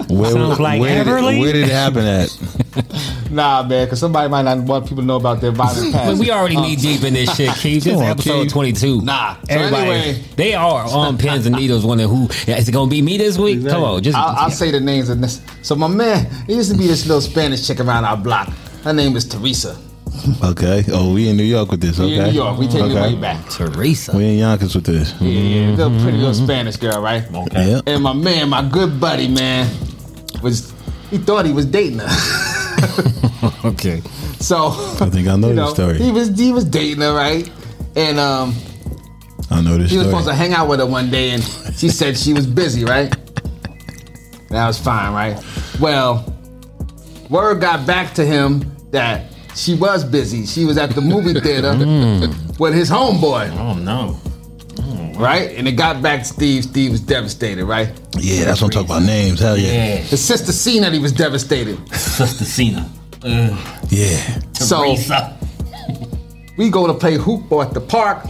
Where, 0.10 0.32
Sounds 0.32 0.60
like 0.60 0.80
where, 0.80 1.04
did, 1.04 1.12
Everly? 1.12 1.38
it, 1.38 1.40
where 1.42 1.54
did 1.54 1.64
it 1.68 1.72
happen 1.72 2.06
at? 2.06 2.30
Nah, 3.32 3.64
man, 3.64 3.86
because 3.86 4.00
somebody 4.00 4.30
might 4.30 4.44
not 4.44 4.60
want 4.60 4.86
people 4.88 5.02
to 5.02 5.08
know 5.08 5.16
about 5.18 5.42
their 5.42 5.52
violent 5.52 5.92
past. 5.94 6.12
But 6.12 6.20
we 6.20 6.32
already 6.32 6.56
knee 6.56 6.76
deep 6.76 7.04
in 7.04 7.14
this 7.16 7.36
shit, 7.36 7.54
Keith. 7.56 7.84
This 7.84 7.94
is 7.96 8.00
on, 8.00 8.06
episode 8.08 8.44
Keith. 8.44 8.52
22. 8.54 9.02
Nah. 9.02 9.34
So 9.34 9.40
Everybody, 9.50 9.90
anyway- 9.92 10.24
they 10.36 10.54
are 10.54 10.86
on 10.86 11.18
pins 11.18 11.46
and 11.46 11.56
needles 11.56 11.84
wondering 11.86 12.10
who 12.10 12.28
is 12.30 12.70
it 12.70 12.72
gonna 12.72 12.90
be 12.90 13.02
me 13.02 13.18
this 13.18 13.38
week? 13.38 13.66
Come 13.68 13.84
on, 13.84 14.04
just 14.04 14.16
I'll, 14.18 14.36
I'll 14.46 14.52
say 14.52 14.70
the 14.72 14.80
names 14.80 15.10
of 15.10 15.20
this. 15.22 15.42
So 15.64 15.76
my 15.76 15.88
man, 15.88 16.28
there 16.48 16.56
used 16.56 16.72
to 16.72 16.78
be 16.78 16.88
this 16.88 17.06
little 17.08 17.20
Spanish 17.22 17.66
chick 17.68 17.80
around 17.80 18.06
our 18.06 18.16
block. 18.16 18.48
Her 18.84 18.94
name 18.94 19.16
is 19.18 19.28
Teresa. 19.28 19.76
Okay. 20.44 20.84
Oh, 20.94 21.14
we 21.14 21.28
in 21.28 21.36
New 21.36 21.44
York 21.44 21.72
with 21.72 21.82
this. 21.82 21.98
We 22.00 22.06
Okay. 22.06 22.16
in 22.20 22.24
New 22.28 22.32
York. 22.42 22.58
We 22.58 22.68
take 22.68 22.76
it 22.84 22.92
Okay. 22.96 23.16
way 23.16 23.16
back. 23.16 23.50
Teresa. 23.50 24.16
We 24.16 24.26
in 24.30 24.38
Yonkers 24.38 24.76
with 24.76 24.86
this. 24.86 25.14
Yeah, 25.20 25.30
yeah, 25.30 25.70
little 25.72 26.00
pretty 26.02 26.18
little 26.20 26.34
Spanish 26.34 26.78
girl, 26.78 27.02
right? 27.02 27.24
Okay. 27.34 27.72
Yeah. 27.72 27.82
And 27.88 28.04
my 28.04 28.14
man, 28.14 28.50
my 28.50 28.62
good 28.62 28.98
buddy, 29.00 29.28
man, 29.28 29.70
was 30.42 30.72
he 31.12 31.18
thought 31.18 31.46
he 31.46 31.52
was 31.52 31.66
dating 31.66 32.00
her. 32.00 32.08
Okay. 33.64 34.02
So 34.40 34.68
I 34.68 35.10
think 35.10 35.28
I 35.28 35.36
know 35.36 35.50
you 35.50 35.56
this 35.56 35.72
story. 35.72 35.98
He 35.98 36.12
was 36.12 36.30
he 36.38 36.52
was 36.52 36.66
dating 36.66 37.02
her, 37.02 37.14
right? 37.14 37.50
And 37.96 38.20
um, 38.20 38.54
I 39.50 39.62
know 39.62 39.78
this 39.78 39.92
he 39.92 39.98
was 39.98 40.08
story. 40.08 40.22
supposed 40.24 40.28
to 40.28 40.34
hang 40.34 40.54
out 40.54 40.68
with 40.68 40.80
her 40.80 40.86
one 40.86 41.10
day, 41.10 41.32
and 41.32 41.44
she 41.76 41.90
said 41.90 42.18
she 42.18 42.34
was 42.34 42.46
busy, 42.48 42.86
right? 42.86 43.14
That 44.50 44.68
was 44.68 44.78
fine, 44.80 45.14
right? 45.14 45.44
Well, 45.80 46.26
word 47.30 47.60
got 47.62 47.86
back 47.86 48.14
to 48.16 48.26
him 48.26 48.76
that 48.92 49.32
she 49.56 49.76
was 49.76 50.04
busy. 50.04 50.46
She 50.46 50.66
was 50.66 50.78
at 50.78 50.92
the 50.92 51.02
movie 51.02 51.40
theater 51.40 51.72
with 52.60 52.74
his 52.74 52.90
homeboy, 52.90 53.52
Oh 53.58 53.74
no. 53.74 54.20
Right? 55.16 55.52
And 55.58 55.68
it 55.68 55.74
got 55.74 56.02
back 56.02 56.20
to 56.20 56.26
Steve. 56.26 56.64
Steve 56.66 56.92
was 56.92 57.02
devastated, 57.02 57.66
right? 57.66 57.90
yeah, 58.20 58.46
that's 58.46 58.62
what 58.62 58.76
I'm 58.76 58.86
talking 58.86 58.98
about. 58.98 59.04
Names. 59.08 59.40
Hell 59.40 59.58
yeah. 59.58 59.72
Yeah. 59.74 59.96
His 59.98 60.24
sister 60.24 60.52
seen 60.52 60.82
that 60.82 60.94
he 60.94 61.00
was 61.00 61.12
devastated. 61.12 61.78
Sister 61.96 62.46
Cena. 62.46 62.90
Uh, 63.24 63.80
Yeah. 63.90 64.40
So 64.54 64.84
Teresa. 64.84 65.38
we 66.58 66.70
go 66.70 66.88
to 66.88 66.94
play 66.94 67.18
hoopball 67.18 67.66
at 67.66 67.74
the 67.74 67.82
park, 67.82 68.26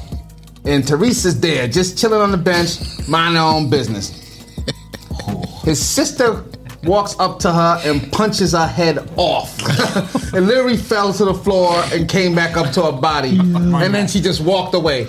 and 0.66 0.86
Teresa's 0.88 1.40
there, 1.40 1.68
just 1.68 1.98
chilling 1.98 2.22
on 2.22 2.32
the 2.32 2.38
bench, 2.38 2.80
minding 3.08 3.42
her 3.42 3.48
own 3.48 3.70
business. 3.70 4.22
His 5.64 5.84
sister 5.86 6.44
walks 6.86 7.16
up 7.20 7.40
to 7.40 7.52
her 7.52 7.80
and 7.84 8.12
punches 8.12 8.52
her 8.54 8.68
head 8.68 9.10
off. 9.18 9.58
and 10.34 10.48
literally 10.48 10.78
fell 10.78 11.12
to 11.14 11.26
the 11.26 11.34
floor 11.34 11.84
and 11.92 12.08
came 12.10 12.36
back 12.36 12.58
up 12.58 12.72
to 12.74 12.84
her 12.84 12.92
body. 12.92 13.38
And 13.40 13.94
then 13.94 14.08
she 14.08 14.22
just 14.22 14.42
walked 14.42 14.74
away. 14.76 15.06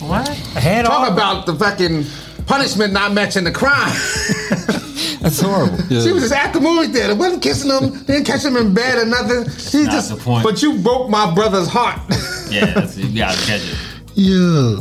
What? 0.00 0.28
Head 0.28 0.86
Talk 0.86 1.08
off. 1.08 1.12
about 1.12 1.46
the 1.46 1.54
fucking 1.54 2.04
punishment 2.46 2.92
not 2.92 3.12
matching 3.12 3.44
the 3.44 3.52
crime. 3.52 3.92
That's 5.20 5.40
horrible. 5.40 5.76
She 5.88 6.12
was 6.12 6.22
just 6.22 6.32
at 6.32 6.52
the 6.52 6.60
movie 6.60 6.88
theater, 6.92 7.14
wasn't 7.14 7.42
kissing 7.42 7.70
him, 7.70 8.02
didn't 8.04 8.24
catch 8.24 8.42
him 8.44 8.56
in 8.56 8.72
bed 8.72 8.98
or 8.98 9.04
nothing. 9.06 9.48
She 9.50 9.82
Not 9.84 9.92
just, 9.92 10.10
the 10.10 10.16
point. 10.16 10.42
but 10.44 10.62
you 10.62 10.78
broke 10.78 11.10
my 11.10 11.32
brother's 11.34 11.68
heart. 11.68 12.00
Yeah, 12.50 12.66
that's, 12.72 12.96
you 12.96 13.16
gotta 13.16 13.36
catch 13.46 13.60
it. 13.62 13.78
Yeah. 14.14 14.80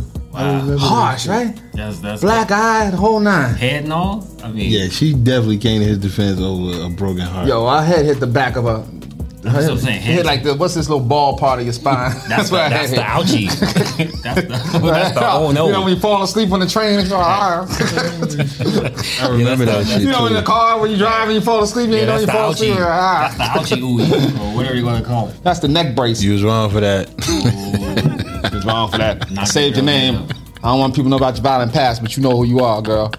Harsh, 0.79 1.27
right? 1.27 1.59
That's 1.73 1.99
that's 1.99 2.21
Black 2.21 2.51
eye, 2.51 2.89
the 2.91 2.97
whole 2.97 3.19
nine. 3.19 3.53
head 3.55 3.83
and 3.83 3.93
all. 3.93 4.27
I 4.43 4.51
mean, 4.51 4.71
Yeah, 4.71 4.87
she 4.89 5.13
definitely 5.13 5.57
came 5.57 5.81
to 5.81 5.87
his 5.87 5.97
defense 5.97 6.39
over 6.39 6.83
a 6.85 6.89
broken 6.89 7.21
heart. 7.23 7.47
Yo, 7.47 7.65
our 7.65 7.83
head 7.83 8.05
hit 8.05 8.19
the 8.19 8.27
back 8.27 8.55
of 8.55 8.63
her. 8.65 8.85
That's 9.41 9.67
what 9.67 9.71
I'm 9.71 9.77
saying. 9.77 10.01
Hit 10.01 10.25
like 10.25 10.43
the 10.43 10.53
what's 10.53 10.75
this 10.75 10.89
little 10.89 11.03
ball 11.05 11.37
part 11.37 11.59
of 11.59 11.65
your 11.65 11.71
spine? 11.73 12.11
That's, 12.27 12.49
the, 12.49 12.55
where 12.55 12.65
her 12.65 12.69
that's 12.69 12.89
the 12.91 13.01
hit. 13.01 13.05
ouchie. 13.49 13.49
that's 14.21 14.41
the, 14.41 14.79
that's 14.83 15.13
the 15.15 15.31
oh 15.31 15.51
no. 15.51 15.67
You 15.67 15.71
know 15.71 15.81
when 15.83 15.93
you 15.93 15.99
fall 15.99 16.23
asleep 16.23 16.51
on 16.51 16.59
the 16.59 16.67
train, 16.67 16.99
it's 16.99 17.11
all 17.13 17.21
right. 17.21 17.65
I 19.21 19.29
remember 19.31 19.63
Yeah, 19.63 19.77
that 19.77 19.87
shit 19.87 20.01
you 20.01 20.11
know 20.11 20.25
in 20.25 20.33
the 20.33 20.43
car 20.43 20.77
when 20.81 20.91
you 20.91 20.97
drive 20.97 21.29
and 21.29 21.35
you 21.35 21.41
fall 21.41 21.63
asleep, 21.63 21.89
you 21.89 21.95
yeah, 21.97 22.05
know 22.05 22.17
you 22.19 22.25
the 22.25 22.31
fall 22.33 22.51
asleep. 22.51 22.73
ouchie. 22.73 22.85
Ah. 22.85 23.33
That's 23.37 23.69
the 23.69 23.75
ouchie 23.77 23.81
ooey, 23.81 24.39
or 24.41 24.55
whatever 24.57 24.75
you 24.75 24.85
want 24.85 25.01
to 25.01 25.07
call 25.09 25.29
it. 25.29 25.41
That's 25.41 25.59
the 25.59 25.69
neck 25.69 25.95
brace. 25.95 26.21
You 26.21 26.33
was 26.33 26.43
wrong 26.43 26.69
for 26.69 26.81
that. 26.81 27.07
Was 28.51 28.65
wrong 28.65 28.91
for 28.91 28.97
that. 28.97 29.29
Knock 29.31 29.47
Saved 29.47 29.75
your 29.77 29.85
your 29.85 29.93
name. 29.93 30.13
down. 30.27 30.29
I 30.63 30.67
don't 30.71 30.79
want 30.79 30.93
people 30.93 31.05
to 31.05 31.09
know 31.11 31.17
about 31.17 31.35
your 31.35 31.43
violent 31.43 31.71
past, 31.73 32.01
but 32.01 32.15
you 32.17 32.23
know 32.23 32.35
who 32.35 32.43
you 32.43 32.59
are, 32.59 32.81
girl. 32.81 33.11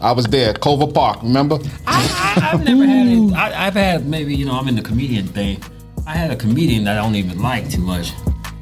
I 0.00 0.12
was 0.12 0.26
there, 0.26 0.54
Culver 0.54 0.86
Park. 0.86 1.22
Remember? 1.22 1.58
I, 1.86 2.38
I, 2.40 2.50
I've 2.52 2.64
never 2.64 2.86
had 2.86 3.06
it. 3.08 3.32
I, 3.34 3.66
I've 3.66 3.74
had 3.74 4.06
maybe 4.06 4.34
you 4.34 4.44
know 4.46 4.52
I'm 4.52 4.68
in 4.68 4.76
the 4.76 4.82
comedian 4.82 5.26
thing. 5.26 5.62
I 6.06 6.12
had 6.12 6.30
a 6.30 6.36
comedian 6.36 6.84
that 6.84 6.98
I 6.98 7.02
don't 7.02 7.16
even 7.16 7.40
like 7.42 7.68
too 7.70 7.80
much 7.82 8.12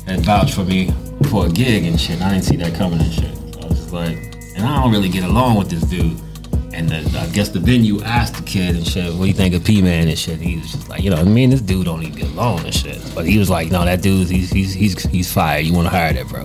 that 0.07 0.21
vouched 0.21 0.55
for 0.55 0.65
me 0.65 0.91
for 1.31 1.47
a 1.47 1.49
gig 1.51 1.85
and 1.85 2.01
shit. 2.01 2.21
I 2.23 2.31
didn't 2.33 2.45
see 2.45 2.57
that 2.57 2.75
coming 2.75 3.01
and 3.01 3.13
shit. 3.13 3.35
I 3.63 3.67
was 3.67 3.79
just 3.79 3.93
like, 3.93 4.17
and 4.57 4.65
I 4.65 4.83
don't 4.83 4.91
really 4.93 5.09
get 5.09 5.25
along 5.25 5.57
with 5.59 5.69
this 5.71 5.83
dude. 5.83 6.19
And 6.77 6.91
the, 6.91 7.19
I 7.19 7.27
guess 7.29 7.49
the 7.49 7.59
venue 7.59 8.03
asked 8.03 8.35
the 8.35 8.43
kid 8.43 8.77
and 8.77 8.87
shit, 8.87 9.11
what 9.15 9.21
do 9.21 9.27
you 9.29 9.33
think 9.33 9.55
of 9.55 9.65
P 9.65 9.81
Man 9.81 10.09
and 10.09 10.19
shit? 10.19 10.39
He 10.41 10.59
was 10.59 10.73
just 10.73 10.91
like, 10.91 11.03
you 11.03 11.09
know, 11.09 11.17
I 11.17 11.25
mean, 11.25 11.49
this 11.49 11.63
dude 11.63 11.87
don't 11.87 12.03
even 12.03 12.15
get 12.15 12.29
along 12.29 12.67
and 12.67 12.75
shit. 12.75 13.01
But 13.15 13.25
he 13.25 13.39
was 13.39 13.49
like, 13.49 13.71
no, 13.71 13.83
that 13.87 14.03
dude, 14.03 14.29
he's 14.29 14.51
he's 14.51 14.75
he's 14.75 15.03
he's 15.05 15.33
fired. 15.33 15.65
You 15.65 15.73
want 15.73 15.87
to 15.87 15.91
hire 15.91 16.13
that, 16.13 16.29
bro? 16.29 16.45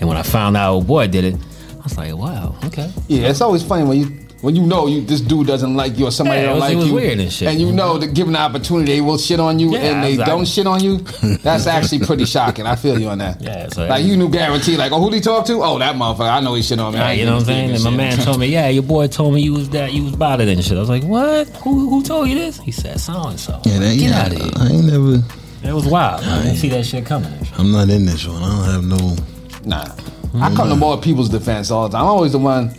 And 0.00 0.08
when 0.08 0.16
I 0.16 0.22
found 0.22 0.56
out 0.56 0.72
old 0.72 0.88
boy 0.88 1.06
did 1.06 1.24
it, 1.24 1.36
I 1.78 1.82
was 1.84 1.96
like, 1.96 2.14
wow, 2.16 2.56
okay. 2.64 2.92
Yeah, 3.06 3.28
it's 3.28 3.40
always 3.40 3.62
funny 3.62 3.84
when 3.84 3.98
you 3.98 4.26
when 4.40 4.56
you 4.56 4.62
know 4.62 4.86
you 4.86 5.02
this 5.02 5.20
dude 5.20 5.46
doesn't 5.46 5.74
like 5.76 5.98
you 5.98 6.06
or 6.06 6.10
somebody 6.10 6.40
Yeah, 6.40 6.44
it 6.44 6.46
don't 6.46 6.54
was- 6.56 6.60
like 6.62 6.72
it 6.72 6.76
was 6.76 6.86
you, 6.88 6.94
weird 6.94 7.18
and 7.18 7.32
shit. 7.32 7.58
you 7.58 7.66
mm-hmm. 7.66 7.76
know 7.76 7.98
that 7.98 8.14
given 8.14 8.32
the 8.32 8.38
opportunity 8.38 8.92
they 8.92 9.00
will 9.00 9.18
shit 9.18 9.38
on 9.40 9.58
you 9.58 9.70
Yeah, 9.72 9.78
and 9.80 10.02
they 10.04 10.12
exactly. 10.12 10.34
don't 10.36 10.48
shit 10.48 10.66
on 10.66 10.82
you. 10.82 10.98
That's 11.42 11.66
actually 11.66 12.06
pretty 12.06 12.24
shocking. 12.24 12.66
I 12.66 12.76
feel 12.76 12.98
you 12.98 13.08
on 13.08 13.18
that. 13.18 13.40
Yeah, 13.40 13.68
so 13.68 13.86
like 13.86 14.04
you 14.04 14.16
knew 14.16 14.28
guaranteed. 14.30 14.78
Like, 14.78 14.92
oh, 14.92 15.00
who 15.00 15.10
did 15.10 15.16
he 15.16 15.22
talk 15.22 15.46
to? 15.46 15.62
Oh, 15.62 15.78
that 15.78 15.96
motherfucker. 15.96 16.30
I 16.30 16.40
know 16.40 16.54
he 16.54 16.62
shit 16.62 16.78
on 16.80 16.92
me. 16.94 16.98
I 16.98 17.02
Yeah, 17.02 17.10
ain't 17.10 17.18
you 17.20 17.26
know 17.26 17.32
what 17.34 17.40
I'm 17.40 17.46
saying? 17.46 17.70
And 17.74 17.84
my 17.84 17.90
a 17.90 17.96
man 17.96 18.18
told 18.18 18.40
me, 18.40 18.46
yeah, 18.46 18.68
your 18.68 18.82
boy 18.82 19.06
told 19.08 19.34
me 19.34 19.42
you 19.42 19.52
was 19.52 19.68
that, 19.70 19.92
you 19.92 20.04
was 20.04 20.16
bothered 20.16 20.48
and 20.48 20.64
shit. 20.64 20.76
I 20.76 20.80
was 20.80 20.88
like, 20.88 21.04
what? 21.04 21.48
Who, 21.58 21.90
who 21.90 22.02
told 22.02 22.28
you 22.28 22.36
this? 22.36 22.58
He 22.60 22.72
said, 22.72 22.98
so 23.00 23.12
and 23.28 23.38
so. 23.38 23.60
Yeah, 23.64 23.78
that, 23.78 23.94
Get 23.96 24.10
yeah, 24.10 24.20
out 24.20 24.32
of 24.32 24.38
here. 24.40 24.50
I 24.56 24.68
ain't 24.68 24.84
never. 24.86 25.22
It 25.62 25.74
was 25.74 25.86
wild. 25.86 26.24
I 26.24 26.42
didn't 26.44 26.56
see 26.56 26.68
that 26.70 26.86
shit 26.86 27.04
coming. 27.04 27.32
I'm 27.58 27.70
not 27.72 27.90
in 27.90 28.06
this 28.06 28.26
one. 28.26 28.42
I 28.42 28.48
don't 28.48 28.64
have 28.64 28.84
no. 28.84 29.16
Nah. 29.64 29.94
I 30.42 30.54
come 30.54 30.68
to 30.70 30.76
more 30.76 30.98
people's 30.98 31.28
defense 31.28 31.70
all 31.70 31.88
the 31.88 31.92
time. 31.98 32.04
I'm 32.06 32.10
always 32.10 32.32
the 32.32 32.38
one 32.38 32.74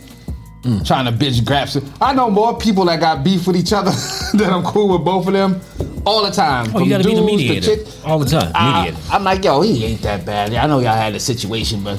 Mm. 0.62 0.86
trying 0.86 1.06
to 1.06 1.12
bitch 1.12 1.44
graps. 1.44 1.76
I 2.00 2.14
know 2.14 2.30
more 2.30 2.56
people 2.56 2.84
that 2.84 3.00
got 3.00 3.24
beef 3.24 3.46
with 3.48 3.56
each 3.56 3.72
other 3.72 3.90
that 4.34 4.48
I'm 4.52 4.62
cool 4.62 4.88
with 4.96 5.04
both 5.04 5.26
of 5.26 5.32
them 5.32 5.60
all 6.06 6.22
the 6.24 6.30
time. 6.30 6.70
Oh, 6.74 6.78
you 6.80 6.88
gotta 6.88 7.02
be 7.02 7.14
the 7.14 7.20
dudes 7.20 7.30
to 7.32 7.36
mediator. 7.36 7.76
chick- 7.76 7.86
All 8.06 8.18
the 8.20 8.26
time. 8.30 8.52
I, 8.54 8.84
Mediator. 8.84 9.12
I'm 9.12 9.24
like, 9.24 9.44
yo, 9.44 9.60
he 9.62 9.84
ain't 9.84 10.02
that 10.02 10.24
bad. 10.24 10.54
I 10.54 10.66
know 10.68 10.78
y'all 10.78 10.94
had 10.94 11.14
a 11.16 11.20
situation, 11.20 11.82
but 11.82 11.98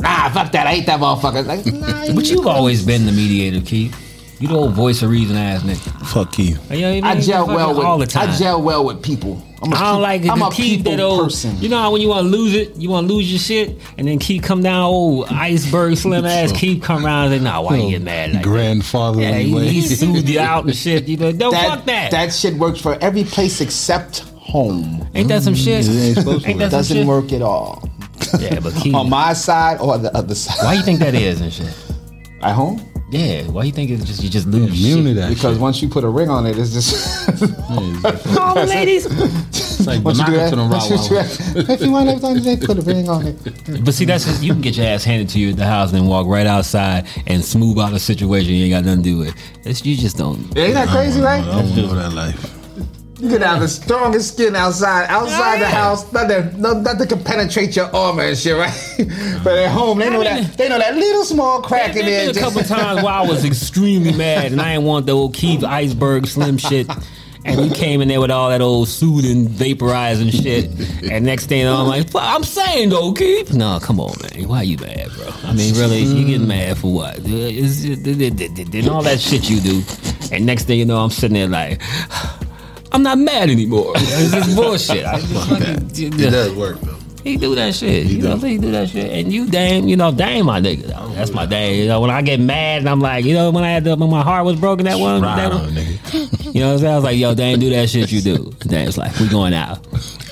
nah, 0.00 0.28
fuck 0.30 0.50
that. 0.52 0.66
I 0.66 0.70
hate 0.74 0.86
that 0.86 0.98
motherfucker. 0.98 1.46
Like, 1.46 1.66
nah, 1.66 2.12
But 2.14 2.28
you've 2.30 2.46
always 2.48 2.84
been 2.84 3.06
the 3.06 3.12
mediator, 3.12 3.60
Keith. 3.60 3.94
You 4.40 4.48
the 4.48 4.56
old 4.56 4.72
voice 4.72 5.02
of 5.02 5.10
reason 5.10 5.36
ass 5.36 5.62
nigga. 5.62 6.06
Fuck 6.08 6.36
you. 6.38 6.58
You 6.70 6.80
know 7.00 7.08
I 7.08 7.14
mean? 7.14 7.22
gel 7.22 7.46
well 7.46 7.74
with 7.76 7.84
all 7.86 7.98
the 7.98 8.06
time. 8.06 8.30
I 8.30 8.36
gel 8.36 8.60
well 8.60 8.84
with 8.84 9.02
people 9.02 9.40
I'm 9.64 9.72
a 9.72 9.76
I 9.76 9.92
don't 9.92 10.02
like 10.02 10.22
it 10.24 10.30
I'm 10.30 10.42
a 10.42 10.50
keep 10.50 10.78
people 10.78 10.96
that 10.96 11.02
old. 11.02 11.24
person. 11.24 11.56
You 11.60 11.68
know 11.68 11.78
how 11.78 11.90
when 11.92 12.00
you 12.00 12.08
want 12.08 12.24
to 12.24 12.28
lose 12.30 12.54
it, 12.54 12.76
you 12.76 12.88
want 12.90 13.08
to 13.08 13.14
lose 13.14 13.30
your 13.30 13.38
shit, 13.38 13.78
and 13.98 14.06
then 14.06 14.18
keep 14.18 14.42
come 14.42 14.62
down 14.62 14.82
old 14.82 15.26
iceberg 15.28 15.96
slim 15.98 16.24
ass 16.24 16.52
keep 16.52 16.82
come 16.82 17.04
around 17.04 17.32
and 17.32 17.40
say, 17.40 17.44
"Nah, 17.44 17.60
why 17.62 17.76
you 17.76 17.90
get 17.90 18.02
mad 18.02 18.30
like 18.30 18.42
that?" 18.42 18.44
grandfather. 18.44 19.20
Yeah, 19.22 19.38
he, 19.38 19.68
he 19.68 19.80
soothed 19.82 20.28
you 20.28 20.40
out 20.40 20.64
and 20.64 20.76
shit. 20.76 21.08
You 21.08 21.16
know, 21.16 21.32
don't 21.44 21.54
fuck 21.54 21.84
that. 21.86 22.10
that 22.10 22.32
shit 22.32 22.54
works 22.54 22.80
for 22.80 22.96
every 23.00 23.24
place 23.24 23.60
except 23.60 24.20
home. 24.38 25.08
Ain't 25.14 25.28
that 25.28 25.42
some 25.42 25.54
shit? 25.54 25.86
It 25.88 25.90
ain't 25.90 26.16
supposed 26.18 26.44
to 26.44 26.50
Ain't 26.50 26.58
work. 26.60 26.70
that 26.70 26.76
Doesn't 26.76 26.96
shit? 26.98 27.06
work 27.06 27.32
at 27.32 27.42
all. 27.42 27.88
Yeah, 28.38 28.60
but 28.60 28.74
keep. 28.82 28.94
On 28.94 29.08
my 29.08 29.32
side 29.32 29.80
or 29.80 29.96
the 29.98 30.14
other 30.16 30.34
side. 30.34 30.56
why 30.64 30.74
you 30.74 30.82
think 30.82 30.98
that 31.00 31.14
is 31.14 31.40
and 31.40 31.52
shit? 31.52 31.74
At 32.42 32.52
home? 32.54 32.80
Yeah, 33.14 33.42
why 33.44 33.62
you 33.62 33.70
think 33.70 33.90
it's 33.92 34.04
just 34.04 34.24
you 34.24 34.28
just 34.28 34.48
lose 34.48 34.70
Immune 34.70 35.04
to 35.04 35.14
that 35.20 35.28
Because 35.28 35.54
shit. 35.54 35.60
once 35.62 35.80
you 35.80 35.88
put 35.88 36.02
a 36.02 36.08
ring 36.08 36.28
on 36.28 36.46
it, 36.46 36.58
it's 36.58 36.72
just. 36.72 37.28
All 37.70 38.54
the 38.54 38.66
ladies. 38.68 39.06
It's 39.06 39.86
like 39.86 40.02
once 40.04 40.18
you 40.18 40.26
do 40.26 40.32
that, 40.32 40.50
to 40.50 40.56
the 40.56 40.64
once 40.64 40.90
you 40.90 40.96
do 40.96 41.14
that, 41.14 41.70
if 41.70 41.80
you 41.80 41.92
want 41.92 42.08
everything, 42.08 42.42
they 42.42 42.56
put 42.66 42.76
a 42.76 42.82
ring 42.82 43.08
on 43.08 43.26
it. 43.28 43.84
But 43.84 43.94
see, 43.94 44.04
that's 44.04 44.24
just, 44.24 44.42
you 44.42 44.52
can 44.52 44.62
get 44.62 44.76
your 44.76 44.86
ass 44.86 45.04
handed 45.04 45.28
to 45.28 45.38
you 45.38 45.50
at 45.50 45.56
the 45.56 45.64
house 45.64 45.92
and 45.92 46.00
then 46.00 46.08
walk 46.08 46.26
right 46.26 46.46
outside 46.46 47.06
and 47.28 47.44
smooth 47.44 47.78
out 47.78 47.92
a 47.92 48.00
situation 48.00 48.52
you 48.52 48.64
ain't 48.64 48.72
got 48.72 48.84
nothing 48.84 49.04
to 49.04 49.08
do 49.10 49.18
with. 49.18 49.36
It's, 49.64 49.86
you 49.86 49.96
just 49.96 50.16
don't. 50.16 50.38
Ain't 50.58 50.74
that 50.74 50.88
crazy, 50.88 51.20
I 51.20 51.24
right? 51.40 51.44
don't 51.44 51.76
know 51.76 51.94
that 51.94 52.12
life. 52.12 52.63
You 53.24 53.30
can 53.30 53.40
have 53.40 53.60
the 53.60 53.68
strongest 53.68 54.34
skin 54.34 54.54
outside, 54.54 55.06
outside 55.08 55.58
the 55.58 55.66
house. 55.66 56.12
Nothing, 56.12 56.60
no- 56.60 56.78
nothing 56.78 57.08
can 57.08 57.24
penetrate 57.24 57.74
your 57.74 57.86
armor 57.86 58.24
and 58.24 58.36
shit, 58.36 58.54
right? 58.54 58.94
but 59.42 59.58
at 59.58 59.70
home, 59.70 59.98
they 59.98 60.10
know 60.10 60.22
that 60.22 60.58
they 60.58 60.68
know 60.68 60.78
that 60.78 60.94
little 60.94 61.24
small 61.24 61.62
crack 61.62 61.96
in 61.96 62.04
there. 62.04 62.28
A 62.28 62.34
couple 62.34 62.60
times 62.62 63.02
where 63.02 63.14
I 63.14 63.26
was 63.26 63.42
extremely 63.46 64.12
mad 64.12 64.52
and 64.52 64.60
I 64.60 64.74
didn't 64.74 64.84
want 64.84 65.06
the 65.06 65.12
old 65.12 65.32
Keith 65.32 65.64
iceberg 65.64 66.26
slim 66.26 66.58
shit. 66.58 66.86
And 67.46 67.64
you 67.64 67.74
came 67.74 68.02
in 68.02 68.08
there 68.08 68.20
with 68.20 68.30
all 68.30 68.50
that 68.50 68.60
old 68.60 68.88
soothing, 68.88 69.46
vaporizing 69.48 70.30
shit. 70.30 71.10
And 71.10 71.24
next 71.24 71.46
thing 71.46 71.66
I'm 71.66 71.86
like, 71.86 72.10
"Fuck, 72.10 72.22
I'm 72.24 72.42
saying 72.42 72.90
though, 72.90 73.12
Keith. 73.14 73.54
No, 73.54 73.78
come 73.80 74.00
on, 74.00 74.14
man. 74.20 74.48
Why 74.48 74.62
you 74.62 74.76
mad, 74.76 75.10
bro? 75.16 75.28
I 75.44 75.54
mean, 75.54 75.74
really, 75.76 76.02
you 76.02 76.26
getting 76.26 76.46
mad 76.48 76.76
for 76.76 76.92
what? 76.92 77.16
It, 77.20 78.88
all 78.88 79.02
that 79.02 79.20
shit 79.20 79.48
you 79.48 79.60
do. 79.60 79.82
And 80.30 80.44
next 80.44 80.64
thing 80.64 80.78
you 80.78 80.84
know, 80.84 80.98
I'm 80.98 81.10
sitting 81.10 81.34
there 81.34 81.48
like, 81.48 81.82
I'm 82.94 83.02
not 83.02 83.18
mad 83.18 83.50
anymore. 83.50 83.92
It's 83.96 84.32
just 84.32 84.56
bullshit. 84.56 85.04
I 85.04 85.20
just 85.20 85.48
fucking- 85.48 85.90
It 86.20 86.30
does 86.30 86.52
work 86.54 86.80
though. 86.80 86.96
he 87.24 87.36
do 87.36 87.54
that 87.56 87.74
shit. 87.74 88.06
He 88.06 88.16
you 88.16 88.22
know, 88.22 88.38
do. 88.38 88.46
he 88.46 88.58
do 88.58 88.70
that 88.72 88.88
shit. 88.90 89.10
And 89.12 89.32
you, 89.32 89.46
damn, 89.48 89.88
you 89.88 89.96
know, 89.96 90.12
damn 90.12 90.46
my 90.46 90.60
nigga. 90.60 90.84
Though. 90.86 91.08
That's 91.14 91.32
my 91.32 91.44
Dame. 91.46 91.82
You 91.82 91.88
know, 91.88 92.00
when 92.00 92.10
I 92.10 92.22
get 92.22 92.38
mad 92.40 92.78
and 92.80 92.88
I'm 92.88 93.00
like, 93.00 93.24
you 93.24 93.34
know, 93.34 93.50
when 93.50 93.64
I 93.64 93.70
had 93.70 93.84
the, 93.84 93.96
when 93.96 94.10
my 94.10 94.22
heart 94.22 94.44
was 94.44 94.58
broken, 94.60 94.84
that 94.86 94.98
one, 94.98 95.20
Right 95.22 95.36
that 95.36 95.52
on, 95.52 95.60
one. 95.62 95.70
nigga. 95.74 96.40
You 96.54 96.60
know 96.60 96.68
what 96.68 96.72
I'm 96.74 96.78
saying? 96.80 96.92
I 96.92 96.94
was 96.96 97.04
like, 97.04 97.18
yo, 97.18 97.34
damn, 97.34 97.58
do 97.58 97.70
that 97.70 97.90
shit 97.90 98.12
you 98.12 98.20
do. 98.20 98.52
And 98.60 98.70
Dame's 98.70 98.96
like, 98.96 99.18
we 99.18 99.28
going 99.28 99.54
out. 99.54 99.78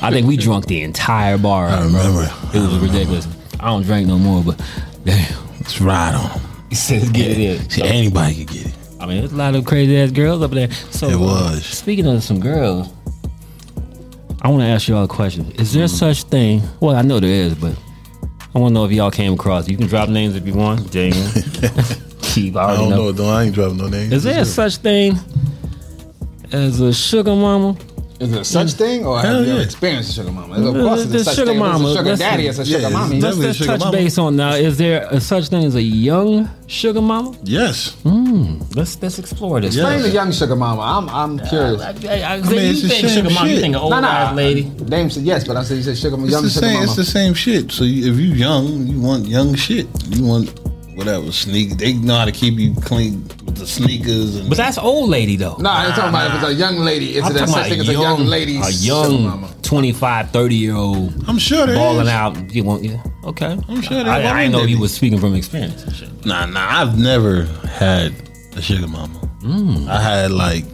I 0.01 0.11
think 0.13 0.29
we 0.29 0.37
drunk 0.37 0.67
the 0.67 0.83
entire 0.83 1.37
bar. 1.37 1.67
I 1.67 1.77
bro. 1.79 1.87
remember. 1.87 2.31
It 2.55 2.61
was 2.61 2.79
ridiculous. 2.79 3.27
I 3.59 3.67
don't 3.67 3.83
drink 3.83 4.07
no 4.07 4.19
more, 4.19 4.43
but 4.45 4.61
damn. 5.05 5.35
It's 5.59 5.81
right 5.81 6.15
on. 6.15 6.41
He 6.69 6.77
says 6.77 7.11
get 7.11 7.31
it 7.33 7.39
in. 7.39 7.71
See, 7.71 7.83
anybody 7.83 8.35
can 8.45 8.47
get 8.55 8.67
it. 8.67 8.75
I 9.03 9.07
mean, 9.07 9.19
there's 9.19 9.33
a 9.33 9.37
lot 9.37 9.57
of 9.57 9.65
crazy 9.65 9.99
ass 9.99 10.13
girls 10.13 10.43
up 10.43 10.53
there. 10.53 10.71
So 10.93 11.09
It 11.09 11.15
uh, 11.15 11.19
was. 11.19 11.65
Speaking 11.67 12.07
of 12.07 12.23
some 12.23 12.39
girls, 12.39 12.89
I 14.41 14.49
want 14.49 14.61
to 14.63 14.67
ask 14.67 14.87
you 14.87 14.95
all 14.97 15.05
a 15.05 15.09
question. 15.09 15.51
Is 15.53 15.73
there 15.73 15.89
such 15.89 16.23
thing? 16.23 16.63
Well, 16.79 16.95
I 16.95 17.03
know 17.03 17.19
there 17.19 17.31
is, 17.31 17.55
but 17.57 17.77
I 18.55 18.59
want 18.61 18.71
to 18.71 18.75
know 18.75 18.85
if 18.85 18.93
y'all 18.93 19.11
came 19.11 19.33
across. 19.35 19.69
You 19.69 19.77
can 19.77 19.89
drop 19.89 20.09
names 20.09 20.37
if 20.37 20.47
you 20.47 20.55
want. 20.55 20.93
Jamie, 20.93 21.15
Keith, 22.23 22.55
I 22.55 22.75
I 22.75 22.77
don't 22.77 22.91
know. 22.91 22.97
know. 22.97 23.13
Though 23.13 23.29
I 23.29 23.43
ain't 23.45 23.55
dropping 23.57 23.79
no 23.79 23.89
names. 23.89 24.13
Is 24.13 24.23
there 24.23 24.45
such 24.45 24.77
thing 24.77 25.19
as 26.53 26.81
a 26.81 26.93
sugar 26.93 27.35
mama? 27.35 27.77
Is 28.23 28.31
there 28.31 28.45
such 28.45 28.73
thing, 28.73 29.05
or 29.05 29.21
Hell 29.21 29.37
have 29.39 29.45
you 29.47 29.51
ever 29.53 29.59
yeah. 29.61 29.65
experienced 29.65 30.11
a 30.11 30.15
sugar 30.15 30.33
mama? 30.33 30.55
Of 30.69 30.75
course, 30.75 31.03
The 31.03 31.09
there's 31.09 31.25
such 31.25 31.35
sugar 31.37 31.51
thing. 31.51 31.59
Mama, 31.59 31.89
It's 31.89 31.95
a 31.95 31.99
sugar 31.99 32.05
that's- 32.11 32.19
daddy. 32.31 32.47
It's 32.47 32.59
a 32.59 32.65
sugar 32.65 32.79
Yeah, 32.81 32.89
mommy. 32.89 33.17
it's 33.17 33.25
Let's 33.25 33.37
Definitely 33.37 33.45
a 33.45 33.49
just 33.51 33.59
sugar 33.59 33.71
touch 33.73 33.81
mama. 33.81 33.93
base 33.97 34.19
on 34.19 34.37
now. 34.37 34.53
Is 34.55 34.77
there 34.79 35.07
a 35.11 35.21
such 35.21 35.49
thing 35.49 35.65
as 35.65 35.75
a 35.75 35.83
young 35.83 36.49
sugar 36.67 37.01
mama? 37.03 37.35
Yes. 37.43 37.91
Hmm, 38.05 38.61
let's 38.75 39.01
let's 39.03 39.19
explore 39.19 39.61
this. 39.61 39.75
Yeah. 39.75 39.83
Explain 39.85 40.03
the 40.03 40.11
young 40.11 40.31
sugar 40.33 40.57
mama. 40.57 40.83
I'm 40.83 41.09
I'm 41.11 41.39
curious. 41.49 41.81
I, 41.83 41.89
I, 41.89 42.35
I, 42.37 42.41
mean, 42.41 42.51
you 42.51 42.71
it's 42.71 42.83
the 42.83 42.89
think 42.89 43.09
same 43.09 43.17
sugar 43.17 43.31
mama? 43.35 43.49
You 43.49 43.55
shit. 43.57 43.63
think 43.63 43.75
an 43.75 43.81
old 43.81 43.91
Nah, 43.91 44.01
nah. 44.01 44.09
ass 44.09 44.37
lady? 44.37 44.63
Dame 44.63 45.11
said 45.11 45.25
yes, 45.25 45.45
but 45.45 45.57
I 45.57 45.65
said 45.65 45.77
you 45.79 45.83
said 45.83 45.99
sugar 45.99 46.17
It's 46.23 46.31
young 46.31 46.43
the 46.45 46.51
sugar 46.51 46.67
same. 46.67 46.75
mama. 46.75 46.85
It's 46.87 46.97
the 46.97 47.05
same 47.05 47.35
shit. 47.35 47.73
So 47.73 47.85
you, 47.85 48.13
if 48.13 48.19
you 48.21 48.29
young, 48.35 48.87
you 48.87 49.01
want 49.01 49.27
young 49.27 49.55
shit. 49.57 49.87
You 50.11 50.25
want 50.25 50.47
whatever 50.95 51.33
sneak. 51.33 51.79
They 51.79 51.93
know 51.95 52.17
how 52.17 52.25
to 52.25 52.33
keep 52.33 52.55
you 52.59 52.75
clean 52.83 53.23
with 53.45 53.57
the 53.57 53.67
sneakers 53.67 54.37
and. 54.37 54.49
But 54.49 54.59
that's 54.59 54.79
old 54.79 55.09
lady 55.11 55.37
though. 55.37 55.57
no, 55.57 55.71
I 55.71 55.87
ain't 55.87 55.95
talking 55.95 56.11
about 56.11 56.29
if 56.35 56.43
it's 56.43 56.53
a 56.53 56.55
young 56.55 56.77
lady. 56.79 57.17
Is 57.17 57.25
I'm 57.25 57.31
it 57.33 57.37
a 57.37 57.39
talking 57.41 57.55
such 57.55 57.61
about 57.61 57.69
thing 57.71 57.81
as 57.81 57.89
a 57.89 57.93
young 57.93 58.27
lady? 58.27 58.57
a 58.59 58.69
young 58.71 59.23
mama? 59.25 59.55
25, 59.63 60.31
30 60.31 60.55
year 60.55 60.75
old 60.77 61.15
I'm 61.29 61.39
sure 61.39 61.67
there 61.67 61.77
balling 61.77 62.03
is. 62.07 62.09
out. 62.09 62.55
You 62.55 62.65
want? 62.65 62.85
Yeah, 62.85 63.03
okay. 63.25 63.59
I'm 63.69 63.81
sure 63.83 64.03
there- 64.05 64.13
I, 64.13 64.19
why 64.25 64.31
I 64.31 64.43
didn't 64.43 64.53
know 64.53 64.59
wouldn't 64.59 64.71
you 64.71 64.77
there 64.77 64.83
was 64.83 64.95
speaking 64.95 65.19
from 65.19 65.35
experience. 65.35 65.83
and 65.85 65.95
shit. 65.95 66.27
Nah, 66.27 66.47
nah. 66.47 66.81
I've 66.81 66.99
never 66.99 67.45
had 67.69 68.13
a 68.57 68.61
sugar 68.63 68.87
mama. 68.89 69.19
Mm. 69.43 69.89
I 69.89 70.01
had 70.01 70.31
like 70.31 70.65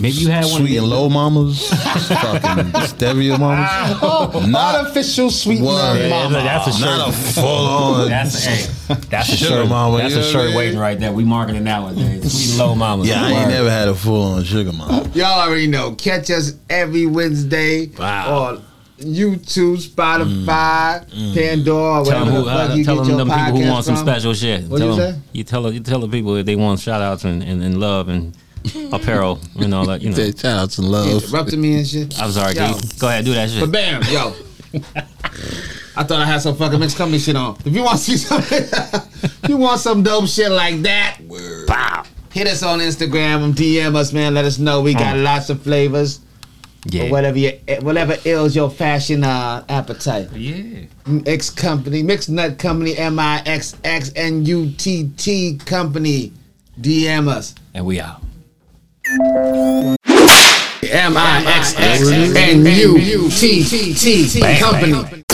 Maybe 0.00 0.14
you 0.16 0.28
had 0.30 0.44
one. 0.46 0.62
sweet 0.66 0.78
and 0.78 0.86
low 0.86 1.08
mamas, 1.10 1.68
fucking 2.08 2.72
stevia 2.88 3.38
mamas. 3.38 3.68
Ah. 3.70 4.46
Not 4.48 4.74
Artificial 4.76 5.30
sweet 5.30 5.60
Word. 5.60 5.94
man 5.94 5.96
Yeah, 5.98 6.08
mama. 6.08 6.42
that's 6.42 6.66
a 6.68 6.72
shirt. 6.72 6.80
not 6.98 7.08
a 7.08 7.12
full 7.12 7.44
on. 7.44 8.08
That's 8.08 8.46
a, 8.46 8.50
hey, 8.50 8.94
that's 9.10 9.28
a 9.32 9.36
Sugar 9.36 9.50
shirt. 9.50 9.68
mama, 9.68 9.98
That's 9.98 10.14
a 10.14 10.22
shirt 10.22 10.54
waiting 10.54 10.78
right 10.78 10.98
there. 10.98 11.12
We 11.12 11.24
marketing 11.24 11.64
that 11.64 11.80
nowadays. 11.82 12.32
Sweet 12.32 12.50
and 12.50 12.58
low 12.58 12.74
mama. 12.74 13.04
Yeah, 13.04 13.22
I 13.22 13.30
ain't 13.32 13.48
never 13.50 13.70
had 13.70 13.88
a 13.88 13.94
full 13.94 14.22
on 14.32 14.44
sugar 14.44 14.72
mama. 14.72 15.08
Y'all 15.14 15.38
already 15.40 15.66
know. 15.66 15.92
Catch 15.96 16.30
us 16.30 16.54
every 16.70 17.06
Wednesday 17.06 17.86
Wow. 17.98 18.38
on 18.38 18.62
YouTube, 18.98 19.78
Spotify, 19.86 21.06
Pandora, 21.34 22.02
Mm. 22.02 22.04
Tell 22.04 22.04
whatever 22.04 22.30
who, 22.30 22.36
the 22.44 22.44
fuck 22.50 22.70
uh, 22.70 22.74
you 22.74 22.84
tell 22.84 22.96
get 22.96 23.00
them, 23.02 23.08
your 23.08 23.18
them 23.18 23.28
people 23.28 23.44
who 23.60 23.64
podcast 23.66 23.70
want 23.72 23.84
some 23.84 23.96
from. 23.96 24.04
special 24.06 24.34
shit. 24.34 24.64
What'd 24.64 24.78
tell 24.78 24.90
you 24.96 25.00
them, 25.02 25.14
say? 25.14 25.20
You 25.32 25.44
tell 25.44 25.72
you 25.72 25.80
tell 25.80 26.00
the 26.00 26.08
people 26.08 26.36
if 26.36 26.46
they 26.46 26.56
want 26.56 26.80
shout 26.80 27.00
outs 27.02 27.24
and, 27.24 27.42
and, 27.42 27.62
and 27.62 27.80
love 27.80 28.08
and 28.08 28.36
apparel 28.92 29.40
and 29.58 29.72
all 29.74 29.86
that. 29.86 30.02
You 30.02 30.10
know. 30.10 30.16
Shout 30.16 30.44
outs 30.44 30.78
and 30.78 30.88
love. 30.88 31.08
Interrupted 31.24 31.58
me 31.58 31.76
and 31.78 31.86
shit. 31.86 32.20
I'm 32.20 32.30
sorry, 32.30 32.54
Yo. 32.54 32.72
Go 32.98 33.08
ahead, 33.08 33.24
do 33.24 33.34
that 33.34 33.50
shit. 33.50 33.60
But 33.60 33.72
bam, 33.72 34.02
yo. 34.10 34.34
I 35.96 36.04
thought 36.04 36.20
I 36.20 36.24
had 36.24 36.40
some 36.40 36.54
fucking 36.56 36.78
mixed 36.78 36.96
company 36.96 37.18
shit 37.18 37.36
on. 37.36 37.56
If 37.64 37.74
you 37.74 37.82
want 37.82 37.98
to 37.98 38.04
see 38.04 38.16
something, 38.16 38.64
you 39.48 39.56
want 39.56 39.80
some 39.80 40.02
dope 40.02 40.28
shit 40.28 40.50
like 40.50 40.80
that, 40.82 41.18
pow, 41.66 42.04
hit 42.32 42.46
us 42.46 42.62
on 42.62 42.78
Instagram 42.78 43.44
and 43.44 43.54
DM 43.54 43.94
us, 43.96 44.12
man. 44.12 44.34
Let 44.34 44.44
us 44.44 44.58
know. 44.58 44.80
We 44.80 44.94
got 44.94 45.16
Mm. 45.16 45.24
lots 45.24 45.50
of 45.50 45.60
flavors. 45.62 46.20
yeah. 46.86 47.04
Or 47.04 47.10
whatever 47.10 47.38
you, 47.38 47.58
whatever 47.80 48.16
ails 48.24 48.54
your 48.56 48.70
fashion 48.70 49.24
uh, 49.24 49.64
appetite. 49.68 50.30
Yeah. 50.32 50.86
X 51.26 51.50
Company, 51.50 52.02
Mixed 52.02 52.30
Nut 52.30 52.58
Company, 52.58 52.96
M 52.96 53.18
I 53.18 53.42
X 53.44 53.76
X 53.84 54.12
N 54.16 54.44
U 54.46 54.70
T 54.78 55.10
T 55.16 55.58
Company. 55.66 56.32
DM 56.80 57.28
us. 57.28 57.54
And 57.74 57.84
we 57.84 58.00
out. 58.00 58.22
M 59.12 59.96
I 61.16 61.44
X 61.56 61.74
X 61.76 62.10
N 62.10 62.64
U 62.64 63.28
T 63.28 63.64
T 63.64 64.40
Company. 64.60 65.29